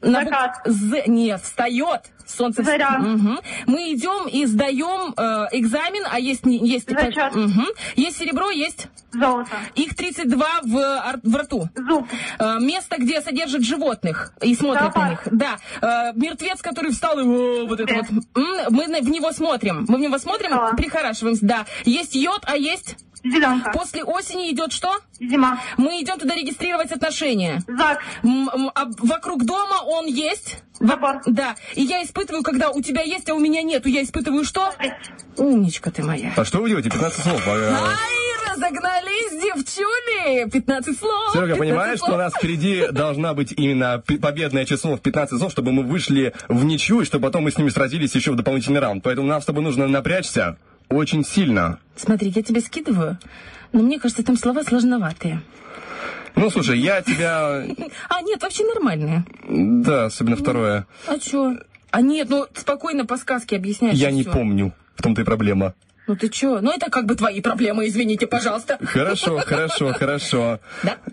на 0.00 0.24
бук- 0.24 0.62
З, 0.64 1.02
нет, 1.08 1.42
встает. 1.42 2.00
Солнце 2.26 2.62
Заря. 2.62 2.98
Мгм. 2.98 3.38
Мы 3.66 3.92
идем 3.92 4.26
и 4.28 4.46
сдаем 4.46 5.12
э, 5.14 5.48
экзамен, 5.52 6.04
а 6.10 6.18
есть 6.18 6.46
не- 6.46 6.56
есть 6.66 6.88
Зачет. 6.88 7.34
Мгм. 7.34 7.66
есть 7.96 8.16
серебро, 8.16 8.48
есть 8.50 8.86
золото. 9.12 9.50
Их 9.74 9.94
32 9.94 10.46
в, 10.62 11.20
в 11.22 11.36
рту. 11.36 11.68
Зуб. 11.76 12.06
Э, 12.38 12.58
место, 12.60 12.96
где 12.98 13.20
содержат 13.20 13.62
животных 13.62 14.32
и 14.40 14.54
смотрят 14.54 14.94
на 14.94 15.10
них. 15.10 15.22
Зоопарк. 15.24 15.28
Да. 15.32 15.56
Э, 15.80 16.12
мертвец, 16.14 16.60
который 16.62 16.92
встал 16.92 17.18
и 17.18 17.22
о, 17.22 17.66
вот 17.66 17.80
это 17.80 17.94
вот. 17.94 18.06
Мы 18.70 18.86
в 19.00 19.08
него 19.08 19.32
смотрим. 19.32 19.86
Мы 19.88 19.98
в 19.98 20.00
него 20.00 20.18
смотрим, 20.18 20.76
прихорашиваемся. 20.76 21.44
Да. 21.46 21.66
Есть 21.84 22.14
йод, 22.14 22.42
а 22.46 22.56
есть 22.56 22.96
Зеленка. 23.24 23.70
После 23.72 24.02
осени 24.02 24.50
идет 24.50 24.72
что? 24.72 24.98
Зима. 25.20 25.60
Мы 25.76 26.02
идем 26.02 26.18
туда 26.18 26.34
регистрировать 26.34 26.90
отношения. 26.90 27.62
ЗАГС. 27.68 28.02
А 28.74 28.84
вокруг 28.98 29.44
дома 29.44 29.76
он 29.84 30.06
есть? 30.06 30.58
Забор. 30.80 31.22
Да. 31.26 31.54
И 31.74 31.82
я 31.82 32.02
испытываю, 32.02 32.42
когда 32.42 32.70
у 32.70 32.82
тебя 32.82 33.02
есть, 33.02 33.28
а 33.30 33.34
у 33.34 33.38
меня 33.38 33.62
нету. 33.62 33.88
Я 33.88 34.02
испытываю 34.02 34.44
что? 34.44 34.72
Умничка 35.36 35.90
ты 35.92 36.02
моя. 36.02 36.32
А 36.36 36.44
что 36.44 36.60
вы 36.60 36.68
делаете? 36.68 36.90
15 36.90 37.22
слов. 37.22 37.42
А, 37.46 37.50
Ай, 37.52 38.31
разогнались, 38.50 39.32
девчули! 39.32 40.50
15 40.50 40.98
слов. 40.98 41.32
Серега, 41.32 41.54
15 41.54 41.58
понимаешь, 41.58 41.98
слов. 41.98 42.08
что 42.08 42.14
у 42.16 42.18
нас 42.18 42.32
впереди 42.34 42.86
должна 42.90 43.34
быть 43.34 43.52
именно 43.56 44.02
победное 44.06 44.64
число 44.64 44.96
в 44.96 45.00
15 45.00 45.38
слов, 45.38 45.52
чтобы 45.52 45.72
мы 45.72 45.82
вышли 45.82 46.34
в 46.48 46.64
ничью, 46.64 47.00
и 47.00 47.04
чтобы 47.04 47.26
потом 47.26 47.44
мы 47.44 47.50
с 47.50 47.58
ними 47.58 47.68
сразились 47.68 48.14
еще 48.14 48.32
в 48.32 48.36
дополнительный 48.36 48.80
раунд. 48.80 49.02
Поэтому 49.02 49.26
нам 49.26 49.40
с 49.40 49.44
тобой 49.44 49.62
нужно 49.62 49.88
напрячься 49.88 50.56
очень 50.88 51.24
сильно. 51.24 51.78
Смотри, 51.96 52.32
я 52.34 52.42
тебе 52.42 52.60
скидываю, 52.60 53.18
но 53.72 53.82
мне 53.82 53.98
кажется, 53.98 54.22
там 54.22 54.36
слова 54.36 54.62
сложноватые. 54.62 55.42
Ну, 56.34 56.50
слушай, 56.50 56.78
я 56.78 57.02
тебя... 57.02 57.64
А, 58.08 58.22
нет, 58.22 58.42
вообще 58.42 58.64
нормальные. 58.64 59.24
Да, 59.48 60.06
особенно 60.06 60.36
второе. 60.36 60.86
А 61.06 61.18
чё? 61.18 61.58
А 61.90 62.00
нет, 62.00 62.30
ну 62.30 62.46
спокойно 62.54 63.04
по 63.04 63.18
сказке 63.18 63.56
объясняешь. 63.56 63.98
Я 63.98 64.10
не 64.10 64.24
помню. 64.24 64.72
В 64.94 65.02
том-то 65.02 65.22
и 65.22 65.24
проблема. 65.24 65.74
Ну 66.08 66.16
ты 66.16 66.28
чё? 66.28 66.60
Ну 66.60 66.70
это 66.72 66.90
как 66.90 67.06
бы 67.06 67.14
твои 67.14 67.40
проблемы, 67.40 67.86
извините, 67.86 68.26
пожалуйста. 68.26 68.78
Хорошо, 68.84 69.38
хорошо, 69.46 69.92
хорошо. 69.92 70.60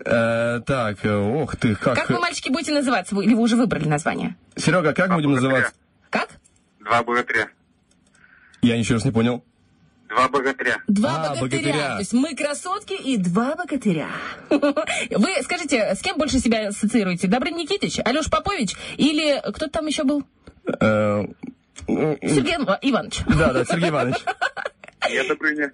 Э, 0.04 0.60
так, 0.66 1.04
э, 1.04 1.14
ох 1.16 1.56
ты, 1.56 1.74
как... 1.76 1.94
Как 1.94 2.10
вы, 2.10 2.18
мальчики, 2.18 2.48
будете 2.50 2.72
называться? 2.72 3.14
Вы- 3.14 3.24
Или 3.24 3.34
вы 3.34 3.42
уже 3.42 3.56
выбрали 3.56 3.86
название? 3.88 4.34
Серега, 4.56 4.92
как 4.92 5.12
будем 5.14 5.32
называть? 5.32 5.66
Два 6.80 7.02
богатыря. 7.04 7.48
Я 8.62 8.74
еще 8.76 8.94
раз 8.94 9.04
не 9.04 9.12
понял. 9.12 9.44
Два 10.08 10.28
богатыря. 10.28 10.78
Два 10.88 11.10
А, 11.10 11.28
богатыря. 11.36 11.40
богатыря. 11.72 11.88
То 11.94 11.98
есть 12.00 12.12
мы 12.12 12.34
красотки 12.34 12.94
и 12.94 13.16
два 13.16 13.54
богатыря. 13.54 14.08
Вы 14.50 15.28
скажите, 15.44 15.94
с 15.94 16.00
кем 16.02 16.18
больше 16.18 16.40
себя 16.40 16.66
ассоциируете? 16.68 17.28
Добрын 17.28 17.54
Никитич, 17.54 18.00
Алеш 18.04 18.28
Попович 18.28 18.74
или 18.96 19.40
кто 19.52 19.68
там 19.68 19.86
еще 19.86 20.02
был? 20.02 20.24
Э, 20.80 21.24
Сергей 21.86 22.56
Иванович. 22.56 23.20
Да, 23.28 23.52
да, 23.52 23.64
Сергей 23.64 23.90
Иванович. 23.90 24.16
Я 25.08 25.24
Добрыня. 25.24 25.72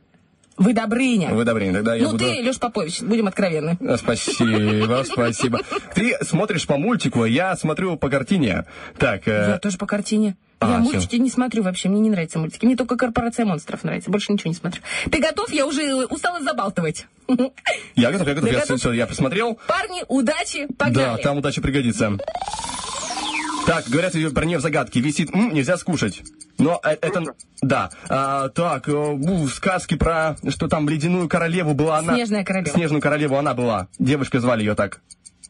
Вы 0.58 0.72
Добрыня. 0.72 1.34
Вы 1.34 1.44
Добрыня, 1.44 1.74
тогда 1.74 1.94
я 1.96 2.04
ну 2.04 2.12
буду... 2.12 2.24
ты, 2.24 2.40
Леш 2.42 2.58
Попович, 2.58 3.02
будем 3.02 3.26
откровенны. 3.26 3.76
А, 3.86 3.96
Спасибо, 3.98 5.02
спасибо. 5.10 5.60
Ты 5.94 6.16
смотришь 6.22 6.66
по 6.66 6.78
мультику, 6.78 7.22
а 7.22 7.28
я 7.28 7.54
смотрю 7.56 7.96
по 7.98 8.08
картине. 8.08 8.64
Так, 8.96 9.28
э, 9.28 9.48
Я 9.50 9.58
тоже 9.58 9.76
по 9.76 9.86
картине. 9.86 10.34
А, 10.58 10.70
я 10.70 10.78
мультики 10.78 11.16
не 11.16 11.28
смотрю 11.28 11.62
вообще, 11.62 11.90
мне 11.90 12.00
не 12.00 12.08
нравятся 12.08 12.38
мультики. 12.38 12.64
Мне 12.64 12.74
только 12.76 12.96
«Корпорация 12.96 13.44
монстров» 13.44 13.84
нравится, 13.84 14.10
больше 14.10 14.32
ничего 14.32 14.48
не 14.48 14.54
смотрю. 14.54 14.80
Ты 15.10 15.18
готов? 15.20 15.52
Я 15.52 15.66
уже 15.66 16.06
устала 16.06 16.40
забалтывать. 16.40 17.06
я 17.94 18.10
готов, 18.10 18.26
я 18.26 18.34
готов, 18.34 18.50
я, 18.50 18.60
готов? 18.60 18.78
всё, 18.80 18.92
я 18.94 19.06
посмотрел. 19.06 19.58
Парни, 19.66 20.04
удачи, 20.08 20.64
Да, 20.70 20.74
погнали. 20.86 21.22
там 21.22 21.36
удача 21.36 21.60
пригодится. 21.60 22.12
Так, 23.66 23.84
говорят, 23.88 24.14
ее 24.14 24.30
броне 24.30 24.56
в 24.56 24.62
загадке 24.62 25.00
висит 25.00 25.34
«М, 25.34 25.52
нельзя 25.52 25.76
скушать. 25.76 26.22
Но 26.58 26.80
э, 26.82 26.96
это... 27.00 27.34
Да. 27.62 27.90
А, 28.08 28.48
так, 28.48 28.88
э, 28.88 28.92
у, 28.92 29.48
сказки 29.48 29.96
про, 29.96 30.36
что 30.48 30.68
там 30.68 30.88
ледяную 30.88 31.28
королеву 31.28 31.74
была 31.74 31.98
она... 31.98 32.14
Снежная 32.14 32.44
королева. 32.44 32.70
Снежную 32.70 33.02
королеву 33.02 33.36
она 33.36 33.54
была. 33.54 33.88
Девушка 33.98 34.40
звали 34.40 34.60
ее 34.62 34.74
так. 34.74 35.00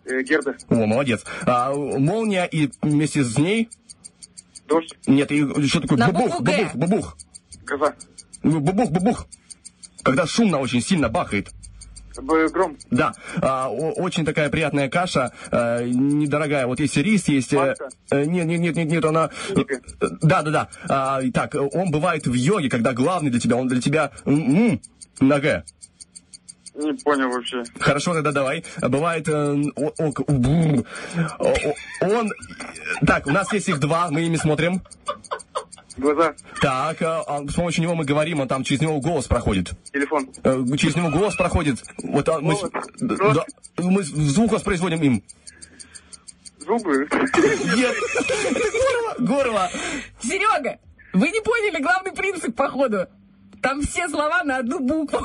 Э, 0.04 0.22
Герда. 0.22 0.56
О, 0.68 0.86
молодец. 0.86 1.24
А, 1.46 1.72
молния 1.74 2.44
и 2.44 2.70
вместе 2.82 3.24
с 3.24 3.38
ней? 3.38 3.68
Дождь. 4.68 4.96
Нет, 5.06 5.30
и 5.30 5.66
что 5.66 5.80
такое? 5.80 5.98
На 5.98 6.10
бубух, 6.10 6.40
бубух, 6.40 6.74
бубух. 6.74 7.16
Коза. 7.64 7.94
Ну, 8.42 8.60
Бубух, 8.60 8.90
бубух. 8.90 9.26
Когда 10.02 10.26
шумно 10.26 10.58
очень 10.58 10.80
сильно 10.80 11.08
бахает. 11.08 11.48
Гром. 12.22 12.76
Да, 12.90 13.12
а, 13.42 13.68
очень 13.70 14.24
такая 14.24 14.50
приятная 14.50 14.88
каша, 14.88 15.32
э, 15.50 15.86
недорогая. 15.88 16.66
Вот 16.66 16.80
есть 16.80 16.96
рис, 16.96 17.28
есть... 17.28 17.52
э, 17.52 17.74
э, 18.10 18.24
нет, 18.24 18.46
нет, 18.46 18.60
нет, 18.60 18.76
нет, 18.76 18.88
нет, 18.88 19.04
она... 19.04 19.30
э, 19.50 19.64
Да, 20.22 20.42
да, 20.42 20.50
да. 20.50 20.68
А, 20.88 21.20
итак, 21.22 21.54
он 21.54 21.90
бывает 21.90 22.26
в 22.26 22.32
йоге, 22.34 22.68
когда 22.68 22.92
главный 22.92 23.30
для 23.30 23.40
тебя, 23.40 23.56
он 23.56 23.68
для 23.68 23.80
тебя 23.80 24.10
на 24.24 25.40
Г. 25.40 25.64
Не 26.74 26.92
понял 26.92 27.30
вообще. 27.30 27.62
Хорошо, 27.80 28.12
тогда 28.12 28.32
давай. 28.32 28.62
Бывает... 28.82 29.26
э, 29.28 29.32
о-. 29.76 29.92
О- 29.98 30.12
о- 31.38 32.06
Он... 32.06 32.30
Так, 33.06 33.26
у 33.26 33.30
нас 33.30 33.50
есть 33.54 33.68
их 33.70 33.80
два, 33.80 34.10
мы 34.10 34.20
ими 34.22 34.36
смотрим. 34.36 34.82
Глаза. 35.96 36.34
Так, 36.60 37.00
э, 37.00 37.06
а 37.06 37.42
с 37.48 37.54
помощью 37.54 37.82
него 37.82 37.94
мы 37.94 38.04
говорим, 38.04 38.40
он 38.40 38.48
там 38.48 38.62
через 38.64 38.82
него 38.82 39.00
голос 39.00 39.26
проходит. 39.26 39.72
Телефон. 39.92 40.28
Э, 40.44 40.62
Через 40.76 40.96
него 40.96 41.10
голос 41.10 41.34
проходит. 41.36 41.78
Вот 42.02 42.28
а, 42.28 42.40
мы, 42.40 42.54
с- 42.54 42.68
да, 43.00 43.44
мы 43.78 44.02
звук 44.02 44.52
воспроизводим 44.52 45.00
им. 45.02 45.22
Зубы. 46.58 47.08
Нет, 47.76 47.94
это 48.18 48.34
горло, 48.72 49.14
горло. 49.18 49.70
Серега, 50.20 50.78
вы 51.12 51.30
не 51.30 51.40
поняли 51.40 51.80
главный 51.82 52.12
принцип, 52.12 52.54
походу. 52.54 53.06
Там 53.62 53.80
все 53.82 54.08
слова 54.08 54.42
на 54.44 54.58
одну 54.58 54.80
букву. 54.80 55.20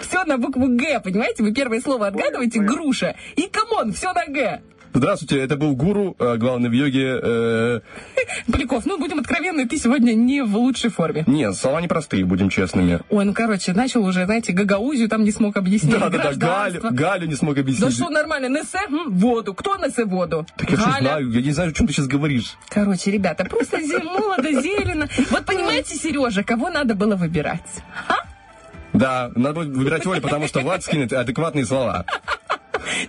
Все 0.00 0.24
на 0.24 0.38
букву 0.38 0.66
Г, 0.68 1.00
понимаете? 1.00 1.42
Вы 1.42 1.52
первое 1.52 1.80
слово 1.80 2.08
отгадываете, 2.08 2.60
груша. 2.60 3.14
И 3.36 3.46
come 3.48 3.73
on, 3.73 3.92
все 3.92 4.12
на 4.12 4.26
Г. 4.26 4.62
Здравствуйте, 5.00 5.38
это 5.42 5.56
был 5.58 5.76
гуру, 5.76 6.16
э, 6.18 6.36
главный 6.38 6.70
в 6.70 6.72
йоге. 6.72 7.20
э, 7.22 7.80
Поляков, 8.50 8.86
ну 8.86 8.96
будем 8.98 9.18
откровенны, 9.18 9.68
ты 9.68 9.76
сегодня 9.76 10.14
не 10.14 10.40
в 10.42 10.56
лучшей 10.56 10.88
форме. 10.88 11.22
Нет, 11.26 11.54
слова 11.54 11.82
непростые, 11.82 12.24
будем 12.24 12.48
честными. 12.48 13.00
Ой, 13.10 13.26
ну 13.26 13.34
короче, 13.34 13.74
начал 13.74 14.02
уже, 14.06 14.24
знаете, 14.24 14.54
Гагаузию 14.54 15.10
там 15.10 15.22
не 15.24 15.32
смог 15.32 15.58
объяснить. 15.58 15.98
Да, 15.98 16.08
да, 16.08 16.18
да, 16.18 16.32
Галю. 16.32 16.80
Галю 16.92 17.26
не 17.26 17.34
смог 17.34 17.56
Да 17.56 17.60
объяснить. 17.60 17.92
что 17.92 18.08
нормально, 18.08 18.46
несе 18.48 18.78
м, 18.88 19.10
воду. 19.12 19.52
Кто 19.52 19.76
несе 19.76 20.06
воду? 20.06 20.46
Так 20.56 20.70
я 20.70 20.76
Галя. 20.78 20.98
знаю, 21.00 21.30
я 21.30 21.42
не 21.42 21.50
знаю, 21.52 21.70
о 21.70 21.72
чем 21.74 21.86
ты 21.86 21.92
сейчас 21.92 22.06
говоришь. 22.06 22.54
Короче, 22.70 23.10
ребята, 23.10 23.44
просто 23.44 23.78
молодо, 24.02 24.50
зелено. 24.62 25.08
Вот 25.30 25.44
понимаете, 25.44 25.94
Сережа, 25.94 26.42
кого 26.42 26.70
надо 26.70 26.94
было 26.94 27.16
выбирать? 27.16 27.60
Да, 28.94 29.30
надо 29.34 29.60
будет 29.60 29.76
выбирать 29.76 30.06
Олю, 30.06 30.22
потому 30.22 30.48
что 30.48 30.60
Влад 30.60 30.82
скинет 30.82 31.12
адекватные 31.12 31.66
слова. 31.66 32.06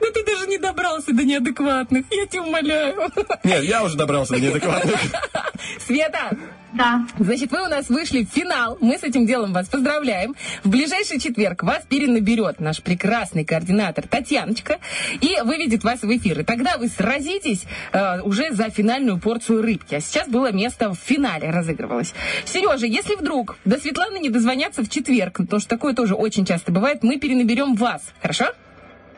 Да 0.01 0.07
даже 0.11 0.16
не 0.47 0.57
добрался 0.57 1.13
до 1.13 1.23
неадекватных, 1.23 2.05
я 2.11 2.25
тебя 2.25 2.43
умоляю. 2.43 3.11
Нет, 3.43 3.63
я 3.63 3.83
уже 3.83 3.97
добрался 3.97 4.33
до 4.33 4.39
неадекватных. 4.39 4.99
Света! 5.85 6.31
Да. 6.73 7.07
Значит, 7.17 7.51
вы 7.51 7.63
у 7.63 7.67
нас 7.67 7.89
вышли 7.89 8.23
в 8.23 8.29
финал. 8.29 8.77
Мы 8.81 8.97
с 8.97 9.03
этим 9.03 9.25
делом 9.25 9.53
вас 9.53 9.67
поздравляем. 9.67 10.35
В 10.63 10.69
ближайший 10.69 11.19
четверг 11.19 11.63
вас 11.63 11.83
перенаберет 11.87 12.59
наш 12.59 12.81
прекрасный 12.81 13.45
координатор 13.45 14.07
Татьяночка 14.07 14.77
и 15.21 15.37
выведет 15.43 15.83
вас 15.83 16.01
в 16.01 16.17
эфир. 16.17 16.41
И 16.41 16.43
тогда 16.43 16.77
вы 16.77 16.89
сразитесь 16.89 17.63
э, 17.93 18.21
уже 18.21 18.51
за 18.51 18.69
финальную 18.69 19.17
порцию 19.17 19.61
рыбки. 19.61 19.95
А 19.95 20.01
сейчас 20.01 20.27
было 20.27 20.51
место 20.51 20.89
в 20.89 20.97
финале 20.97 21.49
разыгрывалось. 21.49 22.13
Сережа, 22.45 22.85
если 22.85 23.15
вдруг 23.15 23.57
до 23.65 23.79
Светланы 23.79 24.17
не 24.19 24.29
дозвонятся 24.29 24.83
в 24.83 24.89
четверг, 24.89 25.37
потому 25.37 25.59
что 25.59 25.69
такое 25.69 25.93
тоже 25.93 26.15
очень 26.15 26.45
часто 26.45 26.71
бывает, 26.71 27.01
мы 27.01 27.17
перенаберем 27.17 27.75
вас. 27.75 28.01
Хорошо? 28.21 28.53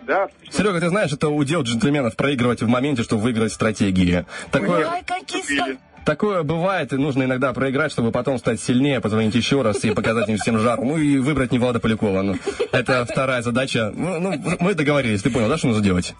Да. 0.10 0.28
Серега, 0.52 0.80
ты 0.80 0.90
знаешь, 0.90 1.14
это 1.14 1.30
удел 1.30 1.62
джентльменов 1.62 2.16
проигрывать 2.16 2.64
в 2.64 2.68
моменте, 2.68 3.04
чтобы 3.04 3.22
выиграть 3.22 3.54
стратегии. 3.54 4.26
Такое... 4.52 4.90
Ой, 4.90 5.04
какие 5.06 5.44
ста- 5.44 5.78
Такое 6.04 6.42
бывает, 6.42 6.92
и 6.94 6.96
нужно 6.96 7.24
иногда 7.24 7.54
проиграть, 7.54 7.92
чтобы 7.92 8.12
потом 8.12 8.40
стать 8.40 8.60
сильнее, 8.60 9.02
позвонить 9.02 9.36
еще 9.36 9.62
раз 9.62 9.84
и 9.86 9.92
показать 9.92 10.28
им 10.28 10.38
всем 10.38 10.58
жар. 10.58 10.82
Ну 10.82 10.98
и 10.98 11.20
выбрать 11.20 11.52
не 11.52 11.60
Влада 11.60 11.80
Полякова. 11.80 12.24
Ну, 12.24 12.38
это 12.72 13.06
вторая 13.06 13.44
задача. 13.44 13.94
Ну, 13.96 14.20
ну, 14.20 14.34
мы 14.60 14.74
договорились, 14.74 15.22
ты 15.22 15.30
понял, 15.30 15.48
да, 15.48 15.58
что 15.58 15.68
нужно 15.68 15.84
делать? 15.84 16.16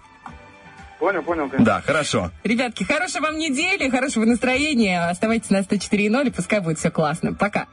Понял, 1.00 1.22
понял. 1.22 1.48
конечно. 1.48 1.64
Да, 1.64 1.80
хорошо. 1.80 2.30
Ребятки, 2.44 2.84
хорошей 2.84 3.22
вам 3.22 3.38
недели, 3.38 3.88
хорошего 3.88 4.26
настроения. 4.26 5.08
Оставайтесь 5.08 5.48
на 5.48 5.60
104.0 5.60 6.26
и 6.26 6.30
пускай 6.30 6.60
будет 6.60 6.78
все 6.78 6.90
классно. 6.90 7.32
Пока. 7.32 7.66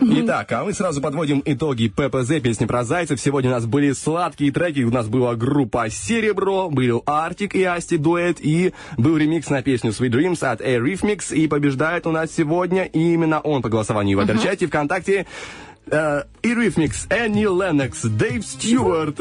Итак, 0.00 0.52
а 0.52 0.64
мы 0.64 0.72
сразу 0.72 1.02
подводим 1.02 1.42
итоги 1.44 1.88
ППЗ, 1.88 2.40
песни 2.42 2.64
про 2.64 2.84
зайцев. 2.84 3.20
Сегодня 3.20 3.50
у 3.50 3.52
нас 3.52 3.66
были 3.66 3.92
сладкие 3.92 4.50
треки, 4.50 4.82
у 4.82 4.90
нас 4.90 5.06
была 5.06 5.34
группа 5.34 5.90
«Серебро», 5.90 6.70
был 6.70 7.02
Артик 7.04 7.54
и 7.54 7.62
Асти 7.64 7.98
дуэт, 7.98 8.38
и 8.40 8.72
был 8.96 9.18
ремикс 9.18 9.50
на 9.50 9.62
песню 9.62 9.90
«Sweet 9.90 10.10
Dreams» 10.10 10.42
от 10.42 10.62
A-Rhythmics, 10.62 11.34
и 11.34 11.46
побеждает 11.46 12.06
у 12.06 12.12
нас 12.12 12.30
сегодня 12.34 12.84
именно 12.84 13.40
он 13.40 13.60
по 13.60 13.68
голосованию 13.68 14.16
в 14.16 14.22
Вайбер-чате 14.22 14.66
ВКонтакте. 14.66 15.26
Э, 15.90 16.22
Eurythmics, 16.42 17.06
Энни 17.10 17.44
Леннокс, 17.44 18.02
Дэйв 18.02 18.44
Стюарт. 18.44 19.20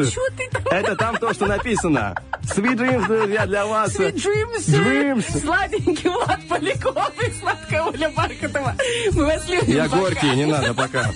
Это 0.71 0.95
там 0.95 1.17
то, 1.17 1.33
что 1.33 1.47
написано. 1.47 2.15
Sweet 2.43 2.75
Dreams, 2.75 3.07
друзья, 3.07 3.45
для 3.45 3.65
вас. 3.65 3.95
Sweet 3.95 4.15
Dreams. 4.15 4.67
Dreams. 4.67 5.41
Сладенький 5.41 6.09
Влад 6.09 6.39
Поляков 6.47 7.11
и 7.27 7.31
сладкая 7.31 7.83
Оля 7.83 8.09
Бархатова. 8.15 8.75
Мы 9.13 9.25
вас 9.25 9.49
любим. 9.49 9.75
Я 9.75 9.83
Пока. 9.85 9.97
горький, 9.97 10.35
не 10.35 10.45
надо, 10.45 10.73
пока. 10.73 11.09